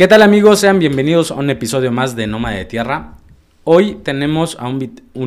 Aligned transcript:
¿Qué 0.00 0.08
tal 0.08 0.22
amigos? 0.22 0.60
Sean 0.60 0.78
bienvenidos 0.78 1.30
a 1.30 1.34
un 1.34 1.50
episodio 1.50 1.92
más 1.92 2.16
de 2.16 2.26
Nómada 2.26 2.56
de 2.56 2.64
Tierra. 2.64 3.18
Hoy 3.64 3.96
tenemos 4.02 4.56
a 4.58 4.66
un, 4.66 4.80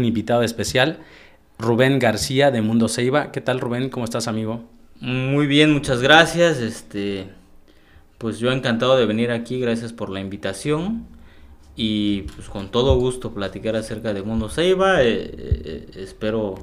invitado 0.03 0.42
especial, 0.42 0.97
Rubén 1.59 1.99
García 1.99 2.50
de 2.50 2.64
Mundo 2.64 2.88
Ceiba. 2.88 3.32
¿Qué 3.32 3.40
tal 3.40 3.59
Rubén? 3.59 3.92
¿Cómo 3.92 4.04
estás 4.04 4.28
amigo? 4.28 4.64
Muy 5.00 5.46
bien, 5.46 5.72
muchas 5.72 6.01
gracias. 6.01 6.58
Este, 6.58 7.28
pues 8.18 8.39
yo 8.39 8.52
encantado 8.52 8.98
de 8.98 9.05
venir 9.05 9.30
aquí, 9.30 9.59
gracias 9.59 9.94
por 9.94 10.09
la 10.09 10.21
invitación. 10.21 11.05
Y 11.76 12.24
pues 12.36 12.50
con 12.50 12.71
todo 12.71 12.98
gusto 12.98 13.32
platicar 13.32 13.76
acerca 13.76 14.12
de 14.12 14.24
Mundo 14.24 14.50
Ceiba. 14.50 15.04
Eh, 15.04 15.36
eh, 15.38 15.90
espero 15.98 16.55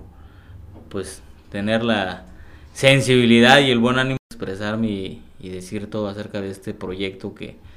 pues 0.88 1.22
tener 1.52 1.84
la 1.84 2.26
sensibilidad 2.72 3.60
y 3.60 3.70
el 3.70 3.78
buen 3.78 4.00
ánimo 4.00 4.16
de 4.30 4.34
expresarme 4.34 5.20
y 5.38 5.48
decir 5.48 5.88
todo 5.88 6.08
acerca 6.08 6.40
de 6.40 6.50
este 6.50 6.74
proyecto 6.74 7.36
que 7.36 7.69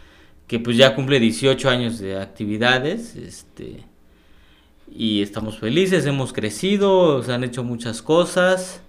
que 0.47 0.59
pues 0.59 0.77
ya 0.77 0.95
cumple 0.95 1.19
18 1.19 1.69
años 1.69 1.99
de 1.99 2.19
actividades, 2.19 3.15
este, 3.15 3.85
y 4.91 5.21
estamos 5.21 5.59
felices, 5.59 6.05
hemos 6.05 6.33
crecido, 6.33 7.23
se 7.23 7.33
han 7.33 7.43
hecho 7.43 7.63
muchas 7.63 8.01
cosas, 8.01 8.81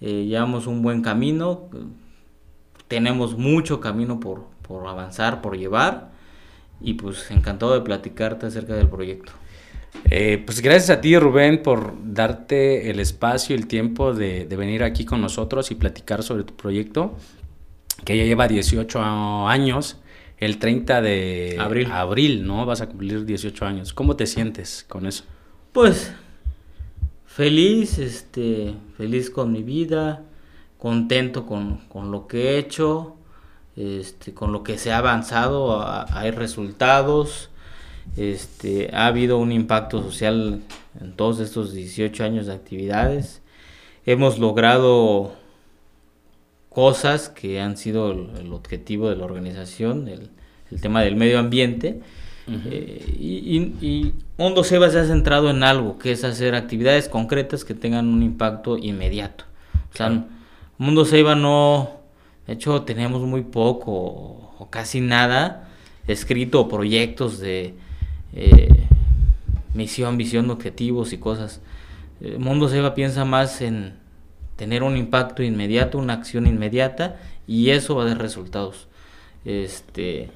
eh, 0.00 0.26
llevamos 0.26 0.66
un 0.66 0.82
buen 0.82 1.02
camino, 1.02 1.68
tenemos 2.88 3.36
mucho 3.36 3.80
camino 3.80 4.20
por, 4.20 4.46
por 4.66 4.86
avanzar, 4.86 5.42
por 5.42 5.56
llevar, 5.56 6.12
y 6.80 6.94
pues 6.94 7.30
encantado 7.30 7.74
de 7.74 7.80
platicarte 7.80 8.46
acerca 8.46 8.74
del 8.74 8.88
proyecto. 8.88 9.32
Eh, 10.10 10.42
pues 10.44 10.60
gracias 10.60 10.90
a 10.90 11.00
ti 11.00 11.18
Rubén 11.18 11.62
por 11.62 11.94
darte 12.02 12.90
el 12.90 12.98
espacio, 12.98 13.54
el 13.54 13.66
tiempo 13.66 14.14
de, 14.14 14.44
venir 14.44 14.82
aquí 14.82 15.04
con 15.04 15.20
nosotros 15.20 15.70
y 15.70 15.74
platicar 15.74 16.22
sobre 16.22 16.44
tu 16.44 16.54
proyecto, 16.54 17.16
que 18.04 18.16
ya 18.16 18.24
lleva 18.24 18.48
18 18.48 19.00
años 19.46 19.98
el 20.42 20.58
30 20.58 21.02
de 21.02 21.56
abril. 21.60 21.88
abril, 21.92 22.44
¿no? 22.44 22.66
Vas 22.66 22.80
a 22.80 22.88
cumplir 22.88 23.24
18 23.24 23.64
años. 23.64 23.92
¿Cómo 23.92 24.16
te 24.16 24.26
sientes 24.26 24.84
con 24.88 25.06
eso? 25.06 25.22
Pues 25.70 26.12
feliz, 27.24 28.00
este, 28.00 28.74
feliz 28.96 29.30
con 29.30 29.52
mi 29.52 29.62
vida, 29.62 30.24
contento 30.78 31.46
con, 31.46 31.78
lo 32.10 32.26
que 32.26 32.50
he 32.50 32.58
hecho, 32.58 33.14
este, 33.76 34.34
con 34.34 34.50
lo 34.50 34.64
que 34.64 34.78
se 34.78 34.90
ha 34.90 34.98
avanzado, 34.98 35.80
hay 35.86 36.32
resultados, 36.32 37.50
este, 38.16 38.90
ha 38.92 39.06
habido 39.06 39.38
un 39.38 39.52
impacto 39.52 40.02
social 40.02 40.60
en 41.00 41.12
todos 41.14 41.38
estos 41.38 41.72
18 41.72 42.24
años 42.24 42.46
de 42.46 42.54
actividades. 42.54 43.42
Hemos 44.06 44.40
logrado 44.40 45.36
cosas 46.72 47.28
que 47.28 47.60
han 47.60 47.76
sido 47.76 48.12
el, 48.12 48.52
objetivo 48.52 49.10
de 49.10 49.16
la 49.16 49.24
organización, 49.24 50.08
el, 50.08 50.30
tema 50.80 51.02
del 51.02 51.16
medio 51.16 51.38
ambiente. 51.38 52.00
Eh, 52.48 53.16
y, 53.18 53.58
y, 53.86 54.14
Hondo 54.38 54.64
Seba 54.64 54.90
se 54.90 54.98
ha 54.98 55.04
centrado 55.04 55.50
en 55.50 55.62
algo, 55.62 55.98
que 55.98 56.12
es 56.12 56.24
hacer 56.24 56.54
actividades 56.54 57.08
concretas 57.08 57.64
que 57.64 57.74
tengan 57.74 58.08
un 58.08 58.22
impacto 58.22 58.78
inmediato. 58.78 59.44
O 59.92 59.96
sea, 59.96 60.24
Mundo 60.78 61.04
Seba 61.04 61.34
no, 61.34 61.90
de 62.46 62.54
hecho 62.54 62.82
tenemos 62.82 63.22
muy 63.22 63.42
poco 63.42 63.92
o, 63.92 64.68
casi 64.70 65.00
nada 65.00 65.68
escrito, 66.08 66.68
proyectos 66.68 67.38
de 67.38 67.74
eh, 68.32 68.86
misión, 69.74 70.16
visión, 70.16 70.50
objetivos 70.50 71.12
y 71.12 71.18
cosas. 71.18 71.60
Eh, 72.20 72.36
Mundo 72.38 72.68
Seba 72.68 72.94
piensa 72.94 73.24
más 73.24 73.60
en 73.60 74.01
tener 74.62 74.84
un 74.84 74.96
impacto 74.96 75.42
inmediato, 75.42 75.98
una 75.98 76.12
acción 76.12 76.46
inmediata 76.46 77.16
y 77.48 77.70
eso 77.70 77.96
va 77.96 78.04
a 78.04 78.06
dar 78.06 78.18
resultados. 78.18 78.86
Este, 79.44 80.30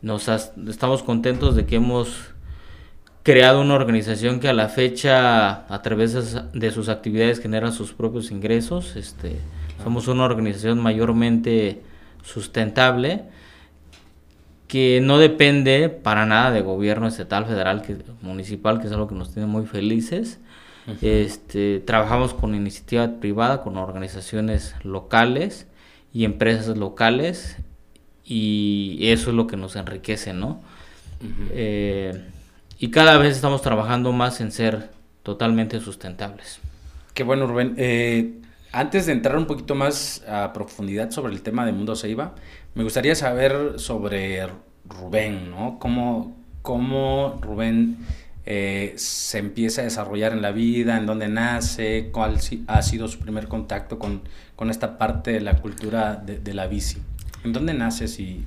nos 0.00 0.28
estamos 0.28 1.02
contentos 1.02 1.56
de 1.56 1.66
que 1.66 1.76
hemos 1.76 2.32
creado 3.22 3.60
una 3.60 3.74
organización 3.74 4.40
que 4.40 4.48
a 4.48 4.54
la 4.54 4.70
fecha 4.70 5.66
a 5.70 5.82
través 5.82 6.14
de 6.54 6.70
sus 6.70 6.88
actividades 6.88 7.38
genera 7.38 7.70
sus 7.70 7.92
propios 7.92 8.30
ingresos. 8.30 8.96
Este, 8.96 9.40
somos 9.84 10.08
una 10.08 10.24
organización 10.24 10.80
mayormente 10.80 11.82
sustentable 12.24 13.24
que 14.68 15.02
no 15.02 15.18
depende 15.18 15.90
para 15.90 16.24
nada 16.24 16.50
de 16.50 16.62
gobierno 16.62 17.08
estatal, 17.08 17.44
federal, 17.44 17.82
que, 17.82 17.98
municipal, 18.22 18.80
que 18.80 18.86
es 18.86 18.92
algo 18.94 19.06
que 19.06 19.14
nos 19.14 19.34
tiene 19.34 19.46
muy 19.46 19.66
felices 19.66 20.40
este, 21.02 21.80
trabajamos 21.80 22.34
con 22.34 22.54
iniciativa 22.54 23.18
privada, 23.20 23.62
con 23.62 23.76
organizaciones 23.76 24.74
locales 24.82 25.66
y 26.12 26.24
empresas 26.24 26.76
locales 26.76 27.56
y 28.24 28.98
eso 29.02 29.30
es 29.30 29.36
lo 29.36 29.46
que 29.46 29.56
nos 29.56 29.76
enriquece, 29.76 30.32
¿no? 30.32 30.60
Eh, 31.50 32.28
y 32.78 32.90
cada 32.90 33.18
vez 33.18 33.36
estamos 33.36 33.62
trabajando 33.62 34.12
más 34.12 34.40
en 34.40 34.52
ser 34.52 34.90
totalmente 35.22 35.80
sustentables. 35.80 36.60
Qué 37.14 37.22
bueno, 37.22 37.46
Rubén. 37.46 37.74
Eh, 37.78 38.40
antes 38.72 39.06
de 39.06 39.12
entrar 39.12 39.36
un 39.36 39.46
poquito 39.46 39.74
más 39.74 40.22
a 40.28 40.52
profundidad 40.52 41.10
sobre 41.10 41.32
el 41.32 41.42
tema 41.42 41.64
de 41.64 41.72
Mundo 41.72 41.96
Ceiba, 41.96 42.34
me 42.74 42.84
gustaría 42.84 43.14
saber 43.14 43.78
sobre 43.78 44.46
Rubén, 44.84 45.50
¿no? 45.50 45.78
¿Cómo, 45.78 46.36
cómo 46.62 47.38
Rubén 47.40 47.98
eh, 48.48 48.94
se 48.96 49.38
empieza 49.38 49.80
a 49.80 49.84
desarrollar 49.84 50.32
en 50.32 50.40
la 50.40 50.52
vida, 50.52 50.96
en 50.96 51.04
dónde 51.04 51.26
nace, 51.26 52.10
cuál 52.12 52.38
ha 52.68 52.82
sido 52.82 53.08
su 53.08 53.18
primer 53.18 53.48
contacto 53.48 53.98
con, 53.98 54.22
con 54.54 54.70
esta 54.70 54.98
parte 54.98 55.32
de 55.32 55.40
la 55.40 55.56
cultura 55.56 56.14
de, 56.14 56.54
la 56.54 56.68
bici. 56.68 56.98
¿En 57.44 57.52
dónde 57.52 57.74
naces 57.74 58.20
y...? 58.20 58.44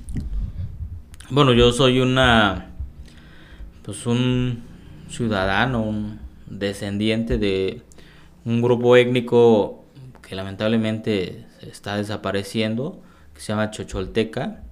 Bueno, 1.28 1.52
yo 1.52 1.70
soy 1.72 2.00
una... 2.00 2.70
pues 3.82 4.06
un 4.06 4.62
ciudadano, 5.10 5.82
un 5.82 6.18
descendiente 6.46 7.36
de 7.36 7.82
un 8.46 8.62
grupo 8.62 8.96
étnico 8.96 9.84
que 10.26 10.34
lamentablemente 10.34 11.44
está 11.60 11.98
desapareciendo, 11.98 13.02
que 13.34 13.40
se 13.40 13.48
llama 13.48 13.70
Chocholteca, 13.70 14.62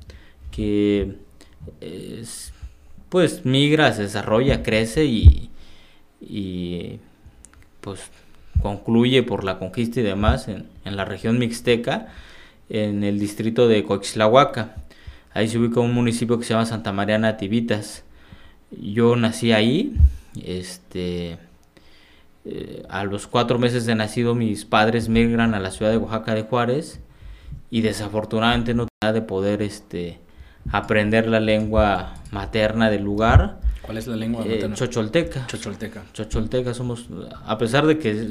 que 0.50 1.18
es 1.82 2.47
pues 3.08 3.44
migra, 3.44 3.92
se 3.92 4.02
desarrolla, 4.02 4.62
crece 4.62 5.04
y, 5.04 7.00
pues 7.80 8.10
concluye 8.60 9.22
por 9.22 9.44
la 9.44 9.58
conquista 9.58 10.00
y 10.00 10.02
demás 10.02 10.48
en, 10.48 10.66
la 10.84 11.04
región 11.04 11.38
mixteca, 11.38 12.08
en 12.68 13.04
el 13.04 13.18
distrito 13.18 13.68
de 13.68 13.84
Coxlahuaca. 13.84 14.76
Ahí 15.32 15.48
se 15.48 15.58
ubica 15.58 15.80
un 15.80 15.94
municipio 15.94 16.38
que 16.38 16.44
se 16.44 16.54
llama 16.54 16.66
Santa 16.66 16.92
María 16.92 17.18
Nativitas. 17.18 18.04
Yo 18.70 19.16
nací 19.16 19.52
ahí, 19.52 19.94
este, 20.44 21.38
eh, 22.44 22.82
a 22.88 23.04
los 23.04 23.26
cuatro 23.26 23.58
meses 23.58 23.86
de 23.86 23.94
nacido 23.94 24.34
mis 24.34 24.64
padres 24.64 25.08
migran 25.08 25.54
a 25.54 25.60
la 25.60 25.70
ciudad 25.70 25.92
de 25.92 25.98
Oaxaca 25.98 26.34
de 26.34 26.42
Juárez 26.42 27.00
y 27.70 27.82
desafortunadamente 27.82 28.74
no 28.74 28.86
tenía 29.00 29.12
de 29.12 29.22
poder 29.22 29.62
este, 29.62 30.18
aprender 30.72 31.28
la 31.28 31.40
lengua 31.40 32.14
materna 32.30 32.90
del 32.90 33.02
lugar. 33.02 33.60
¿Cuál 33.82 33.98
es 33.98 34.06
la 34.06 34.16
lengua 34.16 34.44
eh, 34.44 34.50
materna? 34.50 34.76
Chocholteca. 34.76 35.46
Chocholteca. 35.46 36.04
Chocholteca 36.12 36.74
somos, 36.74 37.08
a 37.44 37.58
pesar 37.58 37.86
de 37.86 37.98
que 37.98 38.28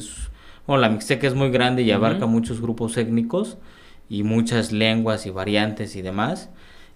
bueno, 0.65 0.81
la 0.81 0.89
mixteca 0.89 1.27
es 1.27 1.33
muy 1.33 1.49
grande 1.49 1.81
y 1.83 1.91
abarca 1.91 2.25
muchos 2.25 2.61
grupos 2.61 2.97
étnicos 2.97 3.57
y 4.09 4.23
muchas 4.23 4.71
lenguas 4.71 5.25
y 5.25 5.29
variantes 5.29 5.95
y 5.95 6.01
demás. 6.01 6.49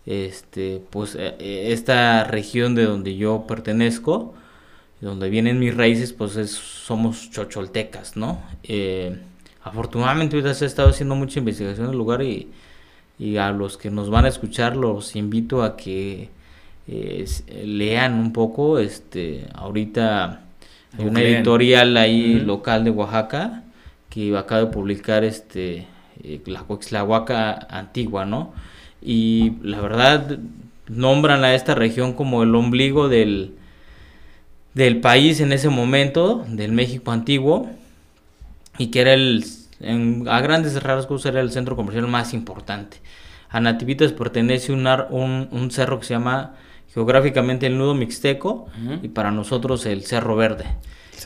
Este, 0.06 0.81
pues 0.90 1.16
eh, 1.16 1.35
eh, 1.40 1.69
esta 1.72 2.24
región 2.24 2.75
de 2.75 2.85
donde 2.85 3.16
yo 3.16 3.46
pertenezco, 3.47 4.34
donde 5.00 5.30
vienen 5.30 5.59
mis 5.59 5.75
raíces, 5.75 6.13
pues 6.13 6.34
somos 6.51 7.31
chocholtecas, 7.31 8.16
¿no? 8.16 8.41
afortunadamente 9.63 10.35
ahorita 10.35 10.53
se 10.53 10.66
ha 10.66 10.68
estado 10.68 10.90
haciendo 10.90 11.16
mucha 11.16 11.40
investigación 11.40 11.85
en 11.85 11.91
el 11.91 11.97
lugar 11.97 12.22
y 12.24 12.50
y 13.22 13.38
a 13.38 13.52
los 13.52 13.78
que 13.78 13.92
nos 13.92 14.09
van 14.09 14.26
a 14.26 14.30
escuchar 14.30 14.76
los 14.76 15.16
invito 15.16 15.62
a 15.62 15.78
que 15.78 16.30
eh, 16.88 17.26
lean 17.63 18.16
un 18.16 18.34
poco 18.34 18.80
este 18.80 19.45
ahorita 19.54 20.42
hay 20.98 21.06
una 21.06 21.22
editorial 21.22 21.95
ahí 21.98 22.40
local 22.40 22.84
de 22.84 22.90
Oaxaca 22.90 23.63
que 24.10 24.36
acaba 24.36 24.62
de 24.62 24.68
publicar 24.72 25.24
este 25.24 25.86
eh, 26.24 26.42
la 26.90 27.04
Huaca 27.04 27.68
antigua 27.69 28.25
no 28.25 28.54
y 29.04 29.54
la 29.62 29.80
verdad 29.81 30.40
nombran 30.88 31.44
a 31.44 31.54
esta 31.54 31.75
región 31.75 32.13
como 32.13 32.42
el 32.42 32.56
ombligo 32.56 33.07
del 33.07 33.54
del 34.74 35.00
país 35.00 35.42
en 35.42 35.51
ese 35.51 35.69
momento 35.69 36.44
del 36.48 36.72
México 36.72 37.12
antiguo 37.12 37.69
y 38.80 38.88
que 38.88 39.01
era 39.01 39.13
el 39.13 39.44
a 40.28 40.42
grandes 40.42 40.81
rasgos 40.81 41.25
era 41.25 41.42
el 41.42 41.51
centro 41.51 41.75
comercial 41.75 42.07
más 42.07 42.34
importante. 42.34 42.98
A 43.51 43.59
Nativitas 43.59 44.13
pertenece 44.13 44.71
un, 44.71 44.88
un, 45.51 45.71
cerro 45.71 46.00
que 46.00 46.06
se 46.06 46.13
llama 46.13 46.56
geográficamente 46.94 47.68
el 47.68 47.77
nudo 47.77 47.94
mixteco 47.94 48.68
y 49.01 49.09
para 49.09 49.31
nosotros 49.31 49.86
el 49.86 50.06
Cerro 50.06 50.38
Verde. 50.38 50.65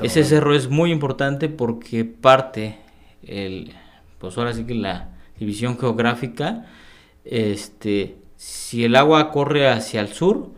Ese 0.01 0.23
cerro 0.23 0.55
es 0.55 0.67
muy 0.67 0.91
importante 0.91 1.49
porque 1.49 2.03
parte, 2.03 2.79
el, 3.23 3.73
pues 4.17 4.37
ahora 4.37 4.53
sí 4.53 4.65
que 4.65 4.73
la 4.73 5.09
división 5.39 5.77
geográfica, 5.77 6.65
este, 7.23 8.17
Si 8.37 8.83
el 8.83 8.95
agua 8.95 9.31
corre 9.31 9.69
hacia 9.69 10.01
el 10.01 10.09
sur, 10.09 10.49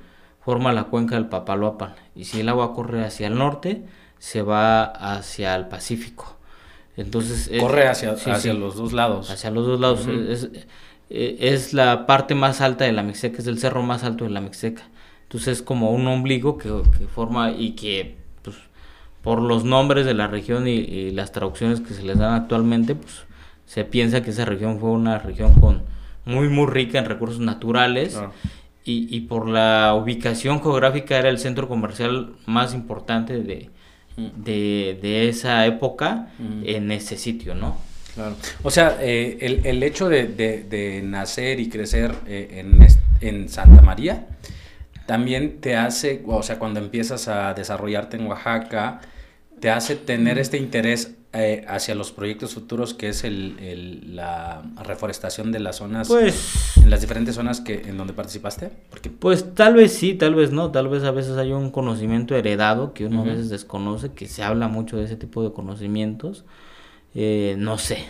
forma 0.44 0.74
la 0.74 0.86
cuenca 0.86 1.16
del 1.16 1.28
Papaloapan. 1.28 1.96
Y 2.16 2.24
si 2.24 2.40
el 2.40 2.50
agua 2.50 2.74
corre 2.74 3.06
hacia 3.06 3.28
el 3.28 3.38
norte, 3.38 3.84
se 4.18 4.42
va 4.42 4.84
hacia 4.86 5.54
el 5.56 5.68
Pacífico. 5.68 6.38
Entonces 6.96 7.52
corre 7.60 7.88
hacia, 7.88 8.14
hacia 8.14 8.54
los 8.54 8.76
dos 8.76 8.94
lados. 8.94 9.30
Hacia 9.30 9.52
los 9.52 9.68
dos 9.68 9.80
lados. 9.80 10.08
es, 10.08 10.50
eh, 11.10 11.38
es, 11.40 11.74
la 11.74 12.06
parte 12.06 12.36
más 12.36 12.62
alta 12.62 12.86
de 12.86 12.92
la 12.92 13.04
Mixteca, 13.04 13.38
es 13.40 13.48
el 13.48 13.60
cerro 13.60 13.84
más 13.84 14.04
alto 14.04 14.26
de 14.26 14.32
la 14.32 14.42
Mixteca. 14.42 14.84
Entonces 15.24 15.60
es 15.60 15.62
como 15.62 15.92
un 15.92 16.08
ombligo 16.08 16.58
que, 16.58 16.70
que 16.98 17.08
forma 17.08 17.52
y 17.52 17.72
que 17.72 18.16
pues, 18.42 18.58
por 19.22 19.42
los 19.42 19.64
nombres 19.64 20.06
de 20.06 20.14
la 20.14 20.28
región 20.28 20.68
y, 20.68 21.12
las 21.12 21.32
traducciones 21.32 21.82
que 21.82 21.94
se 21.94 22.04
les 22.04 22.18
dan 22.18 22.34
actualmente, 22.34 22.96
pues 22.96 23.26
se 23.66 23.84
piensa 23.84 24.22
que 24.22 24.30
esa 24.32 24.46
región 24.46 24.80
fue 24.80 24.90
una 24.92 25.20
región 25.20 25.54
con 25.60 25.84
muy 26.26 26.50
muy 26.50 26.68
rica 26.68 27.00
en 27.00 27.06
recursos 27.06 27.40
naturales 27.40 28.20
y, 28.86 29.14
y, 29.14 29.22
por 29.22 29.50
la 29.50 29.94
ubicación 30.02 30.62
geográfica 30.62 31.18
era 31.18 31.30
el 31.30 31.40
centro 31.40 31.68
comercial 31.68 32.34
más 32.46 32.74
importante 32.74 33.42
de, 33.42 33.70
de, 34.18 34.98
de 35.02 35.30
esa 35.30 35.66
época 35.66 36.30
en 36.64 36.92
ese 36.92 37.18
sitio, 37.18 37.54
¿no? 37.54 37.78
Claro. 38.18 38.36
O 38.64 38.72
sea, 38.72 38.98
eh, 39.00 39.38
el, 39.42 39.64
el, 39.64 39.84
hecho 39.84 40.10
de, 40.10 40.26
de, 40.26 41.02
nacer 41.04 41.60
y 41.60 41.70
crecer 41.70 42.16
eh, 42.26 42.64
en, 42.66 42.88
en, 43.22 43.48
Santa 43.48 43.84
María 43.84 44.26
también 45.06 45.62
te 45.62 45.76
hace, 45.76 46.24
o 46.26 46.42
sea, 46.42 46.58
cuando 46.58 46.80
empiezas 46.80 47.28
a 47.28 47.54
desarrollarte 47.54 48.18
en 48.18 48.26
Oaxaca, 48.26 49.02
te 49.60 49.70
hace 49.70 49.96
tener 49.96 50.40
este 50.40 50.58
interés 50.58 51.12
eh, 51.32 51.64
hacia 51.68 51.94
los 51.94 52.12
proyectos 52.12 52.56
futuros 52.56 52.96
que 52.96 53.10
es 53.10 53.24
el, 53.24 53.60
el, 53.60 54.16
la 54.16 54.64
reforestación 54.84 55.52
de 55.52 55.60
las 55.60 55.76
zonas, 55.76 56.08
pues, 56.08 56.76
en 56.78 56.90
las 56.90 57.02
diferentes 57.02 57.36
zonas 57.36 57.62
que 57.62 57.82
en 57.82 57.98
donde 57.98 58.14
participaste? 58.14 58.72
Porque... 58.90 59.12
Pues 59.12 59.54
tal 59.54 59.76
vez 59.76 59.94
sí, 59.94 60.16
tal 60.16 60.34
vez 60.34 60.52
no, 60.52 60.72
tal 60.72 60.88
vez 60.88 61.04
a 61.04 61.12
veces 61.12 61.38
hay 61.38 61.52
un 61.52 61.70
conocimiento 61.70 62.36
heredado 62.36 62.96
que 62.96 63.06
uno 63.06 63.22
a 63.22 63.26
veces 63.26 63.50
desconoce, 63.50 64.14
que 64.14 64.28
se 64.28 64.42
habla 64.42 64.68
mucho 64.68 64.98
de 64.98 65.04
ese 65.04 65.18
tipo 65.18 65.44
de 65.44 65.54
conocimientos 65.54 66.46
eh, 67.16 67.56
no 67.58 67.78
sé, 67.78 68.06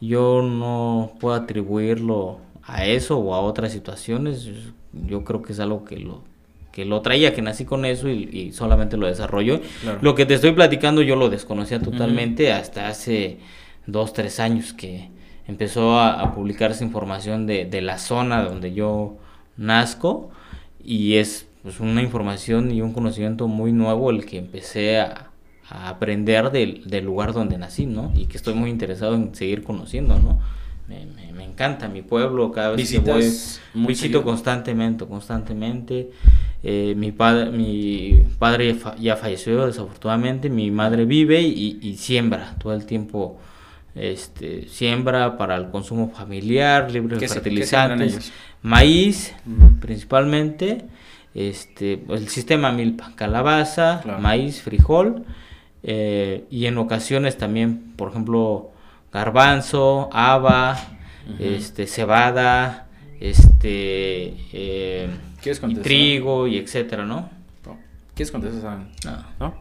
yo 0.00 0.42
no 0.42 1.12
puedo 1.20 1.34
atribuirlo 1.34 2.38
a 2.62 2.86
eso 2.86 3.18
o 3.18 3.34
a 3.34 3.40
otras 3.40 3.72
situaciones, 3.72 4.48
yo 4.92 5.24
creo 5.24 5.42
que 5.42 5.52
es 5.52 5.60
algo 5.60 5.84
que 5.84 5.98
lo 5.98 6.22
que 6.72 6.84
lo 6.84 7.00
traía, 7.00 7.34
que 7.34 7.42
nací 7.42 7.64
con 7.64 7.84
eso 7.84 8.08
y, 8.08 8.52
solamente 8.52 8.96
lo 8.96 9.06
desarrollo. 9.06 9.60
Lo 10.02 10.14
que 10.14 10.24
te 10.24 10.34
estoy 10.34 10.52
platicando 10.52 11.02
yo 11.02 11.16
lo 11.16 11.28
desconocía 11.28 11.80
totalmente 11.80 12.52
hasta 12.52 12.88
hace 12.88 13.38
dos, 13.86 14.12
tres 14.12 14.38
años 14.38 14.72
que 14.72 15.10
empezó 15.48 15.98
a, 15.98 16.32
publicarse 16.32 16.84
información 16.84 17.46
de, 17.46 17.64
de, 17.64 17.82
la 17.82 17.98
zona 17.98 18.44
donde 18.44 18.72
yo 18.72 19.16
nazco 19.56 20.30
y 20.82 21.16
es 21.16 21.48
pues, 21.62 21.80
una 21.80 22.02
información 22.02 22.70
y 22.70 22.82
un 22.82 22.92
conocimiento 22.92 23.48
muy 23.48 23.72
nuevo 23.72 24.10
el 24.10 24.24
que 24.24 24.38
empecé 24.38 25.00
a, 25.00 25.29
a 25.70 25.88
aprender 25.88 26.50
del, 26.50 26.82
del, 26.84 27.04
lugar 27.04 27.32
donde 27.32 27.56
nací, 27.56 27.86
¿no? 27.86 28.12
Y 28.14 28.26
que 28.26 28.36
estoy 28.36 28.54
muy 28.54 28.70
interesado 28.70 29.14
en 29.14 29.34
seguir 29.34 29.62
conociendo, 29.62 30.18
¿no? 30.18 30.40
Me, 30.88 31.06
me, 31.32 31.44
encanta 31.44 31.88
mi 31.88 32.02
pueblo, 32.02 32.50
cada 32.50 32.70
vez 32.70 32.90
que 32.90 32.98
voy, 32.98 33.24
visito 33.86 34.24
constantemente, 34.24 35.06
constantemente. 35.06 36.10
Eh, 36.62 36.94
mi, 36.96 37.12
padre, 37.12 37.50
mi 37.50 38.26
padre 38.38 38.76
ya 38.98 39.16
falleció 39.16 39.66
desafortunadamente, 39.66 40.50
mi 40.50 40.70
madre 40.70 41.04
vive 41.04 41.40
y, 41.40 41.78
y 41.80 41.96
siembra 41.96 42.56
todo 42.58 42.74
el 42.74 42.84
tiempo 42.86 43.38
este, 43.94 44.68
siembra 44.68 45.36
para 45.36 45.56
el 45.56 45.70
consumo 45.70 46.10
familiar, 46.10 46.90
libre 46.90 47.16
de 47.18 47.28
fertilizantes, 47.28 48.32
maíz 48.62 49.34
principalmente, 49.80 50.84
este, 51.34 52.02
el 52.08 52.28
sistema 52.28 52.70
milpa, 52.72 53.12
calabaza, 53.16 54.02
maíz, 54.20 54.62
frijol 54.62 55.24
eh, 55.82 56.44
y 56.50 56.66
en 56.66 56.78
ocasiones 56.78 57.38
también, 57.38 57.94
por 57.96 58.10
ejemplo, 58.10 58.70
garbanzo, 59.12 60.08
haba, 60.12 60.78
este, 61.38 61.86
cebada, 61.86 62.88
este, 63.20 64.34
eh, 64.52 65.08
y 65.68 65.74
trigo 65.76 66.46
y 66.46 66.58
etcétera, 66.58 67.04
¿no? 67.04 67.30
¿Quieres 68.14 68.32
contestar? 68.32 68.78
No. 69.38 69.54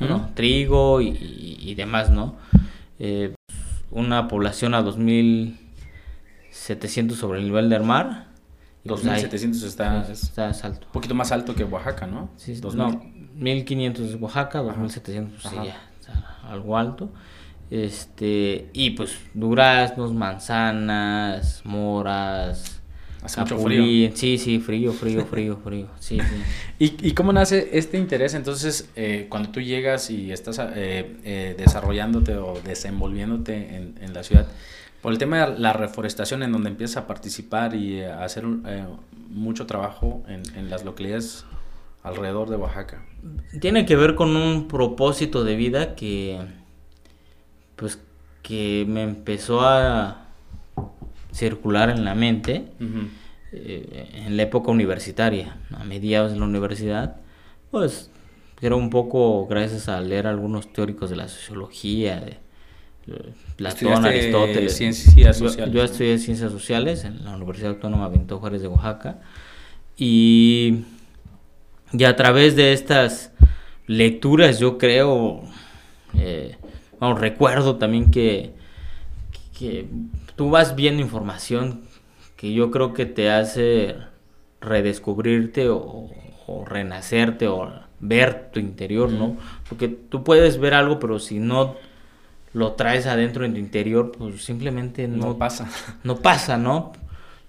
¿No? 0.00 0.30
trigo 0.34 1.00
y, 1.00 1.72
demás, 1.74 2.10
¿no? 2.10 2.34
Eh, 2.98 3.32
una 3.90 4.28
población 4.28 4.74
a 4.74 4.82
2.700 4.82 7.12
sobre 7.12 7.38
el 7.40 7.46
nivel 7.46 7.70
del 7.70 7.82
mar. 7.82 8.26
2.700 8.84 9.48
pues 9.48 9.62
está, 9.62 10.00
está 10.50 10.66
alto. 10.66 10.86
Un 10.86 10.92
poquito 10.92 11.14
más 11.14 11.32
alto 11.32 11.54
que 11.54 11.64
Oaxaca, 11.64 12.06
¿no? 12.06 12.30
Sí, 12.36 12.60
no, 12.74 13.02
1500 13.34 14.10
es 14.10 14.20
Oaxaca, 14.20 14.60
2700 14.60 15.42
pues, 15.42 15.54
sí, 15.54 15.60
ya, 15.64 16.38
algo 16.48 16.76
alto. 16.76 17.10
Este, 17.70 18.70
y 18.72 18.90
pues 18.90 19.18
duraznos, 19.32 20.12
manzanas, 20.12 21.62
moras, 21.64 22.82
Hace 23.24 23.40
mucho 23.40 23.58
frío. 23.58 24.10
Sí, 24.14 24.36
sí, 24.36 24.58
frío, 24.58 24.92
frío, 24.92 25.24
frío, 25.24 25.56
frío. 25.56 25.88
Sí, 25.98 26.20
sí. 26.20 26.42
¿Y, 26.78 27.08
¿Y, 27.08 27.12
cómo 27.12 27.32
nace 27.32 27.70
este 27.72 27.96
interés? 27.96 28.34
Entonces, 28.34 28.90
eh, 28.96 29.28
cuando 29.30 29.48
tú 29.48 29.62
llegas 29.62 30.10
y 30.10 30.30
estás 30.30 30.58
eh, 30.58 31.16
eh, 31.24 31.54
desarrollándote 31.56 32.36
o 32.36 32.60
desenvolviéndote 32.62 33.76
en, 33.76 33.94
en, 33.98 34.12
la 34.12 34.22
ciudad, 34.22 34.46
por 35.04 35.12
el 35.12 35.18
tema 35.18 35.44
de 35.44 35.58
la 35.58 35.74
reforestación, 35.74 36.42
en 36.42 36.50
donde 36.50 36.70
empiezas 36.70 36.96
a 36.96 37.06
participar 37.06 37.74
y 37.74 38.02
a 38.02 38.24
hacer 38.24 38.46
mucho 39.28 39.66
trabajo 39.66 40.24
en, 40.28 40.40
en 40.56 40.70
las 40.70 40.82
localidades 40.82 41.44
alrededor 42.02 42.48
de 42.48 42.56
Oaxaca? 42.56 43.04
Tiene 43.60 43.84
que 43.84 43.96
ver 43.96 44.14
con 44.14 44.34
un 44.34 44.66
propósito 44.66 45.44
de 45.44 45.56
vida 45.56 45.94
que, 45.94 46.40
pues, 47.76 48.00
que 48.40 48.86
me 48.88 49.02
empezó 49.02 49.60
a 49.60 50.28
circular 51.34 51.90
en 51.90 52.06
la 52.06 52.14
mente 52.14 52.72
eh, 53.52 54.08
en 54.26 54.38
la 54.38 54.44
época 54.44 54.70
universitaria, 54.70 55.58
a 55.78 55.84
mediados 55.84 56.32
de 56.32 56.38
la 56.38 56.46
universidad, 56.46 57.16
pues 57.70 58.10
era 58.62 58.74
un 58.74 58.88
poco 58.88 59.46
gracias 59.48 59.90
a 59.90 60.00
leer 60.00 60.26
algunos 60.26 60.72
teóricos 60.72 61.10
de 61.10 61.16
la 61.16 61.28
sociología, 61.28 62.20
de 62.20 62.38
Platón, 63.56 64.04
Aristóteles. 64.04 64.76
Ciencias 64.76 65.36
sociales. 65.36 65.74
Yo, 65.74 65.82
estudié 65.82 66.18
ciencias 66.18 66.50
sociales 66.50 67.04
en 67.04 67.24
la 67.24 67.36
Universidad 67.36 67.72
Autónoma 67.72 68.08
Benito 68.08 68.38
Juárez 68.38 68.62
de 68.62 68.68
Oaxaca 68.68 69.20
y 69.96 70.84
y 71.96 72.04
a 72.04 72.16
través 72.16 72.56
de 72.56 72.72
estas 72.72 73.32
lecturas 73.86 74.58
yo 74.58 74.78
creo, 74.78 75.42
eh, 76.14 76.56
recuerdo 77.16 77.76
también 77.76 78.10
que, 78.10 78.52
que 79.56 79.86
tú 80.34 80.50
vas 80.50 80.74
viendo 80.74 81.02
información 81.02 81.82
que 82.36 82.52
yo 82.52 82.72
creo 82.72 82.94
que 82.94 83.06
te 83.06 83.30
hace 83.30 83.94
redescubrirte 84.60 85.68
o, 85.68 86.10
renacerte 86.66 87.46
o 87.46 87.72
ver 88.00 88.50
tu 88.52 88.58
interior, 88.58 89.10
¿no? 89.10 89.36
Porque 89.68 89.88
tú 89.88 90.24
puedes 90.24 90.58
ver 90.58 90.74
algo, 90.74 90.98
pero 90.98 91.18
si 91.18 91.38
no 91.38 91.76
lo 92.54 92.72
traes 92.72 93.06
adentro 93.06 93.44
en 93.44 93.52
tu 93.52 93.60
interior, 93.60 94.12
pues 94.16 94.42
simplemente 94.42 95.06
no, 95.06 95.26
no 95.26 95.38
pasa. 95.38 95.68
No 96.04 96.16
pasa, 96.16 96.56
¿no? 96.56 96.92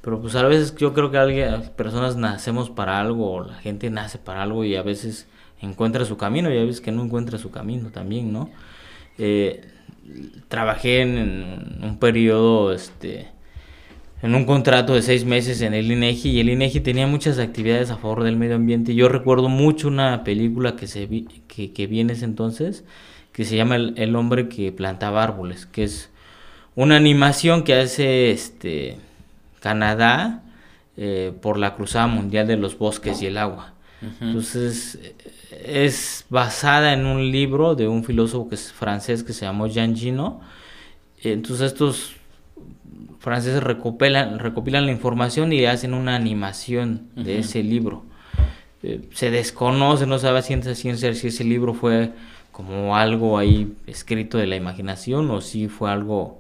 Pero 0.01 0.19
pues 0.19 0.35
a 0.35 0.43
veces 0.43 0.75
yo 0.75 0.93
creo 0.93 1.09
que 1.12 1.17
alguien, 1.17 1.71
personas 1.75 2.15
nacemos 2.17 2.69
para 2.69 3.00
algo, 3.00 3.31
o 3.31 3.43
la 3.43 3.55
gente 3.55 3.89
nace 3.89 4.17
para 4.17 4.41
algo 4.43 4.65
y 4.65 4.75
a 4.75 4.81
veces 4.81 5.27
encuentra 5.62 6.05
su 6.05 6.17
camino 6.17 6.51
y 6.51 6.57
a 6.57 6.62
veces 6.62 6.81
que 6.81 6.91
no 6.91 7.03
encuentra 7.03 7.38
su 7.38 7.51
camino 7.51 7.89
también, 7.91 8.33
¿no? 8.33 8.50
Eh, 9.17 9.67
trabajé 10.47 11.01
en, 11.01 11.79
un 11.83 11.97
periodo, 12.00 12.74
este, 12.74 13.29
en 14.21 14.35
un 14.35 14.45
contrato 14.45 14.95
de 14.95 15.01
seis 15.01 15.24
meses 15.24 15.62
en 15.62 15.74
el 15.74 15.91
INEGI 15.91 16.29
y 16.31 16.39
el 16.39 16.50
INEGI 16.50 16.79
tenía 16.81 17.07
muchas 17.07 17.38
actividades 17.39 17.91
a 17.91 17.97
favor 17.97 18.24
del 18.24 18.38
medio 18.38 18.55
ambiente. 18.55 18.95
Yo 18.95 19.07
recuerdo 19.07 19.50
mucho 19.50 19.88
una 19.88 20.24
película 20.24 20.75
que, 20.75 20.88
se 20.88 21.05
vi, 21.05 21.27
que, 21.47 21.74
que 21.74 21.88
vi 21.88 22.00
en 22.00 22.09
ese 22.09 22.25
entonces 22.25 22.83
que 23.36 23.44
se 23.44 23.58
llama 23.58 23.75
el, 23.75 23.94
el 23.98 24.15
hombre 24.15 24.48
que 24.48 24.72
plantaba 24.72 25.22
árboles, 25.22 25.65
que 25.65 25.84
es 25.84 26.10
una 26.74 26.96
animación 26.96 27.63
que 27.63 27.74
hace 27.74 28.32
este 28.32 28.98
Canadá 29.60 30.42
eh, 30.98 31.34
por 31.42 31.58
la 31.58 31.75
Cruzada 31.75 32.08
Mundial 32.08 32.48
de 32.48 32.56
los 32.56 32.77
Bosques 32.77 33.22
y 33.22 33.25
el 33.25 33.38
Agua. 33.38 33.74
Entonces, 34.22 35.00
es 35.65 36.25
basada 36.30 36.94
en 36.94 37.06
un 37.06 37.32
libro 37.32 37.75
de 37.75 37.88
un 37.88 38.04
filósofo 38.04 38.48
que 38.48 38.56
es 38.56 38.72
francés 38.72 39.24
que 39.24 39.34
se 39.34 39.46
llamó 39.46 39.68
Jean 39.68 39.96
Gino. 39.96 40.42
Entonces, 41.24 41.74
estos 41.74 42.13
franceses 43.20 43.63
recopilan, 43.63 44.38
recopilan 44.39 44.86
la 44.86 44.92
información 44.92 45.51
y 45.51 45.65
hacen 45.65 45.94
una 45.94 46.15
animación 46.15 47.10
de 47.15 47.39
ese 47.39 47.63
libro. 47.63 48.06
Eh, 48.84 49.10
se 49.13 49.32
desconoce, 49.32 50.06
no 50.06 50.20
sabe 50.20 50.44
ciencia 50.44 50.75
ciencia 50.75 51.13
si 51.15 51.27
ese 51.27 51.44
libro 51.44 51.74
fue 51.74 52.12
como 52.55 52.95
algo 52.95 53.38
ahí 53.38 53.74
escrito 53.85 54.38
de 54.38 54.47
la 54.47 54.55
imaginación 54.55 55.29
o 55.29 55.41
si 55.41 55.67
fue 55.67 55.91
algo 55.91 56.38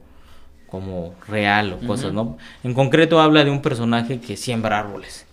como 0.65 1.13
real 1.27 1.73
o 1.73 1.85
cosas, 1.85 2.13
¿no? 2.13 2.37
En 2.63 2.73
concreto 2.73 3.19
habla 3.19 3.43
de 3.43 3.51
un 3.51 3.61
personaje 3.61 4.21
que 4.21 4.37
siembra 4.37 4.79
árboles 4.79 5.27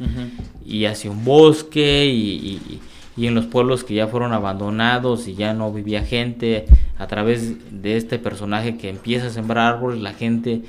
y 0.66 0.86
hace 0.86 1.08
un 1.08 1.24
bosque 1.24 2.06
y, 2.06 2.80
y, 3.16 3.26
en 3.26 3.36
los 3.36 3.46
pueblos 3.46 3.84
que 3.84 3.94
ya 3.94 4.08
fueron 4.08 4.32
abandonados 4.32 5.28
y 5.28 5.36
ya 5.36 5.54
no 5.54 5.72
vivía 5.72 6.02
gente, 6.02 6.64
a 6.98 7.06
través 7.06 7.54
de 7.70 7.96
este 7.96 8.18
personaje 8.18 8.76
que 8.76 8.88
empieza 8.88 9.28
a 9.28 9.30
sembrar 9.30 9.74
árboles, 9.74 10.00
la 10.00 10.14
gente 10.14 10.62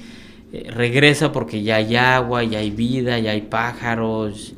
eh, 0.52 0.70
regresa 0.70 1.32
porque 1.32 1.64
ya 1.64 1.78
hay 1.78 1.96
agua, 1.96 2.44
ya 2.44 2.60
hay 2.60 2.70
vida, 2.70 3.18
ya 3.18 3.32
hay 3.32 3.42
pájaros, 3.42 4.54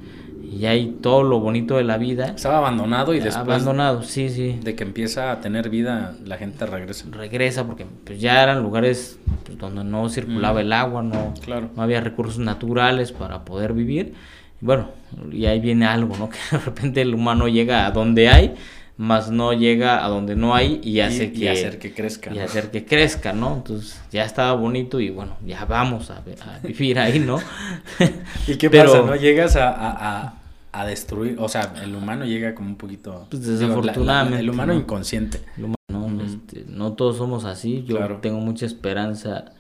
y 0.56 0.68
hay 0.68 0.98
todo 1.02 1.24
lo 1.24 1.40
bonito 1.42 1.76
de 1.76 1.84
la 1.84 1.98
vida. 1.98 2.28
Estaba 2.28 2.60
abandonado 2.60 3.14
y 3.14 3.20
después 3.20 3.36
abandonado, 3.36 4.04
sí, 4.04 4.30
sí. 4.30 4.58
De 4.64 4.74
que 4.74 4.84
empieza 4.84 5.32
a 5.32 5.42
tener 5.42 5.70
vida, 5.70 6.16
la 6.24 6.38
gente 6.38 6.66
regresa. 6.66 7.06
Regresa 7.12 7.66
porque 7.66 7.86
pues, 8.06 8.22
ya 8.22 8.42
eran 8.42 8.64
lugares 8.64 9.20
pues, 9.46 9.58
donde 9.58 9.84
no 9.84 10.08
circulaba 10.08 10.62
el 10.62 10.72
agua, 10.72 11.04
no, 11.04 11.34
claro. 11.44 11.70
no 11.76 11.84
había 11.84 12.00
recursos 12.00 12.40
naturales 12.40 13.12
para 13.12 13.44
poder 13.44 13.74
vivir. 13.74 14.14
Y 14.62 14.66
bueno, 14.66 14.92
y 15.30 15.46
ahí 15.46 15.60
viene 15.60 15.88
algo, 15.88 16.16
¿no? 16.18 16.30
Que 16.50 16.58
de 16.58 16.64
repente 16.64 17.02
el 17.02 17.14
humano 17.14 17.50
llega 17.50 17.86
a 17.86 17.92
donde 17.92 18.30
hay, 18.30 18.56
más 18.96 19.30
no 19.30 19.52
llega 19.52 20.06
a 20.06 20.08
donde 20.08 20.38
no 20.38 20.56
hay 20.56 20.80
y 20.82 21.02
hace 21.02 21.34
que... 21.34 21.40
Y 21.40 21.48
hacer 21.50 21.80
que 21.80 21.94
crezca. 21.94 22.34
Y 22.34 22.40
hacer 22.40 22.72
que 22.72 22.86
crezca, 22.86 23.34
¿no? 23.34 23.56
Entonces 23.56 24.00
ya 24.10 24.24
estaba 24.24 24.54
bonito 24.54 25.02
y 25.02 25.10
bueno, 25.10 25.36
ya 25.46 25.66
vamos 25.66 26.12
a, 26.12 26.24
vivir 26.64 26.98
ahí, 26.98 27.20
¿no? 27.20 27.42
¿Y 28.48 28.56
qué 28.56 28.70
pasa, 28.70 29.02
no? 29.02 29.18
Llegas 29.18 29.58
a 29.58 29.74
a 29.76 30.45
destruir, 30.84 31.38
o 31.40 31.48
sea, 31.48 31.74
el 31.82 31.96
humano 31.96 32.26
llega 32.26 32.56
como 32.56 32.70
un 32.70 32.76
poquito... 32.76 33.28
Pues 33.30 33.46
desafortunadamente. 33.46 34.40
el 34.40 34.50
humano 34.50 34.74
inconsciente. 34.74 35.42
Este, 36.26 36.66
no, 36.68 36.94
todos 36.94 37.18
somos 37.18 37.46
así, 37.46 37.84
yo 37.86 38.00
tengo 38.18 38.40
mucha 38.40 38.66
esperanza, 38.66 39.54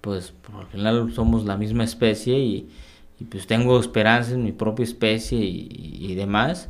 pues 0.00 0.32
al 0.58 0.66
final 0.68 1.12
somos 1.12 1.44
la 1.44 1.56
misma 1.56 1.84
especie 1.84 2.38
y, 2.38 2.68
pues 3.30 3.46
tengo 3.46 3.78
esperanza 3.78 4.32
en 4.32 4.44
mi 4.44 4.52
propia 4.52 4.84
especie 4.84 5.38
y, 5.38 6.14
demás, 6.14 6.68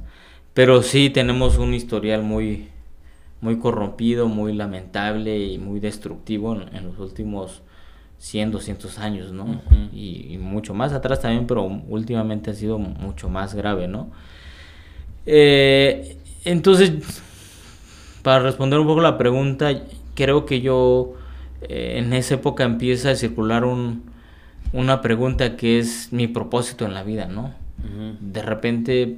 pero 0.54 0.82
sí 0.82 1.10
tenemos 1.10 1.58
un 1.58 1.72
historial 1.72 2.22
muy, 2.22 2.68
muy 3.40 3.58
corrompido, 3.58 4.28
muy 4.28 4.54
lamentable 4.54 5.38
y 5.46 5.58
muy 5.58 5.80
destructivo 5.80 6.60
en 6.60 6.86
los 6.86 6.98
últimos 6.98 7.62
100, 8.22 8.52
200 8.52 8.98
años, 9.00 9.32
¿no? 9.32 9.60
y, 9.92 10.38
mucho 10.38 10.74
más 10.74 10.92
atrás 10.92 11.20
también, 11.20 11.48
pero 11.48 11.64
últimamente 11.64 12.52
ha 12.52 12.54
sido 12.54 12.78
mucho 12.78 13.28
más 13.28 13.52
grave, 13.52 13.88
¿no? 13.88 14.12
Eh, 15.26 16.18
entonces, 16.44 16.92
para 18.22 18.38
responder 18.38 18.78
un 18.78 18.86
poco 18.86 19.00
la 19.00 19.18
pregunta, 19.18 19.72
creo 20.14 20.46
que 20.46 20.60
yo 20.60 21.14
eh, 21.62 21.94
en 21.98 22.12
esa 22.12 22.36
época 22.36 22.62
empieza 22.62 23.10
a 23.10 23.16
circular 23.16 23.64
un, 23.64 24.04
una 24.72 25.00
pregunta 25.00 25.56
que 25.56 25.80
es 25.80 26.12
mi 26.12 26.28
propósito 26.28 26.84
en 26.84 26.94
la 26.94 27.02
vida, 27.02 27.26
¿no? 27.26 27.52
De 28.20 28.42
repente 28.42 29.16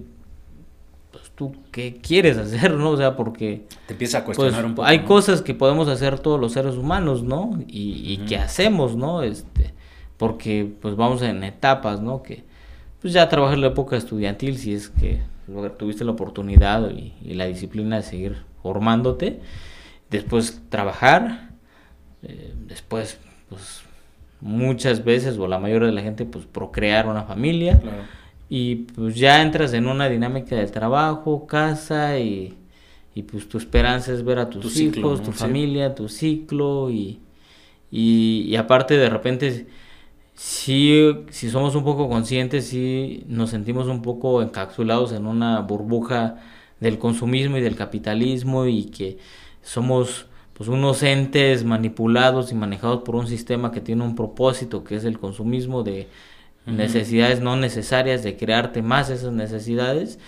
tú 1.35 1.55
qué 1.71 2.01
quieres 2.01 2.37
hacer, 2.39 2.73
¿no? 2.75 2.91
O 2.91 2.97
sea, 2.97 3.17
porque... 3.17 3.67
Te 3.87 3.95
empieza 3.95 4.19
a 4.19 4.25
cuestionar 4.25 4.55
pues, 4.55 4.65
un 4.65 4.75
poco. 4.75 4.89
Hay 4.89 5.01
cosas 5.01 5.43
que 5.43 5.55
podemos 5.55 5.89
hacer 5.89 6.19
todos 6.19 6.41
los 6.41 6.53
seres 6.53 6.77
humanos, 6.77 7.23
¿no? 7.23 7.59
Y, 7.67 8.13
y 8.13 8.19
que 8.27 8.37
hacemos, 8.37 8.97
¿no? 8.97 9.23
Este, 9.23 9.75
porque 10.17 10.71
pues 10.81 10.97
vamos 10.97 11.23
en 11.23 11.43
etapas, 11.43 12.01
¿no? 12.01 12.23
Que 12.23 12.45
pues 13.01 13.13
ya 13.13 13.29
trabajas 13.29 13.57
en 13.57 13.63
la 13.63 13.69
época 13.69 13.97
estudiantil 13.97 14.59
si 14.59 14.73
es 14.73 14.89
que 14.89 15.21
tuviste 15.79 16.05
la 16.05 16.13
oportunidad 16.13 16.91
y, 16.91 17.13
la 17.35 17.47
disciplina 17.47 17.97
de 17.97 18.03
seguir 18.03 18.43
formándote. 18.63 19.41
Después 20.11 20.63
trabajar, 20.69 21.51
eh, 22.23 22.55
después 22.67 23.19
pues 23.49 23.83
muchas 24.41 25.05
veces 25.05 25.37
o 25.39 25.49
la 25.49 25.59
mayoría 25.59 25.89
de 25.89 25.95
la 25.95 26.03
gente 26.03 26.25
pues 26.25 26.47
procrear 26.47 27.09
una 27.09 27.25
familia. 27.25 27.81
Claro 27.81 28.24
y 28.57 28.77
pues 28.77 29.17
ya 29.17 29.43
entras 29.43 29.73
en 29.73 29.89
una 29.89 30.09
dinámica 30.09 30.55
de 30.55 30.69
trabajo, 30.69 31.45
casa 31.45 32.21
y, 32.21 32.57
pues 33.29 33.49
tu 33.49 33.59
esperanza 33.59 34.13
es 34.13 34.25
ver 34.25 34.39
a 34.39 34.49
tus 34.49 34.77
hijos, 34.77 35.25
tu 35.25 35.33
familia, 35.33 35.97
tu 35.97 36.09
ciclo 36.09 36.89
y, 36.89 37.19
y, 37.91 38.55
aparte 38.55 38.97
de 38.97 39.11
repente 39.11 39.67
si, 40.35 41.17
si 41.31 41.51
somos 41.51 41.75
un 41.75 41.83
poco 41.83 42.09
conscientes, 42.09 42.69
si 42.69 43.25
nos 43.27 43.51
sentimos 43.51 43.89
un 43.89 44.03
poco 44.03 44.41
encapsulados 44.41 45.11
en 45.11 45.27
una 45.27 45.59
burbuja 45.63 46.37
del 46.79 47.01
consumismo 47.01 47.59
y 47.59 47.61
del 47.61 47.75
capitalismo 47.75 48.67
y 48.67 48.85
que 48.85 49.19
somos 49.63 50.27
pues 50.53 50.69
unos 50.69 51.03
entes 51.03 51.65
manipulados 51.65 52.53
y 52.53 52.55
manejados 52.55 53.03
por 53.03 53.17
un 53.17 53.27
sistema 53.27 53.73
que 53.73 53.81
tiene 53.81 54.05
un 54.05 54.15
propósito 54.15 54.85
que 54.85 54.95
es 54.95 55.05
el 55.05 55.19
consumismo 55.19 55.83
de 55.83 56.07
necesidades 56.67 57.41
no 57.41 57.57
necesarias, 57.57 58.23
de 58.23 58.37
crearte 58.37 58.83
más 58.83 59.11
esas 59.11 59.33
necesidades. 59.33 60.19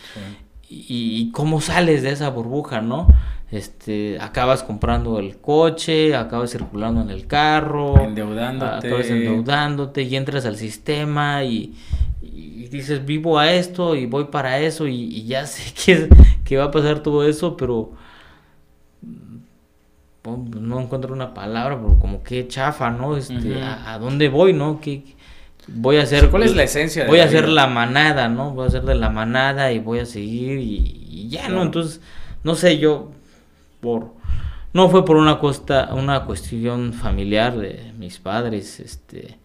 Y, 0.69 1.31
cómo 1.31 1.61
sales 1.61 2.03
de 2.03 2.11
esa 2.11 2.29
burbuja, 2.31 2.81
¿no? 2.81 3.07
Este, 3.53 4.19
acabas 4.21 4.65
comprando 4.65 5.21
el 5.21 5.39
coche, 5.39 6.17
acabas 6.17 6.51
circulando 6.51 7.01
en 7.01 7.11
el 7.11 7.29
carro, 7.29 8.01
endeudándote, 8.01 8.89
acabas 8.89 9.07
endeudándote 9.07 10.03
y 10.03 10.17
entras 10.17 10.45
al 10.45 10.57
sistema 10.57 11.45
y, 11.45 11.75
dices 12.69 13.07
vivo 13.07 13.39
a 13.39 13.53
esto 13.53 13.95
y 13.95 14.07
voy 14.07 14.25
para 14.25 14.59
eso 14.59 14.89
y, 14.89 15.25
ya 15.25 15.47
sé 15.47 15.73
que, 15.85 16.09
que, 16.45 16.57
va 16.57 16.65
a 16.65 16.71
pasar 16.73 16.99
todo 16.99 17.25
eso, 17.25 17.57
pero 17.57 17.93
mm, 19.03 20.67
no 20.67 20.81
encuentro 20.81 21.15
una 21.15 21.33
palabra, 21.33 21.81
pero 21.81 22.01
como 22.01 22.25
que 22.25 22.49
chafa, 22.49 22.91
¿no? 22.91 23.17
Este, 23.17 23.63
a, 23.63 23.95
a, 23.95 23.99
dónde 24.01 24.29
voy, 24.29 24.53
no? 24.53 24.81
¿Qué, 24.81 25.16
voy 25.67 25.97
a 25.97 26.03
hacer... 26.03 26.31
¿Cuál 26.31 26.45
es 26.45 26.55
la 26.55 26.65
esencia? 26.65 27.07
voy 27.07 27.21
a 27.21 27.25
hacer 27.25 27.49
la 27.49 27.67
manada, 27.67 28.29
¿no? 28.29 28.53
Voy 28.53 28.65
a 28.65 28.69
hacer 28.69 28.83
de 28.83 28.95
la 28.95 29.11
manada 29.11 29.73
y 29.73 29.79
voy 29.79 30.01
a 30.01 30.07
seguir 30.07 30.59
y, 30.59 31.29
ya, 31.29 31.49
¿no? 31.49 31.63
Entonces, 31.63 32.01
no 32.45 32.55
sé, 32.55 32.79
yo 32.79 33.13
por... 33.81 34.15
No 34.73 34.91
fue 34.91 35.07
por 35.07 35.17
una 35.17 35.39
costa, 35.39 35.95
una 35.95 36.27
cuestión 36.27 36.93
familiar 36.93 37.57
de 37.57 37.93
mis 37.97 38.19
padres, 38.19 38.79
este, 38.79 39.39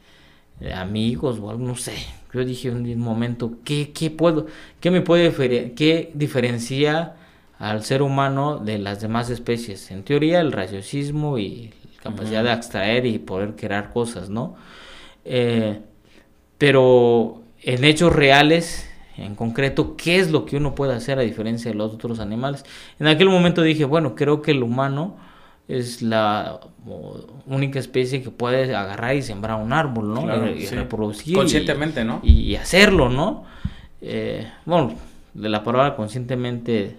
de 0.60 0.74
amigos 0.74 1.40
o 1.40 1.50
algo, 1.50 1.66
no 1.66 1.75
sé. 1.75 1.94
Yo 2.34 2.44
dije 2.44 2.68
en 2.68 2.86
un 2.86 3.00
momento, 3.00 3.54
¿qué, 3.63 3.92
qué 3.94 4.12
puedo, 4.12 4.48
qué 4.82 4.92
me 4.92 5.00
puede, 5.00 5.74
qué 5.74 6.12
diferencia 6.13 7.16
al 7.60 7.86
ser 7.86 8.01
humano 8.01 8.58
de 8.58 8.78
las 8.78 9.00
demás 9.00 9.30
especies? 9.30 9.90
En 9.92 10.04
teoría, 10.04 10.42
el 10.42 10.51
raciocismo 10.51 11.38
y 11.38 11.74
la 11.96 12.01
capacidad 12.04 12.44
de 12.44 12.51
extraer 12.51 13.06
y 13.06 13.18
poder 13.18 13.56
crear 13.56 13.94
cosas, 13.94 14.30
¿no? 14.30 14.56
Eh, 15.24 15.80
pero 16.62 17.41
en 17.63 17.84
hechos 17.84 18.13
reales, 18.13 18.88
en 19.18 19.34
concreto, 19.34 19.98
¿qué 19.98 20.20
es 20.20 20.30
lo 20.30 20.46
que 20.46 20.58
uno 20.58 20.75
puede 20.75 20.94
hacer 20.94 21.18
a 21.18 21.24
diferencia 21.24 21.72
de 21.72 21.75
los 21.75 21.91
otros 21.91 22.20
animales? 22.20 22.63
En 23.00 23.08
aquel 23.08 23.30
momento 23.30 23.63
dije, 23.63 23.84
bueno, 23.84 24.13
creo 24.13 24.44
que 24.44 24.51
el 24.51 24.62
humano 24.62 25.18
es 25.68 26.03
la 26.03 26.60
única 27.48 27.80
especie 27.80 28.22
que 28.22 28.30
puede 28.30 28.75
agarrar 28.75 29.15
y 29.15 29.24
sembrar 29.24 29.60
un 29.60 29.74
árbol, 29.74 30.13
¿no? 30.13 30.50
y, 30.51 30.68
reproducir. 30.68 31.34
Conscientemente, 31.34 32.03
¿no? 32.03 32.20
Y, 32.22 32.53
hacerlo, 32.53 33.10
¿no? 33.10 33.44
Eh, 34.00 34.48
bueno, 34.68 34.94
de 35.34 35.50
la 35.50 35.63
palabra 35.63 35.96
conscientemente 35.96 36.96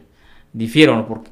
difiero, 0.53 0.97
¿no? 0.97 1.07
Porque 1.07 1.31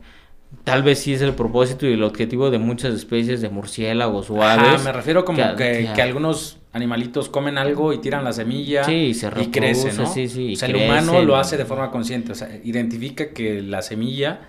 tal 0.62 0.84
vez 0.84 1.00
sí 1.00 1.14
es 1.14 1.20
el 1.20 1.34
propósito 1.34 1.84
y 1.84 1.94
el 1.94 2.04
objetivo 2.04 2.49
de 2.52 2.60
muchas 2.60 2.94
especies 2.94 3.40
de 3.40 3.49
murciélagos 3.49 4.30
o 4.30 4.40
aves. 4.40 4.84
me 4.84 4.92
refiero 4.92 5.25
como 5.25 5.56
que, 5.56 5.90
que, 5.92 6.00
algunos 6.00 6.60
animalitos 6.72 7.28
comen 7.28 7.58
algo 7.58 7.92
y 7.92 7.98
tiran 7.98 8.24
la 8.24 8.32
semilla 8.32 8.90
y, 8.90 9.14
se 9.14 9.28
y 9.40 9.46
crece, 9.46 9.92
¿no? 9.94 10.06
Sí, 10.06 10.28
sí, 10.28 10.54
o 10.54 10.56
sea, 10.56 10.68
el 10.68 10.76
humano 10.76 11.22
lo 11.22 11.36
hace 11.36 11.56
de 11.56 11.64
forma 11.64 11.90
consciente, 11.90 12.32
o 12.32 12.34
sea, 12.34 12.48
identifica 12.62 13.30
que 13.30 13.60
la 13.62 13.82
semilla 13.82 14.48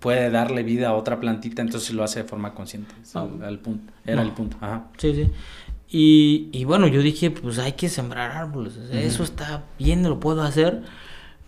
puede 0.00 0.30
darle 0.30 0.62
vida 0.62 0.88
a 0.88 0.94
otra 0.94 1.18
plantita, 1.18 1.62
entonces 1.62 1.94
lo 1.94 2.04
hace 2.04 2.22
de 2.22 2.28
forma 2.28 2.54
consciente. 2.54 2.94
Ah. 3.14 3.26
punto, 3.62 3.92
era 4.04 4.22
el 4.22 4.32
punto. 4.32 4.58
Ajá. 4.60 4.88
Sí, 4.98 5.14
sí. 5.14 5.30
Y, 5.88 6.48
y, 6.52 6.64
bueno, 6.64 6.88
yo 6.88 7.00
dije, 7.00 7.30
pues 7.30 7.58
hay 7.58 7.72
que 7.72 7.88
sembrar 7.88 8.32
árboles, 8.32 8.76
eso 8.92 9.22
está 9.22 9.64
bien, 9.78 10.02
lo 10.02 10.18
puedo 10.18 10.42
hacer, 10.42 10.82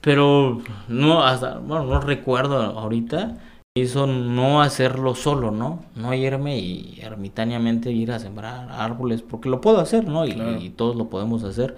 pero 0.01 0.63
no, 0.87 1.25
hasta, 1.25 1.59
bueno, 1.59 1.85
no 1.87 2.01
recuerdo 2.01 2.57
ahorita 2.57 3.37
hizo 3.79 4.07
no 4.07 4.63
hacerlo 4.63 5.15
solo, 5.15 5.51
¿no? 5.51 5.85
No 5.95 6.15
irme 6.15 6.59
y 6.59 6.99
ermitañamente 7.03 7.91
ir 7.91 8.13
a 8.13 8.19
sembrar 8.19 8.69
árboles, 8.71 9.23
porque 9.23 9.49
lo 9.49 9.61
puedo 9.61 9.81
hacer, 9.81 10.05
¿no? 10.05 10.27
Y, 10.27 10.71
todos 10.77 10.97
lo 10.97 11.09
podemos 11.09 11.45
hacer, 11.45 11.77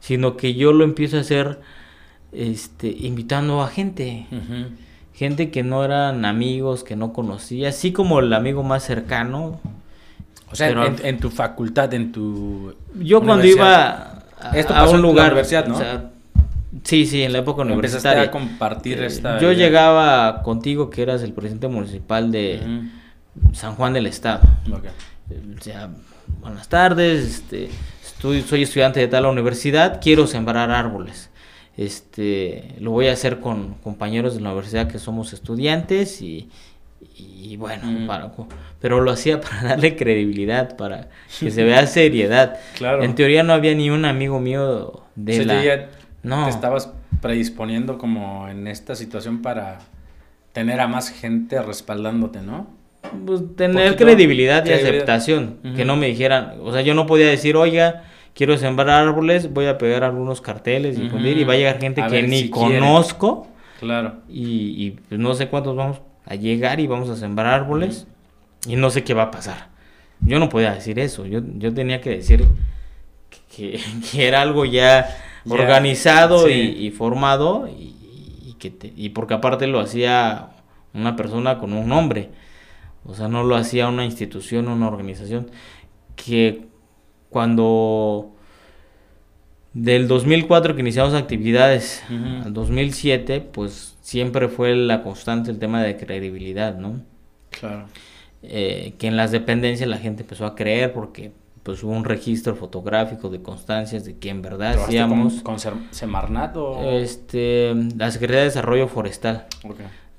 sino 0.00 0.36
que 0.36 0.54
yo 0.54 0.72
lo 0.72 0.84
empiezo 0.84 1.16
a 1.16 1.20
hacer 1.20 1.60
este, 2.32 2.88
invitando 2.88 3.62
a 3.62 3.68
gente. 3.68 4.26
Gente 5.14 5.50
que 5.50 5.62
no 5.62 5.84
eran 5.84 6.24
amigos, 6.24 6.84
que 6.84 6.96
no 6.96 7.12
conocía, 7.12 7.68
así 7.68 7.92
como 7.92 8.20
el 8.20 8.32
amigo 8.32 8.62
más 8.62 8.84
cercano. 8.84 9.60
O 10.50 10.54
sea, 10.54 10.70
en, 11.02 11.18
tu 11.18 11.30
facultad, 11.30 11.92
en 11.94 12.12
tu... 12.12 12.74
Yo 12.98 13.22
cuando 13.22 13.46
iba 13.46 14.22
a, 14.38 14.88
un 14.88 15.00
lugar... 15.00 15.32
universidad, 15.32 15.66
¿no? 15.66 16.11
Sí, 16.84 17.06
sí, 17.06 17.22
en 17.22 17.32
la 17.32 17.38
época 17.40 17.62
universitaria. 17.62 18.22
a 18.22 18.30
compartir 18.30 19.00
eh, 19.00 19.06
esta... 19.06 19.38
Yo 19.40 19.52
llegaba 19.52 20.42
contigo, 20.42 20.88
que 20.90 21.02
eras 21.02 21.22
el 21.22 21.32
presidente 21.32 21.68
municipal 21.68 22.32
de 22.32 22.60
San 23.52 23.74
Juan 23.74 23.92
del 23.92 24.06
Estado. 24.06 24.40
O 24.70 25.62
sea, 25.62 25.90
buenas 26.40 26.68
tardes, 26.68 27.24
este, 27.26 27.68
estoy, 28.04 28.42
soy 28.42 28.62
estudiante 28.62 29.00
de 29.00 29.08
tal 29.08 29.26
universidad, 29.26 30.00
quiero 30.02 30.26
sembrar 30.26 30.70
árboles. 30.70 31.30
Este, 31.76 32.74
lo 32.80 32.90
voy 32.90 33.08
a 33.08 33.12
hacer 33.12 33.40
con 33.40 33.74
compañeros 33.74 34.34
de 34.34 34.40
la 34.40 34.50
universidad 34.50 34.88
que 34.88 34.98
somos 34.98 35.32
estudiantes 35.32 36.20
y, 36.22 36.48
y 37.16 37.56
bueno, 37.56 37.82
Mm. 37.86 38.06
para- 38.06 38.32
pero 38.80 39.00
lo 39.00 39.10
hacía 39.10 39.40
para 39.42 39.62
darle 39.70 39.96
credibilidad, 39.96 40.76
para 40.76 41.08
que 41.40 41.50
se 41.50 41.64
vea 41.64 41.86
seriedad. 41.86 42.58
Claro. 42.76 43.02
En 43.02 43.14
teoría 43.14 43.42
no 43.42 43.52
había 43.52 43.74
ni 43.74 43.90
un 43.90 44.04
amigo 44.04 44.38
mío 44.40 45.02
de 45.16 45.32
O 45.40 45.44
sea, 45.44 45.54
la... 45.54 45.64
ya 45.64 45.88
No. 46.22 46.44
te 46.44 46.50
estabas 46.50 46.92
predisponiendo 47.20 47.98
como 47.98 48.48
en 48.48 48.66
esta 48.66 48.94
situación 48.94 49.42
para 49.42 49.78
tener 50.52 50.80
a 50.80 50.86
más 50.88 51.08
gente 51.10 51.60
respaldándote, 51.62 52.40
¿no? 52.42 52.66
pues, 53.26 53.42
tener 53.56 53.88
Poquito 53.92 54.04
credibilidad 54.04 54.60
y 54.64 54.68
credibilidad. 54.68 54.94
aceptación. 54.96 55.58
Que 55.76 55.84
no 55.84 55.96
me 55.96 56.06
dijeran, 56.06 56.54
o 56.62 56.72
sea, 56.72 56.82
yo 56.82 56.94
no 56.94 57.06
podía 57.06 57.26
decir, 57.26 57.56
oiga, 57.56 58.04
quiero 58.34 58.56
sembrar 58.56 58.88
árboles, 58.90 59.52
voy 59.52 59.66
a 59.66 59.76
pegar 59.78 60.04
algunos 60.04 60.40
carteles, 60.40 60.96
Ujú. 60.96 61.04
difundir, 61.04 61.36
y 61.38 61.44
va 61.44 61.54
a 61.54 61.56
llegar 61.56 61.78
gente 61.80 62.00
A 62.02 62.06
que 62.06 62.22
ni 62.22 62.42
si 62.42 62.50
conozco, 62.50 63.48
Claro. 63.80 64.14
y, 64.28 64.86
y, 64.86 64.90
pues, 65.08 65.20
no 65.20 65.34
sé 65.34 65.48
cuántos 65.48 65.74
vamos 65.76 66.00
a 66.24 66.34
llegar 66.36 66.78
y 66.80 66.86
vamos 66.86 67.10
a 67.10 67.16
sembrar 67.16 67.48
árboles, 67.48 68.06
y 68.66 68.76
no 68.76 68.90
sé 68.90 69.02
qué 69.04 69.12
va 69.14 69.24
a 69.24 69.30
pasar. 69.30 69.68
Yo 70.20 70.38
no 70.38 70.48
podía 70.48 70.72
decir 70.72 70.98
eso, 71.00 71.26
yo, 71.26 71.40
yo 71.58 71.74
tenía 71.74 72.00
que 72.00 72.10
decir 72.10 72.44
que, 73.54 73.80
que 74.10 74.26
era 74.28 74.40
algo 74.42 74.64
ya 74.64 75.08
Organizado 75.48 76.46
sí. 76.46 76.52
y, 76.52 76.86
y 76.86 76.90
formado, 76.90 77.68
y, 77.68 77.94
y 78.50 78.54
que 78.58 78.70
te- 78.70 78.92
y 78.96 79.10
porque 79.10 79.34
aparte 79.34 79.66
lo 79.66 79.80
hacía 79.80 80.50
una 80.94 81.16
persona 81.16 81.58
con 81.58 81.72
un 81.72 81.88
nombre. 81.88 82.30
O 83.04 83.14
sea, 83.14 83.28
no 83.28 83.42
lo 83.44 83.56
hacía 83.56 83.88
una 83.88 84.04
institución, 84.04 84.68
una 84.68 84.88
organización. 84.88 85.50
Que 86.16 86.66
cuando 87.30 88.32
del 89.72 90.06
2004 90.06 90.74
que 90.74 90.82
iniciamos 90.82 91.14
actividades 91.14 92.02
Ujú. 92.10 92.44
al 92.46 92.52
2007, 92.52 93.40
pues 93.40 93.96
siempre 94.02 94.48
fue 94.48 94.74
la 94.76 95.02
constante 95.02 95.50
el 95.50 95.58
tema 95.58 95.82
de 95.82 95.96
credibilidad, 95.96 96.76
¿no? 96.76 97.00
Claro. 97.50 97.86
Eh, 98.42 98.94
que 98.98 99.06
en 99.06 99.16
las 99.16 99.30
dependencias 99.30 99.88
la 99.88 99.98
gente 99.98 100.22
empezó 100.22 100.44
a 100.46 100.54
creer 100.54 100.92
porque 100.92 101.32
pues 101.62 101.82
hubo 101.84 101.92
un 101.92 102.04
registro 102.04 102.56
fotográfico 102.56 103.28
de 103.28 103.40
constancias 103.40 104.04
de 104.04 104.16
que 104.16 104.30
en 104.30 104.42
verdad 104.42 104.72
¿Trabajaste 104.72 104.98
hacíamos 104.98 105.42
con, 105.42 105.56
con 105.58 105.86
Semarnat 105.90 106.56
o...? 106.56 106.82
este 106.90 107.74
la 107.96 108.10
Secretaría 108.10 108.40
de 108.40 108.46
Desarrollo 108.46 108.88
Forestal 108.88 109.46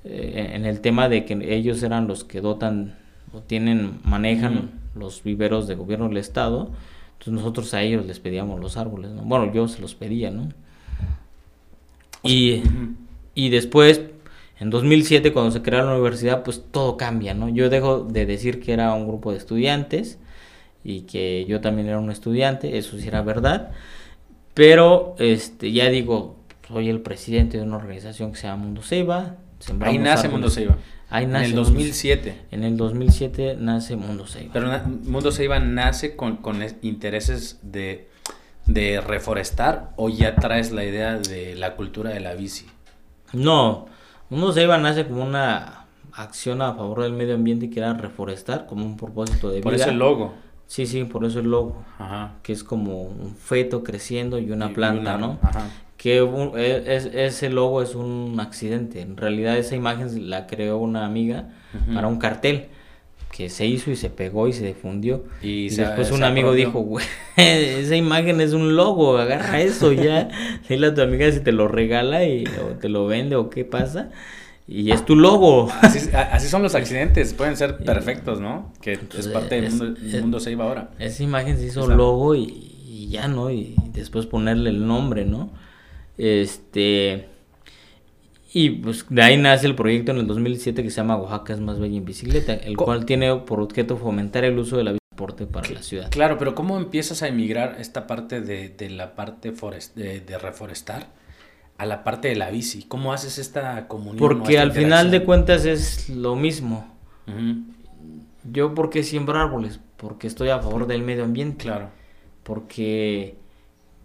eh, 0.06 0.52
en 0.54 0.66
el 0.66 0.82
tema 0.82 1.10
de 1.10 1.26
que 1.26 1.34
ellos 1.56 1.82
eran 1.84 2.08
los 2.08 2.24
que 2.24 2.42
dotan 2.42 2.96
o 3.34 3.40
tienen, 3.40 4.00
manejan 4.04 4.72
los 4.96 5.24
viveros 5.24 5.68
de 5.68 5.76
gobierno 5.76 6.08
del 6.08 6.18
estado, 6.18 6.70
entonces 7.14 7.34
nosotros 7.34 7.74
a 7.74 7.82
ellos 7.82 8.06
les 8.06 8.20
pedíamos 8.20 8.60
los 8.60 8.78
árboles, 8.78 9.12
¿no? 9.12 9.24
Bueno, 9.24 9.52
yo 9.52 9.68
se 9.68 9.82
los 9.82 9.96
pedía, 9.96 10.30
¿no? 10.30 10.50
Y, 12.22 12.62
y 13.34 13.50
después, 13.50 14.02
en 14.60 14.70
2007, 14.70 15.34
cuando 15.34 15.52
se 15.52 15.62
crea 15.62 15.82
la 15.84 15.94
universidad, 15.94 16.44
pues 16.44 16.64
todo 16.72 16.96
cambia, 16.96 17.34
¿no? 17.34 17.50
Yo 17.50 17.70
dejo 17.70 18.04
de 18.04 18.26
decir 18.26 18.62
que 18.62 18.74
era 18.74 18.94
un 18.94 19.08
grupo 19.08 19.32
de 19.32 19.38
estudiantes 19.38 20.20
y 20.84 21.02
que 21.02 21.46
yo 21.48 21.62
también 21.62 21.88
era 21.88 22.00
un 22.00 22.12
estudiante, 22.12 22.78
eso 22.78 22.98
sí 22.98 23.08
era 23.08 23.22
verdad, 23.22 23.72
pero 24.54 25.16
este 25.20 25.72
ya 25.72 25.90
digo, 25.90 26.36
soy 26.68 26.90
el 26.90 27.02
presidente 27.02 27.58
de 27.58 27.64
una 27.64 27.78
organización 27.78 28.32
que 28.32 28.38
se 28.38 28.48
llama 28.48 28.64
Mundo 28.64 28.82
Ceiba. 28.82 29.36
Ahí 29.82 29.98
nace. 29.98 30.28
Mundo. 30.30 30.50
Ahí 31.10 31.26
nace 31.28 31.46
En 31.46 31.52
el 31.52 31.56
Mundo 31.56 31.70
2007. 31.70 32.36
En 32.52 32.64
el 32.64 32.76
2007 32.78 33.56
nace 33.60 33.96
Mundo 33.96 34.26
Ceiba. 34.28 34.52
Pero 34.54 34.68
na- 34.68 34.84
Mundo 35.06 35.32
Ceiba 35.32 35.60
nace 35.60 36.16
con, 36.16 36.38
con 36.38 36.62
es- 36.62 36.76
intereses 36.82 37.60
de, 37.62 38.10
de 38.66 39.00
reforestar 39.02 39.92
o 39.96 40.10
ya 40.10 40.36
traes 40.36 40.72
la 40.72 40.84
idea 40.84 41.18
de 41.18 41.56
la 41.56 41.76
cultura 41.76 42.10
de 42.12 42.20
la 42.20 42.34
bici. 42.34 42.66
No, 43.32 43.86
Mundo 44.30 44.52
Ceiba 44.54 44.78
nace 44.78 45.06
como 45.08 45.24
una 45.24 45.86
acción 46.14 46.62
a 46.62 46.74
favor 46.74 47.04
del 47.04 47.14
medio 47.14 47.36
ambiente 47.36 47.70
que 47.70 47.80
era 47.80 47.94
reforestar 47.94 48.66
como 48.68 48.86
un 48.86 48.98
propósito 48.98 49.50
de 49.50 49.62
Por 49.62 49.74
vida. 49.74 49.84
eso 49.84 49.92
el 49.92 50.00
logo. 50.00 50.34
Sí, 50.68 50.86
sí, 50.88 51.04
por 51.04 51.24
eso 51.26 51.40
el 51.40 51.52
logo, 51.52 51.84
Ajá. 52.00 52.34
que 52.42 52.52
es 52.54 52.64
como 52.64 53.04
un 53.04 53.36
feto 53.36 53.84
creciendo 53.84 54.40
y 54.40 54.52
una 54.52 54.68
Y- 54.68 54.72
y 54.72 54.74
planta, 54.74 55.18
una- 55.18 55.28
¿no? 55.28 55.40
Ajá. 55.42 55.68
Que 55.98 56.22
un- 56.22 56.58
e- 56.58 56.84
es- 56.96 57.06
ese 57.06 57.50
logo 57.50 57.82
es 57.82 57.96
un 57.96 58.38
accidente. 58.40 59.02
En 59.02 59.16
realidad 59.18 59.58
esa 59.58 59.76
imagen 59.76 60.30
la 60.30 60.48
creó 60.48 60.78
una 60.80 61.06
amiga 61.06 61.50
para 61.94 62.08
un 62.08 62.18
cartel 62.18 62.66
que 63.32 63.50
se 63.50 63.66
hizo 63.66 63.90
y 63.90 63.96
se 63.96 64.10
pegó 64.10 64.48
y 64.48 64.54
se 64.54 64.66
difundió. 64.66 65.24
Y 65.42 65.66
Y, 65.66 65.70
se- 65.70 65.82
después 65.86 66.08
se 66.10 66.14
un 66.14 66.24
amigo 66.24 66.50
apropió. 66.50 66.66
dijo, 66.68 66.80
güey, 66.82 67.06
esa 67.38 67.96
imagen 67.96 68.42
es 68.42 68.54
un 68.54 68.76
logo, 68.76 69.18
agarra 69.18 69.62
eso 69.62 69.92
ya. 69.92 70.28
Dile 70.70 70.88
a 70.88 70.94
tu 70.94 71.02
amiga 71.02 71.32
si 71.32 71.40
te 71.40 71.52
lo 71.52 71.68
regala 71.68 72.26
y, 72.26 72.44
o 72.62 72.78
te 72.80 72.90
lo 72.90 73.06
vende 73.08 73.36
o 73.36 73.50
qué 73.50 73.64
pasa. 73.66 74.10
Y 74.68 74.92
es 74.92 75.04
tu 75.06 75.16
logo. 75.16 75.70
Así, 75.82 76.48
son 76.48 76.64
los 76.64 76.74
accidentes, 76.76 77.34
pueden 77.34 77.58
ser 77.58 77.78
perfectos, 77.78 78.40
¿no? 78.40 78.72
Que 78.82 78.94
es 79.18 79.28
parte 79.28 79.60
del 79.62 79.70
mundo, 79.72 80.00
es- 80.02 80.22
mundo 80.22 80.40
Ceiba 80.40 80.64
ahora. 80.66 80.92
Esa 81.00 81.22
imagen 81.24 81.58
se 81.58 81.66
hizo 81.68 81.84
O 81.84 81.88
sea- 81.88 81.96
logo 81.96 82.34
y, 82.36 82.44
y 82.88 83.10
ya, 83.10 83.28
¿no? 83.28 83.52
Y 83.52 83.76
después 83.94 84.26
ponerle 84.26 84.70
el 84.70 84.86
nombre, 84.88 85.26
¿no? 85.26 85.52
Este... 86.18 87.28
Y 88.56 88.70
pues 88.70 89.06
de 89.10 89.22
ahí 89.24 89.36
nace 89.36 89.66
el 89.66 89.74
proyecto 89.76 90.12
en 90.12 90.20
el 90.20 90.28
2007 90.28 90.84
que 90.84 90.92
se 90.92 90.98
llama 90.98 91.16
Oaxaca 91.18 91.54
es 91.54 91.60
más 91.60 91.80
bella 91.80 91.98
en 91.98 92.06
bicicleta, 92.06 92.54
el 92.54 92.78
Co- 92.78 92.86
cual 92.86 93.04
tiene 93.06 93.36
por 93.38 93.60
objeto 93.60 93.98
fomentar 93.98 94.44
el 94.46 94.60
uso 94.60 94.78
de 94.78 94.84
la 94.84 94.96
transporte 94.96 95.48
para 95.48 95.70
la 95.72 95.82
ciudad. 95.82 96.12
Claro, 96.12 96.38
pero 96.38 96.54
¿cómo 96.54 96.78
empiezas 96.78 97.24
a 97.24 97.28
emigrar 97.28 97.78
esta 97.80 98.06
parte 98.06 98.42
de, 98.42 98.70
de 98.70 98.90
la 98.92 99.16
parte 99.16 99.54
forest, 99.54 99.96
de, 99.98 100.20
de 100.22 100.38
reforestar 100.38 101.08
a 101.78 101.86
la 101.86 102.04
parte 102.04 102.28
de 102.28 102.36
la 102.36 102.50
bici? 102.50 102.84
¿Cómo 102.84 103.14
haces 103.14 103.38
esta 103.38 103.88
comunión? 103.88 104.18
Porque 104.18 104.54
esta 104.54 104.64
al 104.64 104.72
final 104.72 105.12
de 105.12 105.24
cuentas 105.24 105.66
es 105.66 106.10
lo 106.10 106.36
mismo. 106.36 106.94
Yo, 108.52 108.74
¿por 108.74 108.90
qué 108.90 109.04
siembro 109.04 109.40
árboles? 109.40 109.80
Porque 109.98 110.28
estoy 110.28 110.50
a 110.50 110.60
favor 110.60 110.88
del 110.88 111.02
medio 111.02 111.24
ambiente. 111.24 111.66
Claro. 111.66 111.90
Porque 112.44 113.38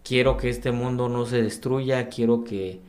quiero 0.05 0.37
que 0.37 0.49
este 0.49 0.73
mundo 0.73 1.09
no 1.09 1.27
se 1.27 1.43
destruya, 1.43 2.09
quiero 2.09 2.45
que... 2.45 2.81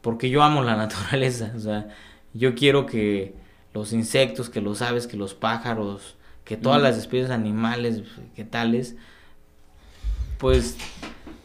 Porque 0.00 0.30
yo 0.30 0.42
amo 0.42 0.62
la 0.62 0.76
naturaleza, 0.76 1.52
o 1.56 1.60
sea, 1.60 1.88
yo 2.32 2.54
quiero 2.54 2.86
que 2.86 3.34
los 3.74 3.92
insectos, 3.92 4.50
que 4.50 4.60
los 4.60 4.82
aves, 4.82 5.06
que 5.06 5.16
los 5.16 5.34
pájaros, 5.34 6.16
que 6.44 6.56
todas 6.56 6.82
las 6.82 6.96
especies 6.96 7.30
animales, 7.30 8.02
que 8.34 8.44
tales, 8.44 8.96
pues 10.38 10.76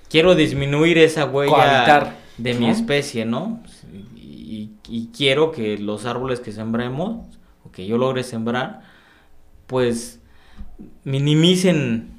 quiero 0.10 0.36
disminuir 0.36 0.98
esa 0.98 1.26
huella 1.26 1.52
Cohabitar, 1.52 2.16
de 2.38 2.54
¿no? 2.54 2.60
mi 2.60 2.70
especie, 2.70 3.26
¿no? 3.26 3.64
Y, 4.16 4.72
y 4.90 5.08
quiero 5.16 5.52
que 5.52 5.78
los 5.78 6.06
árboles 6.06 6.40
que 6.40 6.52
sembremos, 6.52 7.26
o 7.64 7.72
que 7.72 7.86
yo 7.88 7.98
logre 7.98 8.24
sembrar, 8.24 8.82
pues 9.68 10.22
minimicen 11.04 12.12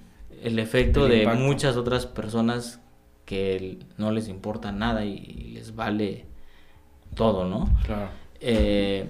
el 0.42 0.58
efecto 0.58 1.06
El 1.06 1.12
de 1.12 1.18
impacto. 1.18 1.40
muchas 1.44 1.76
otras 1.76 2.06
personas 2.06 2.80
que 3.24 3.78
no 3.98 4.10
les 4.12 4.28
importa 4.28 4.72
nada 4.72 5.04
y 5.04 5.50
les 5.54 5.74
vale 5.74 6.26
todo, 7.14 7.46
¿no? 7.46 7.70
Claro. 7.82 8.10
Eh, 8.40 9.06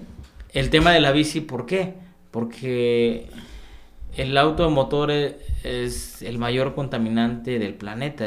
el 0.53 0.69
tema 0.69 0.91
de 0.91 1.01
la 1.01 1.11
bici, 1.11 1.41
¿por 1.41 1.65
qué? 1.65 1.95
Porque 2.31 3.29
el 4.15 4.37
auto 4.37 4.63
de 4.63 4.69
motor 4.69 5.11
e- 5.11 5.37
es 5.63 6.21
el 6.21 6.37
mayor 6.39 6.75
contaminante 6.75 7.59
del 7.59 7.75
planeta. 7.75 8.25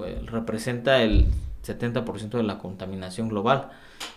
Pues, 0.00 0.24
representa 0.26 1.02
el 1.02 1.26
70% 1.66 2.30
de 2.30 2.42
la 2.42 2.56
contaminación 2.56 3.28
global. 3.28 3.68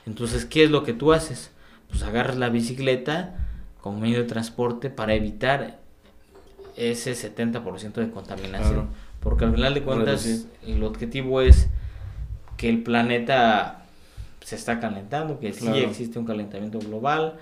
Entonces, 0.06 0.46
¿qué 0.46 0.64
es 0.64 0.72
lo 0.72 0.84
que 0.84 0.94
tú 0.94 1.12
haces? 1.12 1.52
Pues 1.90 2.04
agarras 2.04 2.38
la 2.38 2.48
bicicleta 2.48 3.36
como 3.82 4.00
medio 4.00 4.20
de 4.20 4.24
transporte 4.24 4.90
para 4.90 5.14
evitar 5.14 5.80
ese 6.78 7.12
70% 7.12 7.94
de 7.96 8.10
contaminación. 8.12 8.74
Claro. 8.74 8.88
Porque 9.20 9.44
al 9.44 9.54
final 9.54 9.74
de 9.74 9.84
cuentas 9.84 10.26
Reducir. 10.26 10.48
el 10.68 10.84
objetivo 10.86 11.42
es 11.42 11.68
que 12.56 12.70
el 12.70 12.82
planeta 12.82 13.84
se 14.42 14.56
está 14.56 14.80
calentando, 14.80 15.38
que 15.40 15.52
sí 15.52 15.66
Claro. 15.66 15.80
existe 15.80 16.18
un 16.18 16.26
calentamiento 16.26 16.80
global, 16.80 17.36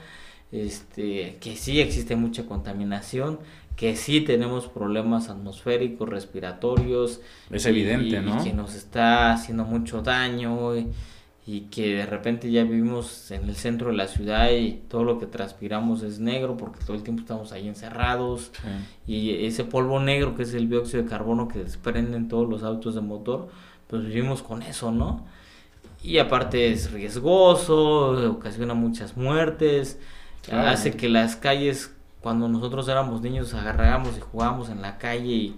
este, 0.52 1.38
que 1.40 1.56
sí 1.56 1.80
existe 1.80 2.16
mucha 2.16 2.46
contaminación, 2.46 3.40
que 3.76 3.96
sí 3.96 4.22
tenemos 4.22 4.68
problemas 4.68 5.30
atmosféricos, 5.30 6.08
respiratorios. 6.10 7.22
Es 7.50 7.66
y- 7.66 7.70
evidente, 7.70 8.18
y 8.18 8.22
¿no? 8.22 8.44
que 8.44 8.54
nos 8.54 8.76
está 8.76 9.34
haciendo 9.34 9.64
mucho 9.66 10.02
daño 10.02 10.76
y, 10.78 10.88
y 11.48 11.62
que 11.72 11.96
de 11.96 12.06
repente 12.06 12.52
ya 12.52 12.64
vivimos 12.64 13.32
en 13.32 13.50
el 13.50 13.56
centro 13.56 13.90
de 13.90 13.96
la 13.98 14.08
ciudad 14.08 14.52
y 14.52 14.74
todo 14.88 15.04
lo 15.04 15.18
que 15.18 15.26
transpiramos 15.26 16.04
es 16.04 16.20
negro 16.20 16.58
porque 16.58 16.84
todo 16.86 16.96
el 16.96 17.02
tiempo 17.04 17.22
estamos 17.22 17.52
ahí 17.52 17.68
encerrados. 17.68 18.52
Sí. 19.08 19.12
Y 19.14 19.46
ese 19.46 19.64
polvo 19.64 20.00
negro 20.00 20.36
que 20.36 20.44
es 20.44 20.54
el 20.54 20.70
dióxido 20.70 21.02
de 21.04 21.10
carbono 21.10 21.48
que 21.48 21.60
desprenden 21.64 22.28
todos 22.28 22.48
los 22.48 22.62
autos 22.64 22.94
de 22.96 23.02
motor, 23.02 23.50
pues 23.88 24.06
vivimos 24.06 24.44
con 24.44 24.62
eso, 24.62 24.92
¿no? 24.92 25.26
Y 26.04 26.18
aparte 26.20 26.72
es 26.72 26.92
riesgoso, 26.92 28.32
ocasiona 28.32 28.74
muchas 28.74 29.18
muertes, 29.18 30.00
Claro. 30.44 30.70
hace 30.70 30.92
que 30.94 31.08
las 31.10 31.36
calles 31.36 31.94
cuando 32.22 32.48
nosotros 32.48 32.88
éramos 32.88 33.22
niños 33.22 33.54
agarrábamos 33.54 34.18
y 34.18 34.22
jugábamos 34.22 34.70
en 34.70 34.82
la 34.82 34.98
calle 34.98 35.32
y, 35.32 35.56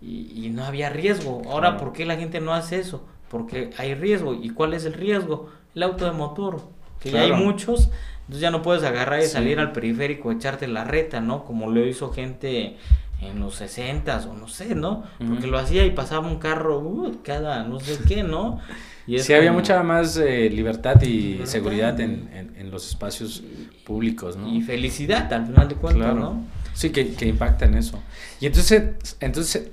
y, 0.00 0.50
no 0.50 0.64
había 0.64 0.90
riesgo. 0.90 1.42
Ahora, 1.48 1.76
¿por 1.76 1.92
qué 1.92 2.04
la 2.04 2.16
gente 2.16 2.40
no 2.40 2.52
hace 2.52 2.78
eso? 2.78 3.04
Porque 3.28 3.70
hay 3.78 3.94
riesgo. 3.94 4.34
¿Y 4.34 4.50
cuál 4.50 4.74
es 4.74 4.84
el 4.84 4.94
riesgo? 4.94 5.48
El 5.74 5.84
auto 5.84 6.04
de 6.04 6.12
motor, 6.12 6.60
que 7.00 7.10
ya 7.10 7.22
hay 7.22 7.32
muchos, 7.32 7.88
entonces 8.22 8.42
ya 8.42 8.50
no 8.50 8.62
puedes 8.62 8.82
agarrar 8.82 9.20
y 9.20 9.26
salir 9.26 9.58
al 9.58 9.72
periférico, 9.72 10.30
echarte 10.30 10.68
la 10.68 10.84
reta, 10.84 11.20
¿no? 11.20 11.44
Como 11.44 11.70
lo 11.70 11.84
hizo 11.86 12.12
gente 12.12 12.76
en 13.22 13.40
los 13.40 13.54
60 13.56 14.28
o 14.28 14.34
no 14.34 14.48
sé, 14.48 14.74
¿no? 14.74 15.04
Porque 15.18 15.46
lo 15.46 15.58
hacía 15.58 15.86
y 15.86 15.92
pasaba 15.92 16.26
un 16.26 16.38
carro 16.38 16.80
uh, 16.80 17.22
cada 17.22 17.64
no 17.64 17.80
sé 17.80 17.98
qué, 18.06 18.22
¿no? 18.22 18.60
Y 19.04 19.18
sí, 19.18 19.34
había 19.34 19.52
mucha 19.52 19.82
más 19.82 20.16
eh, 20.16 20.48
libertad 20.48 21.02
y 21.02 21.40
seguridad 21.44 21.98
en, 21.98 22.52
en, 22.56 22.70
los 22.70 22.88
espacios 22.88 23.42
públicos, 23.84 24.36
¿no? 24.36 24.48
Y 24.48 24.62
felicidad, 24.62 25.30
al 25.32 25.46
final 25.46 25.68
de 25.68 25.74
cuentas, 25.74 26.14
¿no? 26.14 26.46
Sí, 26.72 26.90
que, 26.90 27.12
que 27.12 27.26
impacta 27.26 27.64
en 27.64 27.74
eso. 27.74 28.00
Y 28.40 28.46
entonces, 28.46 29.16
entonces, 29.18 29.72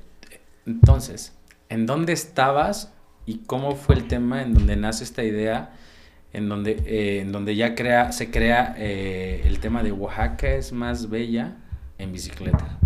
entonces, 0.65 1.37
¿en 1.69 1.85
dónde 1.85 2.11
estabas 2.11 2.91
y 3.27 3.37
cómo 3.45 3.75
fue 3.75 3.93
el 3.93 4.07
tema 4.07 4.41
en 4.41 4.55
donde 4.55 4.75
nace 4.75 5.03
esta 5.03 5.23
idea? 5.23 5.75
En 6.33 6.49
donde, 6.49 6.71
eh, 6.87 7.21
en 7.21 7.31
donde 7.31 7.55
ya 7.55 7.75
crea, 7.75 8.11
se 8.11 8.31
crea 8.31 8.73
eh, 8.79 9.43
el 9.45 9.59
tema 9.59 9.83
de 9.83 9.91
Oaxaca 9.91 10.49
es 10.49 10.73
más 10.73 11.07
bella 11.07 11.55
en 11.99 12.11
bicicleta 12.11 12.78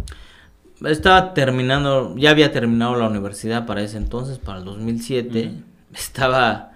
estaba 0.85 1.33
terminando, 1.33 2.15
ya 2.17 2.31
había 2.31 2.51
terminado 2.51 2.95
la 2.95 3.07
universidad 3.07 3.65
para 3.65 3.81
ese 3.81 3.97
entonces, 3.97 4.37
para 4.37 4.59
el 4.59 4.65
2007. 4.65 5.51
Estaba 5.93 6.71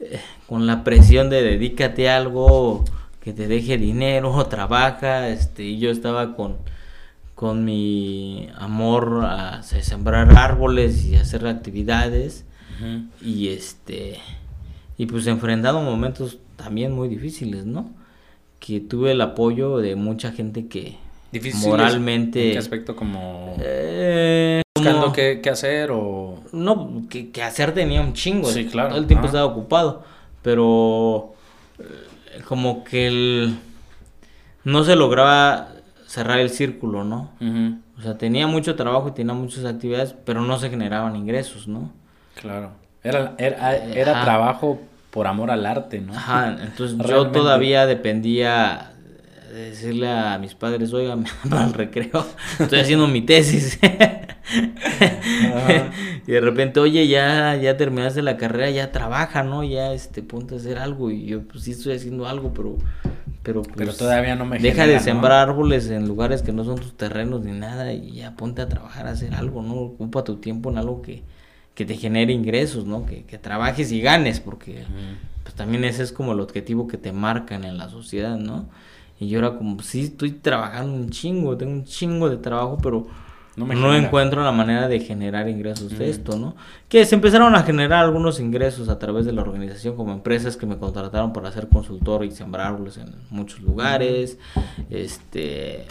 eh, 0.00 0.20
con 0.46 0.66
la 0.66 0.84
presión 0.84 1.30
de 1.30 1.42
dedícate 1.42 2.10
a 2.10 2.16
algo 2.16 2.84
que 3.20 3.32
te 3.32 3.48
deje 3.48 3.78
dinero, 3.78 4.44
trabaja, 4.48 5.28
este, 5.28 5.64
y 5.64 5.78
yo 5.78 5.90
estaba 5.90 6.36
con, 6.36 6.58
con 7.34 7.64
mi 7.64 8.48
amor 8.56 9.22
a, 9.24 9.62
sembrar 9.62 10.36
árboles 10.36 11.04
y 11.06 11.16
hacer 11.16 11.46
actividades. 11.46 12.44
Y 13.22 13.48
este, 13.48 14.18
y 14.98 15.06
pues 15.06 15.26
enfrentando 15.26 15.80
momentos 15.80 16.38
también 16.56 16.92
muy 16.92 17.08
difíciles, 17.08 17.64
¿no? 17.64 17.90
Que 18.58 18.80
tuve 18.80 19.12
el 19.12 19.20
apoyo 19.20 19.78
de 19.78 19.96
mucha 19.96 20.32
gente 20.32 20.66
que, 20.66 20.96
moralmente. 21.56 22.46
¿En 22.46 22.52
qué 22.52 22.58
aspecto 22.58 22.96
como 22.96 23.56
eh, 23.60 24.62
buscando 24.76 25.12
qué, 25.12 25.40
hacer 25.50 25.90
o 25.92 26.40
no 26.52 27.02
que, 27.08 27.30
hacer 27.42 27.72
tenía 27.72 28.00
un 28.00 28.12
chingo. 28.12 28.50
Sí, 28.50 28.66
claro. 28.66 28.90
Todo 28.90 28.98
el 28.98 29.06
tiempo 29.06 29.26
estaba 29.26 29.44
ocupado, 29.44 30.04
pero 30.42 31.34
eh, 31.78 32.42
como 32.46 32.84
que 32.84 33.06
el, 33.06 33.56
no 34.64 34.84
se 34.84 34.96
lograba 34.96 35.68
cerrar 36.06 36.38
el 36.38 36.50
círculo, 36.50 37.04
¿no? 37.04 37.30
O 37.98 38.02
sea, 38.02 38.18
tenía 38.18 38.46
mucho 38.46 38.74
trabajo 38.74 39.08
y 39.08 39.12
tenía 39.12 39.34
muchas 39.34 39.64
actividades, 39.64 40.14
pero 40.24 40.42
no 40.42 40.58
se 40.58 40.70
generaban 40.70 41.16
ingresos, 41.16 41.68
¿no? 41.68 41.90
Claro. 42.40 42.72
Era, 43.02 43.34
era, 43.38 43.76
era 43.76 44.24
trabajo 44.24 44.80
por 45.10 45.26
amor 45.28 45.50
al 45.50 45.64
arte, 45.64 46.00
¿no? 46.00 46.14
Ajá, 46.14 46.56
entonces 46.60 46.98
yo 47.06 47.28
todavía 47.28 47.86
dependía 47.86 48.93
decirle 49.58 50.10
a 50.10 50.38
mis 50.38 50.54
padres, 50.54 50.92
oiga, 50.92 51.16
para 51.48 51.66
el 51.66 51.72
recreo, 51.72 52.26
estoy 52.58 52.80
haciendo 52.80 53.08
mi 53.08 53.22
tesis. 53.22 53.78
y 56.26 56.32
de 56.32 56.40
repente, 56.40 56.80
oye, 56.80 57.08
ya, 57.08 57.56
ya 57.56 57.76
terminaste 57.76 58.22
la 58.22 58.36
carrera, 58.36 58.70
ya 58.70 58.92
trabaja, 58.92 59.42
¿no? 59.42 59.64
Ya 59.64 59.92
este, 59.92 60.22
ponte 60.22 60.54
a 60.54 60.58
hacer 60.58 60.78
algo. 60.78 61.10
Y 61.10 61.26
yo, 61.26 61.42
pues 61.42 61.64
sí 61.64 61.72
estoy 61.72 61.94
haciendo 61.94 62.26
algo, 62.26 62.52
pero 62.52 62.78
pero, 63.44 63.62
pues, 63.62 63.76
pero 63.76 63.92
todavía 63.92 64.34
no 64.36 64.46
me 64.46 64.58
deja 64.58 64.86
de 64.86 64.98
sembrar 65.00 65.50
árboles 65.50 65.90
en 65.90 66.08
lugares 66.08 66.40
que 66.40 66.52
no 66.52 66.64
son 66.64 66.76
tus 66.76 66.96
terrenos 66.96 67.44
ni 67.44 67.52
nada 67.52 67.92
y 67.92 68.12
ya 68.12 68.34
ponte 68.36 68.62
a 68.62 68.68
trabajar 68.70 69.06
a 69.06 69.10
hacer 69.10 69.34
algo 69.34 69.62
no 69.62 69.74
ocupa 69.74 70.24
tu 70.24 70.36
tiempo 70.36 70.70
en 70.70 70.78
algo 70.78 71.02
que, 71.02 71.22
que 71.74 71.84
te 71.84 71.94
genere 71.94 72.32
ingresos 72.32 72.86
no 72.86 73.04
que, 73.04 73.24
que 73.24 73.36
trabajes 73.36 73.92
y 73.92 74.00
ganes 74.00 74.40
porque 74.40 74.84
pues 75.42 75.54
también 75.54 75.84
ese 75.84 76.02
es 76.02 76.10
como 76.10 76.32
el 76.32 76.40
objetivo 76.40 76.88
que 76.88 76.96
te 76.96 77.12
marcan 77.12 77.64
en 77.64 77.76
la 77.76 77.90
sociedad 77.90 78.38
no 78.38 78.70
y 79.20 79.28
yo 79.28 79.38
era 79.38 79.56
como, 79.56 79.80
sí, 79.82 80.04
estoy 80.04 80.32
trabajando 80.32 80.94
un 80.94 81.10
chingo, 81.10 81.56
tengo 81.56 81.72
un 81.72 81.84
chingo 81.84 82.28
de 82.28 82.36
trabajo, 82.36 82.78
pero 82.82 83.06
no, 83.56 83.94
encuentro 83.94 84.42
la 84.42 84.50
manera 84.50 84.88
de 84.88 84.98
generar 84.98 85.48
ingresos 85.48 85.96
de 85.96 86.10
esto, 86.10 86.36
¿no? 86.36 86.56
Que 86.88 87.04
se 87.04 87.14
empezaron 87.14 87.54
a 87.54 87.62
generar 87.62 88.04
algunos 88.04 88.40
ingresos 88.40 88.88
a 88.88 88.98
través 88.98 89.26
de 89.26 89.32
la 89.32 89.42
organización, 89.42 89.94
como 89.94 90.12
empresas 90.12 90.56
que 90.56 90.66
me 90.66 90.76
contrataron 90.76 91.32
para 91.32 91.52
ser 91.52 91.68
consultor 91.68 92.24
y 92.24 92.32
sembrar 92.32 92.68
árboles 92.68 92.96
en 92.96 93.14
muchos 93.30 93.60
lugares, 93.60 94.38
este 94.90 95.86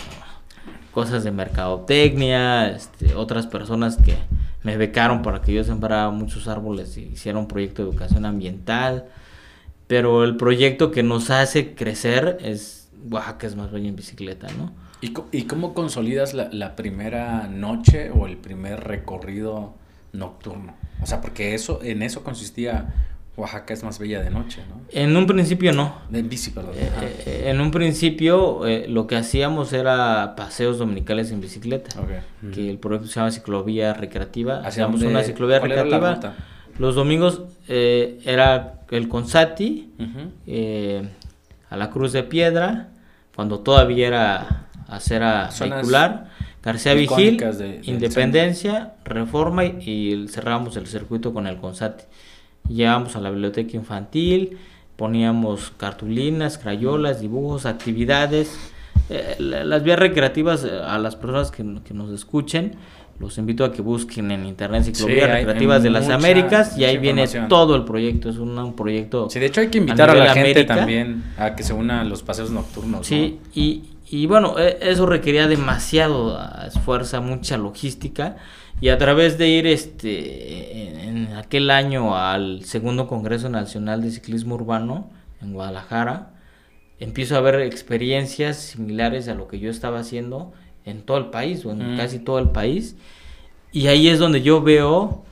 cosas 0.92 1.24
de 1.24 1.32
mercadotecnia, 1.32 2.70
este, 2.70 3.16
otras 3.16 3.48
personas 3.48 3.98
que 3.98 4.16
me 4.62 4.78
becaron 4.78 5.22
para 5.22 5.42
que 5.42 5.54
yo 5.54 5.64
sembrara 5.64 6.10
muchos 6.12 6.48
árboles 6.48 6.98
y 6.98 7.14
hiciera 7.14 7.40
un 7.40 7.48
proyecto 7.48 7.82
de 7.82 7.90
educación 7.90 8.26
ambiental. 8.26 9.06
Pero 9.88 10.24
el 10.24 10.38
proyecto 10.38 10.92
que 10.92 11.04
nos 11.04 11.30
hace 11.30 11.74
crecer 11.76 12.38
es 12.42 12.83
Oaxaca 13.10 13.48
es 13.48 13.56
más 13.56 13.72
bella 13.72 13.90
en 13.90 13.96
bicicleta, 13.96 14.48
¿no? 14.58 14.72
¿Y, 15.02 15.14
y 15.32 15.44
cómo 15.44 15.74
consolidas 15.74 16.34
la, 16.34 16.50
la, 16.52 16.76
primera 16.76 17.48
noche 17.48 18.10
o 18.12 18.26
el 18.26 18.38
primer 18.38 18.84
recorrido 18.84 19.76
nocturno? 20.14 20.76
O 21.02 21.06
sea, 21.06 21.22
porque 21.22 21.54
eso, 21.54 21.80
en 21.84 22.02
eso 22.02 22.24
consistía 22.24 22.94
Oaxaca 23.36 23.74
es 23.74 23.84
más 23.84 23.98
bella 23.98 24.22
de 24.22 24.30
noche, 24.30 24.62
¿no? 24.70 24.82
En 24.92 25.18
un 25.18 25.26
principio 25.26 25.74
no. 25.74 25.96
En 26.12 26.30
bici, 26.30 26.52
perdón. 26.52 26.76
Eh, 26.76 27.24
eh, 27.26 27.44
en 27.48 27.62
un 27.62 27.72
principio 27.72 28.68
eh, 28.68 28.86
lo 28.88 29.08
que 29.08 29.16
hacíamos 29.16 29.74
era 29.74 30.36
paseos 30.38 30.78
dominicales 30.78 31.32
en 31.32 31.42
bicicleta. 31.42 32.00
Okay. 32.00 32.20
Que 32.52 32.70
el 32.70 32.78
proyecto 32.78 33.08
se 33.08 33.16
llama 33.16 33.32
ciclovía 33.32 33.96
recreativa. 33.96 34.60
Hacíamos 34.60 35.02
una 35.02 35.24
ciclovía 35.24 35.60
recreativa. 35.60 36.36
Los 36.78 36.96
domingos 36.96 37.42
era 37.68 38.82
el 38.92 39.08
Consati, 39.08 39.92
a 41.70 41.78
la 41.78 41.90
Cruz 41.90 42.12
de 42.12 42.22
Piedra, 42.22 42.90
cuando 43.36 43.60
todavía 43.60 44.08
era 44.08 44.68
acera 44.88 45.50
vehicular, 45.60 46.30
García 46.62 46.94
Vigil, 46.94 47.44
Independencia, 47.84 48.94
Reforma 49.04 49.66
y, 49.66 50.28
cerramos 50.30 50.78
el 50.78 50.88
circuito 50.88 51.34
con 51.34 51.48
el 51.48 51.58
Consati. 51.58 52.06
Llegábamos 52.70 53.16
a 53.16 53.22
la 53.22 53.30
biblioteca 53.30 53.76
infantil, 53.76 54.58
poníamos 54.96 55.72
cartulinas, 55.76 56.58
crayolas, 56.58 57.20
dibujos, 57.20 57.66
actividades, 57.66 58.58
eh, 59.10 59.36
las 59.40 59.84
vías 59.84 60.00
recreativas 60.00 60.64
eh, 60.64 60.80
a 60.82 60.98
las 60.98 61.18
personas 61.18 61.52
que, 61.52 61.80
que 61.84 61.94
nos 61.94 62.10
escuchen 62.12 62.78
los 63.20 63.38
invito 63.38 63.64
a 63.64 63.72
que 63.72 63.82
busquen 63.82 64.32
en 64.32 64.46
internet 64.46 64.84
Ciclovías 64.84 65.30
Recreativas 65.30 65.84
de 65.84 65.90
las 65.90 66.10
Américas 66.10 66.78
y 66.78 66.84
ahí 66.84 66.98
viene 66.98 67.28
todo 67.48 67.76
el 67.76 67.84
proyecto, 67.84 68.30
es 68.30 68.38
un, 68.38 68.74
proyecto. 68.76 69.30
Sí, 69.30 69.40
de 69.40 69.46
hecho 69.48 69.62
hay 69.62 69.68
que 69.68 69.78
invitar 69.78 70.10
a, 70.10 70.16
la 70.16 70.34
gente 70.34 70.64
también 70.64 71.24
a 71.38 71.56
que 71.56 71.64
se 71.64 71.74
una 71.74 72.02
a 72.02 72.04
los 72.04 72.24
paseos 72.24 72.52
nocturnos. 72.52 73.06
Sí, 73.06 73.40
y, 73.54 73.84
y 74.10 74.26
bueno, 74.26 74.58
e, 74.58 74.78
eso 74.82 75.06
requería 75.06 75.48
demasiado 75.48 76.40
esfuerzo, 76.66 77.22
mucha 77.22 77.58
logística 77.58 78.38
y 78.82 78.90
a 78.90 78.98
través 78.98 79.38
de 79.38 79.48
ir 79.48 79.68
este 79.68 81.08
en, 81.08 81.34
aquel 81.34 81.70
año 81.70 82.18
al 82.18 82.66
segundo 82.66 83.08
Congreso 83.08 83.50
Nacional 83.50 84.02
de 84.02 84.12
Ciclismo 84.12 84.56
Urbano 84.56 85.10
en 85.42 85.54
Guadalajara, 85.54 86.32
empiezo 87.00 87.38
a 87.38 87.42
ver 87.42 87.62
experiencias 87.62 88.58
similares 88.58 89.28
a 89.28 89.36
lo 89.36 89.48
que 89.48 89.60
yo 89.60 89.70
estaba 89.70 90.00
haciendo 90.00 90.54
en 90.86 91.02
todo 91.02 91.18
el 91.18 91.26
país 91.28 91.66
o 91.66 91.72
en 91.72 91.98
casi 91.98 92.20
todo 92.20 92.40
el 92.40 92.50
país. 92.50 92.96
Y 93.72 93.88
ahí 93.88 94.08
es 94.08 94.20
donde 94.20 94.42
yo 94.42 94.62
veo 94.62 95.24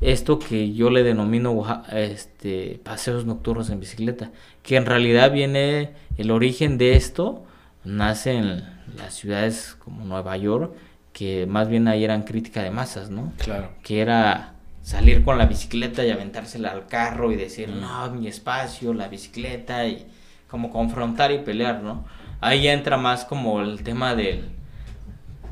esto 0.00 0.38
que 0.38 0.72
yo 0.72 0.90
le 0.90 1.02
denomino 1.02 1.62
este, 1.92 2.80
paseos 2.82 3.26
nocturnos 3.26 3.68
en 3.70 3.80
bicicleta, 3.80 4.30
que 4.62 4.76
en 4.76 4.86
realidad 4.86 5.30
viene 5.30 5.90
el 6.16 6.30
origen 6.30 6.78
de 6.78 6.96
esto, 6.96 7.44
nace 7.84 8.32
en 8.32 8.64
las 8.96 9.14
ciudades 9.14 9.76
como 9.78 10.04
Nueva 10.04 10.36
York, 10.36 10.72
que 11.12 11.46
más 11.46 11.68
bien 11.68 11.88
ahí 11.88 12.04
eran 12.04 12.22
crítica 12.22 12.62
de 12.62 12.70
masas, 12.70 13.10
¿no? 13.10 13.32
Claro. 13.38 13.70
Que 13.82 14.00
era 14.00 14.54
salir 14.82 15.22
con 15.22 15.36
la 15.36 15.46
bicicleta 15.46 16.04
y 16.04 16.10
aventársela 16.10 16.70
al 16.70 16.86
carro 16.86 17.30
y 17.30 17.36
decir, 17.36 17.68
no, 17.68 18.10
mi 18.12 18.26
espacio, 18.26 18.94
la 18.94 19.08
bicicleta, 19.08 19.86
y 19.86 20.06
como 20.48 20.70
confrontar 20.70 21.30
y 21.30 21.38
pelear, 21.38 21.82
¿no? 21.82 22.04
Ahí 22.40 22.68
entra 22.68 22.96
más 22.96 23.26
como 23.26 23.60
el 23.60 23.82
tema 23.82 24.14
del 24.14 24.48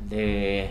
de 0.09 0.69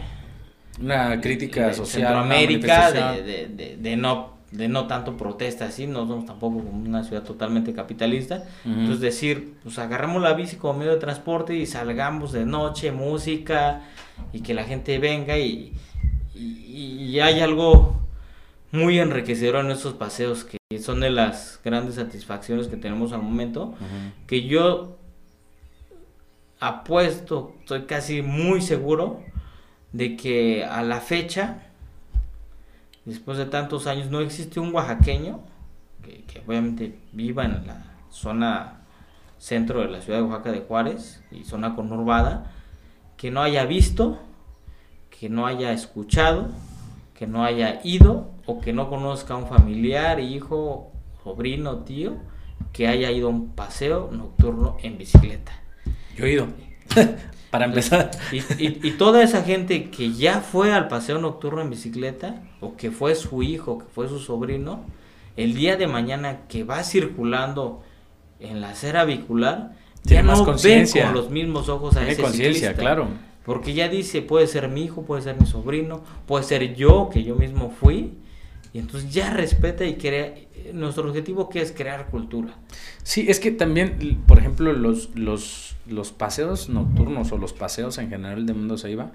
una 0.81 1.21
crítica 1.21 1.73
social 1.73 2.07
Centroamérica 2.07 2.91
de, 2.91 3.77
de, 3.81 3.97
no 3.97 4.39
de 4.51 4.69
no 4.69 4.87
tanto 4.87 5.17
protesta 5.17 5.67
así, 5.67 5.87
no 5.87 6.07
somos 6.07 6.25
tampoco 6.25 6.59
como 6.59 6.71
una 6.71 7.05
ciudad 7.05 7.23
totalmente 7.23 7.75
capitalista, 7.75 8.45
entonces 8.65 9.01
decir, 9.01 9.55
pues 9.63 9.79
agarramos 9.79 10.23
la 10.23 10.33
bici 10.33 10.57
como 10.57 10.79
medio 10.79 10.93
de 10.93 10.99
transporte 10.99 11.55
y 11.55 11.67
salgamos 11.67 12.33
de 12.33 12.47
noche, 12.47 12.91
música 12.91 13.83
y 14.33 14.41
que 14.41 14.55
la 14.55 14.65
gente 14.65 14.99
venga 14.99 15.37
y, 15.37 15.75
y, 16.35 17.21
hay 17.21 17.41
algo 17.41 18.01
muy 18.73 18.99
enriquecedor 18.99 19.65
en 19.65 19.73
estos 19.73 19.95
paseos 19.95 20.45
que 20.45 20.79
son 20.79 21.01
de 21.01 21.11
las 21.11 21.61
grandes 21.65 21.97
satisfacciones 21.97 22.69
que 22.69 22.77
tenemos 22.77 23.13
al 23.13 23.23
momento, 23.23 23.75
que 24.27 24.47
yo 24.47 24.98
apuesto, 26.61 27.55
estoy 27.61 27.83
casi 27.83 28.23
muy 28.23 28.61
seguro 28.61 29.23
de 29.93 30.17
que 30.17 30.65
a 30.65 30.83
la 30.83 31.01
fecha, 31.01 31.63
después 33.05 33.39
de 33.39 33.47
tantos 33.47 33.87
años, 33.87 34.11
no 34.11 34.21
existe 34.21 34.61
un 34.61 34.75
oaxaqueño 34.75 35.41
que, 36.03 36.43
obviamente 36.47 36.99
viva 37.13 37.45
en 37.45 37.67
la 37.67 37.85
zona 38.11 38.81
centro 39.39 39.81
de 39.81 39.89
la 39.89 40.01
ciudad 40.01 40.19
de 40.19 40.25
Oaxaca 40.25 40.53
de 40.53 40.61
Juárez 40.61 41.23
y 41.31 41.45
zona 41.45 41.75
conurbada, 41.77 42.51
que 43.17 43.31
no 43.31 43.43
haya 43.43 43.65
visto, 43.67 44.19
que 45.11 45.29
no 45.29 45.47
haya 45.47 45.73
escuchado, 45.73 46.49
que 47.15 47.27
no 47.27 47.45
haya 47.45 47.81
ido 47.85 48.31
o 48.47 48.61
que 48.61 48.73
no 48.73 48.89
conozca 48.89 49.35
a 49.35 49.37
un 49.37 49.47
familiar, 49.47 50.21
hijo, 50.21 50.93
sobrino, 51.23 51.79
tío, 51.79 52.17
que 52.73 52.89
haya 52.89 53.11
ido 53.11 53.29
a 53.29 53.31
un 53.31 53.51
paseo 53.51 54.11
nocturno 54.13 54.77
en 54.83 54.99
bicicleta. 54.99 55.53
Yo 56.19 56.27
he 56.27 56.33
ido. 56.33 56.49
Para 57.51 57.65
empezar. 57.65 58.11
Y, 58.59 58.91
toda 58.93 59.23
esa 59.23 59.43
gente 59.43 59.89
que 59.89 60.13
ya 60.13 60.41
fue 60.41 60.73
al 60.73 60.89
paseo 60.89 61.19
nocturno 61.19 61.63
en 61.63 61.71
bicicleta, 61.71 62.43
o 62.61 62.77
que 62.77 62.91
fue 62.91 63.15
su 63.15 63.43
hijo, 63.43 63.79
que 63.79 63.87
fue 63.87 64.07
su 64.09 64.19
sobrino, 64.19 64.85
el 65.37 65.55
día 65.55 65.77
de 65.77 65.87
mañana 65.87 66.41
que 66.49 66.65
va 66.65 66.83
circulando 66.83 67.83
en 68.39 68.61
la 68.61 68.71
acera 68.71 69.05
vehicular, 69.05 69.73
ya 70.03 70.23
no 70.23 70.45
ve 70.45 70.87
con 70.93 71.15
los 71.15 71.31
mismos 71.31 71.71
ojos 71.71 71.97
a 71.97 72.07
ese 72.07 72.27
ciclista. 72.27 72.75
claro. 72.75 73.09
Porque 73.45 73.73
ya 73.73 73.89
dice, 73.89 74.21
puede 74.21 74.47
ser 74.47 74.69
mi 74.69 74.85
hijo, 74.85 75.03
puede 75.03 75.23
ser 75.23 75.41
mi 75.41 75.47
sobrino, 75.47 76.03
puede 76.27 76.45
ser 76.45 76.75
yo, 76.75 77.09
que 77.11 77.25
yo 77.25 77.35
mismo 77.35 77.71
fui, 77.71 78.13
y 78.73 78.79
entonces 78.79 79.13
ya 79.13 79.31
respeta 79.31 79.85
y 79.85 79.95
crea. 79.97 80.35
Nuestro 80.73 81.09
objetivo 81.09 81.49
que 81.49 81.63
es 81.63 81.73
crear 81.73 82.09
cultura. 82.09 82.55
Sí, 83.03 83.27
es 83.29 83.41
que 83.41 83.51
también, 83.51 84.23
por 84.27 84.39
ejemplo, 84.39 84.73
los, 84.73 85.15
los, 85.15 85.77
los 85.87 86.13
paseos 86.13 86.69
nocturnos 86.69 87.33
o 87.33 87.39
los 87.39 87.55
paseos 87.55 87.97
en 87.97 88.11
general 88.11 88.45
de 88.45 88.53
Mundo 88.53 88.77
Seiba 88.77 89.13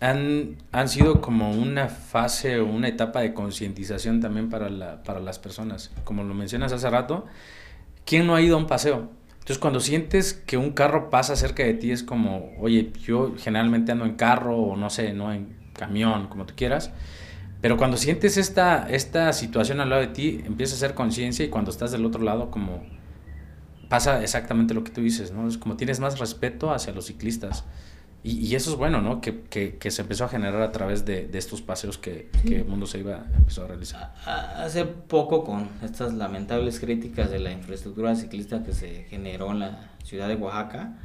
han, 0.00 0.56
han 0.72 0.88
sido 0.88 1.20
como 1.20 1.50
una 1.50 1.88
fase 1.88 2.60
o 2.60 2.66
una 2.66 2.88
etapa 2.88 3.20
de 3.20 3.34
concientización 3.34 4.20
también 4.20 4.48
para, 4.48 4.70
la, 4.70 5.02
para 5.02 5.20
las 5.20 5.38
personas. 5.38 5.90
Como 6.04 6.24
lo 6.24 6.32
mencionas 6.32 6.72
hace 6.72 6.88
rato, 6.88 7.26
¿quién 8.06 8.26
no 8.26 8.34
ha 8.34 8.40
ido 8.40 8.56
a 8.56 8.58
un 8.58 8.66
paseo? 8.66 9.10
Entonces, 9.32 9.58
cuando 9.58 9.80
sientes 9.80 10.32
que 10.32 10.56
un 10.56 10.70
carro 10.70 11.10
pasa 11.10 11.36
cerca 11.36 11.62
de 11.62 11.74
ti, 11.74 11.90
es 11.90 12.02
como, 12.02 12.52
oye, 12.58 12.90
yo 13.02 13.34
generalmente 13.36 13.92
ando 13.92 14.06
en 14.06 14.14
carro 14.14 14.56
o 14.56 14.76
no 14.76 14.88
sé, 14.88 15.12
no 15.12 15.30
en 15.30 15.54
camión, 15.74 16.28
como 16.28 16.46
tú 16.46 16.54
quieras 16.56 16.90
pero 17.60 17.76
cuando 17.76 17.96
sientes 17.96 18.36
esta, 18.36 18.88
esta 18.88 19.32
situación 19.32 19.80
al 19.80 19.90
lado 19.90 20.02
de 20.02 20.08
ti, 20.08 20.42
empieza 20.44 20.74
a 20.74 20.76
hacer 20.76 20.94
conciencia 20.94 21.44
y 21.44 21.48
cuando 21.48 21.70
estás 21.70 21.92
del 21.92 22.06
otro 22.06 22.22
lado, 22.22 22.50
como 22.50 22.82
pasa 23.88 24.22
exactamente 24.22 24.72
lo 24.72 24.82
que 24.82 24.92
tú 24.92 25.02
dices, 25.02 25.32
¿no? 25.32 25.46
Es 25.46 25.58
como 25.58 25.76
tienes 25.76 26.00
más 26.00 26.18
respeto 26.18 26.72
hacia 26.72 26.92
los 26.92 27.06
ciclistas. 27.06 27.64
Y, 28.22 28.38
y 28.38 28.54
eso 28.54 28.70
es 28.70 28.76
bueno, 28.76 29.00
¿no? 29.00 29.20
Que, 29.20 29.42
que, 29.42 29.76
que, 29.78 29.90
se 29.90 30.02
empezó 30.02 30.24
a 30.24 30.28
generar 30.28 30.60
a 30.62 30.72
través 30.72 31.04
de, 31.06 31.26
de 31.26 31.38
estos 31.38 31.62
paseos 31.62 31.96
que, 31.96 32.30
que, 32.46 32.56
el 32.56 32.66
mundo 32.66 32.86
se 32.86 32.98
iba 32.98 33.24
empezó 33.34 33.64
a 33.64 33.68
realizar. 33.68 34.14
Hace 34.24 34.84
poco, 34.84 35.42
con 35.42 35.68
estas 35.82 36.12
lamentables 36.14 36.80
críticas 36.80 37.30
de 37.30 37.40
la 37.40 37.50
infraestructura 37.50 38.14
ciclista 38.14 38.62
que 38.62 38.72
se 38.72 39.04
generó 39.04 39.50
en 39.52 39.60
la 39.60 39.90
ciudad 40.04 40.28
de 40.28 40.36
Oaxaca, 40.36 40.98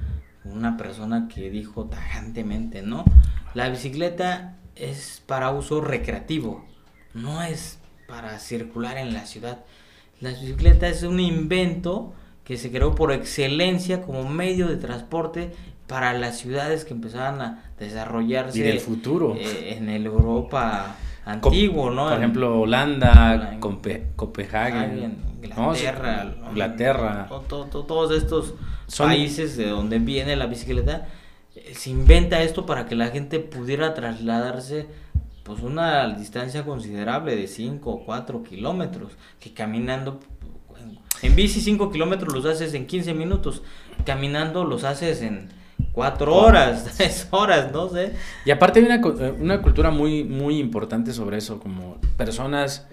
una 0.44 0.78
persona 0.78 1.28
que 1.28 1.50
dijo 1.50 1.86
tajantemente, 1.86 2.82
¿no? 2.82 3.06
La 3.54 3.70
bicicleta 3.70 4.58
es 4.76 5.22
para 5.26 5.52
uso 5.52 5.82
recreativo, 5.82 6.66
no 7.14 7.42
es 7.42 7.80
para 8.08 8.40
circular 8.40 8.98
en 8.98 9.14
la 9.14 9.26
ciudad. 9.26 9.60
La 10.22 10.30
bicicleta 10.30 10.88
es 10.88 11.04
un 11.04 11.20
invento 11.20 12.14
que 12.44 12.58
se 12.58 12.72
creó 12.72 12.94
por 12.94 13.12
excelencia 13.12 14.02
como 14.02 14.28
medio 14.30 14.68
de 14.68 14.78
transporte 14.78 15.52
para 15.88 16.14
las 16.14 16.38
ciudades 16.38 16.86
que 16.86 16.94
empezaban 16.94 17.42
a 17.42 17.64
desarrollarse. 17.80 18.60
Y 18.60 18.62
del 18.62 18.80
futuro. 18.80 19.36
Eh, 19.36 19.76
en 19.78 19.90
el 19.90 20.06
Europa 20.06 20.96
antiguo, 21.26 21.90
¿no? 21.90 22.08
Por 22.08 22.18
ejemplo, 22.18 22.62
Holanda, 22.62 23.58
Copenhague, 24.16 25.10
Inglaterra, 25.42 26.36
Inglaterra. 26.50 27.28
todos 27.50 28.12
estos 28.12 28.54
países 28.98 29.58
de 29.58 29.70
donde 29.70 30.00
viene 30.00 30.36
la 30.36 30.46
bicicleta 30.46 31.08
se 31.74 31.90
inventa 31.90 32.42
esto 32.42 32.66
para 32.66 32.86
que 32.86 32.96
la 32.96 33.08
gente 33.08 33.40
pudiera 33.40 33.94
trasladarse 33.94 34.88
pues 35.44 35.62
una 35.62 36.08
distancia 36.18 36.66
considerable 36.66 37.36
de 37.36 37.48
5 37.48 37.90
o 37.90 38.04
4 38.04 38.44
kilómetros, 38.44 39.12
que 39.40 39.54
caminando, 39.54 40.20
en 41.22 41.36
bici 41.36 41.62
5 41.62 41.92
kilómetros 41.92 42.34
los 42.34 42.46
haces 42.46 42.74
en 42.74 42.88
15 42.88 43.14
minutos, 43.14 43.62
caminando 44.06 44.66
los 44.66 44.84
haces 44.84 45.22
en 45.22 45.50
4 45.92 46.36
horas, 46.36 46.86
3 46.98 47.28
horas, 47.32 47.72
no 47.72 47.90
sé. 47.90 48.14
Y 48.44 48.52
aparte 48.52 48.80
hay 48.80 48.86
una, 48.86 48.96
eh, 48.96 49.36
una 49.40 49.62
cultura 49.62 49.92
muy, 49.92 50.24
muy 50.24 50.58
importante 50.58 51.14
sobre 51.14 51.38
eso, 51.38 51.60
como 51.60 51.98
personas 52.18 52.88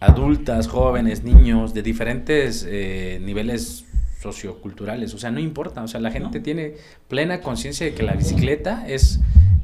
adultas, 0.00 0.68
jóvenes, 0.68 1.24
niños, 1.24 1.74
de 1.74 1.82
diferentes 1.82 2.66
eh, 2.68 3.18
niveles 3.22 3.84
socioculturales, 4.20 5.14
o 5.14 5.18
sea, 5.18 5.30
no 5.30 5.38
importa, 5.38 5.82
o 5.82 5.88
sea, 5.88 6.00
la 6.00 6.10
gente 6.10 6.40
tiene 6.40 6.74
plena 7.06 7.40
conciencia 7.40 7.86
de 7.86 7.94
que 7.94 8.02
la 8.02 8.14
bicicleta 8.14 8.86
es, 8.88 9.20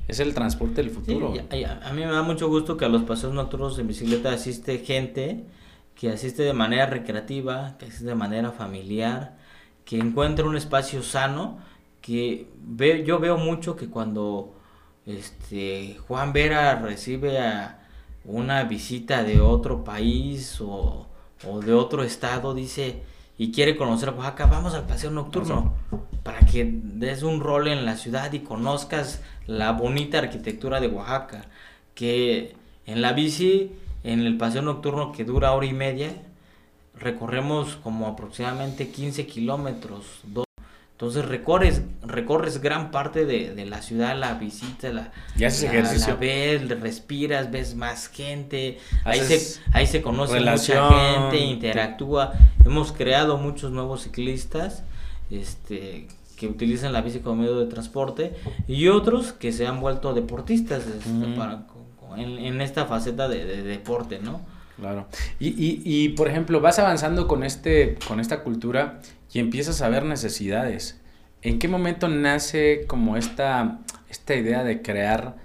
es 0.06 0.20
el 0.20 0.32
transporte 0.32 0.82
del 0.82 0.90
futuro. 0.90 1.32
a, 1.32 1.92
mí 1.92 2.00
me 2.00 2.12
da 2.12 2.22
mucho 2.22 2.48
gusto 2.48 2.76
que 2.76 2.84
a 2.84 2.88
los 2.88 3.02
paseos 3.02 3.34
nocturnos 3.34 3.78
en 3.78 3.88
bicicleta 3.88 4.32
asiste 4.32 4.78
gente 4.78 5.44
que 5.96 6.10
asiste 6.10 6.42
de 6.42 6.52
manera 6.52 6.86
recreativa, 6.86 7.76
que 7.78 7.86
asiste 7.86 8.06
de 8.06 8.14
manera 8.14 8.52
familiar, 8.52 9.36
que 9.84 9.98
encuentra 9.98 10.44
un 10.44 10.56
espacio 10.56 11.02
sano, 11.02 11.58
que 12.00 12.48
ve, 12.62 13.04
yo 13.04 13.18
veo 13.18 13.36
mucho 13.36 13.76
que 13.76 13.88
cuando 13.88 14.54
este 15.06 15.96
Juan 16.06 16.32
Vera 16.32 16.76
recibe 16.76 17.38
a 17.38 17.80
una 18.24 18.64
visita 18.64 19.22
de 19.22 19.40
otro 19.40 19.84
país 19.84 20.60
o, 20.60 21.06
o 21.46 21.60
de 21.60 21.72
otro 21.74 22.02
estado, 22.02 22.54
dice, 22.54 23.02
y 23.37 23.51
quiere 23.51 23.77
conocer 23.77 24.11
Oaxaca, 24.11 24.47
vamos 24.47 24.75
al 24.75 24.87
paseo 24.87 25.11
nocturno 25.11 25.75
para 26.23 26.40
que 26.40 26.64
des 26.64 27.23
un 27.23 27.40
rol 27.40 27.68
en 27.68 27.85
la 27.85 27.97
ciudad 27.97 28.33
y 28.33 28.40
conozcas 28.40 29.23
la 29.47 29.73
bonita 29.73 30.18
arquitectura 30.18 30.81
de 30.81 30.88
Oaxaca. 30.88 31.47
Que 31.94 32.55
en 32.87 33.03
la 33.03 33.12
bici, 33.12 33.73
en 34.05 34.20
el 34.20 34.37
paseo 34.37 34.62
nocturno 34.62 35.12
que 35.12 35.25
dura 35.25 35.53
hora 35.53 35.66
y 35.66 35.73
media, 35.73 36.12
recorremos 36.94 37.77
como 37.77 38.07
aproximadamente 38.07 38.88
15 38.88 39.27
kilómetros, 39.27 40.20
entonces 40.94 41.24
recorres, 41.24 41.83
recorres 42.02 42.61
gran 42.61 42.92
parte 42.92 43.26
de, 43.26 43.66
la 43.66 43.83
ciudad, 43.83 44.16
la 44.16 44.35
visita, 44.35 44.92
la, 44.92 45.11
y 45.37 45.42
haces 45.42 45.64
ejercicio. 45.64 46.16
ves, 46.16 46.68
respiras, 46.80 47.50
ves 47.50 47.74
más 47.74 48.07
gente, 48.07 48.78
ahí 49.02 49.18
se, 49.18 49.61
ahí 49.72 49.88
se 49.88 50.02
conoce 50.02 50.38
mucha 50.38 50.88
gente, 50.88 51.38
interactúa. 51.38 52.35
Hemos 52.64 52.92
creado 52.92 53.38
muchos 53.38 53.72
nuevos 53.72 54.04
ciclistas 54.04 54.85
este, 55.33 56.07
que 56.37 56.46
utilizan 56.46 56.92
la 56.92 57.00
bici 57.00 57.18
como 57.18 57.42
medio 57.42 57.59
de 57.59 57.66
transporte 57.66 58.33
y 58.68 58.87
otros 58.87 59.33
que 59.33 59.50
se 59.50 59.66
han 59.66 59.80
vuelto 59.80 60.14
deportistas 60.14 60.87
este, 60.87 61.37
para, 61.37 61.66
en, 62.16 62.61
esta 62.61 62.87
faceta 62.87 63.26
de, 63.26 63.44
de 63.44 63.62
deporte, 63.64 64.20
¿no? 64.20 64.42
Claro. 64.76 65.07
Y, 65.38 65.48
y, 65.48 65.83
y, 65.85 66.09
por 66.11 66.28
ejemplo, 66.28 66.61
vas 66.61 66.78
avanzando 66.78 67.28
con, 67.28 67.44
este, 67.44 67.96
con 68.09 68.20
esta 68.20 68.42
cultura 68.42 69.00
y 69.35 69.40
empiezas 69.40 69.83
a 69.83 69.88
ver 69.88 70.05
necesidades. 70.05 71.01
¿En 71.42 71.59
qué 71.59 71.68
momento 71.68 72.09
nace 72.09 72.87
como 72.87 73.16
esta, 73.18 73.81
esta 74.09 74.35
idea 74.35 74.64
de 74.64 74.81
crear 74.81 75.37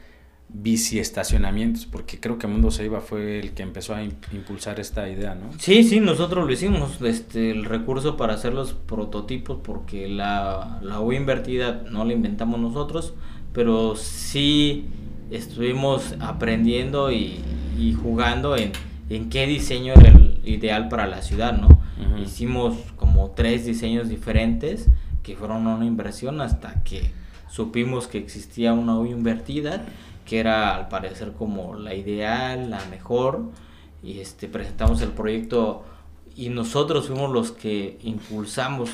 biciestacionamientos? 0.47 1.85
Porque 1.85 2.19
creo 2.19 2.37
que 2.37 2.47
Mundo 2.47 2.71
Seiba 2.71 3.01
fue 3.01 3.39
el 3.39 3.51
que 3.51 3.63
empezó 3.63 3.95
a 3.95 4.03
impulsar 4.03 4.79
esta 4.79 5.09
idea, 5.09 5.35
¿no? 5.35 5.51
Sí, 5.57 5.83
sí, 5.83 5.99
nosotros 5.99 6.45
lo 6.45 6.53
hicimos, 6.53 7.01
este, 7.01 7.51
el 7.51 7.65
recurso 7.65 8.15
para 8.15 8.35
hacer 8.35 8.53
los 8.53 8.73
prototipos, 8.73 9.57
porque 9.63 10.07
la, 10.07 10.79
la 10.81 11.01
U 11.01 11.11
invertida 11.11 11.83
no 11.89 12.05
la 12.05 12.13
inventamos 12.13 12.59
nosotros, 12.59 13.15
pero 13.51 13.95
sí 13.95 14.85
estuvimos 15.31 16.15
aprendiendo 16.21 17.11
y, 17.11 17.39
y 17.77 17.93
jugando 17.93 18.55
en 18.55 18.71
en 19.09 19.29
qué 19.29 19.47
diseño 19.47 19.93
era 19.93 20.09
el 20.09 20.39
ideal 20.43 20.87
para 20.87 21.07
la 21.07 21.21
ciudad, 21.21 21.57
¿no? 21.57 21.81
Hicimos 22.23 22.77
como 22.95 23.31
tres 23.31 23.65
diseños 23.65 24.09
diferentes 24.09 24.87
que 25.23 25.35
fueron 25.35 25.67
una 25.67 25.85
inversión 25.85 26.41
hasta 26.41 26.83
que 26.83 27.11
supimos 27.49 28.07
que 28.07 28.17
existía 28.17 28.73
una 28.73 28.97
U 28.97 29.05
invertida, 29.05 29.85
que 30.25 30.39
era 30.39 30.75
al 30.75 30.87
parecer 30.87 31.33
como 31.33 31.75
la 31.75 31.95
ideal, 31.95 32.69
la 32.69 32.83
mejor, 32.85 33.49
y 34.03 34.19
este 34.19 34.47
presentamos 34.47 35.01
el 35.01 35.09
proyecto 35.09 35.83
y 36.35 36.49
nosotros 36.49 37.07
fuimos 37.07 37.31
los 37.31 37.51
que 37.51 37.97
impulsamos 38.03 38.91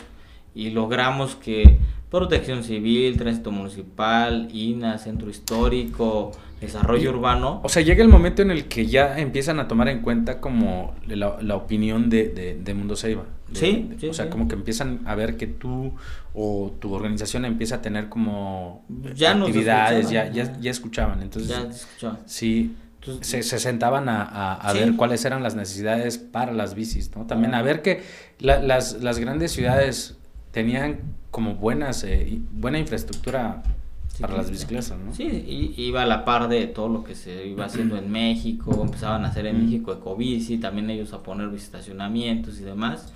y 0.55 0.71
logramos 0.71 1.35
que 1.35 1.77
protección 2.09 2.63
civil, 2.63 3.17
tránsito 3.17 3.51
municipal, 3.51 4.47
INA, 4.51 4.97
centro 4.97 5.29
histórico, 5.29 6.31
desarrollo 6.61 7.09
urbano. 7.11 7.61
O 7.63 7.69
sea, 7.69 7.81
llega 7.81 8.03
el 8.03 8.09
momento 8.09 8.41
en 8.41 8.51
el 8.51 8.65
que 8.65 8.85
ya 8.85 9.19
empiezan 9.19 9.59
a 9.59 9.67
tomar 9.67 9.87
en 9.89 10.01
cuenta 10.01 10.39
como 10.39 10.95
la, 11.07 11.37
la 11.41 11.55
opinión 11.55 12.09
de, 12.09 12.29
de, 12.29 12.55
de, 12.55 12.73
Mundo 12.73 12.95
Seiba. 12.95 13.25
sí, 13.53 13.89
O 14.09 14.13
sea, 14.13 14.29
como 14.29 14.47
que 14.47 14.55
empiezan 14.55 15.01
a 15.05 15.15
ver 15.15 15.37
que 15.37 15.47
tú 15.47 15.93
o 16.33 16.73
tu 16.79 16.93
organización 16.93 17.45
empieza 17.45 17.75
a 17.75 17.81
tener 17.81 18.09
como 18.09 18.85
ya 19.15 19.31
actividades, 19.31 20.09
ya, 20.09 20.31
ya, 20.31 20.57
ya 20.59 20.71
escuchaban. 20.71 21.21
Entonces, 21.21 21.49
ya 21.51 21.61
escuchaban. 21.67 22.19
Sí. 22.25 22.75
Se, 23.21 23.43
se, 23.43 23.59
sentaban 23.59 24.09
a, 24.09 24.23
a, 24.23 24.55
a 24.55 24.71
sí. 24.71 24.79
ver 24.79 24.95
cuáles 24.95 25.23
eran 25.25 25.43
las 25.43 25.53
necesidades 25.53 26.17
para 26.17 26.51
las 26.53 26.73
bicis, 26.73 27.15
¿no? 27.15 27.27
También 27.27 27.53
a 27.53 27.61
ver 27.61 27.83
que 27.83 28.01
la, 28.39 28.59
las, 28.59 29.03
las 29.03 29.19
grandes 29.19 29.51
ciudades 29.51 30.17
tenían 30.49 31.01
como 31.29 31.53
buenas, 31.53 32.03
eh, 32.03 32.39
buena 32.51 32.79
infraestructura 32.79 33.61
sí, 33.61 33.71
para 34.19 34.37
las 34.37 34.49
bicicletas, 34.49 34.97
¿no? 34.97 35.13
Sí, 35.13 35.73
iba 35.77 36.03
a 36.03 36.05
la 36.05 36.25
par 36.25 36.47
de 36.47 36.67
todo 36.67 36.89
lo 36.89 37.03
que 37.03 37.15
se 37.15 37.47
iba 37.47 37.65
haciendo 37.65 37.97
en 37.97 38.11
México, 38.11 38.81
empezaban 38.81 39.25
a 39.25 39.29
hacer 39.29 39.45
en 39.45 39.63
México 39.63 39.93
ecobici, 39.93 40.57
también 40.57 40.89
ellos 40.89 41.13
a 41.13 41.23
poner 41.23 41.53
estacionamientos 41.53 42.59
y 42.59 42.63
demás. 42.63 43.13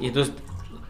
Y 0.00 0.08
entonces 0.08 0.34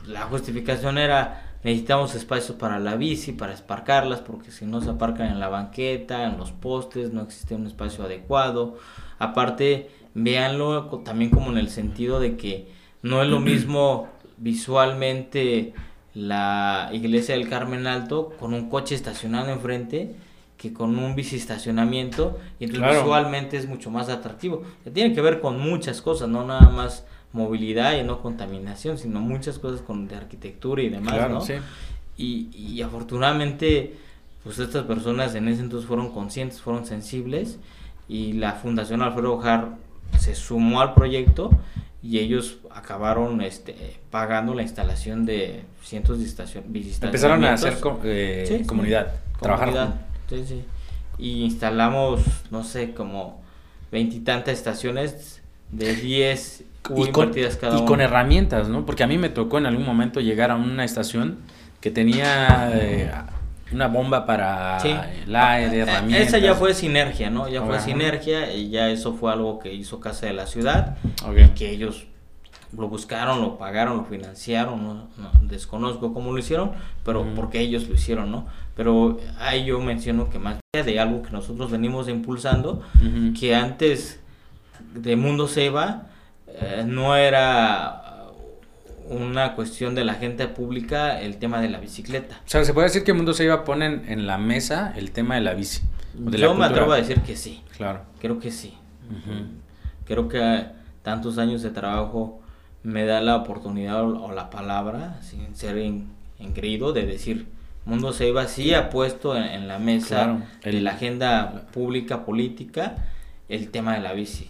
la 0.06 0.22
justificación 0.22 0.98
era 0.98 1.52
necesitamos 1.64 2.14
espacios 2.14 2.56
para 2.56 2.78
la 2.78 2.96
bici, 2.96 3.32
para 3.32 3.52
esparcarlas, 3.52 4.20
porque 4.20 4.50
si 4.50 4.64
no 4.64 4.80
se 4.80 4.90
aparcan 4.90 5.28
en 5.28 5.38
la 5.38 5.48
banqueta, 5.48 6.24
en 6.24 6.36
los 6.38 6.50
postes, 6.52 7.12
no 7.12 7.22
existe 7.22 7.54
un 7.54 7.66
espacio 7.66 8.04
adecuado. 8.04 8.78
Aparte, 9.18 9.90
véanlo 10.14 10.86
también 11.04 11.30
como 11.30 11.50
en 11.50 11.58
el 11.58 11.68
sentido 11.68 12.20
de 12.20 12.36
que 12.36 12.68
no 13.02 13.22
es 13.22 13.28
lo 13.28 13.40
mismo 13.40 14.08
visualmente 14.38 15.72
la 16.14 16.90
iglesia 16.92 17.36
del 17.36 17.48
Carmen 17.48 17.86
Alto 17.86 18.34
con 18.38 18.52
un 18.54 18.68
coche 18.68 18.94
estacionado 18.94 19.50
enfrente 19.50 20.14
que 20.58 20.72
con 20.72 20.96
un 20.96 21.16
bici 21.16 21.36
estacionamiento 21.36 22.38
y 22.60 22.64
entonces 22.64 22.88
claro. 22.88 23.02
visualmente 23.02 23.56
es 23.56 23.66
mucho 23.66 23.90
más 23.90 24.08
atractivo. 24.08 24.62
Tiene 24.92 25.14
que 25.14 25.20
ver 25.20 25.40
con 25.40 25.58
muchas 25.58 26.00
cosas, 26.00 26.28
no 26.28 26.44
nada 26.44 26.68
más 26.68 27.04
movilidad 27.32 27.98
y 27.98 28.04
no 28.04 28.20
contaminación, 28.20 28.98
sino 28.98 29.20
muchas 29.20 29.58
cosas 29.58 29.80
con 29.80 30.06
de 30.06 30.16
arquitectura 30.16 30.82
y 30.82 30.88
demás, 30.88 31.14
claro, 31.14 31.34
¿no? 31.34 31.40
Sí. 31.40 31.54
Y, 32.16 32.48
y 32.54 32.82
afortunadamente, 32.82 33.96
pues 34.44 34.58
estas 34.58 34.84
personas 34.84 35.34
en 35.34 35.48
ese 35.48 35.62
entonces 35.62 35.88
fueron 35.88 36.10
conscientes, 36.12 36.60
fueron 36.60 36.86
sensibles 36.86 37.58
y 38.06 38.34
la 38.34 38.52
Fundación 38.52 39.02
Alfredo 39.02 39.32
Ojar 39.32 39.70
se 40.18 40.34
sumó 40.34 40.80
al 40.80 40.94
proyecto 40.94 41.50
y 42.02 42.18
ellos 42.18 42.58
acabaron 42.74 43.40
este, 43.42 43.96
pagando 44.10 44.54
la 44.54 44.62
instalación 44.62 45.24
de 45.24 45.62
cientos 45.82 46.18
de 46.18 46.24
estación, 46.24 46.64
Empezaron 47.02 47.44
a 47.44 47.54
hacer 47.54 47.78
com 47.78 47.98
eh, 48.02 48.44
sí, 48.46 48.64
comunidad, 48.64 49.12
sí, 49.12 49.38
trabajar. 49.40 49.68
Comunidad, 49.68 49.94
sí, 50.28 50.44
sí. 50.46 50.64
Y 51.18 51.42
instalamos, 51.44 52.22
no 52.50 52.64
sé, 52.64 52.92
como 52.92 53.40
veintitantas 53.92 54.54
estaciones 54.54 55.42
de 55.70 55.94
10 55.94 56.64
y 56.96 57.10
con, 57.10 57.32
cada 57.60 57.78
y 57.78 57.84
con 57.84 58.00
herramientas, 58.00 58.68
¿no? 58.68 58.84
Porque 58.84 59.04
a 59.04 59.06
mí 59.06 59.18
me 59.18 59.28
tocó 59.28 59.58
en 59.58 59.66
algún 59.66 59.86
momento 59.86 60.20
llegar 60.20 60.50
a 60.50 60.56
una 60.56 60.84
estación 60.84 61.38
que 61.80 61.90
tenía 61.90 62.72
eh, 62.74 63.10
una 63.72 63.88
bomba 63.88 64.26
para 64.26 64.80
sí. 64.80 64.94
el 65.26 65.34
aire, 65.34 65.80
herramientas. 65.80 66.28
Esa 66.28 66.38
ya 66.38 66.54
fue 66.54 66.74
sinergia, 66.74 67.30
¿no? 67.30 67.48
Ya 67.48 67.62
fue 67.62 67.76
Ajá. 67.76 67.84
sinergia 67.84 68.54
y 68.54 68.70
ya 68.70 68.88
eso 68.90 69.14
fue 69.14 69.32
algo 69.32 69.58
que 69.58 69.72
hizo 69.72 70.00
Casa 70.00 70.26
de 70.26 70.32
la 70.32 70.46
Ciudad, 70.46 70.96
okay. 71.26 71.50
que 71.50 71.70
ellos 71.70 72.06
lo 72.76 72.88
buscaron, 72.88 73.42
lo 73.42 73.58
pagaron, 73.58 73.98
lo 73.98 74.04
financiaron, 74.04 74.82
no, 74.82 74.94
no 75.16 75.30
desconozco 75.42 76.14
cómo 76.14 76.32
lo 76.32 76.38
hicieron, 76.38 76.72
pero 77.04 77.26
porque 77.34 77.60
ellos 77.60 77.86
lo 77.88 77.94
hicieron, 77.94 78.30
¿no? 78.30 78.46
Pero 78.74 79.20
ahí 79.38 79.66
yo 79.66 79.78
menciono 79.80 80.30
que 80.30 80.38
más 80.38 80.58
de 80.72 80.98
algo 80.98 81.22
que 81.22 81.30
nosotros 81.30 81.70
venimos 81.70 82.08
impulsando, 82.08 82.82
que 83.38 83.54
antes 83.54 84.20
de 84.94 85.16
Mundo 85.16 85.48
Seba 85.48 86.06
eh, 86.46 86.82
no 86.86 87.14
era 87.14 88.01
una 89.08 89.54
cuestión 89.54 89.94
de 89.94 90.04
la 90.04 90.14
gente 90.14 90.48
pública 90.48 91.20
el 91.20 91.36
tema 91.36 91.60
de 91.60 91.68
la 91.68 91.78
bicicleta. 91.78 92.40
O 92.46 92.48
sea, 92.48 92.64
se 92.64 92.72
puede 92.74 92.88
decir 92.88 93.04
que 93.04 93.12
Mundo 93.12 93.34
Seiba 93.34 93.54
a 93.54 93.64
poner 93.64 94.02
en 94.08 94.26
la 94.26 94.38
mesa 94.38 94.92
el 94.96 95.12
tema 95.12 95.34
de 95.36 95.40
la 95.40 95.54
bici. 95.54 95.82
De 96.14 96.38
Yo 96.38 96.52
la 96.52 96.58
me 96.58 96.64
atrevo 96.66 96.92
a 96.92 96.96
decir 96.96 97.20
que 97.20 97.36
sí. 97.36 97.62
Claro. 97.76 98.00
Creo 98.20 98.38
que 98.38 98.50
sí. 98.50 98.74
Uh 99.10 99.14
-huh. 99.14 99.46
Creo 100.04 100.28
que 100.28 100.66
tantos 101.02 101.38
años 101.38 101.62
de 101.62 101.70
trabajo 101.70 102.40
me 102.82 103.04
da 103.04 103.20
la 103.20 103.36
oportunidad 103.36 104.02
o 104.02 104.32
la 104.32 104.50
palabra, 104.50 105.20
sin 105.22 105.54
ser 105.54 105.78
engreído, 106.38 106.92
de 106.92 107.06
decir, 107.06 107.46
Mundo 107.84 108.12
Seiba 108.12 108.46
sí 108.46 108.74
ha 108.74 108.90
puesto 108.90 109.36
en, 109.36 109.44
en 109.44 109.68
la 109.68 109.78
mesa 109.78 110.08
claro. 110.08 110.42
el, 110.62 110.74
de 110.76 110.80
la 110.82 110.92
agenda 110.92 111.66
pública, 111.72 112.24
política, 112.24 112.96
el 113.48 113.70
tema 113.70 113.94
de 113.94 114.00
la 114.00 114.12
bici. 114.12 114.48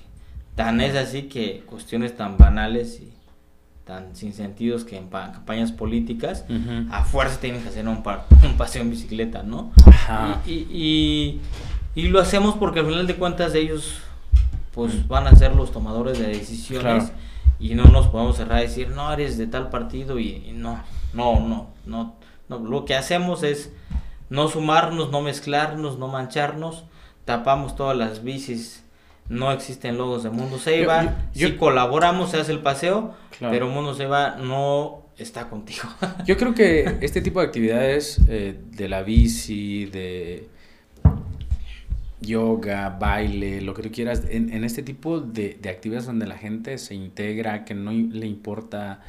Tan 0.54 0.80
es 0.80 0.96
así 0.96 1.24
que 1.24 1.62
cuestiones 1.66 2.14
tan 2.16 2.36
banales 2.36 3.00
y 3.00 3.12
tan 3.92 4.16
sin 4.16 4.32
sentidos 4.32 4.84
que 4.84 4.96
en 4.96 5.08
campañas 5.08 5.70
políticas 5.70 6.46
uh 6.48 6.52
-huh. 6.52 6.88
a 6.90 7.04
fuerza 7.04 7.38
tienen 7.40 7.62
que 7.62 7.68
hacer 7.68 7.86
un, 7.86 8.02
un 8.42 8.56
paseo 8.56 8.82
en 8.82 8.90
bicicleta, 8.90 9.42
¿no? 9.42 9.70
Ajá. 9.86 10.40
Y, 10.46 10.52
y, 10.52 11.40
y, 11.94 12.02
y, 12.02 12.08
lo 12.08 12.20
hacemos 12.20 12.54
porque 12.54 12.80
al 12.80 12.86
final 12.86 13.06
de 13.06 13.16
cuentas 13.16 13.54
ellos 13.54 13.98
pues 14.72 15.06
van 15.06 15.26
a 15.26 15.36
ser 15.36 15.54
los 15.54 15.72
tomadores 15.72 16.18
de 16.18 16.28
decisiones 16.28 17.04
claro. 17.04 17.10
y 17.60 17.74
no 17.74 17.84
nos 17.84 18.06
podemos 18.08 18.36
cerrar 18.36 18.58
a 18.58 18.62
decir, 18.62 18.88
no, 18.88 19.12
eres 19.12 19.36
de 19.36 19.46
tal 19.46 19.68
partido 19.68 20.18
y, 20.18 20.42
y 20.48 20.52
no, 20.54 20.80
no, 21.12 21.40
no, 21.40 21.66
no, 21.84 22.14
no, 22.48 22.58
lo 22.58 22.86
que 22.86 22.94
hacemos 22.94 23.42
es 23.42 23.74
no 24.30 24.48
sumarnos, 24.48 25.10
no 25.10 25.20
mezclarnos, 25.20 25.98
no 25.98 26.08
mancharnos, 26.08 26.84
tapamos 27.26 27.76
todas 27.76 27.96
las 27.96 28.24
bicis 28.24 28.81
no 29.32 29.50
existen 29.50 29.96
logos 29.96 30.22
de 30.22 30.30
Mundo 30.30 30.58
Seiba. 30.58 31.04
Yo, 31.34 31.40
yo, 31.40 31.48
si 31.48 31.54
colaboramos, 31.54 32.30
se 32.30 32.38
hace 32.38 32.52
el 32.52 32.60
paseo, 32.60 33.14
claro. 33.38 33.52
pero 33.52 33.68
Mundo 33.68 33.94
Seiba 33.94 34.36
no 34.36 35.06
está 35.16 35.48
contigo. 35.48 35.88
yo 36.26 36.36
creo 36.36 36.54
que 36.54 36.98
este 37.00 37.22
tipo 37.22 37.40
de 37.40 37.46
actividades 37.46 38.20
eh, 38.28 38.58
de 38.70 38.88
la 38.88 39.02
bici, 39.02 39.86
de 39.86 40.48
yoga, 42.20 42.90
baile, 42.90 43.62
lo 43.62 43.74
que 43.74 43.82
tú 43.82 43.90
quieras, 43.90 44.22
en, 44.28 44.52
en 44.52 44.64
este 44.64 44.82
tipo 44.82 45.20
de, 45.20 45.58
de, 45.60 45.70
actividades 45.70 46.06
donde 46.06 46.26
la 46.26 46.36
gente 46.36 46.78
se 46.78 46.94
integra, 46.94 47.64
que 47.64 47.74
no 47.74 47.90
le 47.90 48.26
importa 48.26 49.00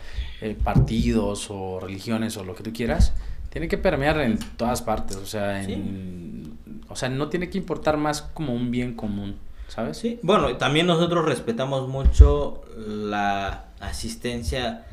eh, 0.42 0.56
partidos 0.64 1.48
o 1.52 1.80
religiones 1.80 2.38
o 2.38 2.44
lo 2.44 2.56
que 2.56 2.64
tú 2.64 2.74
quieras, 2.74 3.14
tiene 3.50 3.68
que 3.68 3.78
permear 3.78 4.20
en 4.22 4.40
todas 4.58 4.82
partes, 4.82 5.18
o 5.18 5.28
sea, 5.28 5.62
en, 5.62 6.56
sí. 6.66 6.80
o 6.88 6.96
sea, 6.96 7.10
no 7.10 7.30
tiene 7.30 7.50
que 7.50 7.58
importar 7.58 7.98
más 7.98 8.22
como 8.22 8.56
un 8.56 8.72
bien 8.72 8.94
común. 8.94 9.36
¿Sabes? 9.74 9.98
Sí, 9.98 10.20
bueno, 10.22 10.56
también 10.58 10.86
nosotros 10.86 11.26
respetamos 11.26 11.88
mucho 11.88 12.62
la 12.78 13.66
asistencia. 13.80 14.86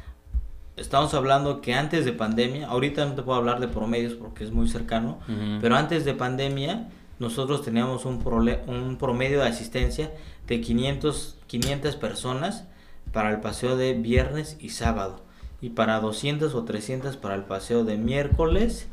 Estamos 0.76 1.12
hablando 1.12 1.60
que 1.60 1.74
antes 1.74 2.06
de 2.06 2.14
pandemia, 2.14 2.68
ahorita 2.68 3.04
no 3.04 3.14
te 3.14 3.22
puedo 3.22 3.36
hablar 3.36 3.60
de 3.60 3.68
promedios 3.68 4.14
porque 4.14 4.42
es 4.42 4.52
muy 4.52 4.68
cercano, 4.68 5.18
uh 5.28 5.32
-huh. 5.32 5.58
pero 5.60 5.76
antes 5.76 6.06
de 6.06 6.14
pandemia 6.14 6.88
nosotros 7.18 7.62
teníamos 7.62 8.06
un, 8.06 8.22
un 8.66 8.96
promedio 8.96 9.40
de 9.40 9.48
asistencia 9.48 10.12
de 10.46 10.60
500, 10.62 11.36
500 11.46 11.96
personas 11.96 12.64
para 13.12 13.30
el 13.30 13.40
paseo 13.40 13.76
de 13.76 13.92
viernes 13.92 14.56
y 14.60 14.70
sábado 14.70 15.20
y 15.60 15.70
para 15.70 16.00
200 16.00 16.54
o 16.54 16.64
300 16.64 17.18
para 17.18 17.34
el 17.34 17.42
paseo 17.42 17.84
de 17.84 17.98
miércoles 17.98 18.86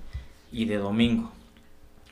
y 0.51 0.65
de 0.65 0.77
domingo. 0.79 1.31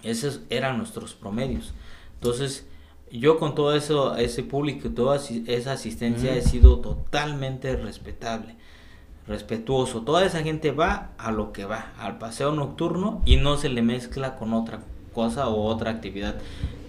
Esos 0.03 0.39
eran 0.49 0.77
nuestros 0.77 1.13
promedios. 1.13 1.73
Entonces, 2.13 2.65
yo 3.11 3.37
con 3.37 3.55
todo 3.55 3.75
eso, 3.75 4.15
ese 4.17 4.43
público, 4.43 4.89
toda 4.89 5.17
esa 5.17 5.73
asistencia 5.73 6.31
mm. 6.31 6.37
he 6.37 6.41
sido 6.41 6.79
totalmente 6.79 7.75
respetable, 7.75 8.55
respetuoso. 9.27 10.01
Toda 10.01 10.25
esa 10.25 10.41
gente 10.41 10.71
va 10.71 11.11
a 11.17 11.31
lo 11.31 11.51
que 11.51 11.65
va, 11.65 11.93
al 11.99 12.17
paseo 12.17 12.51
nocturno 12.51 13.21
y 13.25 13.37
no 13.37 13.57
se 13.57 13.69
le 13.69 13.81
mezcla 13.81 14.35
con 14.35 14.53
otra 14.53 14.79
cosa 15.13 15.47
o 15.47 15.63
otra 15.65 15.91
actividad. 15.91 16.35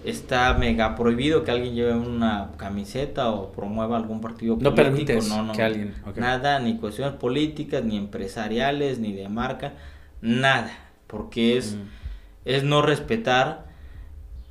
Está 0.03 0.53
mega 0.53 0.95
prohibido 0.95 1.43
que 1.43 1.51
alguien 1.51 1.75
lleve 1.75 1.93
una 1.93 2.51
camiseta 2.57 3.29
o 3.29 3.51
promueva 3.51 3.97
algún 3.97 4.21
partido 4.21 4.55
no 4.55 4.73
político. 4.73 5.07
Permites 5.07 5.29
no, 5.29 5.43
no, 5.43 5.53
que 5.53 5.63
alguien. 5.63 5.95
Okay. 6.07 6.21
Nada, 6.21 6.59
ni 6.59 6.77
cuestiones 6.77 7.15
políticas, 7.15 7.83
ni 7.83 7.97
empresariales, 7.97 8.99
ni 8.99 9.13
de 9.13 9.27
marca, 9.27 9.73
nada. 10.21 10.71
Porque 11.07 11.57
es, 11.57 11.75
mm. 11.75 11.81
es 12.45 12.63
no 12.63 12.81
respetar 12.81 13.66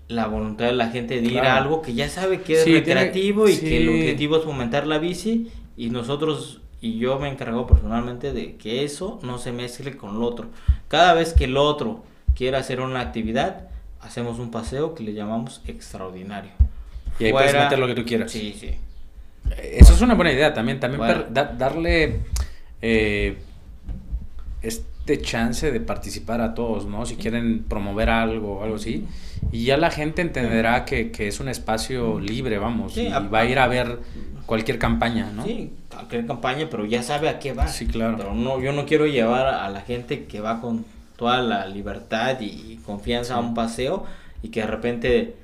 la 0.08 0.26
voluntad 0.26 0.66
de 0.66 0.72
la 0.72 0.90
gente 0.90 1.20
de 1.20 1.26
ir 1.26 1.32
claro. 1.32 1.48
a 1.48 1.57
algo 1.57 1.82
que 1.82 1.94
ya 1.94 2.09
sabe 2.09 2.40
que 2.40 2.54
es 2.54 2.64
sí, 2.64 2.72
recreativo 2.72 3.46
tiene, 3.46 3.59
y 3.59 3.61
sí. 3.61 3.68
que 3.68 3.76
el 3.82 3.88
objetivo 3.88 4.36
es 4.36 4.44
fomentar 4.44 4.86
la 4.86 4.98
bici 4.98 5.50
y 5.76 5.90
nosotros 5.90 6.61
y 6.80 6.98
yo 6.98 7.18
me 7.18 7.28
encargo 7.28 7.66
personalmente 7.66 8.32
de 8.32 8.57
que 8.57 8.84
eso 8.84 9.18
no 9.22 9.38
se 9.38 9.52
mezcle 9.52 9.96
con 9.96 10.18
lo 10.18 10.26
otro. 10.26 10.48
Cada 10.88 11.14
vez 11.14 11.32
que 11.32 11.44
el 11.44 11.57
otro 11.57 12.04
quiera 12.34 12.59
hacer 12.59 12.80
una 12.80 13.00
actividad, 13.00 13.68
hacemos 14.00 14.38
un 14.38 14.50
paseo 14.50 14.94
que 14.94 15.02
le 15.02 15.14
llamamos 15.14 15.62
extraordinario. 15.66 16.52
Y 17.18 17.24
ahí 17.24 17.30
Fuera, 17.32 17.50
puedes 17.50 17.64
meter 17.64 17.78
lo 17.78 17.86
que 17.86 17.94
tú 17.94 18.04
quieras. 18.04 18.30
Sí, 18.30 18.54
sí. 18.59 18.70
Eso 19.62 19.94
es 19.94 20.00
una 20.00 20.14
buena 20.14 20.32
idea 20.32 20.52
también. 20.52 20.78
También 20.78 20.98
bueno. 20.98 21.24
da, 21.30 21.44
darle 21.44 22.20
eh, 22.82 23.38
es, 24.62 24.84
de 25.07 25.20
chance 25.20 25.70
de 25.70 25.80
participar 25.80 26.40
a 26.40 26.54
todos, 26.54 26.86
¿no? 26.86 27.07
Si 27.07 27.16
quieren 27.16 27.64
promover 27.64 28.11
algo 28.11 28.59
o 28.59 28.64
algo 28.64 28.76
así. 28.76 29.07
Y 29.52 29.64
ya 29.64 29.76
la 29.76 29.90
gente 29.90 30.22
entenderá 30.22 30.84
que, 30.84 31.12
que 31.12 31.28
es 31.28 31.40
un 31.40 31.48
espacio 31.48 32.18
libre, 32.20 32.59
vamos, 32.59 32.96
y 32.96 33.09
va 33.09 33.38
a 33.38 33.44
ir 33.44 33.59
a 33.59 33.68
ver 33.68 34.00
cualquier 34.46 34.78
campaña, 34.78 35.30
¿no? 35.32 35.44
Sí, 35.44 35.72
cualquier 35.88 36.26
campaña, 36.26 36.66
pero 36.70 36.84
ya 36.84 37.02
sabe 37.02 37.28
a 37.28 37.38
qué 37.38 37.52
va. 37.52 37.68
Sí, 37.68 37.86
claro. 37.86 38.16
Pero 38.16 38.34
no, 38.34 38.61
yo 38.61 38.72
no 38.72 38.86
quiero 38.86 39.07
llevar 39.07 39.46
a 39.46 39.68
la 39.70 39.80
gente 39.82 40.24
que 40.24 40.40
va 40.40 40.61
con 40.61 40.84
toda 41.16 41.40
la 41.40 41.66
libertad 41.66 42.40
y 42.40 42.78
confianza 42.84 43.36
a 43.36 43.38
un 43.38 43.54
paseo 43.54 44.04
y 44.42 44.48
que 44.48 44.61
de 44.61 44.66
repente 44.66 45.36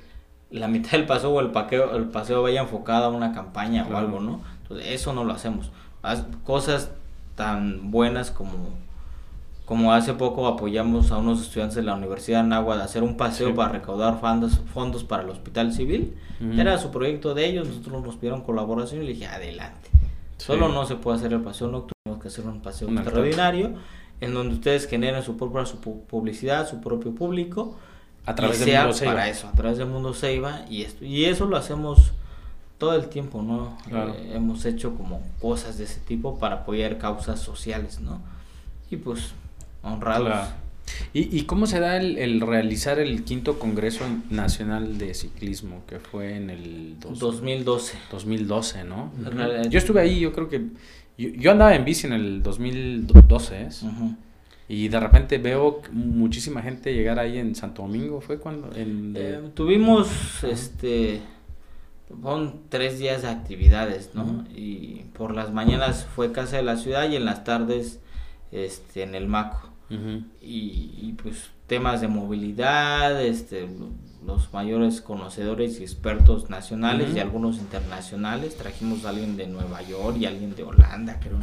la 0.53 0.67
mitad 0.67 0.91
del 0.91 1.05
paseo 1.05 1.31
o 1.31 1.39
el, 1.39 1.49
paqueo, 1.49 1.95
el 1.95 2.05
paseo 2.05 2.43
vaya 2.43 2.61
enfocado 2.61 3.05
a 3.05 3.09
una 3.09 3.33
campaña 3.33 3.87
o 3.89 3.97
algo, 3.97 4.19
¿no? 4.19 4.41
Entonces, 4.61 4.87
eso 4.89 5.13
no 5.13 5.23
lo 5.23 5.33
hacemos. 5.33 5.71
cosas 6.43 6.91
tan 7.35 7.89
buenas 7.89 8.29
como 8.29 8.69
como 9.65 9.93
hace 9.93 10.13
poco 10.13 10.47
apoyamos 10.47 11.11
a 11.11 11.17
unos 11.17 11.41
estudiantes 11.41 11.75
de 11.75 11.83
la 11.83 11.95
Universidad 11.95 12.39
de 12.39 12.45
Anáhuac 12.45 12.77
de 12.77 12.83
hacer 12.83 13.03
un 13.03 13.15
paseo 13.15 13.55
para 13.55 13.71
recaudar 13.71 14.19
fondos, 14.19 14.59
fondos 14.73 15.03
para 15.03 15.23
el 15.23 15.29
hospital 15.29 15.73
civil. 15.73 16.15
Era 16.57 16.77
su 16.77 16.91
proyecto 16.91 17.33
de 17.33 17.45
ellos, 17.45 17.69
nosotros 17.69 18.03
nos 18.03 18.15
pidieron 18.15 18.41
colaboración 18.41 19.01
y 19.01 19.05
le 19.05 19.13
dije, 19.13 19.27
adelante. 19.27 19.89
Solo 20.37 20.67
no 20.67 20.85
se 20.85 20.95
puede 20.95 21.17
hacer 21.17 21.31
el 21.31 21.39
paseo 21.39 21.67
nocturno, 21.67 21.93
tenemos 22.03 22.21
que 22.21 22.27
hacer 22.27 22.45
un 22.45 22.59
paseo 22.59 22.89
extraordinario 22.89 23.75
en 24.19 24.33
donde 24.33 24.55
ustedes 24.55 24.87
generen 24.87 25.23
su 25.23 25.37
propia 25.37 25.65
su 25.65 25.79
publicidad, 25.79 26.69
su 26.69 26.81
propio 26.81 27.15
público. 27.15 27.77
A 28.25 28.35
través 28.35 28.59
del 28.59 28.77
mundo 28.77 28.93
Ceiba. 28.93 29.13
para 29.13 29.29
eso, 29.29 29.47
a 29.47 29.51
través 29.53 29.77
del 29.77 29.87
mundo 29.87 30.13
Ceiba 30.13 30.65
y 30.69 30.81
esto. 30.81 31.05
Y 31.05 31.25
eso 31.25 31.45
lo 31.45 31.55
hacemos 31.55 32.11
todo 32.77 32.95
el 32.95 33.07
tiempo, 33.07 33.41
¿no? 33.41 33.77
Eh, 33.89 34.31
hemos 34.33 34.65
hecho 34.65 34.95
como 34.95 35.21
cosas 35.41 35.77
de 35.77 35.85
ese 35.85 36.01
tipo 36.01 36.39
para 36.39 36.55
apoyar 36.55 36.97
causas 36.97 37.39
sociales, 37.39 37.99
¿no? 37.99 38.21
Y 38.89 38.97
pues 38.97 39.33
honrados. 39.83 40.49
¿Y, 41.13 41.37
¿Y, 41.37 41.43
cómo 41.43 41.67
se 41.67 41.79
da 41.79 41.97
el, 41.97 42.41
realizar 42.41 42.99
el 42.99 43.23
quinto 43.23 43.59
Congreso 43.59 44.03
Nacional 44.29 44.97
de 44.97 45.13
Ciclismo, 45.13 45.83
que 45.87 45.99
fue 45.99 46.35
en 46.35 46.49
el 46.49 46.99
2012? 46.99 47.97
2012, 48.11 48.83
¿no? 48.83 49.11
Yo 49.69 49.77
estuve 49.77 50.01
ahí, 50.01 50.19
yo 50.19 50.33
creo 50.33 50.49
que... 50.49 50.67
Yo, 51.17 51.51
andaba 51.51 51.75
en 51.75 51.85
bici 51.85 52.07
en 52.07 52.13
el 52.13 52.41
2012, 52.41 53.61
¿eh? 53.61 53.69
Y 54.67 54.87
de 54.87 54.99
repente 54.99 55.37
veo 55.37 55.81
muchísima 55.91 56.61
gente 56.61 56.93
llegar 56.93 57.19
ahí 57.19 57.37
en 57.37 57.53
Santo 57.53 57.83
Domingo, 57.83 58.21
¿fue 58.21 58.39
cuando? 58.39 58.71
Eh, 58.75 59.51
tuvimos, 59.53 60.09
este, 60.43 61.21
fueron 62.19 62.61
tres 62.69 62.97
días 62.97 63.21
de 63.21 63.29
actividades, 63.29 64.11
¿no? 64.15 64.45
Y 64.55 65.03
por 65.15 65.35
las 65.35 65.53
mañanas 65.53 66.07
fue 66.15 66.31
Casa 66.31 66.57
de 66.57 66.63
la 66.63 66.77
Ciudad 66.77 67.07
y 67.09 67.15
en 67.15 67.25
las 67.25 67.43
tardes, 67.43 67.99
este, 68.51 69.03
en 69.03 69.13
el 69.13 69.27
Maco 69.27 69.72
y, 70.41 71.15
pues 71.21 71.49
temas 71.67 72.01
de 72.01 72.07
movilidad, 72.07 73.21
este, 73.23 73.67
los 74.25 74.53
mayores 74.53 75.01
conocedores 75.01 75.79
y 75.79 75.83
expertos 75.83 76.49
nacionales 76.49 77.15
y 77.15 77.19
algunos 77.19 77.57
internacionales. 77.57 78.55
Trajimos 78.55 79.05
a 79.05 79.09
alguien 79.09 79.37
de 79.37 79.47
Nueva 79.47 79.81
York 79.81 80.17
y 80.19 80.25
alguien 80.25 80.55
de 80.55 80.63
Holanda, 80.63 81.19
creo. 81.19 81.37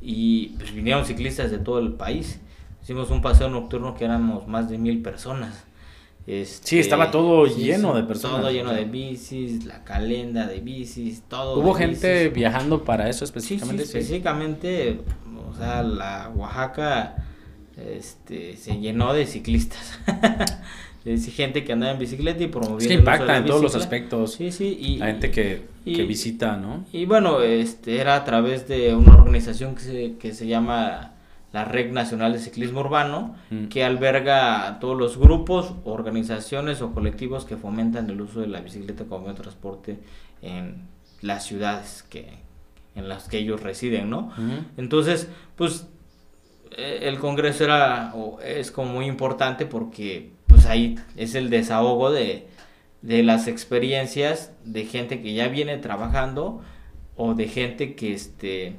Y 0.00 0.48
pues 0.58 0.74
vinieron 0.74 1.04
ciclistas 1.04 1.50
de 1.50 1.58
todo 1.58 1.78
el 1.78 1.92
país. 1.92 2.40
Hicimos 2.82 3.10
un 3.10 3.22
paseo 3.22 3.48
nocturno 3.48 3.94
que 3.94 4.04
éramos 4.04 4.46
más 4.46 4.68
de 4.68 4.76
mil 4.76 5.00
personas. 5.02 5.64
Este, 6.26 6.68
sí, 6.68 6.78
estaba 6.78 7.10
todo 7.10 7.46
lleno 7.46 7.94
de 7.94 8.02
personas. 8.02 8.40
Todo 8.40 8.50
lleno 8.50 8.72
de 8.72 8.84
bicis, 8.84 9.66
la 9.66 9.84
calenda 9.84 10.46
de 10.46 10.60
bicis, 10.60 11.22
todo. 11.28 11.60
¿Hubo 11.60 11.74
gente 11.74 12.30
viajando 12.30 12.82
para 12.82 13.10
eso 13.10 13.24
específicamente? 13.24 13.84
Sí, 13.84 13.98
específicamente, 13.98 15.00
o 15.50 15.54
sea, 15.54 15.82
la 15.82 16.30
Oaxaca 16.34 17.26
este, 17.76 18.56
se 18.56 18.78
llenó 18.78 19.12
de 19.12 19.26
ciclistas. 19.26 19.98
de 21.04 21.18
gente 21.18 21.64
que 21.64 21.72
andaba 21.72 21.92
en 21.92 21.98
bicicleta 21.98 22.42
y 22.42 22.46
promoviendo. 22.46 22.88
Sí, 22.88 22.94
impacta 22.94 23.36
en 23.36 23.44
todos 23.44 23.62
los 23.62 23.74
aspectos. 23.74 24.34
Sí, 24.34 24.50
sí. 24.52 24.76
Y, 24.80 24.96
la 24.98 25.06
gente 25.06 25.30
que, 25.30 25.62
visita, 25.84 26.56
¿no? 26.56 26.84
Y 26.92 27.04
bueno, 27.04 27.42
este, 27.42 28.00
era 28.00 28.16
a 28.16 28.24
través 28.24 28.66
de 28.68 28.94
una 28.94 29.14
organización 29.14 29.74
que 29.74 29.82
se, 29.82 30.14
que 30.18 30.32
se 30.32 30.46
llama 30.46 31.12
la 31.52 31.64
Red 31.64 31.92
Nacional 31.92 32.32
de 32.32 32.38
Ciclismo 32.38 32.80
Urbano, 32.80 33.36
mm. 33.50 33.66
que 33.66 33.84
alberga 33.84 34.66
a 34.66 34.80
todos 34.80 34.98
los 34.98 35.18
grupos, 35.18 35.74
organizaciones 35.84 36.80
o 36.80 36.92
colectivos 36.92 37.44
que 37.44 37.56
fomentan 37.56 38.08
el 38.08 38.20
uso 38.20 38.40
de 38.40 38.48
la 38.48 38.60
bicicleta 38.60 39.04
como 39.04 39.20
medio 39.20 39.34
de 39.34 39.42
transporte 39.42 39.98
en 40.42 40.88
las 41.20 41.44
ciudades 41.46 42.04
que 42.08 42.42
en 42.96 43.08
las 43.08 43.28
que 43.28 43.38
ellos 43.38 43.60
residen, 43.60 44.08
¿no? 44.08 44.32
Entonces, 44.76 45.28
pues 45.56 45.88
el 46.76 47.18
Congreso 47.18 47.64
era 47.64 48.12
es 48.44 48.70
como 48.70 48.92
muy 48.92 49.06
importante 49.06 49.66
porque 49.66 50.30
pues 50.46 50.66
ahí 50.66 50.96
es 51.16 51.34
el 51.34 51.50
desahogo 51.50 52.10
de, 52.10 52.48
las 53.02 53.48
experiencias 53.48 54.52
de 54.64 54.86
gente 54.86 55.20
que 55.20 55.34
ya 55.34 55.48
viene 55.48 55.76
trabajando 55.78 56.62
o 57.16 57.34
de 57.34 57.48
gente 57.48 57.94
que 57.94 58.12
este 58.14 58.76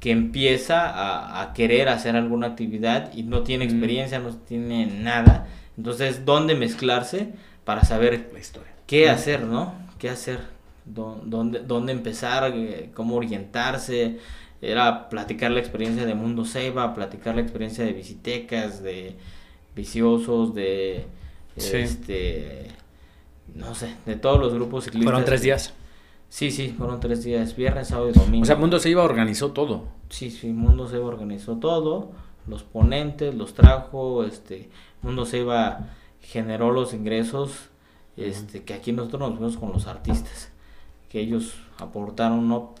que 0.00 0.12
empieza 0.12 1.40
a, 1.40 1.52
querer 1.54 1.88
hacer 1.88 2.14
alguna 2.14 2.48
actividad 2.48 3.12
y 3.14 3.24
no 3.24 3.42
tiene 3.42 3.64
experiencia, 3.64 4.20
no 4.20 4.32
tiene 4.36 4.86
nada. 4.86 5.48
Entonces, 5.76 6.24
¿dónde 6.24 6.54
mezclarse 6.54 7.32
para 7.64 7.82
saber 7.82 8.30
la 8.32 8.38
historia? 8.38 8.78
qué 8.88 9.10
hacer, 9.10 9.42
¿no? 9.42 9.74
¿Qué 9.98 10.08
hacer? 10.08 10.40
¿Dónde, 10.84 11.60
dónde 11.60 11.92
empezar? 11.92 12.50
Eh, 12.54 12.90
¿Cómo 12.94 13.14
orientarse? 13.16 14.18
Era 14.60 15.08
platicar 15.08 15.50
la 15.50 15.60
experiencia 15.60 16.04
de 16.06 16.14
Mundo 16.14 16.44
Seiba, 16.44 16.94
platicar 16.94 17.34
la 17.34 17.42
experiencia 17.42 17.84
de 17.84 17.92
visitecas, 17.92 18.82
de 18.82 19.16
viciosos, 19.74 20.54
de 20.54 21.06
este 21.56 22.68
no 23.54 23.74
sé, 23.74 23.94
de 24.06 24.16
todos 24.16 24.38
los 24.38 24.54
grupos 24.54 24.84
ciclistas. 24.84 25.04
Fueron 25.04 25.24
tres 25.24 25.42
días. 25.42 25.74
Sí, 26.28 26.50
sí, 26.50 26.74
fueron 26.76 27.00
tres 27.00 27.24
días, 27.24 27.56
viernes, 27.56 27.88
sábado 27.88 28.10
y 28.10 28.12
domingo. 28.12 28.42
O 28.42 28.46
sea, 28.46 28.56
Mundo 28.56 28.78
Seiba 28.78 29.02
organizó 29.02 29.52
todo. 29.52 29.84
Sí, 30.10 30.30
sí, 30.30 30.52
Mundo 30.52 30.86
Seiba 30.86 31.06
organizó 31.06 31.56
todo, 31.56 32.12
los 32.46 32.62
ponentes 32.62 33.34
los 33.34 33.54
trajo, 33.54 34.24
este, 34.24 34.68
Mundo 35.00 35.24
Seiba 35.24 35.88
generó 36.20 36.70
los 36.70 36.92
ingresos, 36.92 37.70
este, 38.16 38.62
que 38.62 38.74
aquí 38.74 38.92
nosotros 38.92 39.20
nos 39.20 39.38
vemos 39.38 39.56
con 39.56 39.72
los 39.72 39.86
artistas, 39.86 40.50
que 41.08 41.20
ellos 41.20 41.54
aportaron 41.78 42.46
no 42.48 42.74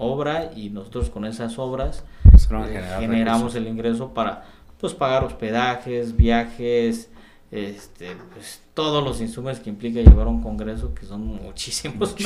obra 0.00 0.50
y 0.56 0.70
nosotros 0.70 1.10
con 1.10 1.24
esas 1.24 1.58
obras 1.58 2.04
eh, 2.34 2.82
generamos 2.98 3.54
el 3.54 3.68
ingreso 3.68 4.12
para 4.12 4.44
pues 4.80 4.94
pagar 4.94 5.24
hospedajes, 5.24 6.16
viajes, 6.16 7.10
este, 7.50 8.16
pues, 8.32 8.62
todos 8.74 9.04
los 9.04 9.20
insumos 9.20 9.60
que 9.60 9.68
implica 9.68 10.00
llevar 10.00 10.26
un 10.26 10.42
congreso, 10.42 10.94
que 10.94 11.04
son 11.04 11.26
muchísimos. 11.26 12.16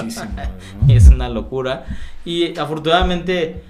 y 0.86 0.92
es 0.94 1.08
una 1.08 1.28
locura. 1.28 1.84
Y 2.24 2.56
afortunadamente, 2.56 3.62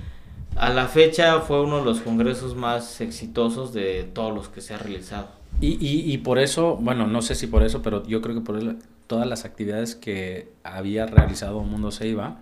a 0.56 0.68
la 0.68 0.86
fecha 0.86 1.40
fue 1.40 1.62
uno 1.62 1.78
de 1.78 1.84
los 1.84 2.00
congresos 2.00 2.54
más 2.54 3.00
exitosos 3.00 3.72
de 3.72 4.04
todos 4.04 4.34
los 4.34 4.48
que 4.48 4.60
se 4.60 4.74
ha 4.74 4.78
realizado. 4.78 5.28
Y, 5.60 5.78
y, 5.80 6.12
y 6.12 6.18
por 6.18 6.38
eso, 6.38 6.76
bueno, 6.76 7.06
no 7.06 7.22
sé 7.22 7.34
si 7.34 7.46
por 7.46 7.62
eso, 7.62 7.80
pero 7.80 8.04
yo 8.06 8.20
creo 8.20 8.34
que 8.34 8.42
por 8.42 8.60
todas 9.06 9.26
las 9.26 9.44
actividades 9.44 9.94
que 9.94 10.52
había 10.62 11.06
realizado 11.06 11.60
Mundo 11.60 11.90
Seiba, 11.90 12.38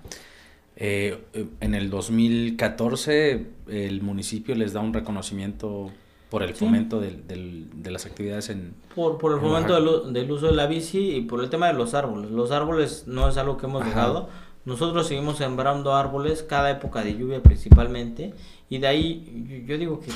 eh, 0.85 1.17
en 1.61 1.77
el 1.77 1.91
2014 1.91 3.47
el 3.69 4.03
municipio 4.03 4.57
les 4.57 4.73
da 4.73 4.81
un 4.81 4.93
reconocimiento 4.93 5.93
por 6.29 6.43
el 6.43 6.55
fomento 6.55 6.99
de 6.99 7.91
las 7.91 8.05
actividades 8.05 8.49
en... 8.51 8.75
Por, 8.97 9.17
por 9.17 9.33
el 9.33 9.39
fomento 9.39 9.81
del, 10.11 10.31
uso 10.33 10.47
de 10.47 10.57
la 10.57 10.67
bici 10.67 11.15
y 11.15 11.21
por 11.21 11.41
el 11.41 11.51
tema 11.51 11.69
de 11.69 11.75
los 11.75 11.95
árboles. 11.95 12.33
Los 12.33 12.51
árboles 12.51 13.05
no 13.07 13.29
es 13.29 13.37
algo 13.37 13.59
que 13.59 13.67
hemos 13.67 13.85
dejado. 13.85 14.29
Nosotros 14.65 15.07
seguimos 15.07 15.39
sembrando 15.39 15.95
árboles 15.95 16.43
cada 16.43 16.73
época 16.73 17.05
de 17.05 17.17
lluvia 17.17 17.41
principalmente 17.45 18.35
y 18.69 18.79
de 18.79 18.87
ahí 18.89 19.63
yo, 19.65 19.79
digo 19.79 20.01
que 20.01 20.11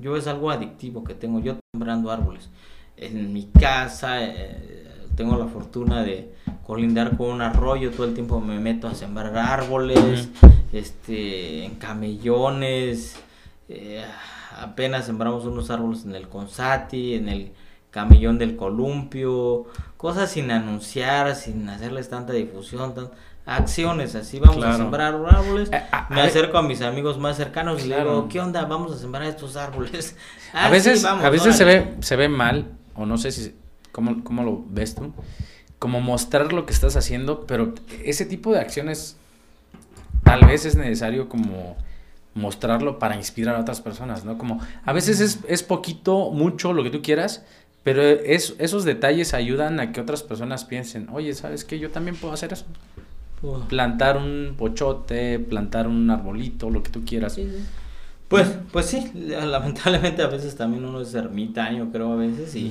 yo 0.00 0.16
es 0.16 0.26
algo 0.26 0.50
adictivo 0.50 1.04
que 1.04 1.12
tengo 1.12 1.40
yo 1.40 1.56
sembrando 1.74 2.10
árboles. 2.10 2.48
En 2.96 3.34
mi 3.34 3.48
casa 3.48 4.24
eh, 4.24 4.89
tengo 5.20 5.36
la 5.36 5.48
fortuna 5.48 6.02
de 6.02 6.32
colindar 6.66 7.14
con 7.14 7.28
un 7.28 7.42
arroyo, 7.42 7.90
todo 7.90 8.06
el 8.06 8.14
tiempo 8.14 8.40
me 8.40 8.58
meto 8.58 8.88
a 8.88 8.94
sembrar 8.94 9.36
árboles, 9.36 10.30
este, 10.72 11.66
en 11.66 11.74
camellones, 11.74 13.16
eh, 13.68 14.02
apenas 14.58 15.04
sembramos 15.04 15.44
unos 15.44 15.68
árboles 15.68 16.06
en 16.06 16.14
el 16.14 16.26
Consati, 16.26 17.16
en 17.16 17.28
el 17.28 17.52
camellón 17.90 18.38
del 18.38 18.56
columpio, 18.56 19.66
cosas 19.98 20.30
sin 20.30 20.50
anunciar, 20.50 21.36
sin 21.36 21.68
hacerles 21.68 22.08
tanta 22.08 22.32
difusión, 22.32 22.94
acciones, 23.44 24.14
así 24.14 24.40
vamos 24.40 24.64
a 24.64 24.78
sembrar 24.78 25.20
árboles. 25.28 25.68
Eh, 25.70 25.82
me 26.08 26.22
acerco 26.22 26.56
a 26.56 26.62
mis 26.62 26.80
amigos 26.80 27.18
más 27.18 27.36
cercanos 27.36 27.84
y 27.84 27.88
le 27.88 27.98
digo, 27.98 28.26
¿qué 28.30 28.40
onda? 28.40 28.64
Vamos 28.64 28.90
a 28.92 28.96
sembrar 28.96 29.24
estos 29.24 29.56
árboles. 29.56 30.16
a 30.54 30.70
veces, 30.70 31.04
a 31.04 31.28
veces 31.28 31.58
se 31.58 31.64
ve, 31.66 31.96
se 32.00 32.16
ve 32.16 32.30
mal, 32.30 32.68
o 32.94 33.04
no 33.04 33.18
sé 33.18 33.32
si, 33.32 33.59
¿cómo, 33.92 34.22
cómo 34.24 34.42
lo 34.42 34.64
ves 34.68 34.94
tú? 34.94 35.12
como 35.80 36.02
mostrar 36.02 36.52
lo 36.52 36.66
que 36.66 36.74
estás 36.74 36.94
haciendo, 36.94 37.46
pero 37.46 37.74
ese 38.04 38.26
tipo 38.26 38.52
de 38.52 38.60
acciones 38.60 39.16
tal 40.22 40.44
vez 40.44 40.66
es 40.66 40.76
necesario 40.76 41.28
como 41.28 41.74
mostrarlo 42.34 42.98
para 42.98 43.16
inspirar 43.16 43.56
a 43.56 43.60
otras 43.60 43.80
personas, 43.80 44.26
¿no? 44.26 44.36
Como 44.36 44.60
a 44.84 44.92
veces 44.92 45.20
es, 45.20 45.38
es 45.48 45.62
poquito, 45.62 46.30
mucho, 46.32 46.74
lo 46.74 46.84
que 46.84 46.90
tú 46.90 47.00
quieras, 47.00 47.46
pero 47.82 48.02
es, 48.02 48.54
esos 48.58 48.84
detalles 48.84 49.32
ayudan 49.32 49.80
a 49.80 49.90
que 49.90 50.02
otras 50.02 50.22
personas 50.22 50.66
piensen, 50.66 51.08
oye, 51.10 51.32
¿sabes 51.32 51.64
qué? 51.64 51.78
Yo 51.78 51.90
también 51.90 52.14
puedo 52.14 52.34
hacer 52.34 52.52
eso. 52.52 52.66
Plantar 53.70 54.18
un 54.18 54.56
pochote, 54.58 55.38
plantar 55.38 55.88
un 55.88 56.10
arbolito, 56.10 56.68
lo 56.68 56.82
que 56.82 56.90
tú 56.90 57.06
quieras. 57.06 57.38
Pues, 58.30 58.48
pues 58.70 58.86
sí, 58.86 59.10
lamentablemente 59.14 60.22
a 60.22 60.28
veces 60.28 60.54
también 60.54 60.84
uno 60.84 61.00
es 61.00 61.12
ermitaño, 61.14 61.90
creo 61.90 62.12
a 62.12 62.16
veces, 62.16 62.54
y, 62.54 62.70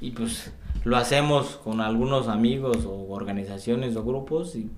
y 0.00 0.12
pues 0.12 0.50
lo 0.82 0.96
hacemos 0.96 1.60
con 1.62 1.82
algunos 1.82 2.26
amigos 2.28 2.86
o 2.86 3.10
organizaciones 3.10 3.96
o 3.96 4.04
grupos 4.04 4.56
y, 4.56 4.70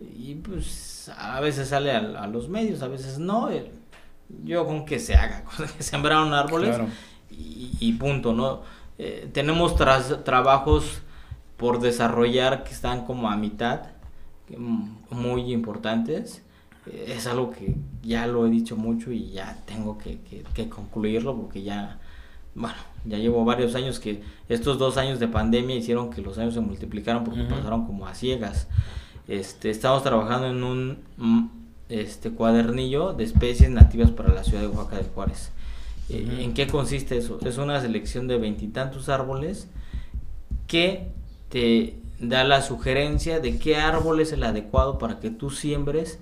y 0.00 0.36
pues 0.36 1.10
a 1.18 1.40
veces 1.40 1.68
sale 1.68 1.90
a, 1.90 2.28
los 2.28 2.48
medios, 2.48 2.80
a 2.82 2.88
veces 2.88 3.18
no. 3.18 3.50
Yo 4.44 4.66
con 4.66 4.84
que 4.84 5.00
se 5.00 5.16
haga, 5.16 5.42
que 5.76 5.82
sembraron 5.82 6.32
árboles 6.32 6.78
y, 7.28 7.72
y, 7.80 7.92
punto, 7.94 8.34
¿no? 8.34 8.62
Eh, 8.98 9.28
tenemos 9.32 9.74
trabajos 9.76 11.02
por 11.56 11.80
desarrollar 11.80 12.62
que 12.62 12.70
están 12.70 13.04
como 13.04 13.28
a 13.28 13.36
mitad, 13.36 13.88
muy 15.10 15.52
importantes. 15.52 16.45
Es 16.92 17.26
algo 17.26 17.50
que 17.50 17.74
ya 18.02 18.26
lo 18.26 18.46
he 18.46 18.50
dicho 18.50 18.76
mucho 18.76 19.10
y 19.12 19.30
ya 19.30 19.58
tengo 19.66 19.98
que, 19.98 20.18
que, 20.54 20.68
concluirlo 20.68 21.36
porque 21.36 21.62
ya, 21.62 21.98
bueno, 22.54 22.76
ya 23.04 23.18
llevo 23.18 23.44
varios 23.44 23.74
años 23.74 23.98
que 23.98 24.22
estos 24.48 24.78
dos 24.78 24.96
años 24.96 25.18
de 25.18 25.28
pandemia 25.28 25.76
hicieron 25.76 26.10
que 26.10 26.22
los 26.22 26.38
años 26.38 26.54
se 26.54 26.60
multiplicaron 26.60 27.24
porque 27.24 27.42
pasaron 27.42 27.86
como 27.86 28.06
a 28.06 28.14
ciegas. 28.14 28.68
Este, 29.28 29.70
estamos 29.70 30.04
trabajando 30.04 30.46
en 30.46 30.62
un 30.62 30.98
mm, 31.16 31.48
este, 31.88 32.30
cuadernillo 32.30 33.12
de 33.12 33.24
especies 33.24 33.70
nativas 33.70 34.10
para 34.10 34.32
la 34.32 34.44
ciudad 34.44 34.60
de 34.60 34.68
Oaxaca 34.68 34.98
de 34.98 35.04
Juárez. 35.04 35.50
Eh, 36.08 36.38
¿En 36.40 36.54
qué 36.54 36.68
consiste 36.68 37.18
eso? 37.18 37.38
Es 37.44 37.58
una 37.58 37.80
selección 37.80 38.28
de 38.28 38.38
veintitantos 38.38 39.08
árboles 39.08 39.68
que 40.68 41.08
te 41.48 41.98
da 42.20 42.44
la 42.44 42.62
sugerencia 42.62 43.40
de 43.40 43.58
qué 43.58 43.76
árbol 43.76 44.20
es 44.20 44.32
el 44.32 44.44
adecuado 44.44 44.98
para 44.98 45.20
que 45.20 45.30
tú 45.30 45.50
siembres 45.50 46.18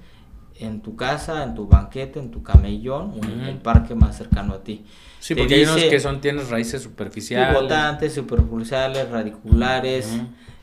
en 0.59 0.80
tu 0.80 0.96
casa, 0.96 1.42
en 1.42 1.55
tu 1.55 1.66
banquete, 1.66 2.18
en 2.18 2.30
tu 2.30 2.42
camellón 2.42 3.12
o 3.12 3.24
en 3.24 3.40
el 3.40 3.57
parque 3.57 3.94
más 3.94 4.16
cercano 4.16 4.55
a 4.55 4.62
ti. 4.62 4.84
Sí, 5.18 5.34
porque 5.34 5.55
hay 5.55 5.62
unos 5.62 5.82
que 5.84 6.00
son, 6.00 6.20
tienes 6.20 6.50
raíces 6.50 6.82
superficiales. 6.82 7.57
Pivotantes, 7.57 8.14
superficiales, 8.14 9.11
radiculares, 9.11 10.20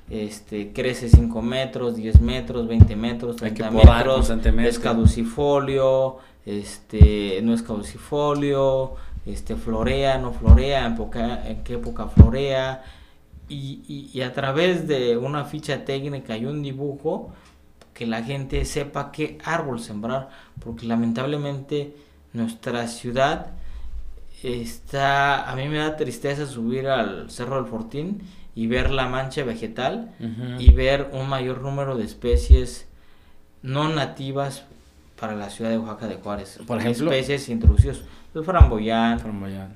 este, 0.09 0.71
crece 0.71 1.09
5 1.09 1.41
metros, 1.41 1.95
10 1.95 2.21
metros, 2.21 2.67
20 2.67 2.95
metros, 2.95 3.35
30 3.37 3.71
metros, 3.71 4.29
es 4.29 4.79
caducifolio, 4.79 6.17
este, 6.45 7.39
no 7.43 7.53
es 7.53 7.61
caducifolio, 7.61 8.95
este, 9.25 9.55
florea, 9.55 10.17
no 10.17 10.33
florea, 10.33 10.85
en, 10.85 10.95
poca, 10.95 11.47
en 11.47 11.63
qué 11.63 11.75
época 11.75 12.07
florea, 12.07 12.83
y, 13.47 14.09
y, 14.13 14.21
a 14.21 14.31
través 14.31 14.87
de 14.87 15.17
una 15.17 15.43
ficha 15.43 15.83
técnica 15.83 16.37
y 16.37 16.45
un 16.45 16.61
dibujo, 16.61 17.33
que 17.93 18.05
la 18.05 18.23
gente 18.23 18.65
sepa 18.65 19.11
qué 19.11 19.37
árbol 19.43 19.79
sembrar, 19.79 20.29
porque 20.63 20.85
lamentablemente 20.85 21.95
nuestra 22.33 22.87
ciudad 22.87 23.47
está, 24.43 25.49
a 25.49 25.55
mí 25.55 25.67
me 25.67 25.77
da 25.77 25.97
tristeza 25.97 26.45
subir 26.45 26.87
al 26.87 27.29
Cerro 27.29 27.55
del 27.61 27.65
Fortín 27.65 28.21
y 28.55 28.67
ver 28.67 28.91
la 28.91 29.07
mancha 29.07 29.43
vegetal 29.43 30.11
y 30.59 30.71
ver 30.71 31.09
un 31.13 31.29
mayor 31.29 31.61
número 31.61 31.95
de 31.95 32.05
especies 32.05 32.87
no 33.61 33.89
nativas 33.89 34.63
para 35.19 35.35
la 35.35 35.49
ciudad 35.49 35.69
de 35.69 35.77
Oaxaca 35.77 36.07
de 36.07 36.15
Juárez. 36.15 36.59
Por 36.65 36.79
ejemplo, 36.79 37.11
especies 37.11 37.49
introducidas 37.49 38.01
el 38.33 38.43
framboyán, 38.43 39.19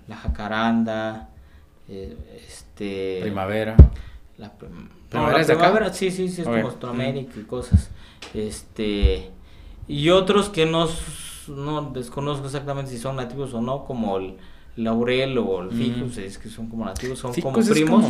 la 0.07 0.16
jacaranda, 0.16 1.30
eh, 1.89 2.18
este... 2.47 3.20
Primavera. 3.22 3.76
La, 4.38 4.51
primavera, 4.51 5.41
es 5.41 5.47
de 5.47 5.53
acá? 5.53 5.93
sí, 5.93 6.09
sí, 6.11 6.30
sí, 6.30 6.41
es 6.41 6.47
como 6.47 6.68
Australamérica 6.68 7.39
y 7.39 7.43
cosas. 7.43 7.89
Este... 8.34 9.32
Y 9.88 10.09
otros 10.09 10.49
que 10.49 10.65
no, 10.65 10.88
no 11.47 11.91
desconozco 11.91 12.45
exactamente 12.45 12.91
si 12.91 12.97
son 12.97 13.17
nativos 13.17 13.53
o 13.53 13.61
no, 13.61 13.86
como 13.86 14.17
el 14.17 14.38
laurel 14.76 15.38
o 15.38 15.61
el 15.61 15.71
ficus, 15.71 16.17
es 16.17 16.38
que 16.38 16.49
son 16.49 16.67
como 16.67 16.86
nativos, 16.86 17.19
son 17.19 17.34
como 17.36 17.59
primos. 17.59 18.05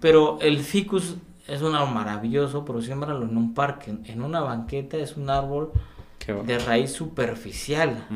Pero 0.00 0.38
el 0.40 0.58
ficus 0.60 1.16
es 1.46 1.62
un 1.62 1.74
árbol 1.74 1.94
maravilloso, 1.94 2.64
pero 2.64 2.80
siémbralo 2.80 3.24
en 3.24 3.36
un 3.36 3.54
parque, 3.54 3.94
en 4.04 4.22
una 4.22 4.40
banqueta, 4.40 4.96
es 4.96 5.16
un 5.16 5.28
árbol 5.28 5.72
de 6.46 6.58
raíz 6.58 6.92
superficial 6.92 8.06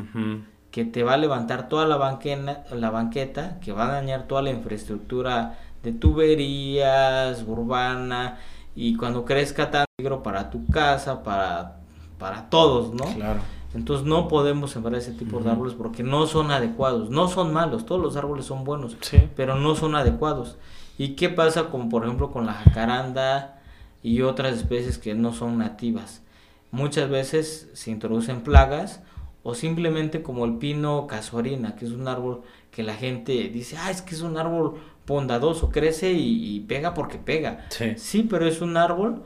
que 0.71 0.85
te 0.85 1.03
va 1.03 1.13
a 1.13 1.17
levantar 1.17 1.69
toda 1.69 1.85
la, 1.85 1.97
banquena, 1.97 2.63
la 2.71 2.89
banqueta, 2.89 3.59
que 3.59 3.71
va 3.71 3.89
a 3.89 3.91
dañar 3.93 4.27
toda 4.27 4.41
la 4.41 4.51
infraestructura 4.51 5.59
de 5.83 5.91
tuberías, 5.91 7.43
urbana, 7.47 8.37
y 8.75 8.95
cuando 8.95 9.25
crezca 9.25 9.71
tan 9.71 9.86
peligro 9.97 10.21
para 10.21 10.51
tu 10.51 10.63
casa, 10.67 11.23
para, 11.23 11.77
para 12.19 12.51
todos, 12.51 12.93
¿no? 12.93 13.05
Claro. 13.15 13.39
Entonces 13.73 14.05
no 14.05 14.27
podemos 14.27 14.69
sembrar 14.69 14.93
ese 14.93 15.11
tipo 15.11 15.39
de 15.39 15.49
árboles 15.49 15.73
porque 15.73 16.03
no 16.03 16.27
son 16.27 16.51
adecuados, 16.51 17.09
no 17.09 17.27
son 17.27 17.51
malos, 17.51 17.87
todos 17.87 17.99
los 17.99 18.15
árboles 18.15 18.45
son 18.45 18.63
buenos, 18.63 18.95
pero 19.35 19.55
no 19.55 19.73
son 19.73 19.95
adecuados. 19.95 20.57
¿Y 20.99 21.15
qué 21.15 21.29
pasa 21.29 21.71
con, 21.71 21.89
por 21.89 22.03
ejemplo, 22.03 22.29
con 22.29 22.45
la 22.45 22.53
jacaranda 22.53 23.59
y 24.03 24.21
otras 24.21 24.57
especies 24.57 24.99
que 24.99 25.15
no 25.15 25.33
son 25.33 25.57
nativas? 25.57 26.21
Muchas 26.69 27.09
veces 27.09 27.71
se 27.73 27.89
introducen 27.89 28.41
plagas 28.41 29.01
o 29.41 29.55
simplemente 29.55 30.21
como 30.21 30.45
el 30.45 30.59
pino 30.59 31.07
casuarina, 31.07 31.75
que 31.75 31.85
es 31.85 31.91
un 31.91 32.07
árbol 32.07 32.43
que 32.69 32.83
la 32.83 32.93
gente 32.93 33.49
dice, 33.49 33.77
ah, 33.79 33.89
es 33.89 34.03
que 34.03 34.13
es 34.13 34.21
un 34.21 34.37
árbol 34.37 34.75
bondadoso, 35.07 35.71
crece 35.71 36.11
y, 36.11 36.59
pega 36.67 36.93
porque 36.93 37.17
pega. 37.17 37.65
Sí. 37.71 38.27
pero 38.29 38.45
es 38.45 38.61
un 38.61 38.77
árbol 38.77 39.23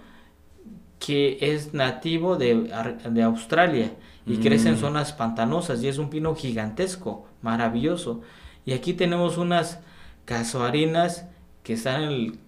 que 1.05 1.39
es 1.41 1.73
nativo 1.73 2.37
de, 2.37 2.71
de 3.09 3.23
Australia 3.23 3.91
y 4.25 4.37
crece 4.37 4.69
en 4.69 4.75
mm. 4.75 4.79
zonas 4.79 5.13
pantanosas 5.13 5.81
y 5.81 5.87
es 5.87 5.97
un 5.97 6.09
pino 6.11 6.35
gigantesco, 6.35 7.25
maravilloso. 7.41 8.21
Y 8.65 8.73
aquí 8.73 8.93
tenemos 8.93 9.37
unas 9.37 9.79
casuarinas 10.25 11.25
que 11.63 11.73
están 11.73 12.03
en 12.03 12.09
el 12.09 12.39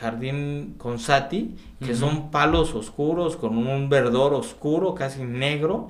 jardín 0.00 0.74
con 0.76 0.98
sati, 0.98 1.54
que 1.84 1.94
son 1.94 2.32
palos 2.32 2.74
oscuros 2.74 3.36
con 3.36 3.56
un 3.56 3.88
verdor 3.88 4.34
oscuro, 4.34 4.94
casi 4.94 5.22
negro, 5.22 5.88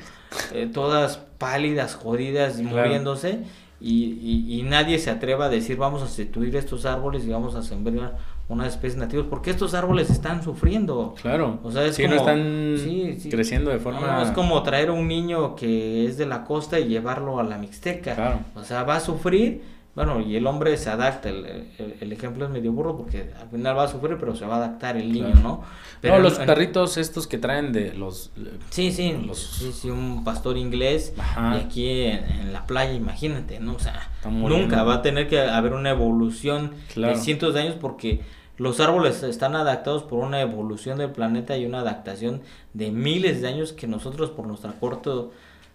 eh, 0.52 0.68
todas 0.72 1.16
pálidas, 1.38 1.94
jodidas 1.94 2.58
y 2.58 2.64
moviéndose. 2.64 3.44
Y, 3.80 4.58
y, 4.58 4.62
nadie 4.64 4.98
se 4.98 5.08
atreva 5.08 5.44
a 5.44 5.48
decir 5.48 5.76
vamos 5.76 6.02
a 6.02 6.06
sustituir 6.08 6.56
estos 6.56 6.84
árboles 6.84 7.24
y 7.24 7.28
vamos 7.28 7.54
a 7.54 7.62
sembrar 7.62 8.16
unas 8.48 8.68
especies 8.68 8.96
nativas 8.96 9.26
porque 9.28 9.50
estos 9.50 9.74
árboles 9.74 10.10
están 10.10 10.42
sufriendo. 10.42 11.14
Claro. 11.20 11.60
O 11.62 11.70
sea, 11.70 11.84
es 11.84 11.96
como, 11.96 12.08
no 12.08 12.14
están 12.16 13.30
creciendo 13.30 13.70
de 13.70 13.78
forma. 13.78 14.22
es 14.22 14.30
como 14.30 14.62
traer 14.62 14.90
un 14.90 15.06
niño 15.06 15.54
que 15.54 16.06
es 16.06 16.16
de 16.16 16.26
la 16.26 16.44
costa 16.44 16.80
y 16.80 16.86
llevarlo 16.88 17.38
a 17.38 17.42
la 17.42 17.58
Mixteca. 17.58 18.14
Claro. 18.14 18.40
O 18.54 18.64
sea, 18.64 18.84
va 18.84 18.96
a 18.96 19.00
sufrir 19.00 19.62
bueno, 19.98 20.20
y 20.20 20.36
el 20.36 20.46
hombre 20.46 20.76
se 20.76 20.90
adapta, 20.90 21.28
el, 21.28 21.66
el, 22.00 22.12
ejemplo 22.12 22.44
es 22.44 22.52
medio 22.52 22.70
burro 22.70 22.96
porque 22.96 23.32
al 23.36 23.48
final 23.48 23.76
va 23.76 23.82
a 23.82 23.88
sufrir, 23.88 24.16
pero 24.16 24.36
se 24.36 24.46
va 24.46 24.54
a 24.54 24.58
adaptar 24.58 24.96
el 24.96 25.12
niño, 25.12 25.34
¿no? 25.42 25.64
Pero 26.00 26.18
no, 26.18 26.20
los 26.20 26.38
perritos 26.38 26.96
estos 26.98 27.26
que 27.26 27.36
traen 27.36 27.72
de 27.72 27.94
los... 27.94 28.30
Sí, 28.70 28.92
sí, 28.92 29.20
los... 29.26 29.40
sí, 29.40 29.72
sí 29.72 29.90
un 29.90 30.22
pastor 30.22 30.56
inglés 30.56 31.14
y 31.16 31.56
aquí 31.56 31.90
en, 31.90 32.52
la 32.52 32.64
playa, 32.64 32.92
imagínate, 32.92 33.58
¿no? 33.58 33.74
O 33.74 33.80
sea, 33.80 34.08
nunca 34.30 34.84
va 34.84 34.94
a 34.94 35.02
tener 35.02 35.26
que 35.26 35.40
haber 35.40 35.72
una 35.72 35.90
evolución 35.90 36.74
de 36.94 37.16
cientos 37.16 37.54
de 37.54 37.62
años 37.62 37.74
porque 37.80 38.20
los 38.58 38.80
árboles 38.80 39.22
están 39.22 39.54
adaptados 39.54 40.02
por 40.02 40.18
una 40.18 40.40
evolución 40.40 40.98
del 40.98 41.10
planeta 41.10 41.56
y 41.56 41.64
una 41.64 41.80
adaptación 41.80 42.42
de 42.74 42.90
miles 42.90 43.40
de 43.40 43.48
años 43.48 43.72
que 43.72 43.86
nosotros 43.86 44.30
por 44.30 44.46
nuestro 44.46 44.74
corto 44.80 45.32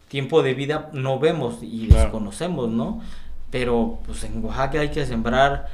tiempo 0.09 0.43
de 0.43 0.53
vida 0.53 0.89
no 0.93 1.17
vemos 1.17 1.59
y 1.61 1.87
desconocemos, 1.87 2.69
¿no? 2.69 3.01
Pero 3.49 3.99
pues 4.05 4.23
en 4.25 4.43
Oaxaca 4.43 4.81
hay 4.81 4.89
que 4.89 5.05
sembrar 5.05 5.67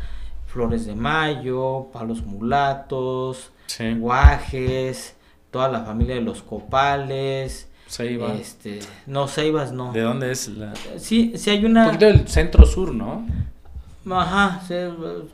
flores 0.45 0.85
de 0.85 0.95
mayo, 0.95 1.87
palos 1.91 2.23
mulatos, 2.23 3.51
guajes, 3.97 5.15
toda 5.51 5.67
la 5.67 5.83
familia 5.83 6.15
de 6.15 6.21
los 6.21 6.43
copales. 6.43 7.67
Ceiba. 7.87 8.35
Este, 8.35 8.79
no, 9.07 9.27
ceibas 9.27 9.71
no. 9.71 9.91
¿De 9.91 10.01
dónde 10.01 10.31
es 10.31 10.47
la...? 10.47 10.73
Sí, 10.97 11.33
sí 11.35 11.49
hay 11.49 11.65
una... 11.65 11.85
Un 11.85 11.87
poquito 11.87 12.05
del 12.05 12.27
centro-sur, 12.27 12.93
¿no? 12.93 13.25
Ajá, 14.09 14.61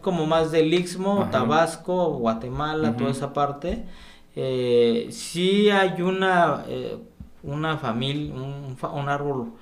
como 0.02 0.26
más 0.26 0.52
del 0.52 0.74
Istmo, 0.74 1.28
Tabasco, 1.32 2.14
Guatemala, 2.18 2.96
toda 2.96 3.12
esa 3.12 3.34
parte. 3.34 3.86
Eh, 4.36 5.08
sí 5.12 5.70
hay 5.70 6.02
una, 6.02 6.66
eh, 6.68 6.98
una 7.44 7.78
familia, 7.78 8.34
un, 8.34 8.78
un 8.82 9.10
árbol 9.10 9.54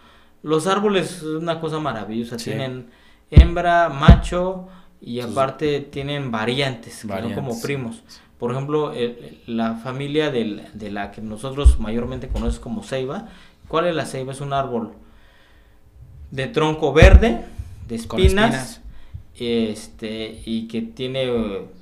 los 0.44 0.68
árboles 0.68 1.18
es 1.18 1.24
una 1.24 1.60
cosa 1.60 1.80
maravillosa. 1.80 2.36
Tienen 2.38 2.88
hembra, 3.32 3.90
macho 3.90 4.68
y 5.02 5.22
aparte 5.22 5.80
tienen 5.80 6.32
variantes, 6.32 7.02
que 7.02 7.08
son 7.08 7.34
como 7.34 7.60
primos. 7.62 8.04
Por 8.38 8.52
ejemplo, 8.52 8.94
la 9.48 9.76
familia 9.76 10.30
de 10.30 10.92
la 10.92 11.12
que 11.12 11.22
nosotros 11.22 11.80
mayormente 11.80 12.28
conocemos 12.28 12.60
como 12.60 12.84
ceiba. 12.84 13.30
¿Cuál 13.70 13.88
es 13.88 13.96
la 13.96 14.06
ceiba? 14.06 14.34
Es 14.34 14.42
un 14.42 14.52
árbol 14.52 14.92
de 16.30 16.48
tronco 16.48 16.92
verde, 16.92 17.46
de 17.88 17.96
espinas. 17.96 18.82
Este 19.40 20.42
y 20.46 20.68
que 20.68 20.82
tiene 20.82 21.28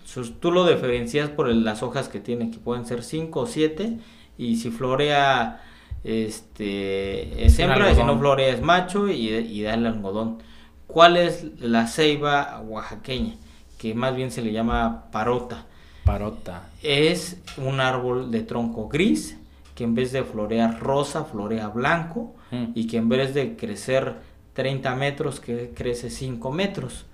sus, 0.06 0.40
tú 0.40 0.52
lo 0.52 0.66
diferencias 0.68 1.30
por 1.30 1.50
el- 1.50 1.64
las 1.64 1.84
hojas 1.84 2.08
que 2.10 2.20
tiene, 2.20 2.50
que 2.52 2.58
pueden 2.60 2.86
ser 2.86 3.04
5 3.04 3.42
o 3.42 3.46
7 3.46 3.98
y 4.38 4.56
si 4.58 4.70
florea 4.72 5.62
este 6.04 7.46
es 7.46 7.58
hembra 7.60 7.92
y 7.92 7.96
si 7.96 8.04
no 8.04 8.18
florea 8.18 8.50
es 8.50 8.62
macho 8.62 9.08
y, 9.10 9.30
y 9.30 9.62
da 9.62 9.74
el 9.74 9.86
algodón. 9.86 10.40
¿Cuál 10.88 11.18
es 11.18 11.46
la 11.60 11.88
ceiba 11.88 12.62
oaxaqueña? 12.68 13.36
Que 13.78 13.94
más 13.94 14.16
bien 14.16 14.32
se 14.32 14.42
le 14.42 14.52
llama 14.52 15.06
parota. 15.12 15.66
Parota. 16.06 16.70
Es 16.84 17.38
un 17.58 17.80
árbol 17.80 18.32
de 18.32 18.42
tronco 18.44 18.88
gris 18.90 19.38
que 19.76 19.84
en 19.86 19.96
vez 19.96 20.12
de 20.12 20.24
florear 20.24 20.80
rosa, 20.80 21.24
florea 21.26 21.68
blanco 21.70 22.36
Mm. 22.52 22.72
y 22.76 22.88
que 22.88 22.98
en 22.98 23.08
vez 23.08 23.34
de 23.34 23.56
crecer 23.56 24.16
30 24.54 24.94
metros, 24.96 25.40
que 25.40 25.72
crece 25.74 26.10
5 26.10 26.52
metros. 26.52 27.06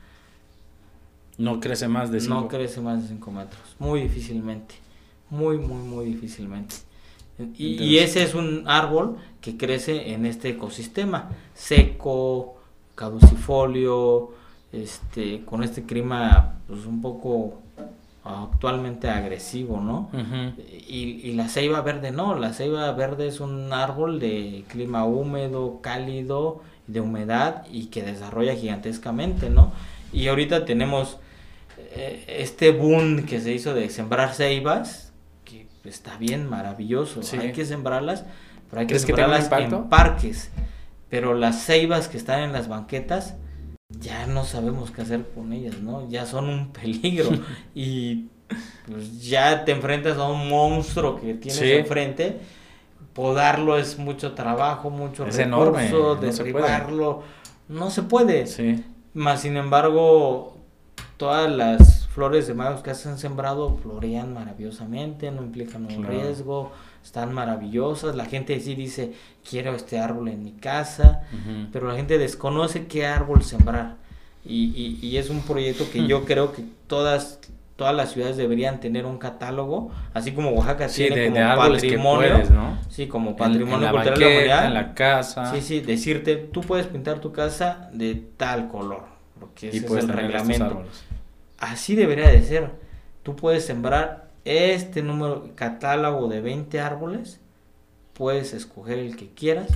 No 1.37 1.59
crece 1.59 1.87
más 1.87 2.11
de 2.11 2.19
5. 2.19 2.33
No 2.33 2.47
crece 2.47 2.81
más 2.81 3.01
de 3.03 3.09
5 3.09 3.31
metros. 3.31 3.61
Muy 3.79 4.01
difícilmente. 4.01 4.75
Muy, 5.29 5.57
muy, 5.57 5.83
muy 5.83 6.05
difícilmente. 6.05 6.75
Y, 7.55 7.83
y 7.83 7.99
ese 7.99 8.23
es 8.23 8.33
un 8.33 8.63
árbol 8.67 9.17
que 9.41 9.57
crece 9.57 10.13
en 10.13 10.25
este 10.25 10.49
ecosistema 10.49 11.29
seco, 11.53 12.57
caducifolio, 12.95 14.31
este, 14.71 15.43
con 15.45 15.63
este 15.63 15.83
clima 15.83 16.55
pues 16.67 16.85
un 16.85 17.01
poco 17.01 17.61
actualmente 18.23 19.07
agresivo, 19.09 19.79
¿no? 19.79 20.09
Y, 20.87 21.21
y 21.23 21.33
la 21.33 21.47
ceiba 21.47 21.81
verde 21.81 22.11
no, 22.11 22.35
la 22.35 22.51
ceiba 22.53 22.91
verde 22.91 23.27
es 23.27 23.39
un 23.39 23.71
árbol 23.71 24.19
de 24.19 24.65
clima 24.67 25.05
húmedo, 25.05 25.79
cálido, 25.81 26.61
de 26.87 26.99
humedad 26.99 27.65
y 27.71 27.85
que 27.85 28.03
desarrolla 28.03 28.55
gigantescamente, 28.55 29.49
¿no? 29.49 29.71
Y 30.11 30.27
ahorita 30.27 30.65
tenemos 30.65 31.17
eh, 31.97 32.23
este 32.27 32.71
boom 32.71 33.25
que 33.25 33.39
se 33.41 33.51
hizo 33.53 33.73
de 33.73 33.89
sembrar 33.89 34.33
ceibas, 34.33 35.13
que 35.45 35.67
está 35.83 36.17
bien, 36.17 36.47
maravilloso, 36.49 37.23
Sí. 37.23 37.37
hay 37.37 37.51
que 37.51 37.65
sembrarlas, 37.65 38.25
pero 38.69 38.81
hay 38.81 38.87
que 38.87 38.91
¿Crees 38.93 39.05
que 39.05 39.13
tenga 39.13 39.27
un 39.35 39.41
sembrarlas 39.41 39.73
en 39.73 39.89
parques, 39.89 40.51
pero 41.09 41.33
las 41.33 41.63
ceibas 41.65 42.07
que 42.07 42.17
están 42.17 42.41
en 42.43 42.53
las 42.53 42.67
banquetas, 42.67 43.35
ya 43.89 44.27
no 44.27 44.43
sabemos 44.43 44.91
qué 44.91 45.01
hacer 45.01 45.25
con 45.33 45.53
ellas, 45.53 45.79
¿no? 45.79 46.09
Ya 46.09 46.25
son 46.25 46.49
un 46.49 46.71
peligro 46.73 47.29
y 47.73 48.25
pues 48.87 49.27
ya 49.27 49.65
te 49.65 49.71
enfrentas 49.71 50.17
a 50.17 50.27
un 50.29 50.49
monstruo 50.49 51.19
que 51.19 51.33
tienes 51.33 51.59
Sí. 51.59 51.71
enfrente. 51.71 52.37
Podarlo 53.13 53.77
es 53.77 53.97
mucho 53.97 54.33
trabajo, 54.33 54.89
mucho 54.89 55.25
Es 55.25 55.37
recurso, 55.37 55.41
enorme, 55.43 55.89
no 55.89 56.31
se 56.31 56.43
puede. 56.43 56.53
derribarlo. 56.67 57.23
No 57.67 57.89
se 57.89 58.03
puede. 58.03 58.45
Sí. 58.47 58.83
Más 59.13 59.41
sin 59.41 59.57
embargo, 59.57 60.56
todas 61.17 61.51
las 61.51 62.07
flores 62.07 62.47
de 62.47 62.53
magos 62.53 62.81
que 62.81 62.93
se 62.95 63.09
han 63.09 63.17
sembrado 63.17 63.75
florean 63.81 64.33
maravillosamente, 64.33 65.31
no 65.31 65.41
implican 65.43 65.83
un 65.85 65.95
Claro. 66.03 66.09
riesgo, 66.09 66.71
están 67.03 67.33
maravillosas. 67.33 68.15
La 68.15 68.25
gente 68.25 68.59
sí 68.59 68.75
dice, 68.75 69.13
quiero 69.47 69.73
este 69.75 69.99
árbol 69.99 70.27
en 70.29 70.43
mi 70.43 70.51
casa 70.53 71.21
pero 71.71 71.87
la 71.87 71.95
gente 71.95 72.17
desconoce 72.17 72.87
qué 72.87 73.05
árbol 73.05 73.43
sembrar. 73.43 73.95
Y, 74.45 74.65
y- 75.01 75.05
y 75.05 75.17
es 75.17 75.29
un 75.29 75.41
proyecto 75.41 75.85
que 75.91 76.01
Hmm. 76.01 76.07
yo 76.07 76.25
creo 76.25 76.53
que 76.53 76.63
todas, 76.87 77.39
todas 77.75 77.93
las 77.95 78.11
ciudades 78.11 78.37
deberían 78.37 78.79
tener 78.79 79.05
un 79.05 79.17
catálogo, 79.17 79.91
así 80.13 80.31
como 80.31 80.51
Oaxaca 80.51 80.87
Sí, 80.89 81.05
tiene 81.07 81.21
de, 81.21 81.27
como 81.29 81.39
de 81.39 81.71
patrimonio. 81.73 82.29
puedes, 82.33 82.49
¿no? 82.51 82.77
Sí, 82.89 83.07
como 83.07 83.35
patrimonio 83.35 83.75
en 83.77 83.83
la 83.83 83.91
cultural 83.91 84.19
de 84.19 84.25
la 84.25 84.25
banqueta, 84.31 84.45
humanidad. 84.55 84.65
en 84.67 84.73
la 84.73 84.93
casa. 84.93 85.53
Sí, 85.53 85.61
sí, 85.61 85.81
decirte, 85.81 86.35
tú 86.37 86.61
puedes 86.61 86.87
pintar 86.87 87.19
tu 87.19 87.31
casa 87.33 87.89
de 87.93 88.15
tal 88.37 88.69
color, 88.69 89.03
porque 89.39 89.67
ese 89.69 89.77
y 89.77 89.79
es 89.85 89.91
el 89.91 90.07
reglamento. 90.09 90.83
Así 91.59 91.95
debería 91.95 92.29
de 92.29 92.43
ser. 92.43 92.71
Tú 93.23 93.35
puedes 93.35 93.65
sembrar 93.65 94.29
este 94.45 95.01
número, 95.01 95.49
catálogo 95.55 96.27
de 96.27 96.41
20 96.41 96.79
árboles, 96.79 97.39
puedes 98.13 98.53
escoger 98.53 98.99
el 98.99 99.15
que 99.17 99.29
quieras 99.33 99.67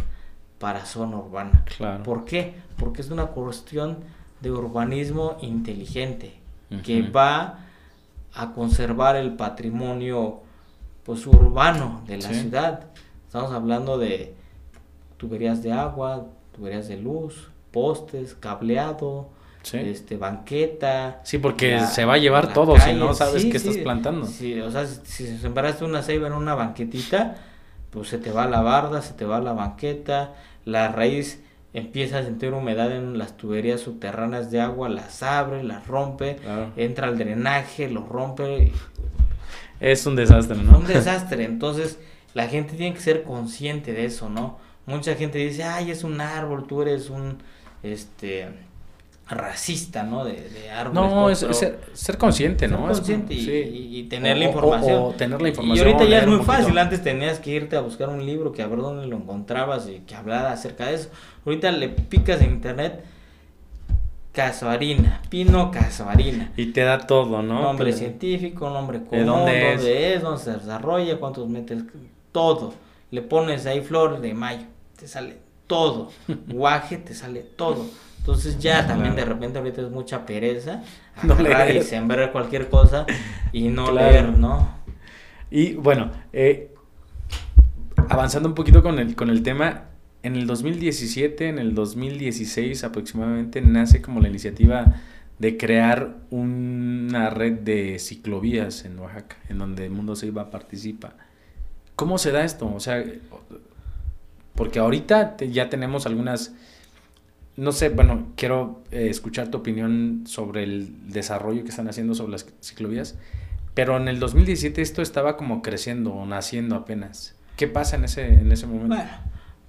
para 0.59 0.85
zona 0.85 1.17
urbana. 1.17 1.63
Claro. 1.77 2.03
¿Por 2.03 2.23
qué? 2.25 2.53
Porque 2.77 3.01
es 3.01 3.09
una 3.09 3.27
cuestión 3.27 3.97
de 4.41 4.51
urbanismo 4.51 5.37
inteligente 5.41 6.39
que 6.83 7.01
va 7.01 7.65
a 8.33 8.53
conservar 8.53 9.17
el 9.17 9.33
patrimonio 9.35 10.39
pues 11.03 11.27
urbano 11.27 12.01
de 12.07 12.17
la 12.17 12.29
Sí. 12.29 12.41
ciudad. 12.41 12.85
Estamos 13.27 13.51
hablando 13.51 13.97
de 13.97 14.33
tuberías 15.17 15.61
de 15.63 15.73
agua, 15.73 16.27
tuberías 16.55 16.87
de 16.87 16.97
luz, 16.97 17.49
postes, 17.71 18.35
cableado, 18.35 19.29
Sí. 19.63 19.77
este 19.77 20.17
banqueta. 20.17 21.19
Sí, 21.23 21.37
porque 21.37 21.73
la- 21.73 21.87
se 21.87 22.05
va 22.05 22.15
a 22.15 22.17
llevar 22.17 22.51
todo 22.53 22.79
si 22.79 22.93
no 22.93 23.13
sabes 23.13 23.43
sí, 23.43 23.49
qué 23.49 23.59
sí. 23.59 23.69
estás 23.69 23.83
plantando. 23.83 24.25
Sí, 24.25 24.59
o 24.59 24.71
sea, 24.71 24.85
si, 24.87 24.99
si 25.05 25.37
sembraste 25.37 25.85
una 25.85 26.01
ceiba 26.01 26.27
en 26.27 26.33
una 26.33 26.55
banquetita, 26.55 27.35
pues 27.91 28.07
se 28.09 28.17
te 28.17 28.31
va 28.31 28.47
la 28.47 28.61
barda, 28.61 29.01
se 29.01 29.13
te 29.13 29.25
va 29.25 29.39
la 29.39 29.53
banqueta, 29.53 30.33
la 30.65 30.87
raíz 30.91 31.43
empieza 31.73 32.17
a 32.19 32.23
sentir 32.23 32.53
humedad 32.53 32.91
en 32.91 33.17
las 33.17 33.37
tuberías 33.37 33.79
subterráneas 33.81 34.49
de 34.51 34.59
agua, 34.61 34.89
las 34.89 35.23
abre, 35.23 35.63
las 35.63 35.87
rompe, 35.87 36.35
Claro. 36.37 36.71
entra 36.75 37.07
al 37.07 37.17
drenaje, 37.17 37.87
lo 37.89 38.05
rompe, 38.05 38.71
Es 39.79 40.05
un 40.05 40.15
desastre, 40.15 40.57
¿no? 40.57 40.77
un 40.79 40.85
desastre. 40.87 41.43
Entonces, 41.45 41.97
la 42.33 42.47
gente 42.47 42.75
tiene 42.75 42.93
que 42.93 43.01
ser 43.01 43.23
consciente 43.23 43.93
de 43.93 44.05
eso, 44.05 44.29
¿no? 44.29 44.57
Mucha 44.85 45.15
gente 45.15 45.37
dice, 45.37 45.63
ay, 45.63 45.91
es 45.91 46.03
un 46.03 46.19
árbol, 46.21 46.65
tú 46.67 46.81
eres 46.81 47.09
un, 47.09 47.37
este, 47.83 48.47
racista, 49.31 50.03
¿no? 50.03 50.23
De, 50.25 50.33
de 50.49 50.69
árboles. 50.69 51.11
No, 51.11 51.29
es, 51.29 51.41
es 51.43 51.57
ser, 51.57 51.79
ser 51.93 52.17
consciente, 52.17 52.67
ser 52.67 52.77
¿no? 52.77 52.89
Es 52.91 52.97
consciente 52.97 53.33
y, 53.33 53.45
sí. 53.45 53.51
y- 53.51 53.99
y 53.99 54.03
tener 54.03 54.37
la 54.37 54.45
O- 54.45 54.49
información. 54.49 55.01
o 55.03 55.09
tener 55.11 55.41
la 55.41 55.47
Y 55.47 55.51
información, 55.51 55.87
ahorita 55.87 56.05
ya 56.05 56.19
es 56.19 56.27
muy 56.27 56.39
fácil. 56.45 56.77
Antes 56.77 57.01
tenías 57.03 57.39
que 57.39 57.51
irte 57.51 57.75
a 57.75 57.81
buscar 57.81 58.09
un 58.09 58.25
libro 58.25 58.51
que 58.51 58.61
a 58.61 58.67
ver 58.67 58.79
dónde 58.79 59.07
lo 59.07 59.15
encontrabas 59.17 59.87
y 59.89 59.99
que 60.01 60.15
hablara 60.15 60.51
acerca 60.51 60.85
de 60.87 60.95
eso. 60.95 61.09
Ahorita 61.45 61.71
le 61.71 61.89
picas 61.89 62.41
en 62.41 62.51
internet 62.51 63.03
casuarina, 64.31 65.21
pino 65.29 65.71
casuarina. 65.71 66.51
Y 66.55 66.67
te 66.67 66.81
da 66.81 66.99
todo, 66.99 67.41
¿no? 67.41 67.61
nombre 67.61 67.91
científico, 67.93 68.69
nombre 68.69 69.03
común, 69.03 69.25
dónde 69.25 69.51
dónde, 69.71 69.73
es? 70.13 70.15
es? 70.17 70.21
dónde 70.21 70.41
se 70.43 70.51
desarrolla, 70.53 71.17
cuántos 71.19 71.47
metros, 71.49 71.83
todo. 72.31 72.73
Le 73.11 73.21
pones 73.21 73.65
ahí 73.65 73.81
flor 73.81 74.21
de 74.21 74.33
mayo, 74.33 74.65
te 74.97 75.07
sale 75.07 75.37
todo. 75.67 76.11
Guaje, 76.47 76.97
te 76.97 77.13
sale 77.13 77.41
todo. 77.41 77.85
Entonces 78.21 78.59
ya 78.59 78.85
también 78.87 79.15
de 79.15 79.25
repente 79.25 79.57
ahorita 79.59 79.81
es 79.81 79.89
mucha 79.89 80.25
pereza 80.25 80.83
No 81.23 81.33
agarrar 81.33 81.69
y 81.69 81.73
leer. 81.73 81.83
sembrar 81.85 82.31
cualquier 82.31 82.69
cosa 82.69 83.05
y 83.51 83.67
no 83.69 83.87
Claro. 83.87 84.11
leer, 84.11 84.37
¿no? 84.37 84.69
Y 85.49 85.73
bueno, 85.73 86.11
eh, 86.31 86.73
avanzando 88.09 88.47
un 88.49 88.55
poquito 88.55 88.81
con 88.83 88.99
el, 88.99 89.15
con 89.15 89.29
el 89.29 89.43
tema, 89.43 89.85
en 90.23 90.35
el 90.35 90.45
2017, 90.47 91.49
en 91.49 91.57
el 91.59 91.73
2016 91.75 92.83
aproximadamente, 92.83 93.61
nace 93.61 94.01
como 94.01 94.19
la 94.21 94.29
iniciativa 94.29 94.85
de 95.39 95.57
crear 95.57 96.17
una 96.29 97.31
red 97.31 97.53
de 97.53 97.97
ciclovías 97.97 98.85
en 98.85 98.99
Oaxaca, 98.99 99.37
en 99.49 99.57
donde 99.57 99.89
Mundo 99.89 100.15
Seiba 100.15 100.51
participa. 100.51 101.13
¿Cómo 101.95 102.17
se 102.19 102.31
da 102.31 102.43
esto? 102.43 102.71
O 102.73 102.79
sea, 102.79 103.03
porque 104.55 104.79
ahorita 104.79 105.37
te- 105.37 105.51
ya 105.51 105.69
tenemos 105.69 106.05
algunas, 106.05 106.53
no 107.57 107.71
sé, 107.71 107.89
bueno, 107.89 108.27
quiero 108.35 108.81
eh, 108.91 109.07
escuchar 109.09 109.49
tu 109.49 109.57
opinión 109.59 110.23
sobre 110.25 110.63
el 110.63 111.11
desarrollo 111.11 111.63
que 111.63 111.69
están 111.69 111.87
haciendo 111.87 112.15
sobre 112.15 112.31
las 112.31 112.47
ciclovías, 112.61 113.17
pero 113.73 113.97
en 113.97 114.07
el 114.07 114.19
2017 114.19 114.81
esto 114.81 115.01
estaba 115.01 115.35
como 115.37 115.61
creciendo 115.61 116.13
o 116.13 116.25
naciendo 116.25 116.75
apenas. 116.75 117.35
¿Qué 117.57 117.67
pasa 117.67 117.97
en 117.97 118.05
ese, 118.05 118.25
en 118.25 118.51
ese 118.51 118.67
momento? 118.67 118.95
Bueno, 118.95 119.11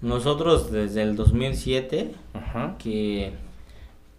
nosotros 0.00 0.72
desde 0.72 1.02
el 1.02 1.16
2007 1.16 2.14
Ajá. 2.34 2.76
que, 2.78 3.32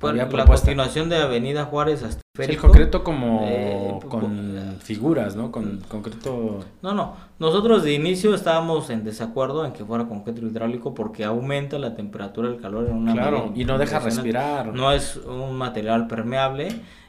la 0.00 0.28
propuesta. 0.28 0.66
continuación 0.66 1.08
de 1.08 1.16
Avenida 1.18 1.64
Juárez 1.64 2.02
hasta 2.02 2.20
Sí, 2.36 2.52
el 2.52 2.56
concreto 2.58 3.04
como 3.04 3.42
eh, 3.44 3.98
con 4.08 4.76
figuras, 4.80 5.36
¿no? 5.36 5.50
Con 5.52 5.80
concreto... 5.88 6.60
No, 6.80 6.94
no. 6.94 7.14
Nosotros 7.38 7.82
de 7.82 7.92
inicio 7.92 8.34
estábamos 8.34 8.88
en 8.88 9.04
desacuerdo 9.04 9.66
en 9.66 9.72
que 9.72 9.84
fuera 9.84 10.06
concreto 10.06 10.46
hidráulico 10.46 10.94
porque 10.94 11.24
aumenta 11.24 11.78
la 11.78 11.94
temperatura 11.94 12.48
del 12.48 12.58
calor 12.60 12.86
en 12.88 12.96
una 12.96 13.12
Claro, 13.12 13.52
y 13.54 13.64
no 13.66 13.76
deja 13.76 13.98
respirar. 13.98 14.72
No 14.72 14.90
es 14.92 15.16
un 15.16 15.54
material 15.56 16.06
permeable, 16.06 16.68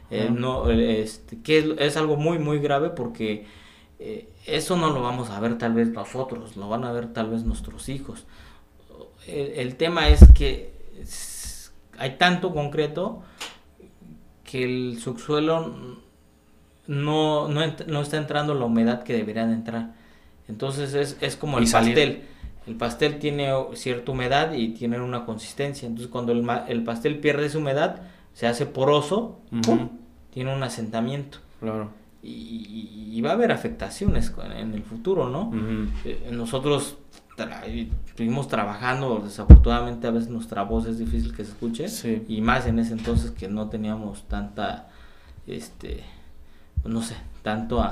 eh, 0.09 0.29
no, 0.29 0.69
eh, 0.69 1.01
este, 1.01 1.39
que 1.41 1.59
es, 1.59 1.65
es 1.77 1.95
algo 1.97 2.17
muy 2.17 2.37
muy 2.39 2.59
grave 2.59 2.89
porque 2.89 3.45
eh, 4.03 4.27
eso 4.47 4.77
no 4.77 4.89
lo 4.89 5.03
vamos 5.03 5.29
a 5.29 5.39
ver 5.39 5.59
tal 5.59 5.73
vez 5.73 5.89
nosotros, 5.89 6.57
lo 6.57 6.67
van 6.67 6.85
a 6.85 6.91
ver 6.91 7.13
tal 7.13 7.29
vez 7.29 7.43
nuestros 7.43 7.87
hijos. 7.87 8.25
El, 9.27 9.75
tema 9.75 10.09
es 10.09 10.25
que 10.33 10.73
hay 11.99 12.17
tanto 12.17 12.51
concreto 12.51 13.21
que 14.43 14.63
el 14.63 14.99
subsuelo 14.99 15.99
no, 16.87 17.47
no, 17.47 18.01
está 18.01 18.17
entrando 18.17 18.55
la 18.55 18.65
humedad 18.65 19.03
que 19.03 19.13
debería 19.13 19.45
de 19.45 19.53
entrar. 19.53 19.93
Entonces 20.47 20.95
es, 20.95 21.17
es 21.21 21.35
como 21.35 21.59
el 21.59 21.69
pastel. 21.69 22.23
El 22.65 22.75
pastel 22.77 23.19
tiene 23.19 23.53
cierta 23.75 24.11
humedad 24.11 24.53
y 24.53 24.69
tiene 24.69 24.99
una 24.99 25.25
consistencia. 25.25 25.87
Entonces 25.87 26.11
cuando 26.11 26.31
el, 26.31 26.43
el 26.67 26.83
pastel 26.83 27.19
pierde 27.19 27.51
su 27.51 27.59
humedad, 27.59 28.01
se 28.33 28.47
hace 28.47 28.65
poroso, 28.65 29.41
tiene 30.31 30.55
un 30.55 30.63
asentamiento. 30.63 31.37
Claro 31.59 32.00
y, 32.23 33.21
va 33.21 33.31
a 33.31 33.33
haber 33.33 33.51
afectaciones 33.51 34.33
en 34.59 34.73
el 34.73 34.81
futuro, 34.81 35.29
¿no? 35.29 35.51
Eh, 36.05 36.29
nosotros 36.31 36.97
estuvimos 38.07 38.47
trabajando, 38.47 39.21
desafortunadamente 39.23 40.07
a 40.07 40.11
veces 40.11 40.29
nuestra 40.29 40.63
voz 40.63 40.85
es 40.87 40.97
difícil 40.97 41.35
que 41.35 41.43
se 41.43 41.51
escuche, 41.51 42.23
y 42.27 42.41
más 42.41 42.65
en 42.67 42.79
ese 42.79 42.93
entonces 42.93 43.31
que 43.31 43.47
no 43.47 43.69
teníamos 43.69 44.23
tanta, 44.27 44.89
este, 45.47 46.03
no 46.83 47.01
sé, 47.01 47.15
tanto 47.43 47.83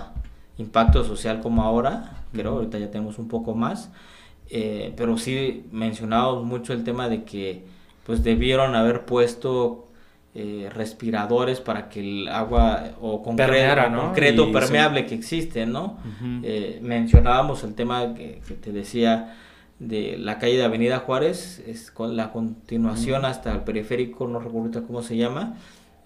impacto 0.58 1.04
social 1.04 1.42
como 1.42 1.64
ahora, 1.64 2.24
pero 2.32 2.52
ahorita 2.52 2.78
ya 2.78 2.92
tenemos 2.92 3.18
un 3.18 3.28
poco 3.28 3.56
más, 3.56 3.92
eh, 4.50 4.94
pero 4.98 5.18
sí 5.18 5.66
mencionábamos 5.72 6.44
mucho 6.46 6.74
el 6.74 6.84
tema 6.84 7.08
de 7.08 7.24
que 7.24 7.66
pues 8.06 8.24
debieron 8.24 8.76
haber 8.76 9.06
puesto 9.06 9.89
eh, 10.42 10.70
respiradores 10.70 11.60
para 11.60 11.90
que 11.90 12.00
el 12.00 12.30
agua 12.30 12.92
o 13.02 13.22
concreto, 13.22 14.54
permeable 14.54 15.06
que 15.06 15.14
existe, 15.14 15.66
¿no? 15.66 15.98
Eh, 16.44 16.80
mencionábamos 16.82 17.66
el 17.66 17.76
tema 17.76 18.14
que, 18.14 18.42
te 18.62 18.72
decía 18.72 19.36
de 19.80 20.18
la 20.18 20.40
calle 20.40 20.56
de 20.56 20.64
Avenida 20.64 21.00
Juárez, 21.00 21.62
es 21.68 21.92
con 21.92 22.16
la 22.16 22.32
continuación 22.32 23.26
hasta 23.26 23.52
el 23.52 23.64
periférico, 23.66 24.30
no 24.30 24.40
recuerdo 24.40 24.88
cómo 24.88 25.02
se 25.04 25.18
llama, 25.18 25.58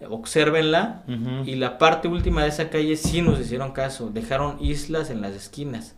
observenla 0.10 1.04
y 1.46 1.54
la 1.54 1.78
parte 1.78 2.08
última 2.08 2.42
de 2.42 2.50
esa 2.50 2.72
calle 2.72 2.96
sí 2.96 3.22
nos 3.22 3.40
hicieron 3.40 3.72
caso, 3.72 4.10
dejaron 4.10 4.58
islas 4.60 5.12
en 5.12 5.22
las 5.22 5.36
esquinas. 5.36 5.96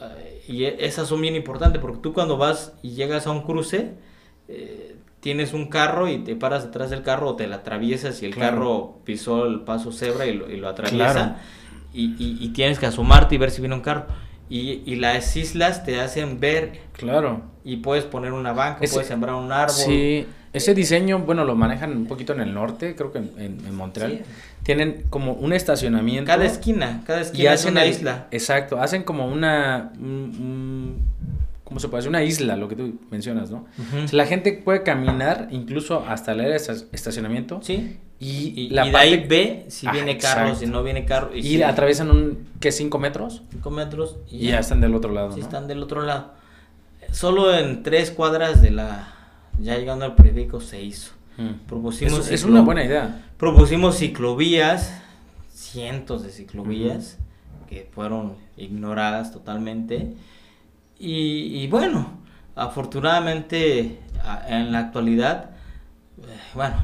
Eh, 0.00 0.44
y 0.46 0.64
e, 0.66 0.86
esas 0.86 1.08
son 1.08 1.20
bien 1.20 1.34
importantes 1.34 1.80
porque 1.82 1.98
tú 1.98 2.12
cuando 2.12 2.36
vas 2.36 2.74
y 2.80 2.90
llegas 2.90 3.26
a 3.26 3.32
un 3.32 3.42
cruce, 3.42 3.94
tienes 5.24 5.54
un 5.54 5.68
carro 5.68 6.06
y 6.06 6.18
te 6.18 6.36
paras 6.36 6.64
detrás 6.64 6.90
del 6.90 7.00
carro 7.00 7.30
o 7.30 7.34
te 7.34 7.46
la 7.46 7.56
atraviesas 7.56 8.22
y 8.22 8.26
el 8.26 8.36
carro 8.36 8.98
pisó 9.04 9.46
el 9.46 9.60
paso 9.60 9.90
cebra 9.90 10.26
y 10.26 10.34
lo, 10.34 10.68
atraviesa 10.68 11.38
y, 11.94 12.14
y, 12.18 12.48
tienes 12.50 12.78
que 12.78 12.84
asomarte 12.84 13.34
y 13.34 13.38
ver 13.38 13.50
si 13.50 13.62
viene 13.62 13.74
un 13.74 13.80
carro. 13.80 14.04
Y, 14.50 14.82
y, 14.84 14.96
las 14.96 15.34
islas 15.36 15.82
te 15.82 15.98
hacen 15.98 16.40
ver. 16.40 16.82
Claro. 16.92 17.40
Y 17.64 17.78
puedes 17.78 18.04
poner 18.04 18.34
una 18.34 18.52
banca, 18.52 18.80
puedes 18.80 19.08
sembrar 19.08 19.36
un 19.36 19.50
árbol. 19.50 19.74
Sí, 19.74 20.26
ese 20.52 20.74
diseño, 20.74 21.20
bueno, 21.20 21.46
lo 21.46 21.54
manejan 21.54 21.96
un 21.96 22.06
poquito 22.06 22.34
en 22.34 22.42
el 22.42 22.52
norte, 22.52 22.94
creo 22.94 23.10
que 23.10 23.20
en, 23.20 23.32
en, 23.38 23.74
Montreal. 23.74 24.26
Tienen 24.62 25.04
como 25.08 25.32
un 25.32 25.54
estacionamiento. 25.54 26.26
Cada 26.26 26.44
esquina, 26.44 27.02
cada 27.06 27.22
esquina 27.22 27.54
es 27.54 27.64
una 27.64 27.86
isla. 27.86 28.26
Exacto, 28.30 28.78
hacen 28.78 29.04
como 29.04 29.26
una 29.26 29.90
como 31.74 31.80
se 31.80 31.88
puede 31.88 32.02
decir? 32.02 32.10
Una 32.10 32.22
isla, 32.22 32.54
lo 32.56 32.68
que 32.68 32.76
tú 32.76 33.00
mencionas, 33.10 33.50
¿no? 33.50 33.66
la 34.12 34.26
gente 34.26 34.52
puede 34.52 34.84
caminar 34.84 35.48
incluso 35.50 36.04
hasta 36.06 36.30
el 36.30 36.38
área 36.38 36.52
de 36.52 36.86
estacionamiento. 36.92 37.58
Sí. 37.64 37.98
Y, 38.20 38.68
la 38.70 38.84
de 38.84 38.96
ahí 38.96 39.26
ve 39.26 39.66
si 39.66 39.88
viene 39.88 40.16
carro, 40.16 40.54
si 40.54 40.66
no 40.66 40.84
viene 40.84 41.04
carro. 41.04 41.34
Y, 41.34 41.60
atraviesan 41.62 42.12
un, 42.12 42.46
¿qué? 42.60 42.70
¿Cinco 42.70 43.00
metros? 43.00 43.42
Cinco 43.50 43.72
metros. 43.72 44.18
Y, 44.30 44.50
ya, 44.50 44.60
están 44.60 44.80
del 44.80 44.94
otro 44.94 45.12
lado, 45.12 45.32
Sí, 45.32 45.40
están 45.40 45.66
del 45.66 45.82
otro 45.82 46.02
lado. 46.02 46.34
Solo 47.10 47.52
en 47.52 47.82
tres 47.82 48.12
cuadras 48.12 48.62
de 48.62 48.70
la... 48.70 49.12
Ya 49.58 49.76
llegando 49.76 50.04
al 50.04 50.14
periférico 50.14 50.60
se 50.60 50.80
hizo. 50.80 51.10
Mm. 51.38 51.66
Propusimos 51.66 52.30
es, 52.30 52.44
una 52.44 52.60
buena 52.60 52.84
idea. 52.84 53.24
Propusimos 53.36 53.98
ciclovías, 53.98 54.94
cientos 55.52 56.22
de 56.22 56.30
ciclovías, 56.30 57.18
que 57.68 57.90
fueron 57.92 58.34
ignoradas 58.56 59.32
totalmente 59.32 60.14
y, 60.98 61.66
bueno, 61.68 62.18
afortunadamente 62.54 64.00
en 64.48 64.72
la 64.72 64.78
actualidad, 64.78 65.50
eh, 66.22 66.26
bueno, 66.54 66.76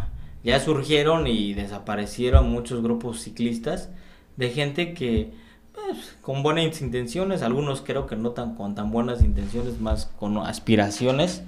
ya 0.42 0.58
surgieron 0.60 1.26
y 1.26 1.54
desaparecieron 1.54 2.50
muchos 2.50 2.82
grupos 2.82 3.20
ciclistas 3.20 3.90
de 4.36 4.50
gente 4.50 4.94
que 4.94 5.32
pues, 5.72 6.16
con 6.20 6.42
buenas 6.42 6.80
intenciones, 6.80 7.42
algunos 7.42 7.82
creo 7.82 8.06
que 8.06 8.16
no 8.16 8.30
tan 8.30 8.54
con 8.54 8.74
tan 8.74 8.90
buenas 8.90 9.22
intenciones, 9.22 9.80
más 9.80 10.06
con 10.06 10.36
aspiraciones, 10.38 11.42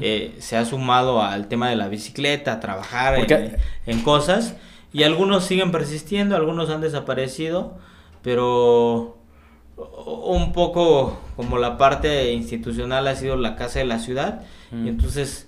eh, 0.00 0.34
se 0.38 0.56
ha 0.56 0.64
sumado 0.64 1.22
al 1.22 1.48
tema 1.48 1.68
de 1.68 1.76
la 1.76 1.88
bicicleta, 1.88 2.54
a 2.54 2.60
trabajar 2.60 3.18
en, 3.18 3.56
en, 3.86 4.02
cosas, 4.02 4.54
y 4.92 5.02
algunos 5.02 5.44
siguen 5.44 5.72
persistiendo, 5.72 6.36
algunos 6.36 6.70
han 6.70 6.80
desaparecido, 6.80 7.78
pero 8.22 9.18
un 9.76 10.52
poco 10.52 11.18
como 11.36 11.58
la 11.58 11.76
parte 11.78 12.32
institucional 12.32 13.06
ha 13.08 13.16
sido 13.16 13.36
la 13.36 13.56
casa 13.56 13.80
de 13.80 13.86
la 13.86 13.98
ciudad. 13.98 14.42
Y 14.72 14.88
entonces 14.88 15.46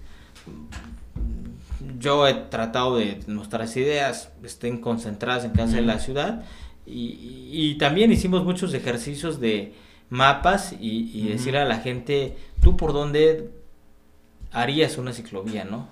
yo 1.98 2.28
he 2.28 2.34
tratado 2.34 2.96
de 2.96 3.20
nuestras 3.26 3.76
ideas 3.76 4.32
estén 4.44 4.80
concentradas 4.80 5.44
en 5.44 5.50
casa 5.50 5.76
de 5.76 5.82
la 5.82 5.98
ciudad. 5.98 6.44
Y, 6.86 7.76
también 7.78 8.12
hicimos 8.12 8.44
muchos 8.44 8.72
ejercicios 8.72 9.40
de 9.40 9.74
mapas 10.08 10.74
y, 10.78 11.28
decirle 11.28 11.60
a 11.60 11.64
la 11.64 11.78
gente 11.78 12.36
tú 12.62 12.76
por 12.76 12.92
dónde 12.92 13.50
harías 14.52 14.96
una 14.96 15.12
ciclovía 15.12 15.64
no 15.64 15.88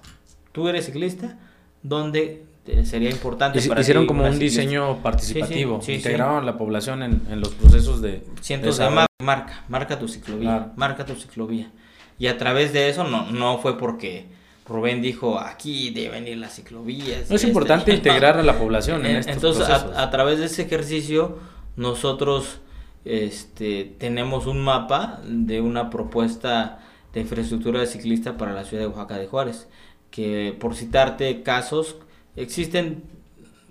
tú 0.53 0.69
eres 0.69 0.87
ciclista 0.87 1.37
dónde 1.83 2.45
sería 2.85 3.11
importante 3.11 3.61
para 3.63 3.81
Hicieron 3.81 4.07
como 4.07 4.25
un 4.27 4.39
diseño 4.39 5.03
participativo, 5.03 5.81
integraron 5.87 6.47
la 6.47 6.57
población 6.57 7.03
en, 7.03 7.41
los 7.41 7.51
procesos 7.51 8.01
de... 8.01 8.25
Cientos 8.41 8.79
de, 8.79 8.89
marca, 9.23 9.65
marca 9.69 9.99
tu 9.99 10.09
ciclovía, 10.09 10.73
marca 10.77 11.05
tu 11.05 11.15
ciclovía. 11.15 11.71
Y 12.19 12.29
a 12.29 12.39
través 12.39 12.73
de 12.73 12.89
eso 12.89 13.05
no, 13.05 13.31
no 13.31 13.59
fue 13.59 13.77
porque 13.77 14.27
Rubén 14.67 15.03
dijo, 15.03 15.39
aquí 15.39 15.91
deben 15.91 16.27
ir 16.27 16.39
las 16.39 16.55
ciclovías. 16.55 17.29
No 17.29 17.37
es 17.37 17.45
importante 17.45 17.93
integrar 17.95 18.39
a 18.39 18.43
la 18.43 18.59
población 18.59 19.05
en 19.05 19.17
estos 19.17 19.35
Entonces, 19.35 19.69
a, 19.69 20.03
a, 20.03 20.11
través 20.11 20.39
de 20.39 20.47
ese 20.47 20.63
ejercicio, 20.63 21.39
nosotros 21.77 22.61
este, 23.05 23.95
tenemos 23.99 24.47
un 24.47 24.63
mapa 24.63 25.21
de 25.27 25.61
una 25.61 25.91
propuesta 25.91 26.79
de 27.13 27.21
infraestructura 27.21 27.81
de 27.81 27.87
ciclista 27.87 28.37
para 28.37 28.53
la 28.53 28.65
ciudad 28.65 28.85
de 28.85 28.89
Oaxaca 28.89 29.19
de 29.19 29.27
Juárez, 29.27 29.69
que 30.11 30.57
por 30.59 30.75
citarte 30.75 31.43
casos, 31.43 31.97
Existen, 32.37 33.03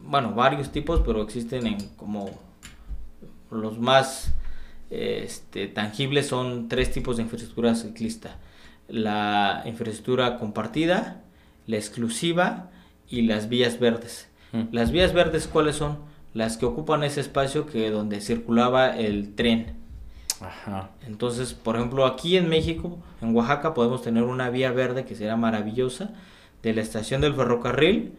bueno, 0.01 0.33
varios 0.33 0.71
tipos, 0.71 1.01
pero 1.05 1.21
existen 1.21 1.67
en 1.67 1.77
como 1.97 2.29
los 3.51 3.77
más 3.77 4.33
este, 4.89 5.67
tangibles 5.67 6.27
son 6.27 6.67
tres 6.67 6.91
tipos 6.91 7.17
de 7.17 7.23
infraestructura 7.23 7.75
ciclista. 7.75 8.37
La 8.87 9.63
infraestructura 9.65 10.37
compartida, 10.37 11.21
la 11.67 11.77
exclusiva 11.77 12.69
y 13.09 13.23
las 13.23 13.49
vías 13.49 13.79
verdes. 13.79 14.29
Mm. 14.51 14.65
Las 14.71 14.91
vías 14.91 15.13
verdes, 15.13 15.47
¿cuáles 15.47 15.77
son? 15.77 15.97
Las 16.33 16.57
que 16.57 16.65
ocupan 16.65 17.03
ese 17.03 17.21
espacio 17.21 17.65
que 17.65 17.89
donde 17.89 18.21
circulaba 18.21 18.95
el 18.95 19.33
tren. 19.35 19.77
Ajá. 20.41 20.91
Entonces, 21.07 21.53
por 21.53 21.75
ejemplo, 21.75 22.05
aquí 22.05 22.37
en 22.37 22.49
México, 22.49 22.99
en 23.21 23.35
Oaxaca, 23.35 23.73
podemos 23.73 24.01
tener 24.03 24.23
una 24.23 24.49
vía 24.49 24.71
verde 24.71 25.05
que 25.05 25.15
será 25.15 25.37
maravillosa 25.37 26.13
de 26.61 26.73
la 26.73 26.81
estación 26.81 27.21
del 27.21 27.33
ferrocarril 27.33 28.13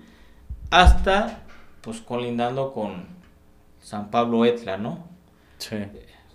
hasta 0.70 1.44
pues 1.80 2.00
colindando 2.00 2.72
con 2.72 3.04
San 3.80 4.10
Pablo 4.10 4.44
Etla, 4.44 4.78
¿no? 4.78 5.06
Sí. 5.58 5.76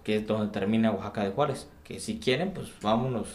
Que 0.04 0.18
es 0.18 0.28
donde 0.28 0.52
termina 0.52 0.92
Oaxaca 0.92 1.24
de 1.24 1.32
Juárez. 1.32 1.68
Que 1.84 2.00
si 2.00 2.20
quieren, 2.20 2.52
pues 2.52 2.70
vámonos. 2.82 3.28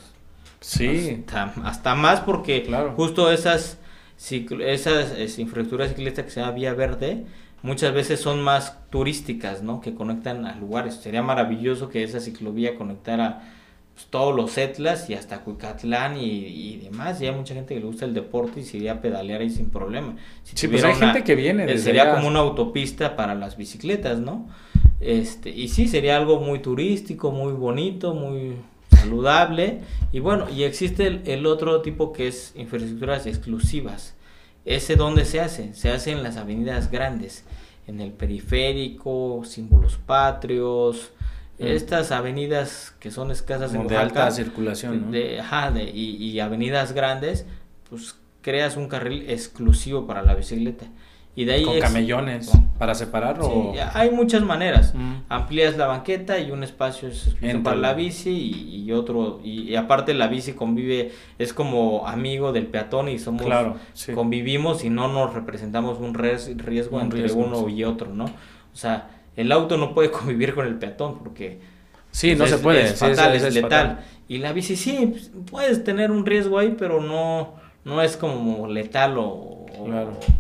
Sí. 0.61 1.25
Hasta, 1.65 1.95
más 1.95 2.21
porque 2.21 2.67
justo 2.97 3.31
esas, 3.31 3.79
esas 4.19 5.39
infraestructuras 5.39 5.91
ciclistas 5.91 6.25
que 6.25 6.31
se 6.31 6.41
llama 6.41 6.53
Vía 6.53 6.73
Verde, 6.73 7.27
muchas 7.63 7.93
veces 7.93 8.21
son 8.21 8.43
más 8.43 8.79
turísticas, 8.91 9.63
¿no? 9.63 9.81
Que 9.81 9.95
conectan 9.95 10.47
a 10.47 10.55
lugares. 10.55 10.95
Sería 10.95 11.23
maravilloso 11.23 11.89
que 11.89 12.05
esa 12.05 12.21
ciclovía 12.21 12.77
conectara 12.77 13.43
pues, 13.95 14.07
todos 14.07 14.35
los 14.35 14.59
Etlas 14.59 15.09
y 15.09 15.15
hasta 15.15 15.41
Cuicatlán 15.41 16.17
y, 16.19 16.77
demás. 16.83 17.21
Y 17.21 17.27
hay 17.27 17.35
mucha 17.35 17.55
gente 17.55 17.75
que 17.75 17.81
le 17.81 17.87
gusta 17.87 18.05
el 18.05 18.15
deporte 18.15 18.61
y 18.61 18.65
se 18.65 18.79
iría 18.79 18.95
a 18.95 19.01
pedalear 19.01 19.41
ahí 19.41 19.51
sin 19.51 19.71
problema. 19.71 20.17
sí, 20.43 20.69
pues 20.69 20.83
hay 20.85 20.95
gente 20.95 21.23
que 21.23 21.35
viene. 21.35 21.71
Eh, 21.73 21.79
sería 21.79 22.13
como 22.15 22.27
una 22.27 22.41
autopista 22.41 23.17
para 23.17 23.35
las 23.35 23.57
bicicletas, 23.57 24.19
¿no? 24.19 24.49
Este, 25.01 25.51
y 25.51 25.69
sí, 25.69 25.87
sería 25.87 26.17
algo 26.17 26.41
muy 26.41 26.61
turístico, 26.61 27.31
muy 27.31 27.53
bonito, 27.53 28.15
muy 28.15 28.57
saludable. 28.91 29.81
Y 30.13 30.19
bueno, 30.19 30.49
y 30.51 30.65
existe 30.65 31.07
el, 31.07 31.23
el 31.27 31.47
otro 31.47 31.81
tipo 31.83 32.13
que 32.13 32.27
es 32.27 32.53
infraestructuras 32.57 33.27
exclusivas. 33.27 34.15
¿Ese 34.65 34.97
dónde 34.97 35.25
se 35.25 35.41
hace? 35.41 35.73
Se 35.75 35.91
hace 35.91 36.11
en 36.11 36.23
las 36.23 36.37
avenidas 36.37 36.91
grandes, 36.91 37.45
en 37.87 38.01
el 38.01 38.13
periférico, 38.13 39.43
símbolos 39.45 39.99
patrios, 39.99 41.13
estas 41.59 42.11
avenidas 42.13 42.95
que 42.99 43.11
son 43.11 43.31
escasas 43.31 43.75
en 43.75 43.87
de 43.87 43.97
alta 43.97 44.31
circulación, 44.31 45.11
de, 45.11 45.41
ajá, 45.41 45.71
de, 45.71 45.85
y, 45.85 46.17
y, 46.17 46.41
avenidas 46.41 46.93
grandes, 46.93 47.47
pues 47.89 48.17
creas 48.43 48.77
un 48.77 48.89
carril 48.89 49.29
exclusivo 49.29 50.07
para 50.07 50.23
la 50.23 50.35
bicicleta. 50.35 50.87
Y 51.37 51.47
de 51.47 51.55
ahí 51.55 51.65
con 51.65 51.81
camellones 51.81 52.53
para 52.79 52.95
separar 52.95 53.41
o 53.41 53.75
hay 53.93 54.11
muchas 54.11 54.43
maneras. 54.43 54.95
Amplías 55.29 55.77
la 55.77 55.87
banqueta 55.87 56.39
y 56.39 56.53
un 56.53 56.63
espacio 56.63 57.09
es 57.09 57.35
para 57.65 57.77
la 57.77 57.95
bici 57.95 58.31
y, 58.31 58.93
otro 58.93 59.41
y, 59.43 59.75
aparte 59.75 60.15
la 60.15 60.29
bici 60.29 60.53
convive 60.53 61.13
es 61.39 61.53
como 61.53 62.07
amigo 62.07 62.53
del 62.53 62.67
peatón 62.67 63.09
y 63.09 63.19
somos 63.19 63.47
convivimos 64.15 64.85
y 64.85 64.91
no 64.91 65.09
nos 65.09 65.35
representamos 65.35 65.99
un 65.99 66.15
riesgo 66.15 67.01
entre 67.01 67.33
uno 67.33 67.69
y 67.69 67.83
otro, 67.83 68.15
¿no? 68.15 68.27
O 68.27 68.77
sea, 68.77 69.09
el 69.37 69.53
auto 69.53 69.77
no 69.77 69.95
puede 69.95 70.11
convivir 70.13 70.55
con 70.55 70.67
el 70.67 70.77
peatón 70.77 71.19
porque 71.19 71.59
sí, 72.11 72.35
no 72.35 72.47
se 72.47 72.59
puede, 72.59 72.85
es 72.85 72.99
fatal, 72.99 73.35
es, 73.35 73.55
letal. 73.55 74.05
Y 74.29 74.39
la 74.39 74.53
bici 74.53 74.77
sí, 74.77 75.09
pues, 75.11 75.31
puedes 75.51 75.85
tener 75.85 76.11
un 76.11 76.25
riesgo 76.25 76.59
ahí, 76.59 76.75
pero 76.79 77.01
no 77.01 77.63
no 77.85 78.01
es 78.03 78.17
como 78.17 78.67
letal 78.67 79.19
o, 79.19 79.67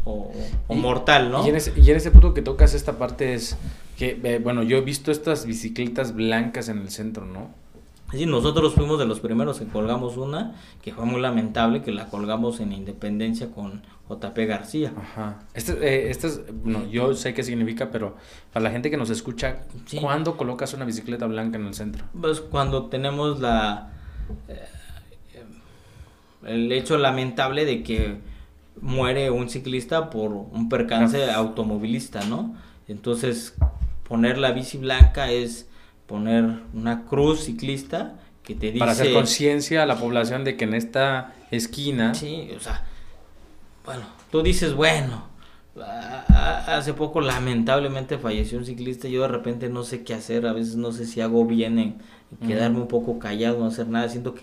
o, 0.04 0.74
mortal, 0.74 1.30
¿no? 1.30 1.44
Y 1.44 1.50
en, 1.50 1.56
ese, 1.56 1.72
y 1.76 1.90
en 1.90 1.96
ese 1.96 2.10
punto 2.10 2.32
que 2.32 2.42
tocas 2.42 2.74
esta 2.74 2.98
parte 2.98 3.34
es 3.34 3.56
que, 3.98 4.18
eh, 4.22 4.40
bueno, 4.42 4.62
yo 4.62 4.78
he 4.78 4.80
visto 4.80 5.12
estas 5.12 5.44
bicicletas 5.44 6.14
blancas 6.14 6.68
en 6.68 6.78
el 6.78 6.90
centro, 6.90 7.26
¿no? 7.26 7.50
Sí, 8.12 8.26
nosotros 8.26 8.74
fuimos 8.74 8.98
de 8.98 9.06
los 9.06 9.20
primeros 9.20 9.58
que 9.58 9.66
colgamos 9.66 10.16
una, 10.16 10.54
que 10.82 10.92
fue 10.92 11.04
muy 11.04 11.20
lamentable, 11.20 11.82
que 11.82 11.90
la 11.90 12.06
colgamos 12.06 12.60
en 12.60 12.72
Independencia 12.72 13.50
con 13.50 13.82
JP 14.08 14.38
García. 14.46 14.92
Ajá. 14.96 15.42
Este, 15.54 16.10
eh, 16.10 16.16
bueno, 16.52 16.86
yo 16.86 17.14
sé 17.14 17.34
qué 17.34 17.42
significa, 17.42 17.90
pero 17.90 18.16
para 18.52 18.64
la 18.64 18.70
gente 18.70 18.90
que 18.90 18.96
nos 18.96 19.10
escucha, 19.10 19.62
¿cuándo 20.00 20.36
colocas 20.36 20.74
una 20.74 20.84
bicicleta 20.84 21.26
blanca 21.26 21.58
en 21.58 21.66
el 21.66 21.74
centro? 21.74 22.04
Pues 22.20 22.40
cuando 22.40 22.86
tenemos 22.86 23.40
la... 23.40 23.90
Eh, 24.48 24.68
el 26.46 26.70
hecho 26.72 26.98
lamentable 26.98 27.64
de 27.64 27.82
que 27.82 28.18
muere 28.80 29.30
un 29.30 29.48
ciclista 29.48 30.10
por 30.10 30.32
un 30.32 30.68
percance 30.68 31.30
automovilista, 31.30 32.24
¿no? 32.24 32.54
Entonces, 32.88 33.54
poner 34.06 34.38
la 34.38 34.52
bici 34.52 34.78
blanca 34.78 35.30
es 35.30 35.68
poner 36.06 36.60
una 36.72 37.04
cruz 37.04 37.44
ciclista 37.44 38.20
que 38.42 38.54
te 38.54 38.66
dice... 38.66 38.78
Para 38.78 38.92
hacer 38.92 39.12
conciencia 39.12 39.82
a 39.82 39.86
la 39.86 39.96
población 39.96 40.44
de 40.44 40.56
que 40.56 40.64
en 40.64 40.74
esta 40.74 41.34
esquina... 41.50 42.14
Sí, 42.14 42.50
o 42.56 42.60
sea, 42.60 42.84
bueno, 43.84 44.02
tú 44.30 44.42
dices, 44.42 44.74
bueno, 44.74 45.24
hace 46.66 46.94
poco 46.94 47.20
lamentablemente 47.20 48.18
falleció 48.18 48.58
un 48.58 48.64
ciclista, 48.64 49.08
yo 49.08 49.22
de 49.22 49.28
repente 49.28 49.68
no 49.68 49.82
sé 49.82 50.04
qué 50.04 50.14
hacer, 50.14 50.46
a 50.46 50.52
veces 50.52 50.76
no 50.76 50.92
sé 50.92 51.06
si 51.06 51.20
hago 51.20 51.44
bien 51.44 51.78
en, 51.78 51.96
quedarme 52.46 52.80
un 52.80 52.88
poco 52.88 53.18
callado, 53.18 53.58
no 53.58 53.66
hacer 53.66 53.88
nada, 53.88 54.08
siento 54.08 54.34
que 54.34 54.42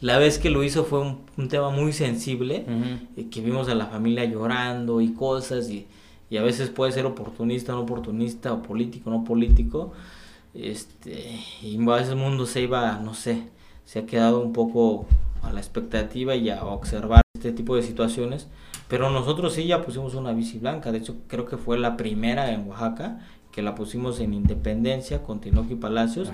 la 0.00 0.18
vez 0.18 0.38
que 0.38 0.50
lo 0.50 0.62
hizo 0.62 0.84
fue 0.84 1.00
un, 1.00 1.48
tema 1.48 1.70
muy 1.70 1.92
sensible, 1.92 2.64
eh, 3.16 3.26
que 3.30 3.40
vimos 3.40 3.68
a 3.68 3.74
la 3.74 3.86
familia 3.86 4.24
llorando 4.24 5.00
y 5.00 5.12
cosas, 5.12 5.68
y, 5.70 5.86
a 6.36 6.42
veces 6.42 6.68
puede 6.70 6.92
ser 6.92 7.06
oportunista, 7.06 7.72
no 7.72 7.80
oportunista, 7.80 8.52
o 8.52 8.62
político, 8.62 9.10
no 9.10 9.24
político. 9.24 9.92
Este, 10.60 11.40
y 11.62 11.76
el 11.76 12.16
mundo 12.16 12.46
se 12.46 12.62
iba, 12.62 12.98
no 12.98 13.14
sé, 13.14 13.44
se 13.84 14.00
ha 14.00 14.06
quedado 14.06 14.40
un 14.40 14.52
poco 14.52 15.06
a 15.42 15.52
la 15.52 15.60
expectativa 15.60 16.34
y 16.34 16.50
a 16.50 16.64
observar 16.64 17.22
este 17.34 17.52
tipo 17.52 17.76
de 17.76 17.82
situaciones. 17.82 18.48
Pero 18.88 19.10
nosotros 19.10 19.52
sí 19.52 19.66
ya 19.66 19.82
pusimos 19.82 20.14
una 20.14 20.32
bici 20.32 20.58
blanca, 20.58 20.90
de 20.90 20.98
hecho 20.98 21.16
creo 21.28 21.44
que 21.44 21.58
fue 21.58 21.78
la 21.78 21.96
primera 21.96 22.52
en 22.52 22.68
Oaxaca 22.68 23.20
que 23.52 23.62
la 23.62 23.74
pusimos 23.74 24.20
en 24.20 24.34
Independencia 24.34 25.22
con 25.22 25.40
Tinoco 25.40 25.72
y 25.72 25.76
Palacios. 25.76 26.30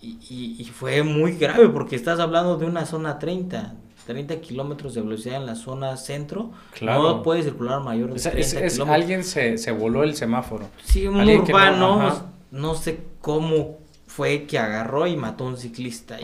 Y, 0.00 0.56
y, 0.58 0.64
fue 0.64 1.02
muy 1.02 1.32
grave 1.32 1.68
porque 1.68 1.96
estás 1.96 2.20
hablando 2.20 2.56
de 2.56 2.66
una 2.66 2.84
zona 2.84 3.18
30, 3.18 3.74
30 4.06 4.40
kilómetros 4.40 4.94
de 4.94 5.00
velocidad 5.00 5.36
en 5.36 5.46
la 5.46 5.54
zona 5.54 5.96
centro. 5.96 6.50
No 6.82 7.22
puede 7.22 7.42
circular 7.42 7.82
mayor 7.82 8.12
de 8.12 8.20
30 8.20 8.92
Alguien 8.92 9.24
se, 9.24 9.56
se, 9.56 9.72
voló 9.72 10.02
el 10.02 10.14
semáforo. 10.14 10.68
Sí, 10.84 11.06
un 11.06 11.16
urbano, 11.16 12.37
no, 12.50 12.74
sé 12.74 13.04
cómo 13.20 13.78
fue 14.06 14.46
que 14.46 14.58
agarró 14.58 15.06
y 15.06 15.16
mató 15.16 15.44
a 15.44 15.48
un 15.48 15.56
ciclista. 15.56 16.18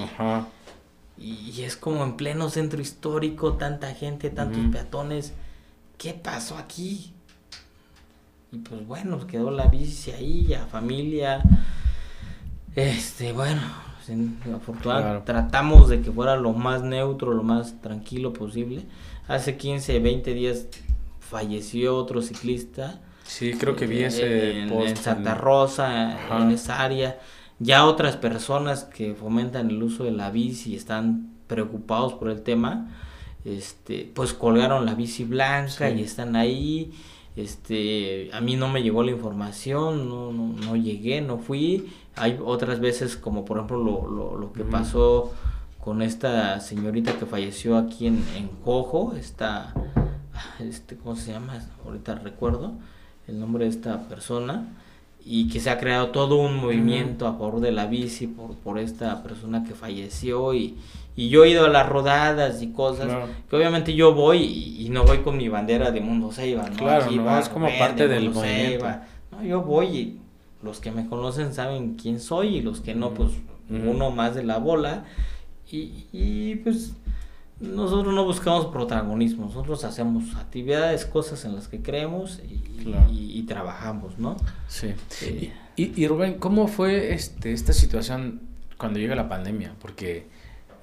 Y, 1.16 1.33
y 1.57 1.62
es 1.62 1.77
como 1.77 2.05
en 2.05 2.16
pleno 2.16 2.51
centro 2.51 2.81
histórico, 2.81 3.55
tanta 3.55 3.95
gente, 3.95 4.31
tantos 4.31 4.66
peatones. 4.72 5.33
¿Qué 5.99 6.12
pasó 6.12 6.57
aquí? 6.57 7.14
Y 8.55 8.59
pues 8.59 8.87
bueno, 8.87 9.27
quedó 9.27 9.51
la 9.51 9.66
bici 9.66 10.12
ahí, 10.12 10.47
ya 10.47 10.66
familia. 10.66 11.43
Este, 12.77 13.33
bueno, 13.33 13.62
afortunadamente 14.55 15.27
tratamos 15.27 15.89
de 15.89 16.01
que 16.03 16.11
fuera 16.12 16.37
lo 16.37 16.53
más 16.53 16.83
neutro, 16.83 17.33
lo 17.33 17.43
más 17.43 17.81
tranquilo 17.81 18.33
posible. 18.33 18.85
Hace 19.29 19.57
15, 19.57 19.99
20 19.99 20.35
días 20.35 20.66
falleció 21.20 21.97
otro 21.97 22.22
ciclista. 22.22 23.01
Sí, 23.25 23.55
creo 23.55 23.75
que 23.75 23.87
vi 23.87 24.05
ese 24.05 24.61
en, 24.61 24.97
Santa 24.97 25.35
Rosa, 25.35 26.18
en 26.41 26.51
esa 26.51 26.83
área. 26.83 27.18
Ya 27.59 27.87
otras 27.87 28.16
personas 28.16 28.85
que 28.85 29.14
fomentan 29.14 29.70
el 29.70 29.83
uso 29.83 30.05
de 30.05 30.12
la 30.12 30.31
bici 30.31 30.77
están 30.77 31.31
preocupados 31.47 32.14
por 32.14 32.31
el 32.31 32.43
tema. 32.43 32.89
Este, 33.45 34.11
pues 34.14 34.33
colgaron 34.33 34.87
la 34.87 34.95
bici 34.95 35.25
blanca 35.25 35.91
y 35.91 36.03
están 36.03 36.37
ahí 36.37 36.93
este, 37.37 38.31
a 38.33 38.41
mí 38.41 38.55
no 38.55 38.68
me 38.68 38.83
llegó 38.83 39.03
la 39.03 39.11
información, 39.11 40.09
no, 40.09 40.33
no, 40.33 40.53
no 40.53 40.77
llegué, 40.77 41.20
no 41.20 41.39
fui. 41.39 41.93
Hay 42.14 42.39
otras 42.45 42.79
veces, 42.81 43.16
como 43.16 43.45
por 43.45 43.57
ejemplo 43.57 43.79
lo, 43.79 44.09
lo, 44.09 44.37
lo 44.37 44.53
que 44.53 44.62
pasó 44.62 45.33
con 45.81 46.01
esta 46.01 46.61
señorita 46.61 47.18
que 47.18 47.27
falleció 47.27 47.77
aquí 47.77 48.07
en, 48.07 48.25
en 48.37 48.49
Jojo, 48.64 49.14
esta, 49.16 49.75
este, 50.61 50.97
¿cómo 50.97 51.16
se 51.16 51.33
llama? 51.33 51.61
Ahorita 51.85 52.14
recuerdo 52.14 52.75
el 53.29 53.41
nombre 53.41 53.64
de 53.64 53.70
esta 53.70 54.09
persona 54.09 54.68
y 55.25 55.49
que 55.49 55.61
se 55.61 55.70
ha 55.70 55.79
creado 55.79 56.09
todo 56.09 56.37
un 56.37 56.57
movimiento 56.57 57.27
a 57.27 57.33
favor 57.33 57.61
de 57.61 57.72
la 57.72 57.87
bici 57.87 58.27
por, 58.27 58.55
por 58.57 58.79
esta 58.79 59.22
persona 59.22 59.64
que 59.64 59.75
falleció 59.75 60.53
y, 60.53 60.77
y 61.16 61.29
yo 61.29 61.45
he 61.45 61.51
ido 61.51 61.64
a 61.64 61.68
las 61.68 61.89
rodadas 61.89 62.61
y 62.61 62.72
cosas, 62.72 63.09
que 63.49 63.57
obviamente 63.57 63.95
yo 63.95 64.14
voy 64.14 64.39
y, 64.39 64.89
no 64.91 65.05
voy 65.05 65.18
con 65.18 65.37
mi 65.37 65.49
bandera 65.49 65.91
de 65.91 66.01
Mundo 66.01 66.33
Seiba, 66.33 66.68
¿no? 66.68 66.77
Claro, 66.77 67.11
no, 67.11 67.39
es 67.39 67.49
como 67.49 67.68
parte 67.79 68.09
del 68.09 68.31
movimiento. 68.31 68.87
No, 69.31 69.43
yo 69.43 69.62
voy 69.62 69.87
y 69.87 70.20
los 70.62 70.81
que 70.81 70.91
me 70.91 71.09
conocen 71.09 71.55
saben 71.55 71.95
quién 71.95 72.20
soy 72.20 72.57
y 72.57 72.62
los 72.62 72.81
que 72.81 72.95
no, 72.95 73.14
pues 73.14 73.31
uno 73.70 74.11
más 74.11 74.35
de 74.35 74.43
la 74.43 74.59
bola. 74.59 75.05
Y, 75.70 76.07
y 76.12 76.57
pues 76.57 76.95
nosotros 77.65 78.15
no 78.15 78.25
buscamos 78.25 78.67
protagonismo, 78.67 79.47
nosotros 79.47 79.85
hacemos 79.85 80.35
actividades, 80.37 81.05
cosas 81.05 81.45
en 81.45 81.55
las 81.55 81.69
que 81.69 81.83
creemos 81.83 82.41
y, 82.49 83.43
trabajamos, 83.45 84.19
¿no? 84.19 84.37
Sí. 84.69 84.95
Eh, 85.23 85.53
y, 85.77 86.03
y, 86.03 86.09
Rubén, 86.09 86.39
¿cómo 86.39 86.67
fue 86.67 87.12
este, 87.12 87.53
esta 87.53 87.73
situación 87.75 88.41
cuando 88.79 88.99
llega 88.99 89.15
la 89.15 89.29
pandemia? 89.29 89.75
Porque 89.81 90.27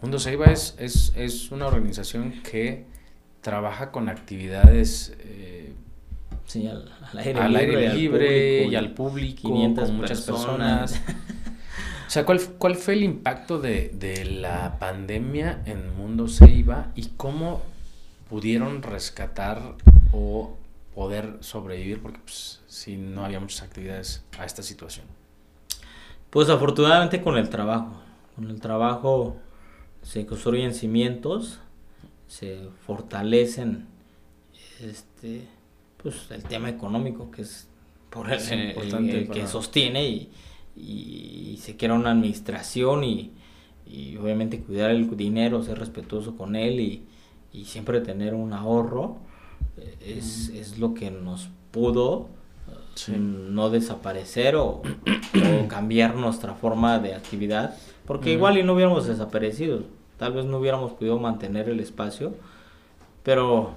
Mundo 0.02 0.20
Seiba 0.20 0.46
es, 0.46 0.76
es, 0.80 1.14
es 1.16 1.52
una 1.52 1.68
organización 1.68 2.42
que 2.44 2.86
trabaja 3.42 3.92
con 3.92 4.10
actividades 4.10 5.16
eh, 5.20 5.74
sí, 6.46 6.68
al, 6.68 6.90
aire 7.18 7.94
libre, 7.94 8.66
y 8.66 8.76
al 8.76 8.94
público, 8.94 9.50
con 9.50 9.98
muchas 9.98 10.22
personas. 10.22 11.02
o 12.12 12.14
sea, 12.14 12.26
¿cuál, 12.26 12.42
¿cuál 12.58 12.76
fue 12.76 12.96
el 12.96 13.04
impacto 13.04 13.62
de, 13.62 13.88
de 13.94 14.26
la 14.26 14.80
pandemia 14.80 15.62
en 15.66 15.96
Mundo 15.96 16.28
Seiba 16.28 16.92
y 16.94 17.06
cómo 17.16 17.62
pudieron 18.30 18.84
rescatar 18.84 19.78
o 20.12 20.58
poder 20.94 21.38
sobrevivir? 21.40 22.02
Porque 22.02 22.20
pues, 22.20 22.60
si 22.68 22.98
no 22.98 23.24
había 23.24 23.40
muchas 23.40 23.62
actividades 23.62 24.26
a 24.38 24.44
esta 24.44 24.62
situación. 24.62 25.06
Pues 26.30 26.50
afortunadamente 26.50 27.22
con 27.22 27.38
el 27.38 27.48
trabajo. 27.48 27.94
Con 28.36 28.50
el 28.50 28.60
trabajo 28.60 29.38
se 30.02 30.26
construyen 30.26 30.74
cimientos, 30.74 31.62
se 32.28 32.60
fortalecen 32.86 33.88
este 34.82 35.48
pues 36.04 36.30
el 36.30 36.44
tema 36.44 36.68
económico 36.68 37.32
que 37.32 37.44
es 37.44 37.70
por 38.10 38.30
el, 38.30 39.30
que 39.32 39.48
sostiene 39.48 40.10
y, 40.10 40.32
y, 40.76 41.58
se 41.62 41.76
quiera 41.76 41.94
una 41.94 42.12
administración 42.12 43.04
y, 43.04 43.32
y, 43.86 44.18
obviamente 44.18 44.62
cuidar 44.62 44.92
el 44.92 45.16
dinero, 45.16 45.64
ser 45.64 45.78
respetuoso 45.80 46.36
con 46.36 46.56
él 46.56 46.80
y, 46.80 47.04
y 47.54 47.66
siempre 47.66 48.02
tener 48.02 48.34
un 48.34 48.54
ahorro 48.54 49.18
eh, 49.78 50.18
es, 50.18 50.50
es 50.50 50.80
lo 50.80 50.94
que 50.94 51.12
nos 51.12 51.50
pudo 51.72 52.30
no 53.18 53.70
desaparecer 53.70 54.56
o, 54.56 54.82
o, 54.82 55.68
cambiar 55.68 56.16
nuestra 56.16 56.54
forma 56.56 57.00
de 57.00 57.16
actividad 57.16 57.76
porque 58.06 58.34
igual 58.34 58.58
y 58.58 58.64
no 58.64 58.74
hubiéramos 58.74 59.08
desaparecido, 59.08 59.84
tal 60.18 60.34
vez 60.34 60.46
no 60.46 60.58
hubiéramos 60.58 60.92
podido 60.92 61.18
mantener 61.20 61.70
el 61.70 61.80
espacio, 61.80 62.34
pero 63.24 63.72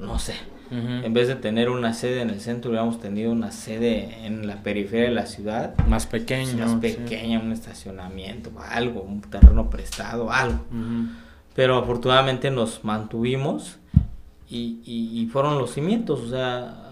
no 0.00 0.18
sé. 0.18 0.34
En 0.70 1.12
vez 1.12 1.28
de 1.28 1.36
tener 1.36 1.68
una 1.68 1.92
sede 1.92 2.22
en 2.22 2.30
el 2.30 2.40
centro, 2.40 2.70
hubiéramos 2.70 2.98
tenido 2.98 3.30
una 3.30 3.52
sede 3.52 4.26
en 4.26 4.46
la 4.46 4.62
periferia 4.62 5.08
de 5.08 5.14
la 5.14 5.26
ciudad. 5.26 5.76
Más 5.86 6.06
pequeña. 6.06 6.66
Más 6.66 6.80
pequeña, 6.80 7.38
un 7.38 7.52
estacionamiento, 7.52 8.50
algo, 8.70 9.02
un 9.02 9.20
terreno 9.20 9.70
prestado, 9.70 10.32
algo. 10.32 10.64
Pero 11.54 11.78
afortunadamente 11.78 12.50
nos 12.50 12.82
mantuvimos 12.82 13.78
y, 14.48 14.80
y, 14.84 15.26
fueron 15.26 15.58
los 15.58 15.72
cimientos. 15.72 16.20
O 16.20 16.28
sea, 16.30 16.90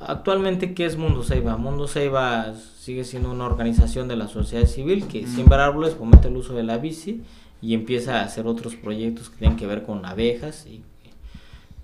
actualmente, 0.00 0.72
¿qué 0.72 0.86
es 0.86 0.96
Mundo 0.96 1.22
Ceiba? 1.22 1.56
Mundo 1.56 1.88
Ceiba 1.88 2.54
sigue 2.78 3.04
siendo 3.04 3.30
una 3.30 3.44
organización 3.44 4.08
de 4.08 4.16
la 4.16 4.28
sociedad 4.28 4.66
civil 4.66 5.06
que 5.06 5.26
siembra 5.26 5.66
árboles, 5.66 5.94
fomenta 5.94 6.28
el 6.28 6.36
uso 6.36 6.54
de 6.54 6.62
la 6.62 6.78
bici 6.78 7.22
y 7.60 7.74
empieza 7.74 8.20
a 8.20 8.24
hacer 8.24 8.46
otros 8.46 8.74
proyectos 8.74 9.30
que 9.30 9.38
tienen 9.38 9.56
que 9.56 9.66
ver 9.66 9.84
con 9.84 10.04
abejas 10.04 10.66
y, 10.66 10.82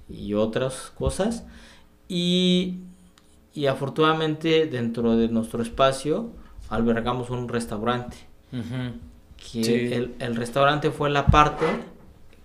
y 0.09 0.35
otras 0.35 0.93
cosas. 0.97 1.45
Y, 2.09 2.81
y, 3.55 3.67
afortunadamente 3.67 4.67
dentro 4.67 5.17
de 5.17 5.29
nuestro 5.29 5.63
espacio 5.63 6.31
albergamos 6.69 7.31
un 7.31 7.49
restaurante. 7.49 8.17
que 8.51 9.95
el, 9.95 10.15
el, 10.19 10.37
restaurante 10.37 10.91
fue 10.91 11.11
la 11.11 11.27
parte 11.27 11.67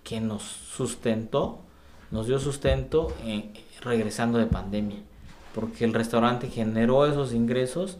que 0.03 0.19
nos 0.19 0.43
sustentó, 0.43 1.61
nos 2.11 2.27
dio 2.27 2.39
sustento 2.39 3.13
regresando 3.81 4.37
de 4.37 4.45
pandemia. 4.45 4.99
Porque 5.55 5.85
el 5.85 5.93
restaurante 5.93 6.49
generó 6.49 7.05
esos 7.05 7.33
ingresos 7.33 7.99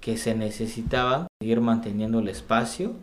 que 0.00 0.16
se 0.16 0.34
necesitaban, 0.34 1.26
seguir 1.40 1.60
manteniendo 1.60 2.20
el 2.20 2.28
espacio 2.28 2.94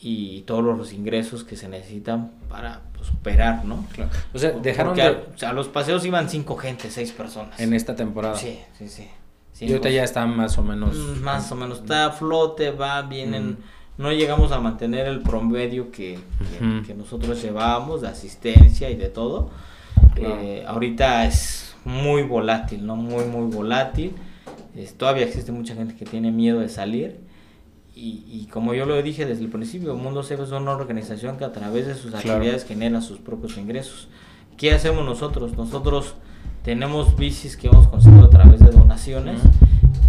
y 0.00 0.42
todos 0.42 0.62
los 0.62 0.92
ingresos 0.92 1.42
que 1.42 1.56
se 1.56 1.68
necesitan 1.68 2.30
para 2.48 2.82
pues, 2.96 3.10
operar, 3.10 3.64
¿no? 3.64 3.84
Claro. 3.92 4.10
O 4.32 4.38
sea, 4.38 4.50
dejaron 4.50 4.94
de... 4.94 5.02
a, 5.02 5.10
o 5.10 5.38
sea, 5.38 5.52
los 5.52 5.68
paseos 5.68 6.04
iban 6.04 6.28
cinco 6.28 6.56
gente, 6.56 6.90
seis 6.90 7.10
personas. 7.10 7.58
En 7.58 7.74
esta 7.74 7.96
temporada. 7.96 8.36
Sí, 8.36 8.60
sí, 8.78 8.88
sí. 8.88 9.08
y 9.60 9.72
ahorita 9.72 9.90
ya 9.90 10.04
está 10.04 10.24
más 10.26 10.56
o 10.58 10.62
menos... 10.62 10.96
Mm, 10.96 11.22
más 11.22 11.50
o 11.50 11.56
menos, 11.56 11.78
está 11.78 12.06
a 12.06 12.10
flote, 12.12 12.70
va, 12.70 13.02
vienen... 13.02 13.50
Mm. 13.50 13.56
No 13.98 14.12
llegamos 14.12 14.52
a 14.52 14.60
mantener 14.60 15.08
el 15.08 15.22
promedio 15.22 15.90
que, 15.90 16.20
que, 16.86 16.94
nosotros 16.94 17.42
llevábamos 17.42 18.02
de 18.02 18.06
asistencia 18.06 18.88
y 18.90 18.94
de 18.94 19.08
todo. 19.08 19.50
Eh, 20.14 20.64
ahorita 20.68 21.26
es 21.26 21.74
muy 21.84 22.22
volátil, 22.22 22.86
¿no? 22.86 22.94
Muy, 22.94 23.24
muy 23.24 23.50
volátil. 23.50 24.14
todavía 24.96 25.24
existe 25.24 25.50
mucha 25.50 25.74
gente 25.74 25.96
que 25.96 26.04
tiene 26.04 26.30
miedo 26.30 26.60
de 26.60 26.68
salir 26.68 27.27
y, 28.00 28.46
como 28.52 28.74
yo 28.74 28.86
lo 28.86 29.02
dije 29.02 29.26
desde 29.26 29.42
el 29.42 29.50
principio, 29.50 29.96
Mundo 29.96 30.22
Safe 30.22 30.44
es 30.44 30.52
una 30.52 30.70
organización 30.70 31.36
que 31.36 31.44
a 31.44 31.52
través 31.52 31.86
de 31.86 31.96
sus 31.96 32.14
actividades 32.14 32.64
genera 32.64 33.00
sus 33.00 33.18
propios 33.18 33.58
ingresos. 33.58 34.08
¿Qué 34.56 34.72
hacemos 34.72 35.04
nosotros? 35.04 35.56
Nosotros 35.56 36.14
tenemos 36.62 37.16
bicis 37.16 37.56
que 37.56 37.66
hemos 37.66 37.88
conseguido 37.88 38.26
a 38.26 38.30
través 38.30 38.60
de 38.60 38.70
donaciones 38.70 39.40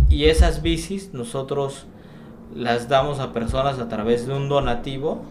y 0.07 0.25
esas 0.25 0.61
bicis 0.61 1.13
nosotros 1.13 1.87
las 2.55 2.89
damos 2.89 3.19
a 3.19 3.33
personas 3.33 3.79
a 3.79 3.87
través 3.87 4.27
de 4.27 4.33
un 4.35 4.49
donativo, 4.49 5.23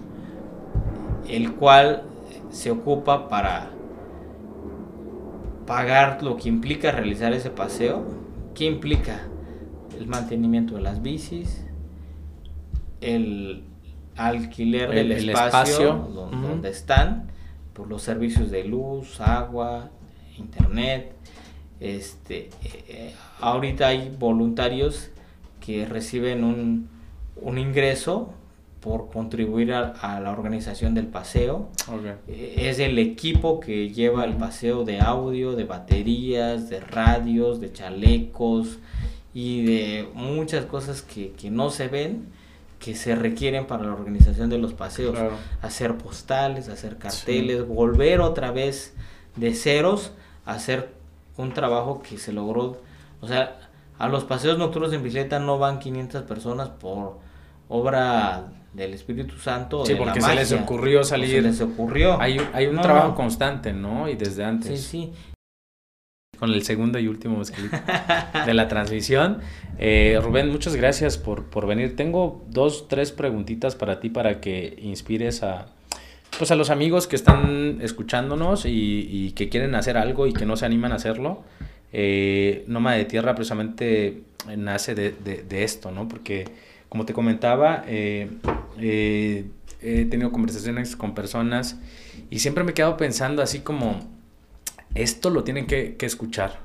el 1.29 1.53
cual 1.53 2.03
se 2.51 2.73
ocupa 2.73 3.29
para 3.29 3.71
pagar 5.65 6.23
lo 6.25 6.37
que 6.37 6.49
implica 6.49 6.91
realizar 6.91 7.33
ese 7.33 7.51
paseo. 7.51 8.05
¿Qué 8.55 8.65
implica? 8.65 9.21
El 9.97 10.07
mantenimiento 10.07 10.75
de 10.75 10.81
las 10.81 11.03
bicis, 11.03 11.68
el 13.01 13.65
alquiler 14.17 14.91
del 14.91 15.31
espacio, 15.31 16.09
donde, 16.13 16.71
están, 16.71 17.31
por 17.73 17.89
los 17.89 18.03
servicios 18.03 18.51
de 18.51 18.65
luz, 18.65 19.21
agua, 19.21 19.91
internet. 20.37 21.13
Este, 21.81 22.51
eh, 22.89 23.15
ahorita 23.41 23.87
hay 23.87 24.15
voluntarios 24.19 25.11
que 25.61 25.87
reciben 25.87 26.43
un, 26.43 26.89
un 27.37 27.59
ingreso 27.59 28.33
por 28.81 29.11
contribuir 29.11 29.73
a, 29.73 30.21
la 30.21 30.31
organización 30.31 30.95
del 30.95 31.07
paseo. 31.07 31.69
Eh, 32.27 32.55
es 32.69 32.79
el 32.79 32.99
equipo 32.99 33.61
que 33.61 33.91
lleva 33.91 34.25
el 34.25 34.37
paseo 34.37 34.85
de 34.85 35.01
audio, 35.01 35.53
de 35.53 35.65
baterías, 35.65 36.69
de 36.69 36.81
radios, 36.81 37.61
de 37.61 37.73
chalecos 37.73 38.79
y 39.35 39.65
de 39.65 40.09
muchas 40.15 40.65
cosas 40.65 41.03
que, 41.03 41.33
que 41.33 41.51
no 41.51 41.71
se 41.71 41.89
ven 41.89 42.27
que 42.79 42.95
se 42.95 43.15
requieren 43.15 43.67
para 43.67 43.85
la 43.85 43.93
organización 43.93 44.51
de 44.51 44.59
los 44.59 44.73
paseos. 44.73 45.17
Hacer 45.63 45.97
postales, 45.97 46.69
hacer 46.69 46.99
carteles, 46.99 47.67
volver 47.67 48.21
otra 48.21 48.51
vez 48.51 48.95
de 49.37 49.55
ceros 49.55 50.13
a 50.45 50.53
hacer 50.53 50.93
un 51.37 51.53
trabajo 51.53 52.03
que 52.03 52.19
se 52.19 52.33
logró. 52.33 52.81
O 53.21 53.29
sea, 53.29 53.59
a 53.99 54.09
los 54.09 54.25
paseos 54.25 54.59
nocturnos 54.59 54.93
en 54.93 55.03
bicicleta 55.03 55.39
no 55.39 55.59
van 55.59 55.79
500 55.79 56.23
personas 56.23 56.69
por 56.69 57.19
obra 57.69 58.45
del 58.73 58.95
Espíritu 58.95 59.39
Santo. 59.39 59.85
Sí, 59.85 59.95
porque 59.97 60.21
se 60.21 60.35
les 60.35 60.53
ocurrió 60.53 61.03
salir. 61.03 61.31
Se 61.31 61.43
les 61.43 61.61
ocurrió. 61.61 62.21
Hay, 62.21 62.39
hay 62.53 62.67
un 62.67 62.81
trabajo 62.81 63.15
constante, 63.15 63.73
¿no? 63.73 64.09
Y 64.09 64.15
desde 64.15 64.45
antes. 64.45 64.81
Sí, 64.81 65.13
sí 65.13 65.13
con 66.39 66.51
el 66.51 66.63
segundo 66.63 66.99
y 66.99 67.09
último 67.09 67.43
de 68.47 68.55
la 68.55 68.69
transmisión. 68.69 69.39
Eh, 69.79 70.19
Rubén, 70.23 70.51
muchas 70.51 70.77
gracias 70.77 71.19
por, 71.19 71.45
por, 71.45 71.67
venir. 71.67 71.97
Tengo 71.97 72.45
dos, 72.49 72.89
tres 72.89 73.13
preguntitas 73.13 73.75
para 73.77 74.01
ti 74.01 74.09
para 74.09 74.41
que 74.41 74.79
inspires 74.81 75.43
a, 75.43 75.67
pues 76.39 76.51
a 76.51 76.57
los 76.57 76.71
amigos 76.71 77.07
que 77.07 77.17
están 77.17 77.79
escuchándonos 77.83 78.65
y, 78.65 79.33
que 79.35 79.49
quieren 79.49 79.75
hacer 79.75 79.97
algo 79.97 80.27
y 80.27 80.33
que 80.33 80.47
no 80.47 80.57
se 80.57 80.67
animan 80.67 80.93
a 80.93 80.97
hacerlo. 80.97 81.43
Eh, 81.93 82.65
Noma 82.67 82.95
de 82.95 83.05
Tierra 83.05 83.35
precisamente 83.35 84.23
nace 84.57 84.95
de, 84.95 85.11
de, 85.11 85.65
esto, 85.65 85.91
¿no? 85.91 86.07
Porque, 86.07 86.45
como 86.89 87.05
te 87.05 87.13
comentaba, 87.13 87.85
eh, 87.87 88.31
eh, 88.81 89.47
he 89.83 90.05
tenido 90.05 90.31
conversaciones 90.31 90.97
con 90.97 91.15
personas 91.15 91.79
y 92.31 92.39
siempre 92.39 92.63
me 92.65 92.71
he 92.71 92.75
quedado 92.75 92.97
pensando 92.97 93.43
así 93.43 93.61
como 93.61 94.18
esto 95.03 95.31
lo 95.31 95.45
tienen 95.45 95.67
que, 95.67 95.97
escuchar. 96.01 96.61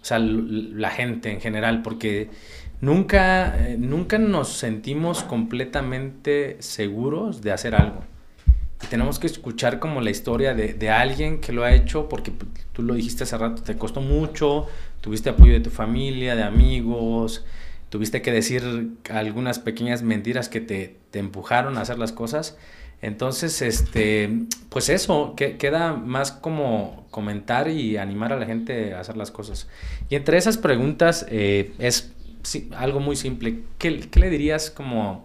O 0.00 0.04
sea, 0.04 0.18
la 0.18 0.90
gente 0.90 1.30
en 1.30 1.40
general, 1.40 1.82
porque 1.82 2.30
nunca, 2.80 3.68
eh, 3.68 3.76
nunca 3.78 4.18
nos 4.18 4.48
sentimos 4.48 5.22
completamente 5.22 6.56
seguros 6.60 7.42
de 7.42 7.52
hacer 7.52 7.74
algo. 7.74 8.04
Y 8.82 8.86
tenemos 8.86 9.18
que 9.18 9.26
escuchar 9.26 9.80
como 9.80 10.00
la 10.00 10.10
historia 10.10 10.54
de, 10.54 10.90
alguien 10.90 11.40
que 11.40 11.52
lo 11.52 11.64
ha 11.64 11.72
hecho, 11.72 12.08
porque 12.08 12.32
tú 12.72 12.82
lo 12.82 12.94
dijiste 12.94 13.24
hace 13.24 13.36
rato, 13.36 13.62
te 13.62 13.76
costó 13.76 14.00
mucho, 14.00 14.66
tuviste 15.00 15.30
apoyo 15.30 15.52
de 15.52 15.60
tu 15.60 15.70
familia, 15.70 16.36
de 16.36 16.44
amigos, 16.44 17.44
tuviste 17.88 18.22
que 18.22 18.30
decir 18.30 18.62
algunas 19.10 19.58
pequeñas 19.58 20.02
mentiras 20.02 20.48
que 20.48 20.60
te 20.60 21.18
empujaron 21.18 21.76
a 21.76 21.80
hacer 21.80 21.98
las 21.98 22.12
cosas. 22.12 22.56
Entonces, 23.00 23.62
este, 23.62 24.46
pues 24.70 24.88
eso, 24.88 25.34
que, 25.36 25.56
queda 25.56 25.92
más 25.92 26.32
como 26.32 27.06
comentar 27.10 27.68
y 27.68 27.96
animar 27.96 28.32
a 28.32 28.36
la 28.36 28.46
gente 28.46 28.94
a 28.94 29.00
hacer 29.00 29.16
las 29.16 29.30
cosas. 29.30 29.68
Y 30.10 30.16
entre 30.16 30.36
esas 30.36 30.58
preguntas 30.58 31.24
eh, 31.28 31.72
es 31.78 32.12
algo 32.76 32.98
muy 32.98 33.14
simple. 33.14 33.62
¿Qué, 33.78 33.90
le 33.90 34.30
dirías 34.30 34.70
como 34.70 35.24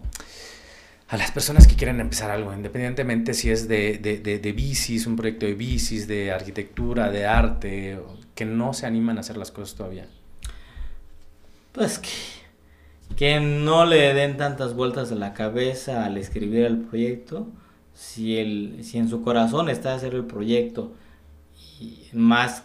a 1.08 1.16
las 1.16 1.32
personas 1.32 1.66
que 1.66 1.74
quieren 1.74 2.00
empezar 2.00 2.30
algo, 2.30 2.52
independientemente 2.54 3.34
si 3.34 3.50
es 3.50 3.66
de, 3.66 3.98
de, 3.98 4.18
de, 4.18 4.52
bicis, 4.52 5.06
un 5.06 5.16
proyecto 5.16 5.46
de 5.46 5.54
bicis, 5.54 6.06
de 6.06 6.32
arquitectura, 6.32 7.10
de 7.10 7.26
arte, 7.26 7.98
que 8.34 8.44
no 8.44 8.72
se 8.72 8.86
animan 8.86 9.18
a 9.18 9.20
hacer 9.20 9.36
las 9.36 9.50
cosas 9.50 9.76
todavía? 9.76 10.06
Pues 11.72 11.98
que, 11.98 12.08
que 13.16 13.40
no 13.40 13.84
le 13.84 14.14
den 14.14 14.36
tantas 14.36 14.74
vueltas 14.74 15.10
a 15.10 15.16
la 15.16 15.34
cabeza 15.34 16.04
al 16.04 16.18
escribir 16.18 16.64
el 16.64 16.78
proyecto 16.78 17.48
si, 17.94 18.38
el, 18.38 18.80
si 18.82 18.98
en 18.98 19.08
su 19.08 19.22
corazón 19.22 19.70
está 19.70 19.94
hacer 19.94 20.14
el 20.14 20.24
proyecto 20.24 20.92
y 21.80 22.08
más, 22.12 22.64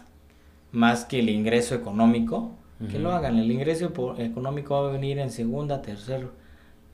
más 0.72 1.04
que 1.04 1.20
el 1.20 1.28
ingreso 1.28 1.74
económico, 1.74 2.56
que 2.90 2.98
lo 2.98 3.12
hagan. 3.12 3.38
El 3.38 3.50
ingreso 3.50 3.92
económico 4.18 4.82
va 4.82 4.88
a 4.88 4.92
venir 4.92 5.18
en 5.18 5.30
segunda, 5.30 5.82
tercera 5.82 6.26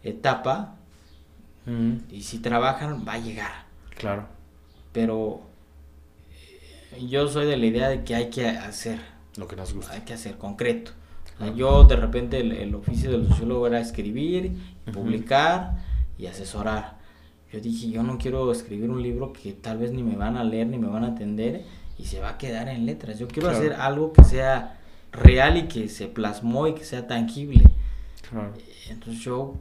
etapa. 0.03 0.74
Y 2.11 2.22
si 2.22 2.39
trabajan, 2.39 3.05
va 3.07 3.14
a 3.14 3.18
llegar. 3.18 3.66
Claro. 3.97 4.26
Pero 4.93 5.43
eh, 6.93 7.07
yo 7.09 7.26
soy 7.28 7.47
de 7.47 7.57
la 7.57 7.66
idea 7.66 7.89
de 7.89 8.05
que 8.05 8.14
hay 8.14 8.30
que 8.30 8.49
hacer. 8.49 9.01
Lo 9.37 9.49
que 9.49 9.57
nos 9.57 9.74
gusta. 9.74 9.95
Hay 9.95 10.03
que 10.03 10.14
hacer 10.14 10.39
concreto. 10.39 10.93
yo 11.55 11.84
de 11.84 11.97
repente 11.97 12.41
el, 12.41 12.74
oficio 12.74 13.11
del 13.11 13.28
sociólogo 13.28 13.66
era 13.66 13.80
escribir, 13.80 14.57
publicar 14.93 15.76
y 16.18 16.26
asesorar. 16.26 16.95
Yo 17.53 17.61
dije, 17.61 17.90
yo 17.90 18.03
no 18.03 18.18
quiero 18.18 18.51
escribir 18.51 18.90
un 18.90 19.03
libro 19.03 19.32
que 19.32 19.53
tal 19.53 19.78
vez 19.78 19.92
ni 19.92 20.03
me 20.03 20.16
van 20.16 20.36
a 20.36 20.44
leer 20.44 20.66
ni 20.66 20.78
me 20.78 20.88
van 20.88 21.05
a 21.05 21.09
atender 21.09 21.64
y 21.99 22.05
se 22.05 22.20
va 22.20 22.30
a 22.30 22.38
quedar 22.38 22.68
en 22.68 22.86
letras. 22.86 23.18
Yo 23.18 23.28
quiero 23.28 23.49
hacer 23.49 23.74
algo 23.74 24.12
que 24.12 24.24
sea 24.24 24.78
real 25.12 25.57
y 25.57 25.68
que 25.68 25.88
se 25.88 26.07
plasmó 26.07 26.66
y 26.66 26.74
que 26.74 26.84
sea 26.84 27.07
tangible. 27.07 27.62
Entonces 28.90 29.22
yo, 29.22 29.55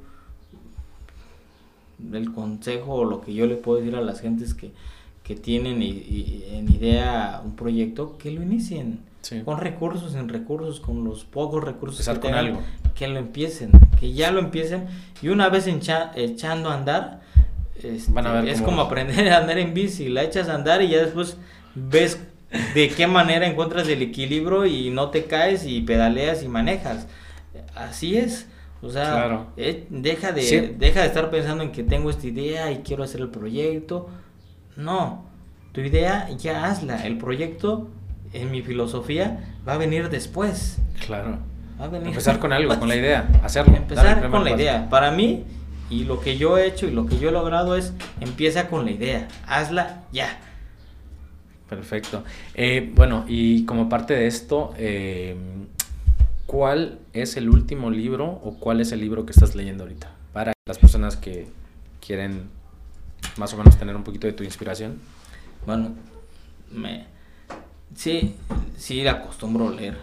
el 2.11 2.33
consejo 2.33 2.93
o 2.95 3.05
lo 3.05 3.21
que 3.21 3.33
yo 3.33 3.45
le 3.45 3.55
puedo 3.55 3.79
decir 3.79 3.95
a 3.95 4.01
las 4.01 4.19
gentes 4.19 4.53
que, 4.53 4.71
que 5.23 5.36
tienen 5.36 5.81
en 5.81 6.71
idea 6.71 7.41
un 7.43 7.55
proyecto, 7.55 8.17
que 8.17 8.31
lo 8.31 8.41
inicien. 8.41 8.99
Con 9.43 9.59
recursos, 9.59 10.11
sin 10.11 10.29
recursos, 10.29 10.79
con 10.79 11.03
los 11.03 11.25
pocos 11.25 11.63
recursos 11.63 12.07
que 12.07 12.19
tengan, 12.19 12.45
algo. 12.45 12.61
que 12.93 13.07
lo 13.07 13.17
empiecen, 13.17 13.71
que 13.99 14.13
ya 14.13 14.31
lo 14.31 14.39
empiecen. 14.39 14.86
Y 15.19 15.29
una 15.29 15.49
vez 15.49 15.65
echando 15.67 16.69
a 16.69 16.75
andar, 16.75 17.21
este, 17.76 18.51
es 18.51 18.61
como 18.61 18.82
aprender 18.82 19.30
a 19.30 19.38
andar 19.38 19.57
en 19.57 19.73
bici, 19.73 20.09
la 20.09 20.23
echas 20.23 20.49
a 20.49 20.55
andar 20.55 20.82
y 20.82 20.89
ya 20.89 20.99
después 20.99 21.38
ves 21.76 22.19
de 22.73 22.89
qué 22.89 23.07
manera 23.07 23.45
encuentras 23.45 23.88
el 23.88 24.01
equilibrio 24.01 24.65
y 24.65 24.89
no 24.89 25.09
te 25.09 25.26
caes 25.26 25.65
y 25.65 25.82
pedaleas 25.82 26.43
y 26.43 26.47
manejas. 26.47 27.07
Así 27.76 28.17
es. 28.17 28.47
O 28.82 28.89
sea, 28.89 29.47
eh, 29.57 29.88
deja, 29.89 30.32
de, 30.32 30.76
deja 30.78 31.01
de 31.01 31.07
estar 31.07 31.32
pensando 31.32 31.63
en 31.63 31.71
que 31.71 31.84
tengo 31.84 32.09
esta 32.09 32.28
idea 32.28 32.71
y 32.71 32.78
quiero 32.78 33.03
hacer 33.03 33.21
el 33.21 33.30
proyecto. 33.30 34.09
No, 34.76 35.26
tu 35.71 35.82
idea 35.82 36.30
ya 36.38 36.65
hazla. 36.65 37.05
El 37.05 37.17
proyecto, 37.17 37.89
en 38.32 38.51
mi 38.51 38.61
filosofía, 38.61 39.55
va 39.67 39.73
a 39.73 39.78
venir 39.78 40.09
después. 40.09 40.78
Claro. 41.05 41.39
Va 41.80 41.86
a 41.86 41.88
venir 41.88 42.09
Empezar 42.09 42.39
con 42.39 42.53
algo, 42.53 42.78
con 42.78 42.88
la 42.88 42.95
idea, 42.95 43.28
hacerlo. 43.43 43.76
Empezar 43.76 44.30
con 44.30 44.43
la 44.43 44.51
idea. 44.51 44.88
Para 44.89 45.11
mí, 45.11 45.45
y 45.89 46.03
lo 46.03 46.19
que 46.19 46.38
yo 46.38 46.57
he 46.57 46.67
hecho 46.67 46.88
y 46.88 46.91
lo 46.91 47.05
que 47.05 47.17
yo 47.17 47.29
he 47.29 47.31
logrado 47.31 47.75
es, 47.75 47.93
empieza 48.19 48.67
con 48.67 48.86
la 48.86 48.91
idea, 48.91 49.27
hazla 49.47 50.03
ya. 50.11 50.39
Perfecto. 51.69 52.23
Eh, 52.53 52.91
bueno, 52.95 53.25
y 53.27 53.65
como 53.65 53.89
parte 53.89 54.13
de 54.13 54.27
esto, 54.27 54.73
eh, 54.77 55.36
¿cuál 56.45 56.99
es 57.13 57.38
el 57.38 57.49
último 57.49 57.89
libro 57.89 58.25
o 58.25 58.57
cuál 58.59 58.81
es 58.81 58.91
el 58.91 58.99
libro 58.99 59.25
que 59.25 59.31
estás 59.31 59.55
leyendo 59.55 59.83
ahorita? 59.83 60.11
Para 60.33 60.53
las 60.67 60.77
personas 60.77 61.17
que 61.17 61.47
quieren 62.05 62.49
más 63.38 63.53
o 63.53 63.57
menos 63.57 63.77
tener 63.77 63.95
un 63.95 64.03
poquito 64.03 64.27
de 64.27 64.33
tu 64.33 64.43
inspiración. 64.43 64.99
Bueno, 65.65 65.95
me 66.71 67.15
sí, 67.95 68.36
sí 68.77 69.07
acostumbro 69.07 69.71
leer, 69.71 69.97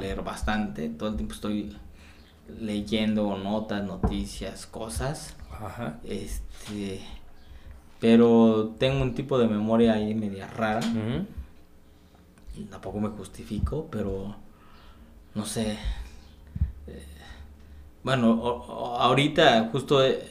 leer 0.00 0.22
bastante. 0.22 0.88
Todo 0.88 1.10
el 1.10 1.16
tiempo 1.16 1.34
estoy 1.34 1.76
leyendo 2.60 3.36
notas, 3.36 3.84
noticias, 3.84 4.66
cosas. 4.66 5.36
Ajá. 5.50 5.98
Este 6.04 7.00
pero 8.04 8.74
tengo 8.76 9.02
un 9.02 9.14
tipo 9.14 9.38
de 9.38 9.48
memoria 9.48 9.94
ahí 9.94 10.14
media 10.14 10.46
rara. 10.46 10.82
Tampoco 12.70 13.00
me 13.00 13.08
justifico, 13.08 13.88
pero 13.90 14.34
no 15.34 15.46
sé. 15.46 15.78
Eh, 16.86 17.06
bueno, 18.02 18.42
ahorita 18.98 19.70
justo 19.72 20.00
de, 20.00 20.22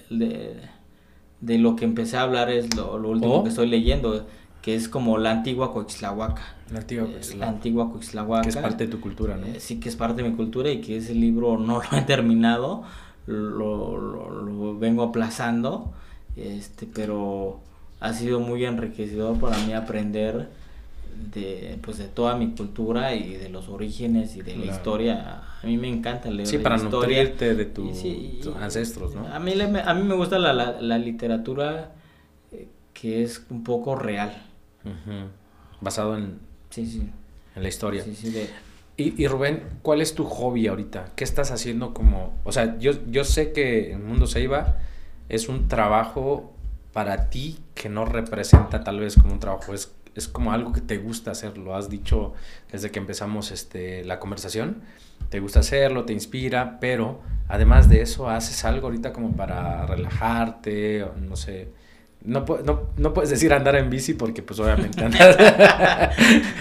de, 1.41 1.57
lo 1.57 1.75
que 1.75 1.85
empecé 1.85 2.15
a 2.17 2.21
hablar 2.21 2.51
es 2.51 2.75
lo, 2.75 2.93
último 2.95 3.37
¿Oh? 3.37 3.43
que 3.43 3.49
estoy 3.49 3.67
leyendo, 3.67 4.27
que 4.63 4.73
es 4.75 4.89
como 4.89 5.19
la 5.19 5.29
antigua 5.29 5.71
Coixlahuaca. 5.71 6.55
La 6.71 6.79
antigua 6.79 7.05
Coixlahuaca. 7.05 7.45
La 7.45 7.51
antigua 7.51 7.91
Coixlahuaca. 7.91 8.41
Que 8.41 8.49
es 8.49 8.57
parte 8.57 8.85
de 8.85 8.91
tu 8.91 8.99
cultura, 8.99 9.37
¿no? 9.37 9.45
Eh, 9.45 9.59
sí, 9.59 9.79
que 9.79 9.89
es 9.89 9.95
parte 9.95 10.23
de 10.23 10.29
mi 10.29 10.35
cultura 10.35 10.71
y 10.71 10.81
que 10.81 10.97
ese 10.97 11.13
libro 11.13 11.59
no 11.59 11.81
lo 11.91 11.97
he 11.97 12.01
terminado, 12.01 12.83
lo, 13.27 13.97
lo 13.97 14.79
vengo 14.79 15.03
aplazando 15.03 15.93
este, 16.35 16.87
pero 16.87 17.59
ha 17.99 18.13
sido 18.13 18.39
muy 18.39 18.65
enriquecedor 18.65 19.39
para 19.39 19.57
mí 19.59 19.73
aprender 19.73 20.49
de, 21.31 21.77
pues, 21.81 21.97
de 21.99 22.07
toda 22.07 22.35
mi 22.35 22.51
cultura 22.51 23.13
y 23.13 23.35
de 23.35 23.49
los 23.49 23.69
orígenes 23.69 24.35
y 24.35 24.41
de 24.41 24.55
la 24.55 24.65
historia. 24.65 25.43
A 25.61 25.65
mí 25.65 25.77
me 25.77 25.87
encanta 25.87 26.29
leer 26.31 26.47
sí, 26.47 26.57
para 26.57 26.77
historia. 26.77 27.23
de 27.25 27.65
tus 27.65 28.55
ancestros, 28.59 29.13
¿no? 29.13 29.27
A 29.27 29.39
mí, 29.39 29.53
a 29.61 29.93
mí 29.93 30.03
me 30.03 30.15
gusta 30.15 30.39
la, 30.39 30.53
la, 30.53 30.97
literatura 30.97 31.91
eh, 32.51 32.67
que 32.93 33.23
es 33.23 33.45
un 33.49 33.63
poco 33.63 33.95
real. 33.95 34.33
Basado 35.81 36.17
en, 36.17 36.39
sí, 36.69 36.85
sí. 36.85 37.09
en 37.55 37.63
la 37.63 37.69
historia. 37.69 38.03
y, 38.97 39.21
y, 39.21 39.27
Rubén, 39.27 39.63
¿cuál 39.81 40.01
es 40.01 40.15
tu 40.15 40.25
hobby 40.25 40.67
ahorita? 40.67 41.11
¿Qué 41.15 41.23
estás 41.23 41.51
haciendo 41.51 41.93
como...? 41.93 42.33
O 42.43 42.51
sea, 42.51 42.77
yo, 42.79 42.91
yo 43.09 43.23
sé 43.23 43.51
que 43.51 43.93
en 43.93 44.05
Mundo 44.05 44.27
Seiba 44.27 44.77
es 45.29 45.49
un 45.49 45.67
trabajo 45.67 46.53
para 46.93 47.29
ti 47.29 47.59
que 47.73 47.89
no 47.89 48.05
representa 48.05 48.83
tal 48.83 48.99
vez 48.99 49.15
como 49.15 49.33
un 49.33 49.39
trabajo, 49.39 49.73
es, 49.73 49.91
es 50.15 50.27
como 50.27 50.53
algo 50.53 50.71
que 50.71 50.81
te 50.81 50.97
gusta 50.97 51.31
hacer, 51.31 51.57
lo 51.57 51.75
has 51.75 51.89
dicho 51.89 52.33
desde 52.71 52.91
que 52.91 52.99
empezamos 52.99 53.51
este, 53.51 54.05
la 54.05 54.19
conversación, 54.19 54.83
te 55.29 55.39
gusta 55.39 55.59
hacerlo, 55.61 56.05
te 56.05 56.13
inspira, 56.13 56.79
pero 56.79 57.21
además 57.47 57.89
de 57.89 58.01
eso 58.01 58.29
haces 58.29 58.63
algo 58.63 58.87
ahorita 58.87 59.11
como 59.11 59.35
para 59.35 59.85
relajarte, 59.87 61.05
no 61.19 61.35
sé, 61.35 61.69
no, 62.25 62.45
no, 62.65 62.81
no, 62.97 63.13
puedes 63.13 63.29
decir 63.29 63.53
andar 63.53 63.75
en 63.75 63.89
bici 63.89 64.13
porque 64.13 64.41
pues 64.41 64.59
obviamente 64.59 65.01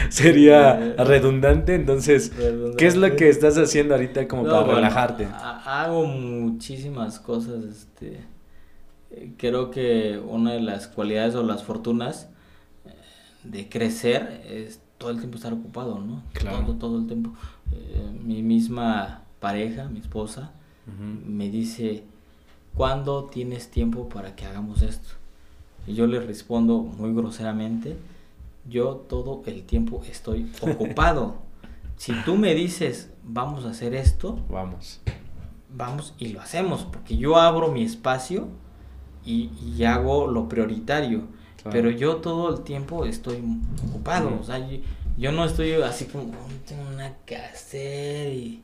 sería 0.09 0.95
redundante, 0.99 1.75
entonces, 1.75 2.33
¿qué 2.77 2.87
es 2.87 2.97
lo 2.97 3.15
que 3.15 3.29
estás 3.29 3.57
haciendo 3.57 3.95
ahorita 3.95 4.27
como 4.27 4.45
para 4.45 4.65
relajarte? 4.65 5.29
Hago 5.33 6.05
muchísimas 6.07 7.21
cosas, 7.21 7.65
este 7.65 8.33
creo 9.37 9.71
que 9.71 10.19
una 10.19 10.53
de 10.53 10.61
las 10.61 10.89
cualidades 10.89 11.35
o 11.35 11.43
las 11.43 11.63
fortunas 11.65 12.29
eh, 12.85 12.91
de 13.45 13.69
crecer 13.69 14.43
es 14.49 14.81
todo 14.99 15.11
el 15.11 15.19
tiempo 15.19 15.37
estar 15.37 15.53
ocupado, 15.53 15.99
¿no? 16.01 16.23
Claro. 16.33 16.65
Todo, 16.65 16.77
todo 16.77 16.99
el 16.99 17.07
tiempo. 17.07 17.33
Eh, 17.73 18.11
mi 18.23 18.43
misma 18.43 19.23
pareja, 19.41 19.89
mi 19.89 19.99
esposa, 19.99 20.53
me 21.27 21.49
dice, 21.49 22.05
¿cuándo 22.75 23.25
tienes 23.25 23.71
tiempo 23.71 24.09
para 24.09 24.35
que 24.35 24.45
hagamos 24.45 24.83
esto? 24.83 25.22
Y 25.87 25.95
yo 25.95 26.07
le 26.07 26.21
respondo 26.21 26.79
muy 26.79 27.13
groseramente, 27.13 27.97
yo 28.69 28.97
todo 29.09 29.43
el 29.47 29.65
tiempo 29.65 30.03
estoy 30.09 30.51
ocupado. 30.61 31.37
si 31.97 32.13
tú 32.25 32.37
me 32.37 32.55
dices, 32.55 33.11
vamos 33.25 33.65
a 33.65 33.71
hacer 33.71 33.95
esto, 33.95 34.39
vamos. 34.51 35.01
Vamos 35.75 36.15
y 36.19 36.29
lo 36.29 36.41
hacemos, 36.41 36.85
porque 36.85 37.17
yo 37.17 37.37
abro 37.37 37.73
mi 37.73 37.83
espacio 37.83 38.49
y, 39.25 39.51
hago 39.85 40.27
lo 40.27 40.49
prioritario. 40.49 41.23
Pero 41.71 41.91
yo 41.91 42.17
todo 42.17 42.57
el 42.57 42.65
tiempo 42.65 43.05
estoy 43.05 43.41
ocupado, 43.89 44.37
o 44.41 44.43
sea, 44.43 44.61
yo, 45.17 45.31
no 45.31 45.45
estoy 45.45 45.75
así 45.75 46.07
como, 46.07 46.25
oh, 46.25 46.49
tengo 46.67 46.91
nada 46.91 47.17
que 47.25 47.37
hacer 47.37 48.33
y... 48.33 48.63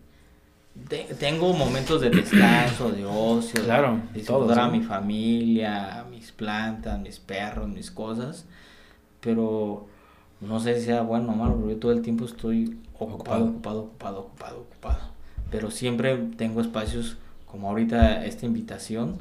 tengo 1.21 1.53
momentos 1.53 2.01
de 2.01 2.11
descanso, 2.11 2.91
de 2.91 3.07
ocio, 3.07 3.63
claro, 3.63 4.01
de 4.13 4.19
disfrutar 4.19 4.59
a 4.59 4.69
mi 4.69 4.81
familia, 4.81 6.05
plantas, 6.39 6.99
mis 6.99 7.19
perros, 7.19 7.69
mis 7.69 7.91
cosas, 7.91 8.47
pero 9.21 9.87
no 10.41 10.61
sé 10.61 10.79
si 10.79 10.87
sea 10.87 11.03
bueno 11.03 11.33
o 11.33 11.37
malo, 11.37 11.57
porque 11.57 11.75
yo 11.75 11.81
todo 11.81 11.93
el 11.93 12.01
tiempo 12.01 12.25
estoy 12.25 12.79
ocupado, 12.99 13.45
ocupado, 13.45 13.81
ocupado, 13.81 14.19
ocupado, 14.21 14.61
ocupado. 14.61 15.01
Pero 15.51 15.71
siempre 15.71 16.17
tengo 16.39 16.63
espacios 16.63 17.19
como 17.47 17.69
ahorita 17.69 18.25
esta 18.25 18.47
invitación 18.47 19.19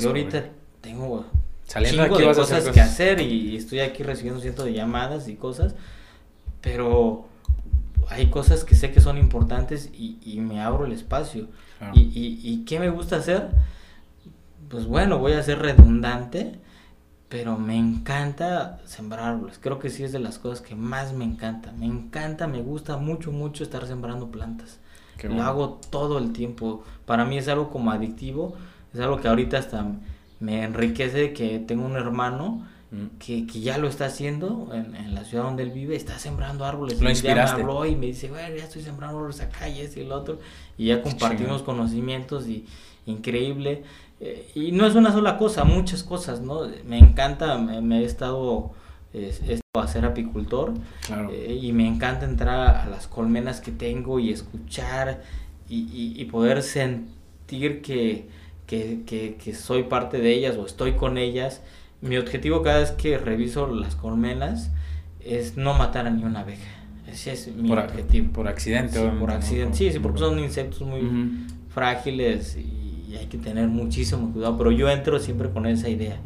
yo 0.00 0.08
ahorita 0.08 0.44
tengo 0.80 1.24
Saliendo 1.64 2.02
de 2.02 2.34
cosas, 2.34 2.68
que 2.68 2.80
hacer 2.80 3.20
y 3.20 3.56
estoy 3.56 3.80
aquí 3.80 4.02
recibiendo 4.02 4.40
cientos 4.40 4.66
de 4.66 4.74
llamadas 4.74 5.28
y 5.28 5.36
cosas, 5.36 5.74
pero 6.60 7.26
hay 8.08 8.26
cosas 8.26 8.64
que 8.64 8.74
sé 8.74 8.90
que 8.90 9.00
son 9.00 9.16
importantes 9.16 9.88
y, 9.94 10.38
me 10.40 10.60
abro 10.60 10.84
el 10.84 10.92
espacio. 10.92 11.46
Y, 11.94 12.00
y, 12.00 12.40
y, 12.42 12.64
qué 12.64 12.78
me 12.78 12.90
gusta 12.90 13.16
hacer? 13.16 13.48
Pues 14.72 14.86
bueno, 14.86 15.18
voy 15.18 15.32
a 15.34 15.42
ser 15.44 15.60
redundante, 15.60 16.58
pero 17.28 17.56
me 17.56 17.78
encanta 17.78 18.80
sembrar 18.84 19.34
árboles. 19.34 19.60
Creo 19.60 19.78
que 19.78 19.88
sí 19.88 20.02
es 20.02 20.10
de 20.10 20.18
las 20.18 20.40
cosas 20.40 20.62
que 20.62 20.74
más 20.74 21.12
me 21.12 21.24
encanta. 21.24 21.70
Me 21.70 21.86
encanta, 21.86 22.48
me 22.48 22.60
gusta 22.60 22.96
mucho, 22.96 23.30
mucho 23.30 23.62
estar 23.62 23.86
sembrando 23.86 24.32
plantas. 24.32 24.80
Lo 25.22 25.40
hago 25.44 25.78
todo 25.90 26.18
el 26.18 26.32
tiempo. 26.32 26.82
Para 27.06 27.24
mí 27.24 27.38
es 27.38 27.46
algo 27.46 27.70
como 27.70 27.92
adictivo 27.92 28.56
es 28.94 29.00
algo 29.00 29.20
que 29.20 29.28
ahorita 29.28 29.58
hasta 29.58 29.86
me 30.40 30.64
enriquece 30.64 31.32
que 31.32 31.58
tengo 31.58 31.86
un 31.86 31.96
hermano 31.96 32.66
mm. 32.90 33.18
que, 33.18 33.46
ya 33.46 33.78
lo 33.78 33.88
está 33.88 34.06
haciendo 34.06 34.70
en, 34.72 35.14
la 35.14 35.24
ciudad 35.24 35.44
donde 35.44 35.62
él 35.62 35.70
vive, 35.70 35.96
está 35.96 36.18
sembrando 36.18 36.64
árboles. 36.64 37.00
Lo 37.00 37.08
inspiraste. 37.08 37.56
Me 37.56 37.62
habló 37.62 37.86
y 37.86 37.96
me 37.96 38.06
dice, 38.06 38.28
bueno, 38.28 38.54
ya 38.54 38.64
estoy 38.64 38.82
sembrando 38.82 39.18
árboles 39.18 39.40
acá 39.40 39.68
y 39.68 39.80
este 39.80 40.00
y 40.00 40.04
el 40.04 40.12
otro. 40.12 40.40
Y 40.76 40.86
ya 40.86 41.02
compartimos 41.02 41.62
conocimientos 41.62 42.46
y 42.48 42.66
increíble. 43.06 43.84
Eh, 44.24 44.50
y 44.54 44.72
no 44.72 44.86
es 44.86 44.94
una 44.94 45.12
sola 45.12 45.36
cosa, 45.36 45.64
muchas 45.64 46.02
cosas, 46.02 46.40
¿no? 46.40 46.62
Me 46.86 46.98
encanta, 46.98 47.58
me, 47.58 48.00
he 48.00 48.04
estado 48.04 48.70
esto 49.12 49.62
a 49.74 49.86
ser 49.88 50.06
apicultor 50.06 50.72
eh, 51.30 51.58
y 51.60 51.72
me 51.74 51.86
encanta 51.86 52.24
entrar 52.24 52.76
a 52.76 52.86
las 52.86 53.08
colmenas 53.08 53.60
que 53.60 53.72
tengo 53.72 54.18
y 54.18 54.30
escuchar 54.30 55.22
y 55.68 56.24
poder 56.26 56.62
sentir 56.62 57.82
que 57.82 58.28
que, 58.66 59.36
que, 59.38 59.54
soy 59.54 59.84
parte 59.84 60.18
de 60.18 60.32
ellas 60.32 60.56
o 60.56 60.66
estoy 60.66 60.92
con 60.92 61.18
ellas. 61.18 61.62
Mi 62.00 62.16
objetivo 62.16 62.62
cada 62.62 62.80
vez 62.80 62.90
que 62.92 63.18
reviso 63.18 63.66
las 63.66 63.94
colmenas 63.94 64.70
es 65.20 65.56
no 65.56 65.74
matar 65.74 66.06
a 66.06 66.10
ni 66.10 66.24
una 66.24 66.40
abeja. 66.40 66.70
Ese 67.06 67.32
es 67.32 67.54
mi 67.54 67.70
objetivo. 67.70 68.32
Por 68.32 68.48
accidente, 68.48 68.98
sí, 68.98 69.18
Por 69.18 69.30
accidente, 69.30 69.76
sí, 69.76 69.92
sí, 69.92 69.98
porque 69.98 70.20
son 70.20 70.38
insectos 70.38 70.82
muy 70.82 71.02
frágiles 71.68 72.56
y 72.56 72.81
hay 73.16 73.26
que 73.26 73.38
tener 73.38 73.68
muchísimo 73.68 74.32
cuidado. 74.32 74.58
Pero 74.58 74.70
yo 74.70 74.90
entro 74.90 75.18
siempre 75.18 75.50
con 75.50 75.66
esa 75.66 75.88
idea. 75.88 76.18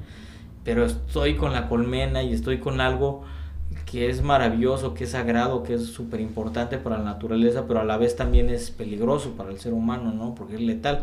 pero 0.64 0.84
estoy 0.84 1.36
con 1.36 1.52
la 1.52 1.68
colmena 1.68 2.22
y 2.22 2.32
estoy 2.32 2.58
con 2.58 2.80
algo 2.80 3.24
que 3.86 4.10
es 4.10 4.20
maravilloso, 4.20 4.94
que 4.94 5.04
es 5.04 5.10
sagrado, 5.10 5.62
que 5.62 5.74
es 5.74 5.86
súper 5.86 6.20
importante 6.20 6.76
para 6.76 6.98
la 6.98 7.04
naturaleza, 7.04 7.66
pero 7.68 7.80
a 7.80 7.84
la 7.84 7.96
vez 7.96 8.16
también 8.16 8.50
es 8.50 8.72
peligroso 8.72 9.30
para 9.36 9.50
el 9.50 9.60
ser 9.60 9.72
humano, 9.72 10.12
¿no? 10.12 10.34
Porque 10.34 10.56
es 10.56 10.60
letal. 10.60 11.02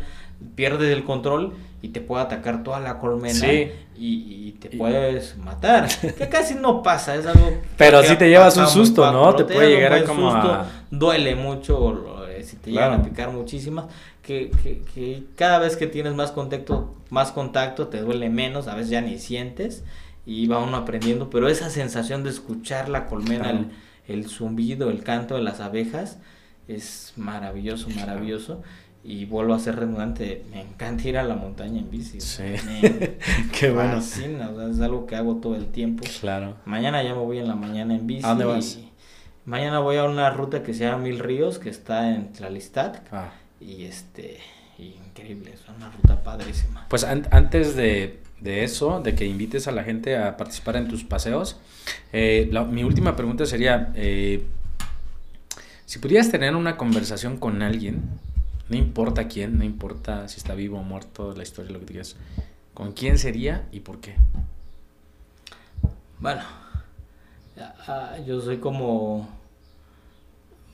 Pierdes 0.55 0.91
el 0.91 1.05
control 1.05 1.53
y 1.81 1.89
te 1.89 2.01
puede 2.01 2.23
atacar 2.23 2.61
toda 2.63 2.81
la 2.81 2.99
colmena 2.99 3.47
y, 3.95 4.51
te 4.59 4.77
puedes 4.77 5.37
matar. 5.37 5.87
Que 6.17 6.27
casi 6.27 6.55
no 6.55 6.83
pasa, 6.83 7.15
es 7.15 7.25
algo... 7.25 7.51
Pero 7.77 8.03
si 8.03 8.17
te 8.17 8.27
llevas 8.27 8.57
un 8.57 8.67
susto, 8.67 9.09
¿no? 9.13 9.33
Te, 9.33 9.45
puede 9.45 9.69
llegar 9.69 9.93
a 9.93 10.03
como 10.03 10.29
a... 10.29 10.67
Duele 10.91 11.35
mucho, 11.35 12.25
si 12.43 12.57
te 12.57 12.71
llegan 12.71 12.99
a 12.99 13.03
picar 13.03 13.31
muchísimas. 13.31 13.85
Que, 14.23 14.49
que, 14.63 14.81
que, 14.93 15.23
cada 15.35 15.59
vez 15.59 15.75
que 15.75 15.85
tienes 15.85 16.15
más 16.15 16.31
contacto, 16.31 16.95
más 17.09 17.31
contacto, 17.31 17.89
te 17.89 17.99
duele 17.99 18.29
menos, 18.29 18.67
a 18.67 18.75
veces 18.75 18.89
ya 18.89 19.01
ni 19.01 19.19
sientes 19.19 19.83
y 20.25 20.47
va 20.47 20.59
uno 20.59 20.77
aprendiendo, 20.77 21.29
pero 21.29 21.49
esa 21.49 21.69
sensación 21.69 22.23
de 22.23 22.29
escuchar 22.29 22.89
la 22.89 23.05
colmena, 23.07 23.67
el, 24.07 24.29
zumbido, 24.29 24.89
el 24.89 25.03
canto 25.03 25.35
de 25.35 25.41
las 25.41 25.59
abejas, 25.59 26.19
es 26.67 27.13
maravilloso, 27.17 27.89
maravilloso. 27.89 28.61
Y 29.05 29.25
vuelvo 29.25 29.53
a 29.53 29.59
ser 29.59 29.75
redundante, 29.75 30.45
me 30.49 30.61
encanta 30.61 31.09
ir 31.09 31.17
a 31.17 31.23
la 31.23 31.35
montaña 31.35 31.79
en 31.79 31.91
bici. 31.91 32.21
Sí. 32.21 32.43
Qué 33.59 33.69
bueno. 33.69 33.97
es 33.97 34.79
algo 34.79 35.05
que 35.05 35.17
hago 35.17 35.35
todo 35.41 35.57
el 35.57 35.67
tiempo. 35.67 36.05
Claro. 36.21 36.55
Mañana 36.63 37.03
ya 37.03 37.13
me 37.13 37.19
voy 37.19 37.39
en 37.39 37.49
la 37.49 37.55
mañana 37.55 37.95
en 37.95 38.07
bici. 38.07 38.25
¿A 38.25 38.29
dónde 38.29 38.45
vas? 38.45 38.79
mañana 39.43 39.79
voy 39.79 39.97
a 39.97 40.05
una 40.05 40.29
ruta 40.29 40.63
que 40.63 40.73
se 40.73 40.85
llama 40.85 40.99
Mil 40.99 41.19
Ríos, 41.19 41.59
que 41.59 41.69
está 41.69 42.13
en 42.13 42.31
Tlalistac. 42.31 43.01
Ah. 43.11 43.33
Y 43.65 43.85
este, 43.85 44.39
increíble, 44.77 45.53
es 45.53 45.61
una 45.75 45.89
ruta 45.91 46.21
padrísima. 46.21 46.85
Pues 46.89 47.03
antes 47.03 47.75
de, 47.75 48.19
de 48.43 48.65
eso, 48.65 48.99
de 48.99 49.15
que 49.15 49.25
invites 49.25 49.67
a 49.67 49.71
la 49.71 49.83
gente 49.83 50.17
a 50.17 50.35
participar 50.35 50.75
en 50.75 50.89
tus 50.89 51.05
paseos. 51.05 51.57
Eh, 52.11 52.51
mi 52.69 52.83
última 52.83 53.15
pregunta 53.15 53.45
sería, 53.45 53.93
eh, 53.95 54.45
si 55.85 55.99
pudieras 55.99 56.29
tener 56.29 56.55
una 56.55 56.75
conversación 56.75 57.37
con 57.37 57.61
alguien, 57.61 58.01
no 58.67 58.75
importa 58.75 59.29
quién, 59.29 59.57
no 59.57 59.63
importa 59.63 60.27
si 60.27 60.37
está 60.37 60.55
vivo 60.55 60.79
o 60.79 60.83
muerto, 60.83 61.33
la 61.33 61.43
historia, 61.43 61.71
lo 61.71 61.79
que 61.79 61.85
digas, 61.85 62.17
¿con 62.73 62.91
quién 62.91 63.17
sería 63.17 63.65
y 63.71 63.79
por 63.79 64.01
qué? 64.01 64.15
Bueno, 66.19 66.43
yo 68.25 68.41
soy 68.41 68.57
como 68.57 69.29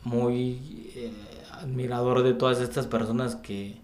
muy 0.04 0.92
eh, 0.96 1.12
admirador 1.60 2.24
de 2.24 2.34
todas 2.34 2.60
estas 2.62 2.88
personas 2.88 3.36
que 3.36 3.78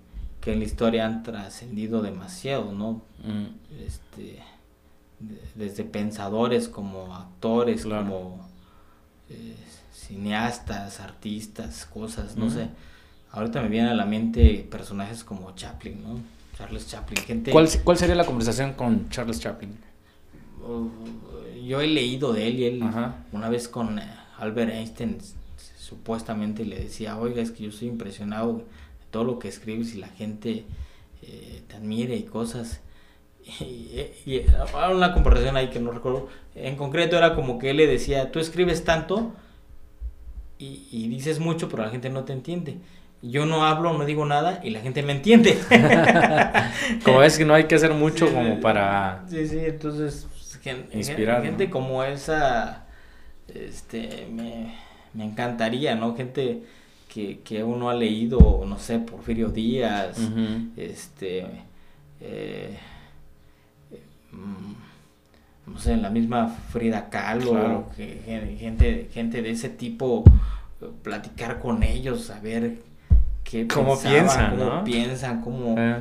que 0.45 0.53
en 0.53 0.59
la 0.59 0.65
historia 0.65 1.07
han 1.07 1.23
trascendido 1.23 2.03
demasiado, 2.03 2.71
¿no? 2.71 3.01
Mm. 3.23 3.47
Este, 3.83 4.43
desde 5.55 5.83
pensadores 5.83 6.69
como 6.69 7.15
actores, 7.15 7.83
como 7.83 8.47
eh, 9.27 9.55
cineastas, 9.91 10.99
artistas, 10.99 11.87
cosas, 11.87 12.37
no 12.37 12.51
sé. 12.51 12.67
Ahorita 13.31 13.59
me 13.63 13.69
vienen 13.69 13.89
a 13.89 13.95
la 13.95 14.05
mente 14.05 14.67
personajes 14.69 15.23
como 15.23 15.55
Chaplin, 15.55 16.03
¿no? 16.03 16.19
Charles 16.55 16.87
Chaplin. 16.87 17.23
Gente... 17.23 17.49
¿Cuál, 17.49 17.67
¿Cuál 17.83 17.97
sería 17.97 18.13
la 18.13 18.27
conversación 18.27 18.73
con 18.73 19.09
Charles 19.09 19.39
Chaplin? 19.39 19.75
Uh, 20.63 20.91
yo 21.65 21.81
he 21.81 21.87
leído 21.87 22.33
de 22.33 22.47
él 22.47 22.59
y 22.59 22.65
él 22.65 22.83
una 23.31 23.49
vez 23.49 23.67
con 23.67 23.99
Albert 24.37 24.71
Einstein 24.71 25.17
supuestamente 25.85 26.65
le 26.65 26.79
decía, 26.79 27.15
oiga, 27.15 27.43
es 27.43 27.51
que 27.51 27.63
yo 27.63 27.69
estoy 27.69 27.89
impresionado 27.89 28.63
todo 29.11 29.23
lo 29.23 29.37
que 29.37 29.47
escribes 29.47 29.93
y 29.93 29.99
la 29.99 30.07
gente 30.07 30.63
eh, 31.21 31.61
te 31.67 31.75
admire 31.75 32.15
y 32.15 32.23
cosas. 32.23 32.81
Y, 33.59 34.01
y, 34.25 34.43
una 34.91 35.13
comparación 35.13 35.55
ahí 35.55 35.69
que 35.69 35.79
no 35.79 35.91
recuerdo. 35.91 36.29
En 36.55 36.75
concreto 36.75 37.15
era 37.15 37.35
como 37.35 37.59
que 37.59 37.69
él 37.69 37.77
le 37.77 37.85
decía, 37.85 38.31
tú 38.31 38.39
escribes 38.39 38.83
tanto 38.83 39.33
y, 40.57 41.07
dices 41.09 41.39
mucho, 41.39 41.69
pero 41.69 41.83
la 41.83 41.91
gente 41.91 42.09
no 42.09 42.23
te 42.23 42.33
entiende. 42.33 42.79
Yo 43.21 43.45
no 43.45 43.63
hablo, 43.63 43.93
no 43.93 44.03
digo 44.05 44.25
nada 44.25 44.61
y 44.63 44.71
la 44.71 44.79
gente 44.79 45.03
me 45.03 45.11
entiende. 45.11 45.59
como 47.05 47.21
es 47.21 47.37
que 47.37 47.45
no 47.45 47.53
hay 47.53 47.65
que 47.65 47.75
hacer 47.75 47.93
mucho 47.93 48.33
como 48.33 48.59
para... 48.61 49.23
Sí, 49.29 49.47
sí, 49.47 49.59
entonces 49.59 50.27
inspirar. 50.91 51.43
Gente 51.43 51.69
como 51.69 52.03
esa, 52.03 52.87
este, 53.53 54.27
me, 54.31 54.73
me 55.15 55.25
encantaría, 55.25 55.95
¿no? 55.95 56.15
Gente 56.15 56.63
que, 57.07 57.63
uno 57.63 57.89
ha 57.89 57.93
leído, 57.93 58.65
no 58.67 58.77
sé, 58.77 58.99
Porfirio 58.99 59.49
Díaz, 59.49 60.17
este, 60.75 61.47
eh, 62.19 62.77
mm, 64.33 65.71
no 65.71 65.79
sé, 65.79 65.95
la 65.95 66.09
misma 66.09 66.49
Frida 66.49 67.09
Kahlo, 67.09 67.85
gente, 67.95 69.09
gente 69.13 69.41
de 69.41 69.49
ese 69.49 69.69
tipo, 69.69 70.25
platicar 71.03 71.59
con 71.59 71.83
ellos, 71.83 72.25
saber 72.25 72.79
qué 73.45 73.67
cómo 73.67 73.97
piensan, 73.97 74.57
cómo 74.57 74.83
piensan, 74.83 75.41
cómo, 75.41 75.75
eh. 75.77 75.99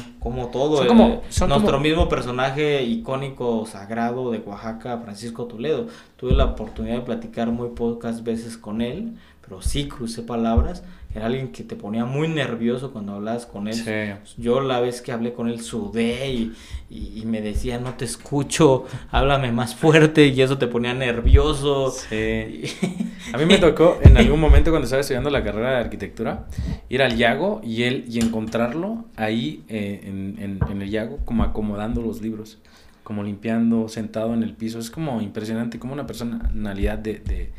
todo. 0.50 0.82
Eh, 0.82 1.20
nuestro 1.46 1.78
mismo 1.78 2.08
personaje 2.08 2.82
icónico 2.82 3.66
sagrado 3.66 4.32
de 4.32 4.38
Oaxaca, 4.38 4.98
Francisco 4.98 5.44
Toledo. 5.44 5.86
Tuve 6.16 6.32
la 6.32 6.46
oportunidad 6.46 6.96
de 6.96 7.02
platicar 7.02 7.48
muy 7.50 7.68
pocas 7.68 8.24
veces 8.24 8.56
con 8.56 8.80
él, 8.80 9.14
pero 9.46 9.62
sí 9.62 9.88
crucé 9.88 10.22
palabras 10.22 10.82
era 11.14 11.26
alguien 11.26 11.52
que 11.52 11.62
te 11.62 11.76
ponía 11.76 12.04
muy 12.04 12.26
nervioso 12.26 12.92
cuando 12.92 13.14
hablabas 13.14 13.46
con 13.46 13.68
él. 13.68 14.16
Yo 14.36 14.60
la 14.60 14.80
vez 14.80 15.00
que 15.00 15.12
hablé 15.12 15.32
con 15.32 15.48
él 15.48 15.60
sudé 15.60 16.52
y, 16.90 17.22
me 17.24 17.40
decía, 17.40 17.78
no 17.78 17.94
te 17.94 18.04
escucho, 18.04 18.84
háblame 19.12 19.52
más 19.52 19.76
fuerte 19.76 20.26
y 20.26 20.42
eso 20.42 20.58
te 20.58 20.66
ponía 20.66 20.92
nervioso. 20.92 21.92
Sí. 21.92 22.64
A 23.32 23.38
mí 23.38 23.46
me 23.46 23.58
tocó 23.58 23.98
en 24.02 24.16
algún 24.16 24.40
momento 24.40 24.70
cuando 24.70 24.84
estaba 24.86 25.00
estudiando 25.00 25.30
la 25.30 25.44
carrera 25.44 25.70
de 25.70 25.76
arquitectura 25.76 26.46
ir 26.88 27.00
al 27.00 27.16
Yago 27.16 27.60
y 27.62 27.84
él 27.84 28.04
y 28.08 28.18
encontrarlo 28.18 29.04
ahí 29.16 29.64
eh, 29.68 30.00
en, 30.04 30.82
el 30.82 30.90
Yago 30.90 31.18
como 31.24 31.44
acomodando 31.44 32.02
los 32.02 32.22
libros, 32.22 32.58
como 33.04 33.22
limpiando, 33.22 33.88
sentado 33.88 34.34
en 34.34 34.42
el 34.42 34.54
piso. 34.54 34.80
Es 34.80 34.90
como 34.90 35.22
impresionante 35.22 35.78
como 35.78 35.92
una 35.92 36.08
personalidad 36.08 36.98
de, 36.98 37.20
de, 37.20 37.52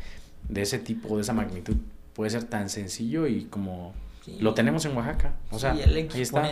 de 0.48 0.62
ese 0.62 0.78
tipo, 0.78 1.16
de 1.16 1.22
esa 1.22 1.32
magnitud 1.32 1.76
puede 2.14 2.30
ser 2.30 2.44
tan 2.44 2.70
sencillo 2.70 3.26
y 3.26 3.44
como 3.44 3.92
lo 4.40 4.54
tenemos 4.54 4.84
en 4.84 4.96
Oaxaca. 4.96 5.36
O 5.50 5.58
sea, 5.58 5.72
ahí 5.72 6.08
está. 6.14 6.50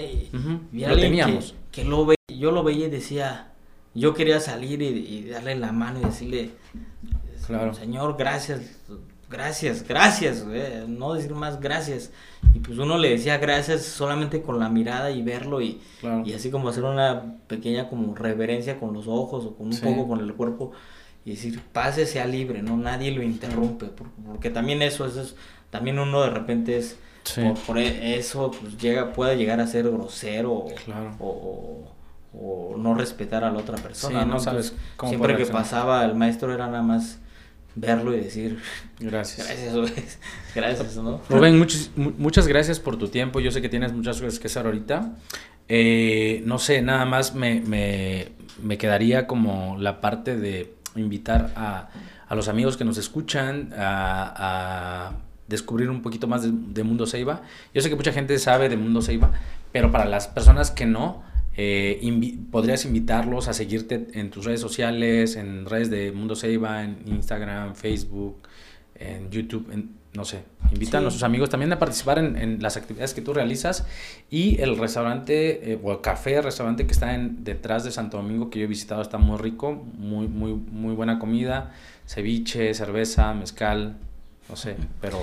Lo 0.72 0.96
teníamos. 0.96 1.54
Que, 1.72 1.84
lo 1.84 2.06
ve, 2.06 2.16
yo 2.28 2.52
lo 2.52 2.62
veía 2.62 2.86
y 2.86 2.90
decía, 2.90 3.48
yo 3.94 4.14
quería 4.14 4.40
salir 4.40 4.80
y, 4.82 5.28
darle 5.28 5.56
la 5.56 5.72
mano 5.72 6.00
y 6.00 6.04
decirle, 6.04 6.50
Señor, 7.72 8.16
gracias, 8.16 8.60
gracias, 9.30 9.86
gracias, 9.86 10.44
no 10.86 11.14
decir 11.14 11.34
más 11.34 11.60
gracias. 11.60 12.12
Y 12.52 12.60
pues 12.60 12.78
uno 12.78 12.98
le 12.98 13.10
decía 13.10 13.38
gracias 13.38 13.82
solamente 13.82 14.42
con 14.42 14.60
la 14.60 14.68
mirada 14.68 15.10
y 15.10 15.22
verlo 15.22 15.60
y, 15.60 15.80
y 16.24 16.32
así 16.34 16.50
como 16.50 16.68
hacer 16.68 16.84
una 16.84 17.38
pequeña 17.48 17.88
como 17.88 18.14
reverencia 18.14 18.78
con 18.78 18.92
los 18.92 19.08
ojos 19.08 19.46
o 19.46 19.56
con 19.56 19.68
un 19.68 19.80
poco 19.80 20.06
con 20.06 20.20
el 20.20 20.34
cuerpo 20.34 20.72
y 21.24 21.30
decir, 21.30 21.60
pase, 21.72 22.06
sea 22.06 22.26
libre, 22.26 22.62
¿no? 22.62 22.76
Nadie 22.76 23.10
lo 23.10 23.22
interrumpe, 23.22 23.86
porque 24.26 24.50
también 24.50 24.82
eso, 24.82 25.06
es, 25.06 25.34
también 25.70 25.98
uno 25.98 26.22
de 26.22 26.30
repente 26.30 26.76
es, 26.76 26.98
por, 27.66 27.78
e, 27.78 28.18
eso 28.18 28.50
pues 28.50 28.76
llega, 28.76 29.12
puede 29.12 29.36
llegar 29.36 29.60
a 29.60 29.66
ser 29.66 29.90
grosero 29.90 30.66
o, 31.18 31.90
no 32.76 32.94
respetar 32.94 33.44
a 33.44 33.50
la 33.50 33.58
otra 33.58 33.76
persona, 33.76 34.24
¿no? 34.24 34.40
sabes 34.40 34.74
siempre 35.06 35.36
que 35.36 35.46
pasaba 35.46 36.04
el 36.04 36.16
maestro 36.16 36.52
era 36.52 36.66
nada 36.66 36.82
más 36.82 37.20
verlo 37.76 38.14
y 38.14 38.20
decir 38.20 38.58
gracias. 38.98 39.46
Gracias, 39.46 40.18
gracias 40.54 40.96
¿no? 40.96 41.20
Rubén, 41.30 41.58
muchas, 41.58 41.90
muchas 41.96 42.46
gracias 42.46 42.80
por 42.80 42.96
tu 42.96 43.08
tiempo. 43.08 43.40
Yo 43.40 43.50
sé 43.50 43.62
que 43.62 43.68
tienes 43.68 43.92
muchas 43.92 44.20
cosas 44.20 44.38
que 44.38 44.48
hacer 44.48 44.66
ahorita. 44.66 45.12
Eh, 45.68 46.42
no 46.44 46.58
sé, 46.58 46.82
nada 46.82 47.04
más 47.04 47.34
me, 47.34 47.60
me, 47.60 48.32
me 48.62 48.78
quedaría 48.78 49.26
como 49.26 49.76
la 49.78 50.00
parte 50.00 50.36
de 50.36 50.73
invitar 50.96 51.52
a, 51.56 51.88
a 52.28 52.34
los 52.34 52.48
amigos 52.48 52.76
que 52.76 52.84
nos 52.84 52.98
escuchan 52.98 53.72
a, 53.76 55.12
descubrir 55.46 55.90
un 55.90 56.00
poquito 56.00 56.26
más 56.26 56.42
de, 56.42 56.82
Mundo 56.84 57.06
Seiba. 57.06 57.42
Yo 57.74 57.82
sé 57.82 57.90
que 57.90 57.96
mucha 57.96 58.12
gente 58.12 58.38
sabe 58.38 58.70
de 58.70 58.76
Mundo 58.78 59.02
Seiba, 59.02 59.30
pero 59.72 59.92
para 59.92 60.06
las 60.06 60.26
personas 60.26 60.70
que 60.70 60.86
no, 60.86 61.22
eh, 61.56 62.00
podrías 62.50 62.84
invitarlos 62.86 63.46
a 63.48 63.52
seguirte 63.52 64.06
en 64.14 64.30
tus 64.30 64.46
redes 64.46 64.60
sociales, 64.60 65.36
en 65.36 65.66
redes 65.66 65.90
de 65.90 66.12
Mundo 66.12 66.34
Seiba, 66.34 66.82
en 66.82 66.96
Instagram, 67.06 67.74
Facebook, 67.74 68.48
en 68.94 69.30
YouTube, 69.30 69.70
en, 69.70 69.90
no 70.14 70.24
sé, 70.24 70.44
invitan 70.70 71.04
a 71.06 71.10
sus 71.10 71.24
amigos 71.24 71.50
también 71.50 71.72
a 71.72 71.78
participar 71.78 72.18
en, 72.18 72.62
las 72.62 72.76
actividades 72.76 73.14
que 73.14 73.20
tú 73.20 73.34
realizas 73.34 73.84
y 74.30 74.60
el 74.60 74.78
restaurante 74.78 75.72
eh, 75.72 75.80
o 75.82 75.90
el 75.90 76.00
café, 76.00 76.40
restaurante 76.40 76.86
que 76.86 76.92
está 76.92 77.14
en, 77.14 77.42
detrás 77.42 77.82
de 77.82 77.90
Santo 77.90 78.18
Domingo 78.18 78.48
que 78.48 78.60
yo 78.60 78.64
he 78.64 78.68
visitado 78.68 79.02
está 79.02 79.18
muy 79.18 79.38
rico, 79.38 79.84
muy, 79.98 80.28
muy, 80.28 80.54
muy 80.54 80.94
buena 80.94 81.18
comida, 81.18 81.72
ceviche, 82.06 82.72
cerveza, 82.74 83.34
mezcal, 83.34 83.96
no 84.48 84.54
sé, 84.54 84.76
pero... 85.00 85.18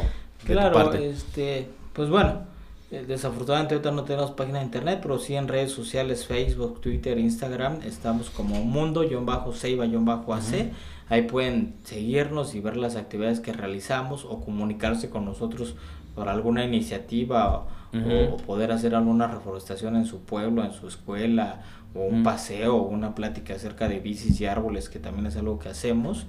claro, 0.46 0.94
este, 0.94 1.70
pues 1.94 2.10
bueno, 2.10 2.51
desafortunadamente 2.92 3.76
ahorita 3.76 3.92
no 3.92 4.04
tenemos 4.04 4.32
página 4.32 4.60
de 4.60 4.66
internet, 4.66 5.00
pero 5.02 5.18
sí 5.18 5.36
en 5.36 5.48
redes 5.48 5.72
sociales, 5.72 6.26
Facebook, 6.26 6.82
Twitter, 6.82 7.18
Instagram, 7.18 7.82
estamos 7.84 8.30
como 8.30 8.64
mundo-seiba-ac. 8.64 10.72
Ahí 11.08 11.24
pueden 11.24 11.76
seguirnos 11.84 12.56
y 12.56 12.60
ver 12.60 12.78
las 12.78 12.96
actividades 12.96 13.40
que 13.40 13.54
realizamos 13.54 14.26
o 14.26 14.42
comunicarse 14.42 15.10
con 15.10 15.26
nosotros 15.26 15.76
por 16.16 16.30
alguna 16.30 16.66
iniciativa 16.66 17.68
o, 17.94 18.38
poder 18.46 18.72
hacer 18.72 18.96
alguna 18.96 19.28
reforestación 19.28 19.96
en 19.96 20.06
su 20.06 20.22
pueblo, 20.22 20.64
en 20.64 20.74
su 20.74 20.88
escuela, 20.88 21.62
o 21.94 22.02
un 22.02 22.24
paseo 22.24 22.78
o 22.78 22.88
una 22.88 23.16
plática 23.16 23.56
acerca 23.56 23.90
de 23.90 24.00
bicis 24.00 24.40
y 24.40 24.46
árboles, 24.46 24.88
que 24.88 25.00
también 25.00 25.26
es 25.26 25.36
algo 25.36 25.60
que 25.60 25.70
hacemos. 25.70 26.26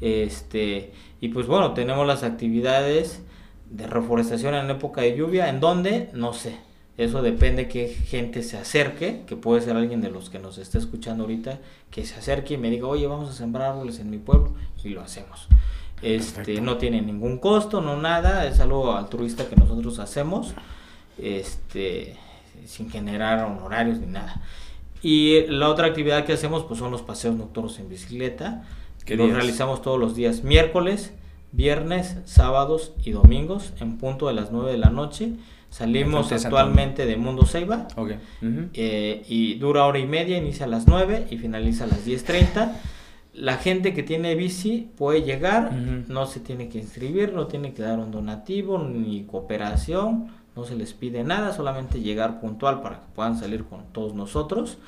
Este, 0.00 0.92
y 1.20 1.28
pues 1.28 1.46
bueno, 1.46 1.74
tenemos 1.74 2.06
las 2.06 2.22
actividades 2.22 3.22
de 3.70 3.86
reforestación 3.86 4.54
en 4.54 4.70
época 4.70 5.00
de 5.00 5.16
lluvia, 5.16 5.48
¿en 5.48 5.60
dónde? 5.60 6.10
No 6.12 6.32
sé. 6.32 6.56
Eso 6.98 7.22
depende 7.22 7.66
que 7.66 7.88
gente 7.88 8.42
se 8.42 8.58
acerque, 8.58 9.22
que 9.26 9.36
puede 9.36 9.62
ser 9.62 9.76
alguien 9.76 10.02
de 10.02 10.10
los 10.10 10.28
que 10.28 10.38
nos 10.38 10.58
esté 10.58 10.76
escuchando 10.76 11.22
ahorita, 11.24 11.58
que 11.90 12.04
se 12.04 12.16
acerque 12.16 12.54
y 12.54 12.58
me 12.58 12.68
diga, 12.68 12.88
oye, 12.88 13.06
vamos 13.06 13.30
a 13.30 13.32
sembrar 13.32 13.70
árboles 13.70 14.00
en 14.00 14.10
mi 14.10 14.18
pueblo, 14.18 14.52
y 14.84 14.90
lo 14.90 15.00
hacemos. 15.00 15.48
Este, 16.02 16.60
no 16.60 16.76
tiene 16.76 17.00
ningún 17.00 17.38
costo, 17.38 17.80
no 17.80 17.96
nada, 17.96 18.46
es 18.46 18.60
algo 18.60 18.96
altruista 18.96 19.48
que 19.48 19.56
nosotros 19.56 19.98
hacemos, 19.98 20.52
este, 21.16 22.16
sin 22.66 22.90
generar 22.90 23.44
honorarios 23.44 23.98
ni 23.98 24.06
nada. 24.06 24.42
Y 25.02 25.46
la 25.46 25.68
otra 25.70 25.86
actividad 25.86 26.26
que 26.26 26.34
hacemos 26.34 26.64
pues 26.64 26.78
son 26.80 26.90
los 26.90 27.02
paseos 27.02 27.34
nocturnos 27.34 27.78
en 27.78 27.88
bicicleta, 27.88 28.64
que 29.06 29.16
los 29.16 29.30
realizamos 29.32 29.80
todos 29.80 29.98
los 29.98 30.14
días 30.14 30.44
miércoles, 30.44 31.12
viernes, 31.52 32.18
sábados 32.24 32.92
y 33.04 33.12
domingos 33.12 33.72
en 33.80 33.98
punto 33.98 34.28
de 34.28 34.34
las 34.34 34.52
9 34.52 34.72
de 34.72 34.78
la 34.78 34.90
noche. 34.90 35.32
Salimos 35.70 36.32
actualmente 36.32 37.06
de 37.06 37.16
Mundo 37.16 37.46
Ceiba 37.46 37.86
eh, 38.74 39.22
y 39.28 39.54
dura 39.54 39.86
hora 39.86 40.00
y 40.00 40.06
media, 40.06 40.36
inicia 40.36 40.66
a 40.66 40.68
las 40.68 40.88
9 40.88 41.28
y 41.30 41.38
finaliza 41.38 41.84
a 41.84 41.86
las 41.86 42.04
10.30. 42.04 42.72
La 43.32 43.56
gente 43.56 43.94
que 43.94 44.02
tiene 44.02 44.34
bici 44.34 44.90
puede 44.96 45.22
llegar, 45.22 45.72
no 45.72 46.26
se 46.26 46.40
tiene 46.40 46.68
que 46.68 46.78
inscribir, 46.78 47.32
no 47.32 47.46
tiene 47.46 47.72
que 47.72 47.82
dar 47.82 48.00
un 48.00 48.10
donativo 48.10 48.78
ni 48.78 49.22
cooperación, 49.22 50.32
no 50.56 50.64
se 50.64 50.74
les 50.74 50.92
pide 50.92 51.22
nada, 51.22 51.52
solamente 51.52 52.00
llegar 52.00 52.40
puntual 52.40 52.82
para 52.82 53.00
que 53.00 53.06
puedan 53.14 53.38
salir 53.38 53.64
con 53.64 53.92
todos 53.92 54.14
nosotros. 54.14 54.78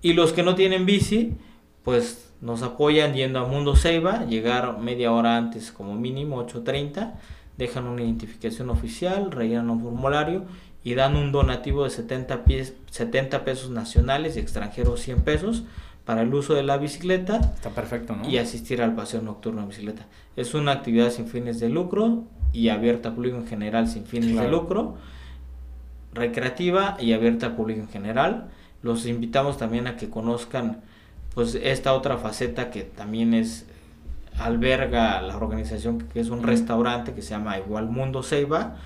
Y 0.00 0.12
los 0.12 0.32
que 0.32 0.44
no 0.44 0.54
tienen 0.54 0.86
bici, 0.86 1.34
pues 1.82 2.31
nos 2.42 2.62
apoyan 2.62 3.14
yendo 3.14 3.38
a 3.38 3.46
Mundo 3.46 3.76
Ceiba, 3.76 4.26
llegar 4.26 4.78
media 4.78 5.12
hora 5.12 5.36
antes 5.36 5.70
como 5.70 5.94
mínimo, 5.94 6.44
8.30, 6.44 7.12
dejan 7.56 7.86
una 7.86 8.02
identificación 8.02 8.68
oficial, 8.68 9.30
rellenan 9.30 9.70
un 9.70 9.80
formulario 9.80 10.44
y 10.82 10.94
dan 10.94 11.14
un 11.14 11.30
donativo 11.30 11.84
de 11.84 11.90
70, 11.90 12.42
70 12.90 13.44
pesos 13.44 13.70
nacionales 13.70 14.36
y 14.36 14.40
extranjeros 14.40 15.00
100 15.00 15.22
pesos 15.22 15.62
para 16.04 16.22
el 16.22 16.34
uso 16.34 16.54
de 16.54 16.64
la 16.64 16.78
bicicleta. 16.78 17.36
Está 17.54 17.70
perfecto, 17.70 18.16
¿no? 18.16 18.28
Y 18.28 18.38
asistir 18.38 18.82
al 18.82 18.96
paseo 18.96 19.22
nocturno 19.22 19.62
en 19.62 19.68
bicicleta. 19.68 20.06
Es 20.34 20.52
una 20.54 20.72
actividad 20.72 21.10
sin 21.10 21.28
fines 21.28 21.60
de 21.60 21.68
lucro 21.68 22.24
y 22.52 22.70
abierta 22.70 23.10
al 23.10 23.14
público 23.14 23.36
en 23.36 23.46
general 23.46 23.86
sin 23.86 24.04
fines 24.04 24.34
de 24.34 24.48
lucro, 24.48 24.96
recreativa 26.12 26.96
y 26.98 27.12
abierta 27.12 27.46
al 27.46 27.54
público 27.54 27.82
en 27.82 27.88
general. 27.88 28.48
Los 28.82 29.06
invitamos 29.06 29.58
también 29.58 29.86
a 29.86 29.96
que 29.96 30.10
conozcan 30.10 30.82
pues 31.34 31.54
esta 31.54 31.94
otra 31.94 32.18
faceta 32.18 32.70
que 32.70 32.82
también 32.82 33.34
es 33.34 33.66
alberga 34.38 35.20
la 35.22 35.36
organización 35.36 35.98
que 36.12 36.20
es 36.20 36.30
un 36.30 36.42
restaurante 36.42 37.12
que 37.12 37.22
se 37.22 37.30
llama 37.30 37.58
igual 37.58 37.88
Mundo 37.88 38.22
Ceiba 38.22 38.76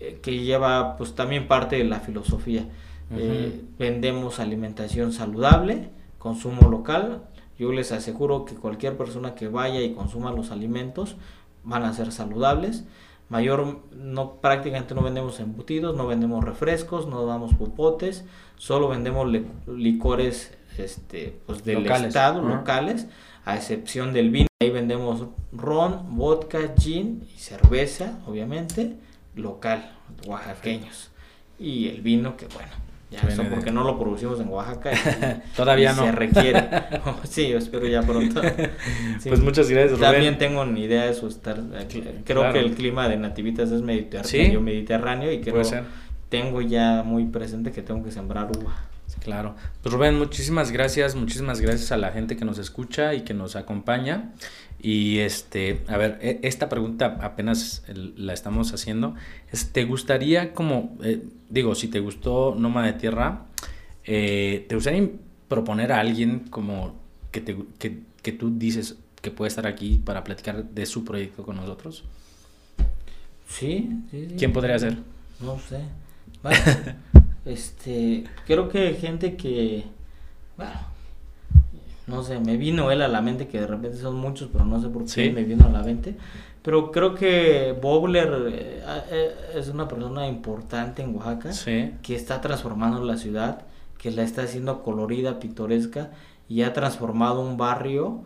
eh, 0.00 0.18
que 0.22 0.38
lleva 0.40 0.96
pues 0.96 1.14
también 1.14 1.48
parte 1.48 1.76
de 1.76 1.84
la 1.84 2.00
filosofía. 2.00 2.66
Eh, 3.16 3.62
vendemos 3.78 4.40
alimentación 4.40 5.12
saludable 5.12 5.90
consumo 6.18 6.68
local. 6.68 7.22
Yo 7.58 7.70
les 7.70 7.92
aseguro 7.92 8.44
que 8.44 8.54
cualquier 8.54 8.96
persona 8.96 9.34
que 9.34 9.46
vaya 9.46 9.82
y 9.82 9.92
consuma 9.92 10.32
los 10.32 10.50
alimentos 10.50 11.16
van 11.62 11.84
a 11.84 11.92
ser 11.92 12.12
saludables. 12.12 12.84
Mayor 13.28 13.82
no 13.92 14.32
prácticamente 14.40 14.94
no 14.94 15.02
vendemos 15.02 15.40
embutidos 15.40 15.96
no 15.96 16.06
vendemos 16.06 16.44
refrescos 16.44 17.06
no 17.06 17.24
damos 17.24 17.54
popotes 17.54 18.26
solo 18.58 18.88
vendemos 18.88 19.26
licores 19.66 20.52
este, 20.78 21.38
pues 21.46 21.64
del 21.64 21.86
estado, 21.86 22.42
locales, 22.42 23.06
a 23.44 23.56
excepción 23.56 24.12
del 24.12 24.30
vino. 24.30 24.46
Ahí 24.62 24.70
vendemos 24.70 25.24
ron, 25.52 26.16
vodka, 26.16 26.74
gin 26.78 27.26
y 27.34 27.38
cerveza, 27.38 28.18
obviamente, 28.26 28.94
local, 29.34 29.92
oaxaqueños. 30.26 31.10
Y 31.58 31.88
el 31.88 32.00
vino, 32.00 32.36
que 32.36 32.46
bueno, 32.46 32.72
ya 33.10 33.28
eso 33.28 33.44
porque 33.48 33.70
no 33.70 33.84
lo 33.84 33.98
producimos 33.98 34.40
en 34.40 34.48
Oaxaca. 34.48 34.90
Todavía 35.56 35.92
no. 35.92 36.04
Se 36.04 36.12
requiere. 36.12 36.68
sí, 37.24 37.52
espero 37.52 37.86
ya 37.86 38.02
pronto. 38.02 38.40
pues 39.24 39.40
muchas 39.40 39.70
gracias, 39.70 40.00
También 40.00 40.38
tengo 40.38 40.64
ni 40.64 40.84
idea 40.84 41.04
de 41.04 41.12
eso. 41.12 41.28
Estar, 41.28 41.60
creo 42.24 42.52
que 42.52 42.58
el 42.58 42.74
clima 42.74 43.08
de 43.08 43.16
Nativitas 43.16 43.70
es 43.70 43.82
mediterráneo, 43.82 44.60
mediterráneo 44.60 45.32
y 45.32 45.40
creo 45.40 45.62
tengo 46.28 46.60
ya 46.62 47.04
muy 47.04 47.26
presente 47.26 47.70
que 47.70 47.82
tengo 47.82 48.02
que 48.02 48.10
sembrar 48.10 48.50
uva. 48.58 48.74
Claro. 49.22 49.54
Pues 49.82 49.92
Rubén, 49.92 50.18
muchísimas 50.18 50.70
gracias, 50.70 51.14
muchísimas 51.14 51.60
gracias 51.60 51.92
a 51.92 51.96
la 51.96 52.10
gente 52.10 52.36
que 52.36 52.44
nos 52.44 52.58
escucha 52.58 53.14
y 53.14 53.22
que 53.22 53.34
nos 53.34 53.56
acompaña. 53.56 54.32
Y 54.80 55.20
este, 55.20 55.82
a 55.88 55.96
ver, 55.96 56.18
e, 56.20 56.40
esta 56.42 56.68
pregunta 56.68 57.18
apenas 57.22 57.82
la 58.16 58.34
estamos 58.34 58.72
haciendo. 58.74 59.14
¿Te 59.72 59.84
gustaría 59.84 60.52
como, 60.52 60.96
eh, 61.02 61.22
digo, 61.48 61.74
si 61.74 61.88
te 61.88 62.00
gustó 62.00 62.54
Noma 62.58 62.84
de 62.84 62.92
Tierra, 62.92 63.46
eh, 64.04 64.66
¿te 64.68 64.74
gustaría 64.74 65.08
proponer 65.48 65.92
a 65.92 66.00
alguien 66.00 66.40
como 66.50 66.94
que, 67.30 67.40
te, 67.40 67.56
que, 67.78 68.00
que 68.22 68.32
tú 68.32 68.58
dices 68.58 68.96
que 69.22 69.30
puede 69.30 69.48
estar 69.48 69.66
aquí 69.66 70.02
para 70.04 70.22
platicar 70.22 70.64
de 70.64 70.84
su 70.84 71.04
proyecto 71.04 71.44
con 71.44 71.56
nosotros? 71.56 72.04
Sí, 73.48 73.88
sí, 74.10 74.34
¿Quién 74.36 74.52
podría 74.52 74.78
ser? 74.78 74.98
No 75.40 75.58
sé. 75.58 75.80
Este, 77.44 78.24
creo 78.46 78.68
que 78.68 78.94
gente 78.94 79.36
que, 79.36 79.84
bueno, 80.56 80.72
no 82.06 82.22
sé, 82.22 82.40
me 82.40 82.56
vino 82.56 82.90
él 82.90 83.02
a 83.02 83.08
la 83.08 83.20
mente, 83.20 83.48
que 83.48 83.60
de 83.60 83.66
repente 83.66 83.98
son 83.98 84.16
muchos, 84.16 84.48
pero 84.52 84.64
no 84.64 84.80
sé 84.80 84.88
por 84.88 85.04
qué 85.04 85.30
me 85.30 85.44
vino 85.44 85.66
a 85.66 85.70
la 85.70 85.82
mente. 85.82 86.16
Pero 86.62 86.90
creo 86.90 87.14
que 87.14 87.76
Bobler 87.80 88.48
eh, 88.50 88.82
eh, 89.10 89.34
es 89.54 89.68
una 89.68 89.86
persona 89.86 90.26
importante 90.26 91.02
en 91.02 91.14
Oaxaca, 91.14 91.50
que 92.02 92.14
está 92.14 92.40
transformando 92.40 93.04
la 93.04 93.18
ciudad, 93.18 93.62
que 93.98 94.10
la 94.10 94.22
está 94.22 94.42
haciendo 94.42 94.82
colorida, 94.82 95.38
pintoresca, 95.40 96.10
y 96.48 96.62
ha 96.62 96.72
transformado 96.72 97.40
un 97.40 97.56
barrio 97.56 98.22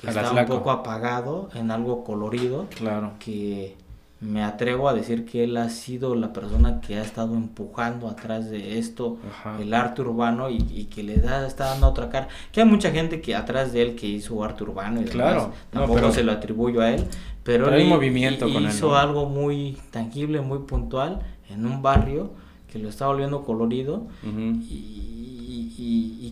que 0.00 0.08
está 0.08 0.30
un 0.30 0.46
poco 0.46 0.70
apagado 0.70 1.48
en 1.54 1.70
algo 1.70 2.04
colorido. 2.04 2.66
Claro. 2.76 3.12
Que 3.18 3.76
me 4.20 4.44
atrevo 4.44 4.88
a 4.88 4.92
decir 4.92 5.24
que 5.24 5.44
él 5.44 5.56
ha 5.56 5.70
sido 5.70 6.14
la 6.14 6.32
persona 6.32 6.80
que 6.82 6.96
ha 6.96 7.02
estado 7.02 7.34
empujando 7.34 8.06
atrás 8.06 8.50
de 8.50 8.78
esto, 8.78 9.18
el 9.58 9.72
arte 9.72 10.02
urbano, 10.02 10.50
y, 10.50 10.84
que 10.84 11.02
le 11.02 11.16
da, 11.16 11.46
está 11.46 11.66
dando 11.66 11.88
otra 11.88 12.10
cara. 12.10 12.28
Que 12.52 12.60
hay 12.60 12.66
mucha 12.66 12.90
gente 12.90 13.22
que 13.22 13.34
atrás 13.34 13.72
de 13.72 13.80
él 13.80 13.94
que 13.96 14.06
hizo 14.06 14.44
arte 14.44 14.64
urbano 14.64 15.00
y 15.00 15.04
claro, 15.06 15.52
tampoco 15.70 16.12
se 16.12 16.22
lo 16.22 16.32
atribuyo 16.32 16.82
a 16.82 16.90
él, 16.90 17.06
pero, 17.42 17.74
él 17.74 17.86
movimiento 17.86 18.46
hizo 18.46 18.94
algo 18.94 19.26
muy 19.26 19.78
tangible, 19.90 20.42
muy 20.42 20.58
puntual 20.60 21.20
en 21.48 21.64
un 21.64 21.80
barrio 21.80 22.30
que 22.70 22.78
lo 22.78 22.90
está 22.90 23.06
volviendo 23.06 23.42
colorido 23.42 24.06
y, 24.22 25.16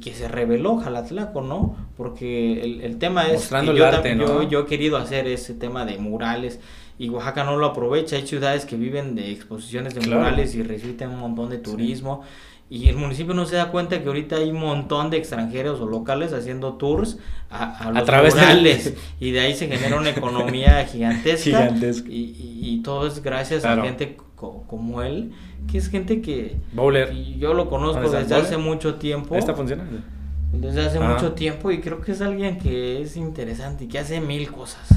que 0.04 0.14
se 0.14 0.28
reveló 0.28 0.76
Jalatlaco, 0.76 1.42
¿no? 1.42 1.74
Porque 1.96 2.62
el, 2.84 2.98
tema 2.98 3.26
es 3.26 3.48
que 3.48 4.16
yo, 4.16 4.42
yo 4.44 4.60
he 4.60 4.66
querido 4.66 4.96
hacer 4.96 5.26
ese 5.26 5.54
tema 5.54 5.84
de 5.84 5.98
murales 5.98 6.60
y 6.98 7.08
Oaxaca 7.10 7.44
no 7.44 7.56
lo 7.56 7.66
aprovecha. 7.66 8.16
Hay 8.16 8.26
ciudades 8.26 8.64
que 8.66 8.76
viven 8.76 9.14
de 9.14 9.30
exposiciones 9.30 9.94
de 9.94 10.00
murales 10.00 10.54
y 10.54 10.62
reciben 10.62 11.10
un 11.10 11.20
montón 11.20 11.50
de 11.50 11.58
turismo. 11.58 12.22
Y 12.70 12.88
el 12.88 12.96
municipio 12.96 13.32
no 13.32 13.46
se 13.46 13.56
da 13.56 13.70
cuenta 13.70 14.02
que 14.02 14.08
ahorita 14.08 14.36
hay 14.36 14.50
un 14.50 14.60
montón 14.60 15.08
de 15.08 15.16
extranjeros 15.16 15.80
o 15.80 15.86
locales 15.86 16.34
haciendo 16.34 16.74
tours 16.74 17.18
a, 17.50 17.90
los 17.94 18.04
través 18.04 18.34
murales. 18.34 18.94
Y 19.20 19.30
de 19.30 19.40
ahí 19.40 19.54
se 19.54 19.68
genera 19.68 19.96
una 19.96 20.10
economía 20.10 20.84
gigantesca. 20.92 21.72
Y, 22.08 22.80
todo 22.84 23.06
es 23.06 23.22
gracias 23.22 23.64
a 23.64 23.80
gente 23.82 24.16
como 24.34 25.02
él, 25.02 25.32
que 25.70 25.78
es 25.78 25.88
gente 25.88 26.20
que... 26.20 26.56
Bowler. 26.72 27.12
yo 27.38 27.54
lo 27.54 27.68
conozco 27.70 28.10
desde 28.10 28.34
hace 28.34 28.56
mucho 28.56 28.96
tiempo. 28.96 29.34
¿Esta 29.34 29.54
funciona? 29.54 29.84
Desde 30.52 30.86
hace 30.86 30.98
ah. 30.98 31.12
mucho 31.12 31.32
tiempo 31.32 31.70
y 31.70 31.80
creo 31.80 32.00
que 32.00 32.12
es 32.12 32.20
alguien 32.20 32.58
que 32.58 33.02
es 33.02 33.16
interesante 33.16 33.84
y 33.84 33.88
que 33.88 33.98
hace 33.98 34.20
mil 34.20 34.50
cosas. 34.50 34.88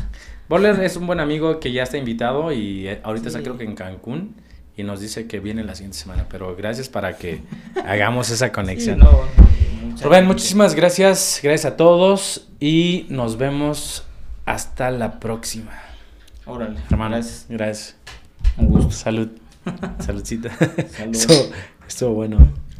Boller 0.51 0.83
es 0.83 0.97
un 0.97 1.07
buen 1.07 1.21
amigo 1.21 1.61
que 1.61 1.71
ya 1.71 1.83
está 1.83 1.97
invitado 1.97 2.51
y 2.51 2.85
eh, 2.85 2.99
ahorita 3.03 3.29
está 3.29 3.41
creo 3.41 3.57
que 3.57 3.63
en 3.63 3.73
Cancún 3.73 4.35
y 4.75 4.83
nos 4.83 4.99
dice 4.99 5.25
que 5.25 5.39
viene 5.39 5.63
la 5.63 5.75
siguiente 5.75 5.97
semana, 5.97 6.25
pero 6.29 6.53
gracias 6.57 6.89
para 6.89 7.15
que 7.15 7.41
hagamos 7.85 8.29
esa 8.31 8.51
conexión. 8.51 8.99
Rubén, 10.03 10.27
muchísimas 10.27 10.75
gracias, 10.75 11.39
gracias 11.41 11.71
a 11.71 11.77
todos 11.77 12.49
y 12.59 13.05
nos 13.07 13.37
vemos 13.37 14.03
hasta 14.45 14.91
la 14.91 15.21
próxima. 15.21 15.71
Órale. 16.45 16.81
Hermanos, 16.89 17.45
gracias. 17.47 17.95
Un 18.57 18.67
gusto. 18.67 18.91
Salud. 18.91 19.29
Saludcita. 19.99 20.49
Salud. 20.89 21.15
Estuvo, 21.15 21.51
estuvo 21.87 22.13
bueno. 22.13 22.70